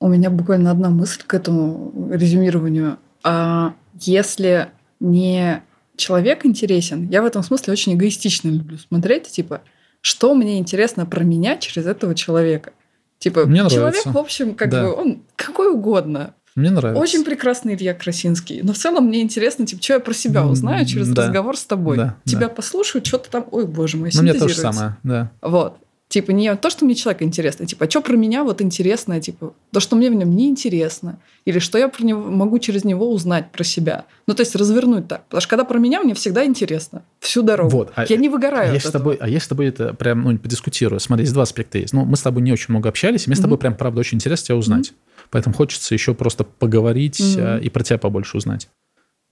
У 0.00 0.08
меня 0.08 0.30
буквально 0.30 0.70
одна 0.70 0.90
мысль 0.90 1.22
к 1.24 1.34
этому 1.34 2.10
резюмированию. 2.12 2.98
А 3.22 3.74
если 4.00 4.70
не 5.00 5.62
человек 5.96 6.44
интересен, 6.46 7.08
я 7.08 7.22
в 7.22 7.26
этом 7.26 7.42
смысле 7.42 7.72
очень 7.72 7.94
эгоистично 7.94 8.48
люблю 8.48 8.78
смотреть, 8.78 9.28
типа, 9.28 9.62
что 10.00 10.34
мне 10.34 10.58
интересно 10.58 11.06
про 11.06 11.22
меня 11.22 11.56
через 11.58 11.86
этого 11.86 12.14
человека. 12.14 12.72
Типа, 13.18 13.46
мне 13.46 13.60
человек, 13.60 13.78
нравится. 13.78 14.10
в 14.10 14.18
общем, 14.18 14.54
как 14.54 14.70
да. 14.70 14.82
бы 14.82 14.94
он 14.94 15.22
какой 15.36 15.70
угодно. 15.72 16.34
Мне 16.54 16.70
нравится. 16.70 17.00
Очень 17.00 17.24
прекрасный 17.24 17.74
Илья 17.74 17.94
Красинский. 17.94 18.60
Но 18.62 18.72
в 18.72 18.78
целом 18.78 19.06
мне 19.06 19.22
интересно, 19.22 19.64
типа, 19.64 19.82
что 19.82 19.94
я 19.94 20.00
про 20.00 20.12
себя 20.12 20.44
узнаю 20.46 20.84
через 20.84 21.08
да. 21.08 21.22
разговор 21.22 21.56
с 21.56 21.64
тобой. 21.64 21.96
Да, 21.96 22.16
Тебя 22.24 22.48
да. 22.48 22.48
послушаю, 22.48 23.04
что-то 23.04 23.30
там, 23.30 23.46
ой, 23.50 23.66
боже 23.66 23.96
мой, 23.96 24.10
Ну, 24.12 24.22
мне 24.22 24.32
то 24.32 24.48
же 24.48 24.54
синтезируется. 24.54 24.80
самое, 24.80 24.96
да. 25.02 25.30
Вот. 25.40 25.78
Типа, 26.12 26.30
не 26.32 26.54
то, 26.56 26.68
что 26.68 26.84
мне 26.84 26.94
человек 26.94 27.22
интересно, 27.22 27.64
типа, 27.64 27.86
а 27.86 27.90
что 27.90 28.02
про 28.02 28.16
меня 28.16 28.44
вот 28.44 28.60
интересно, 28.60 29.18
типа, 29.18 29.54
то, 29.72 29.80
что 29.80 29.96
мне 29.96 30.10
в 30.10 30.14
нем 30.14 30.36
не 30.36 30.46
интересно, 30.46 31.18
или 31.46 31.58
что 31.58 31.78
я 31.78 31.88
про 31.88 32.04
него 32.04 32.20
могу 32.20 32.58
через 32.58 32.84
него 32.84 33.10
узнать 33.10 33.50
про 33.50 33.64
себя. 33.64 34.04
Ну, 34.26 34.34
то 34.34 34.42
есть 34.42 34.54
развернуть 34.54 35.08
так. 35.08 35.24
Потому 35.24 35.40
что 35.40 35.48
когда 35.48 35.64
про 35.64 35.78
меня, 35.78 36.02
мне 36.02 36.12
всегда 36.12 36.44
интересно. 36.44 37.02
Всю 37.18 37.40
дорогу. 37.40 37.70
Вот, 37.70 37.92
а- 37.94 38.04
я 38.06 38.16
не 38.18 38.28
выгораю 38.28 38.72
А 38.72 38.74
я, 38.74 38.78
с 38.78 38.90
тобой, 38.90 39.16
а 39.18 39.26
я 39.26 39.40
с 39.40 39.48
тобой 39.48 39.68
это 39.68 39.94
прям 39.94 40.20
ну, 40.24 40.36
подискутирую. 40.36 41.00
Смотри, 41.00 41.24
здесь 41.24 41.32
два 41.32 41.44
аспекта 41.44 41.78
есть. 41.78 41.94
Ну, 41.94 42.04
мы 42.04 42.18
с 42.18 42.20
тобой 42.20 42.42
не 42.42 42.52
очень 42.52 42.66
много 42.68 42.90
общались, 42.90 43.26
и 43.26 43.30
мне 43.30 43.36
с 43.36 43.40
тобой 43.40 43.56
прям, 43.56 43.74
правда, 43.74 44.00
очень 44.00 44.16
интересно 44.16 44.48
тебя 44.48 44.56
узнать. 44.56 44.92
Поэтому 45.30 45.54
хочется 45.54 45.94
еще 45.94 46.12
просто 46.12 46.44
поговорить 46.44 47.22
а, 47.38 47.56
и 47.56 47.70
про 47.70 47.82
тебя 47.82 47.96
побольше 47.96 48.36
узнать. 48.36 48.68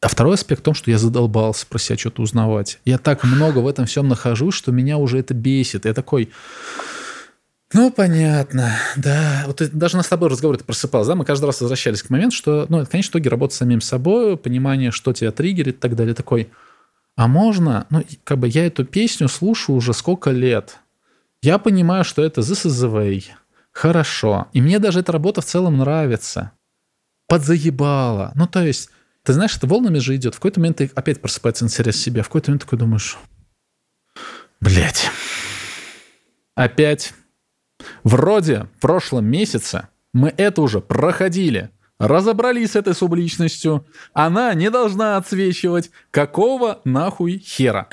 А 0.01 0.09
второй 0.09 0.35
аспект 0.35 0.61
в 0.61 0.65
том, 0.65 0.75
что 0.75 0.91
я 0.91 0.99
задолбался 0.99 1.67
про 1.67 1.79
себя 1.79 1.99
что-то 1.99 2.23
узнавать. 2.23 2.81
Я 2.85 2.97
так 2.97 3.23
много 3.23 3.59
в 3.59 3.67
этом 3.67 3.85
всем 3.85 4.09
нахожусь, 4.09 4.55
что 4.55 4.73
меня 4.73 4.97
уже 4.97 5.19
это 5.19 5.35
бесит. 5.35 5.85
Я 5.85 5.93
такой, 5.93 6.31
ну, 7.73 7.93
понятно, 7.93 8.73
да. 8.97 9.45
Вот 9.47 9.63
даже 9.73 9.97
на 9.97 10.03
с 10.03 10.09
тобой 10.09 10.29
разговор 10.29 10.57
это 10.57 10.65
просыпалось, 10.65 11.07
да? 11.07 11.15
Мы 11.15 11.25
каждый 11.25 11.45
раз 11.45 11.61
возвращались 11.61 12.03
к 12.03 12.11
моменту, 12.11 12.35
что, 12.35 12.67
ну, 12.69 12.79
это, 12.79 12.87
в 12.87 12.91
конечном 12.91 13.13
итоге, 13.13 13.31
работа 13.31 13.55
с 13.55 13.59
самим 13.59 13.81
собой, 13.81 14.37
понимание, 14.37 14.91
что 14.91 15.13
тебя 15.13 15.31
триггерит 15.31 15.77
и 15.77 15.79
так 15.79 15.95
далее. 15.95 16.15
Такой, 16.15 16.51
а 17.15 17.29
можно, 17.29 17.87
ну, 17.91 18.05
как 18.25 18.39
бы 18.39 18.49
я 18.49 18.67
эту 18.67 18.85
песню 18.85 19.29
слушаю 19.29 19.77
уже 19.77 19.95
сколько 19.95 20.31
лет. 20.31 20.79
Я 21.43 21.59
понимаю, 21.59 22.03
что 22.05 22.25
это 22.25 22.41
This 22.41 22.67
is 22.67 22.71
the 22.71 22.93
way. 22.93 23.25
Хорошо. 23.71 24.49
И 24.53 24.61
мне 24.61 24.81
даже 24.81 25.01
эта 25.01 25.13
работа 25.13 25.41
в 25.41 25.45
целом 25.45 25.79
нравится. 25.79 26.51
Подзаебала. 27.29 28.33
Ну, 28.35 28.49
то 28.49 28.65
есть, 28.65 28.91
ты 29.31 29.35
знаешь, 29.35 29.57
это 29.57 29.69
волнами 29.69 29.99
же 29.99 30.17
идет. 30.17 30.35
В 30.35 30.39
какой-то 30.39 30.59
момент 30.59 30.79
ты 30.79 30.91
опять 30.93 31.21
просыпается 31.21 31.65
интерес 31.65 31.95
к 31.95 31.99
себе. 32.01 32.23
В 32.23 32.27
какой-то 32.27 32.51
момент 32.51 32.65
такой 32.65 32.81
думаешь, 32.81 33.17
блядь, 34.61 35.09
опять. 36.57 37.15
Вроде 38.03 38.67
в 38.77 38.81
прошлом 38.81 39.27
месяце 39.27 39.87
мы 40.13 40.35
это 40.37 40.63
уже 40.63 40.81
проходили. 40.81 41.71
Разобрались 42.01 42.73
с 42.73 42.77
этой 42.77 42.93
субличностью. 42.93 43.87
Она 44.15 44.53
не 44.55 44.69
должна 44.69 45.17
отсвечивать. 45.17 45.93
Какого 46.11 46.81
нахуй 46.85 47.39
хера? 47.39 47.89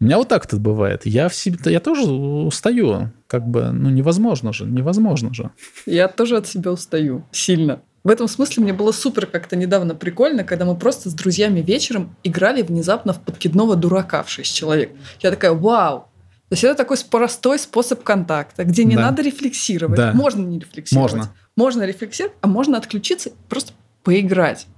У 0.00 0.04
меня 0.04 0.16
вот 0.16 0.28
так 0.28 0.46
это 0.46 0.56
бывает. 0.56 1.04
Я 1.04 1.28
в 1.28 1.34
себе, 1.34 1.58
я 1.70 1.80
тоже 1.80 2.04
устаю. 2.10 3.12
Как 3.26 3.46
бы, 3.46 3.70
ну 3.70 3.90
невозможно 3.90 4.54
же, 4.54 4.64
невозможно 4.64 5.34
же. 5.34 5.50
Я 5.84 6.08
тоже 6.08 6.38
от 6.38 6.46
себя 6.46 6.72
устаю. 6.72 7.26
Сильно. 7.32 7.82
В 8.06 8.08
этом 8.08 8.28
смысле 8.28 8.62
мне 8.62 8.72
было 8.72 8.92
супер 8.92 9.26
как-то 9.26 9.56
недавно 9.56 9.96
прикольно, 9.96 10.44
когда 10.44 10.64
мы 10.64 10.76
просто 10.76 11.10
с 11.10 11.12
друзьями 11.12 11.58
вечером 11.58 12.14
играли 12.22 12.62
внезапно 12.62 13.12
в 13.12 13.20
подкидного 13.20 13.74
дурака 13.74 14.22
в 14.22 14.30
6 14.30 14.54
человек. 14.54 14.92
Я 15.18 15.32
такая, 15.32 15.50
вау! 15.50 16.02
То 16.48 16.52
есть 16.52 16.62
это 16.62 16.76
такой 16.76 16.98
простой 17.10 17.58
способ 17.58 18.04
контакта, 18.04 18.62
где 18.62 18.84
не 18.84 18.94
Да. 18.94 19.06
надо 19.06 19.22
рефлексировать. 19.22 19.96
Да. 19.96 20.12
Можно 20.14 20.46
не 20.46 20.60
рефлексировать. 20.60 21.14
Можно. 21.14 21.32
Можно 21.56 21.82
рефлексировать, 21.82 22.36
а 22.42 22.46
можно 22.46 22.78
отключиться 22.78 23.30
и 23.30 23.32
просто 23.48 23.72
поиграть. 24.04 24.68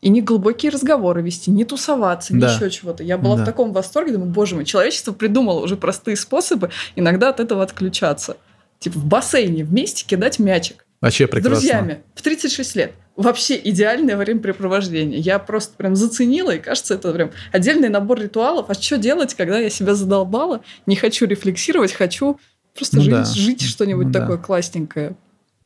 И 0.00 0.08
не 0.08 0.22
глубокие 0.22 0.70
разговоры 0.70 1.22
вести, 1.22 1.50
не 1.50 1.64
тусоваться, 1.64 2.34
Да. 2.38 2.54
еще 2.54 2.70
чего-то. 2.70 3.02
Я 3.02 3.18
была 3.18 3.34
Да. 3.34 3.42
в 3.42 3.44
таком 3.44 3.72
восторге, 3.72 4.12
думаю, 4.12 4.30
боже 4.30 4.54
мой, 4.54 4.64
человечество 4.64 5.10
придумало 5.12 5.58
уже 5.60 5.76
простые 5.76 6.16
способы 6.16 6.70
иногда 6.94 7.30
от 7.30 7.40
этого 7.40 7.64
отключаться. 7.64 8.36
Типа 8.78 9.00
в 9.00 9.06
бассейне 9.06 9.64
вместе 9.64 10.06
кидать 10.06 10.38
мячик. 10.38 10.85
Вообще 11.00 11.26
С 11.26 11.30
прекрасно. 11.30 11.50
друзьями 11.60 11.98
в 12.14 12.22
36 12.22 12.76
лет. 12.76 12.92
Вообще 13.16 13.58
идеальное 13.62 14.16
времяпрепровождение. 14.16 15.18
Я 15.18 15.38
просто 15.38 15.74
прям 15.76 15.96
заценила, 15.96 16.54
и 16.54 16.58
кажется, 16.58 16.94
это 16.94 17.12
прям 17.12 17.30
отдельный 17.52 17.88
набор 17.88 18.20
ритуалов. 18.20 18.66
А 18.68 18.74
что 18.74 18.98
делать, 18.98 19.34
когда 19.34 19.58
я 19.58 19.70
себя 19.70 19.94
задолбала, 19.94 20.62
не 20.86 20.96
хочу 20.96 21.26
рефлексировать, 21.26 21.92
хочу 21.92 22.38
просто 22.74 22.96
Ну 22.96 23.02
жить, 23.02 23.12
да. 23.14 23.24
жить 23.24 23.62
что-нибудь 23.62 24.06
Ну 24.06 24.12
да. 24.12 24.20
такое 24.20 24.36
классненькое. 24.38 25.16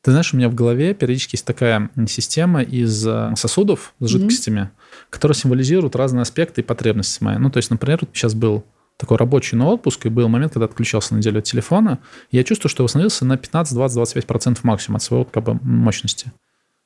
Ты 0.03 0.13
знаешь, 0.13 0.33
у 0.33 0.37
меня 0.37 0.49
в 0.49 0.55
голове 0.55 0.95
периодически 0.95 1.35
есть 1.35 1.45
такая 1.45 1.91
система 2.09 2.63
из 2.63 3.07
э, 3.07 3.33
сосудов 3.37 3.95
с 4.01 4.07
жидкостями, 4.09 4.71
которые 5.11 5.37
символизируют 5.37 5.95
разные 5.95 6.23
аспекты 6.23 6.63
и 6.63 6.65
потребности 6.65 7.23
мои. 7.23 7.37
Ну, 7.37 7.51
то 7.51 7.59
есть, 7.59 7.71
например, 7.71 8.01
сейчас 8.15 8.33
был 8.35 8.65
такой 9.01 9.17
рабочий 9.17 9.57
на 9.57 9.67
отпуск, 9.67 10.07
и 10.07 10.09
был 10.09 10.29
момент, 10.29 10.53
когда 10.53 10.67
отключался 10.67 11.15
на 11.15 11.19
неделю 11.19 11.39
от 11.39 11.45
телефона, 11.45 11.99
я 12.31 12.45
чувствую, 12.45 12.71
что 12.71 12.85
восстановился 12.85 13.25
на 13.25 13.37
15, 13.37 13.75
20, 13.75 13.99
25% 13.99 14.59
максимум 14.63 14.97
от 14.97 15.03
своего 15.03 15.25
как 15.25 15.45
бы, 15.45 15.59
мощности. 15.63 16.33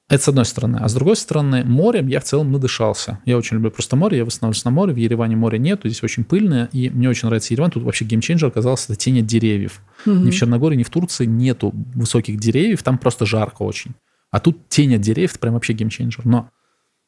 Это 0.08 0.22
с 0.22 0.28
одной 0.28 0.44
стороны. 0.44 0.78
А 0.82 0.88
с 0.88 0.94
другой 0.94 1.16
стороны, 1.16 1.64
морем 1.64 2.08
я 2.08 2.20
в 2.20 2.24
целом 2.24 2.52
надышался. 2.52 3.20
Я 3.24 3.38
очень 3.38 3.56
люблю 3.56 3.70
просто 3.70 3.96
море, 3.96 4.18
я 4.18 4.24
восстанавливаюсь 4.26 4.64
на 4.64 4.70
море. 4.70 4.92
В 4.92 4.96
Ереване 4.96 5.34
моря 5.34 5.56
нету, 5.56 5.88
здесь 5.88 6.02
очень 6.02 6.24
пыльно, 6.24 6.68
и 6.72 6.90
мне 6.90 7.08
очень 7.08 7.26
нравится 7.26 7.54
Ереван. 7.54 7.70
Тут 7.70 7.84
вообще 7.84 8.04
game 8.04 8.20
changer 8.20 8.48
оказался 8.48 8.92
это 8.92 9.00
тень 9.00 9.20
от 9.20 9.26
деревьев. 9.26 9.80
Мгм. 10.04 10.26
Ни 10.26 10.30
в 10.30 10.34
Черногории, 10.34 10.76
ни 10.76 10.82
в 10.82 10.90
Турции 10.90 11.24
нету 11.24 11.72
высоких 11.94 12.38
деревьев, 12.38 12.82
там 12.82 12.98
просто 12.98 13.24
жарко 13.24 13.62
очень. 13.62 13.92
А 14.30 14.40
тут 14.40 14.68
тень 14.68 14.94
от 14.94 15.00
деревьев, 15.00 15.30
это 15.30 15.38
прям 15.38 15.54
вообще 15.54 15.72
game 15.72 15.90
changer. 15.90 16.26
Но, 16.26 16.50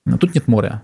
но 0.07 0.17
тут 0.17 0.35
нет 0.35 0.49
моря. 0.49 0.83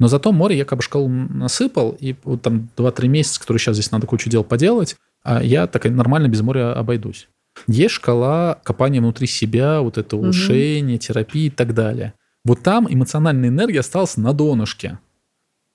Но 0.00 0.08
зато 0.08 0.32
море 0.32 0.56
я 0.56 0.64
как 0.64 0.78
бы 0.78 0.82
шкалу 0.82 1.08
насыпал, 1.08 1.96
и 2.00 2.16
вот 2.24 2.42
там 2.42 2.68
2-3 2.76 3.06
месяца, 3.06 3.38
которые 3.38 3.60
сейчас 3.60 3.76
здесь 3.76 3.92
надо 3.92 4.06
кучу 4.06 4.30
дел 4.30 4.42
поделать, 4.42 4.96
а 5.22 5.42
я 5.42 5.66
так 5.66 5.84
и 5.86 5.90
нормально 5.90 6.26
без 6.26 6.40
моря 6.40 6.72
обойдусь. 6.72 7.28
Есть 7.66 7.94
шкала 7.94 8.58
копания 8.64 9.00
внутри 9.00 9.26
себя, 9.26 9.82
вот 9.82 9.98
это 9.98 10.16
улучшение, 10.16 10.96
терапии 10.98 11.46
и 11.46 11.50
так 11.50 11.74
далее. 11.74 12.14
Вот 12.44 12.62
там 12.62 12.86
эмоциональная 12.90 13.50
энергия 13.50 13.80
осталась 13.80 14.16
на 14.16 14.32
донышке. 14.32 14.98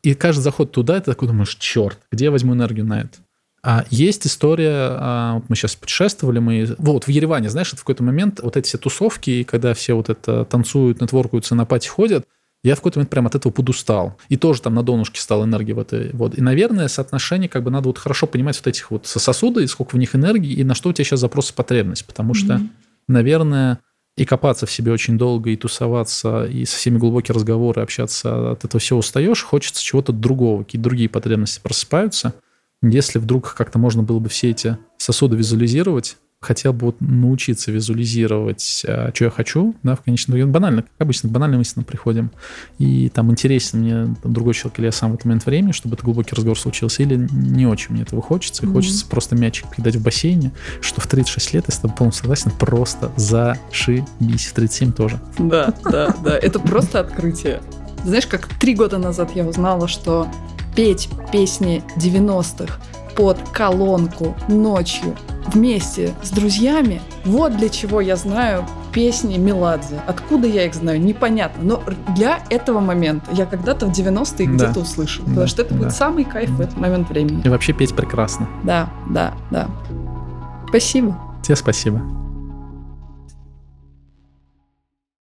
И 0.01 0.15
каждый 0.15 0.41
заход 0.41 0.71
туда, 0.71 0.99
ты 0.99 1.11
такой 1.11 1.27
думаешь, 1.27 1.55
черт, 1.55 1.99
где 2.11 2.25
я 2.25 2.31
возьму 2.31 2.55
энергию 2.55 2.85
на 2.85 3.01
это? 3.01 3.19
А 3.61 3.85
есть 3.91 4.25
история, 4.25 4.89
а, 4.91 5.33
вот 5.35 5.49
мы 5.49 5.55
сейчас 5.55 5.75
путешествовали, 5.75 6.39
мы, 6.39 6.75
вот 6.79 7.05
в 7.05 7.09
Ереване, 7.09 7.49
знаешь, 7.49 7.71
в 7.71 7.79
какой-то 7.79 8.03
момент 8.03 8.39
вот 8.41 8.57
эти 8.57 8.67
все 8.67 8.77
тусовки, 8.77 9.43
когда 9.43 9.73
все 9.75 9.93
вот 9.93 10.09
это 10.09 10.45
танцуют, 10.45 11.01
нетворкаются, 11.01 11.55
на 11.55 11.65
party 11.65 11.87
ходят, 11.87 12.27
я 12.65 12.73
в 12.75 12.79
какой-то 12.79 12.99
момент 12.99 13.11
прям 13.11 13.27
от 13.27 13.35
этого 13.35 13.51
подустал. 13.51 14.17
И 14.27 14.37
тоже 14.37 14.61
там 14.61 14.73
на 14.73 14.81
донышке 14.81 15.21
стал 15.21 15.45
энергии 15.45 15.73
в 15.73 15.79
этой 15.79 16.09
вот. 16.13 16.37
И, 16.37 16.41
наверное, 16.41 16.87
соотношение 16.87 17.47
как 17.47 17.63
бы 17.63 17.69
надо 17.69 17.89
вот 17.89 17.97
хорошо 17.99 18.25
понимать 18.25 18.57
вот 18.57 18.67
этих 18.67 18.89
вот 18.89 19.05
сосуды, 19.05 19.63
и 19.63 19.67
сколько 19.67 19.95
в 19.95 19.99
них 19.99 20.15
энергии, 20.15 20.51
и 20.51 20.63
на 20.63 20.73
что 20.73 20.89
у 20.89 20.93
тебя 20.93 21.05
сейчас 21.05 21.19
запрос 21.19 21.51
и 21.51 21.53
потребность. 21.53 22.05
Потому 22.05 22.33
что, 22.33 22.55
Мгм. 22.55 22.71
наверное, 23.07 23.79
и 24.17 24.25
копаться 24.25 24.65
в 24.65 24.71
себе 24.71 24.91
очень 24.91 25.17
долго, 25.17 25.51
и 25.51 25.55
тусоваться, 25.57 26.45
и 26.45 26.65
со 26.65 26.77
всеми 26.77 26.97
глубокие 26.97 27.35
разговоры, 27.35 27.81
общаться, 27.81 28.53
от 28.53 28.65
этого 28.65 28.79
всего 28.79 28.99
устаешь, 28.99 29.43
хочется 29.43 29.83
чего-то 29.83 30.11
другого, 30.11 30.63
какие-то 30.63 30.83
другие 30.83 31.09
потребности 31.09 31.59
просыпаются. 31.61 32.33
Если 32.81 33.19
вдруг 33.19 33.53
как-то 33.53 33.77
можно 33.77 34.03
было 34.03 34.19
бы 34.19 34.29
все 34.29 34.49
эти 34.49 34.77
сосуды 34.97 35.35
визуализировать, 35.35 36.17
хотел 36.45 36.73
бы 36.73 36.93
научиться 36.99 37.71
визуализировать, 37.71 38.83
а, 38.87 39.11
что 39.13 39.25
я 39.25 39.29
хочу, 39.31 39.75
да, 39.83 39.95
в 39.95 40.01
конечном 40.01 40.37
итоге. 40.37 40.51
Банально, 40.51 40.83
как 40.83 40.91
обычно, 40.99 41.29
к 41.29 41.31
банальным 41.31 41.61
истинам 41.61 41.85
приходим. 41.85 42.31
И 42.79 43.09
там 43.09 43.31
интересен 43.31 43.79
мне 43.79 44.15
там, 44.21 44.33
другой 44.33 44.53
человек 44.53 44.79
или 44.79 44.85
я 44.85 44.91
сам 44.91 45.11
в 45.11 45.15
этот 45.15 45.25
момент 45.25 45.45
времени, 45.45 45.71
чтобы 45.71 45.95
это 45.95 46.03
глубокий 46.03 46.35
разговор 46.35 46.57
случился, 46.57 47.03
или 47.03 47.27
не 47.31 47.65
очень 47.65 47.93
мне 47.93 48.03
этого 48.03 48.21
хочется, 48.21 48.63
и 48.63 48.65
Мгм. 48.65 48.75
хочется 48.75 49.05
просто 49.07 49.35
мячик 49.35 49.65
кидать 49.75 49.95
в 49.95 50.03
бассейне, 50.03 50.51
что 50.81 51.01
в 51.01 51.07
36 51.07 51.53
лет, 51.53 51.65
я 51.67 51.73
с 51.73 51.79
тобой 51.79 51.95
полностью 51.97 52.21
согласен, 52.23 52.51
просто 52.57 53.11
зашибись. 53.17 54.45
В 54.47 54.53
37 54.53 54.91
тоже. 54.93 55.19
Да, 55.39 55.73
да, 55.83 56.15
да. 56.23 56.37
Это 56.37 56.59
просто 56.59 56.99
открытие. 56.99 57.61
Знаешь, 58.05 58.27
как 58.27 58.47
три 58.59 58.75
года 58.75 58.97
назад 58.97 59.31
я 59.35 59.45
узнала, 59.45 59.87
что 59.87 60.27
петь 60.75 61.09
песни 61.31 61.83
90-х 61.97 62.79
под 63.15 63.37
колонку 63.51 64.35
ночью 64.47 65.15
вместе 65.47 66.13
с 66.23 66.31
друзьями, 66.31 67.01
вот 67.23 67.55
для 67.55 67.69
чего 67.69 68.01
я 68.01 68.15
знаю 68.15 68.65
песни 68.91 69.37
Меладзе. 69.37 70.01
Откуда 70.07 70.47
я 70.47 70.65
их 70.65 70.73
знаю, 70.73 71.01
непонятно. 71.01 71.63
Но 71.63 71.83
для 72.15 72.39
этого 72.49 72.79
момента 72.79 73.29
я 73.33 73.45
когда-то 73.45 73.85
в 73.87 73.91
90-е 73.91 74.47
Да. 74.47 74.53
где-то 74.53 74.79
услышала. 74.79 75.25
Да, 75.27 75.31
Потому 75.31 75.47
что 75.47 75.61
это 75.61 75.73
да. 75.73 75.79
будет 75.81 75.93
самый 75.93 76.23
кайф 76.23 76.49
в 76.51 76.61
этот 76.61 76.77
момент 76.77 77.09
времени. 77.09 77.41
И 77.43 77.49
вообще 77.49 77.73
петь 77.73 77.95
прекрасно. 77.95 78.47
Да, 78.63 78.89
да, 79.09 79.33
да. 79.51 79.67
Спасибо. 80.69 81.17
Тебе 81.43 81.55
спасибо. 81.55 82.01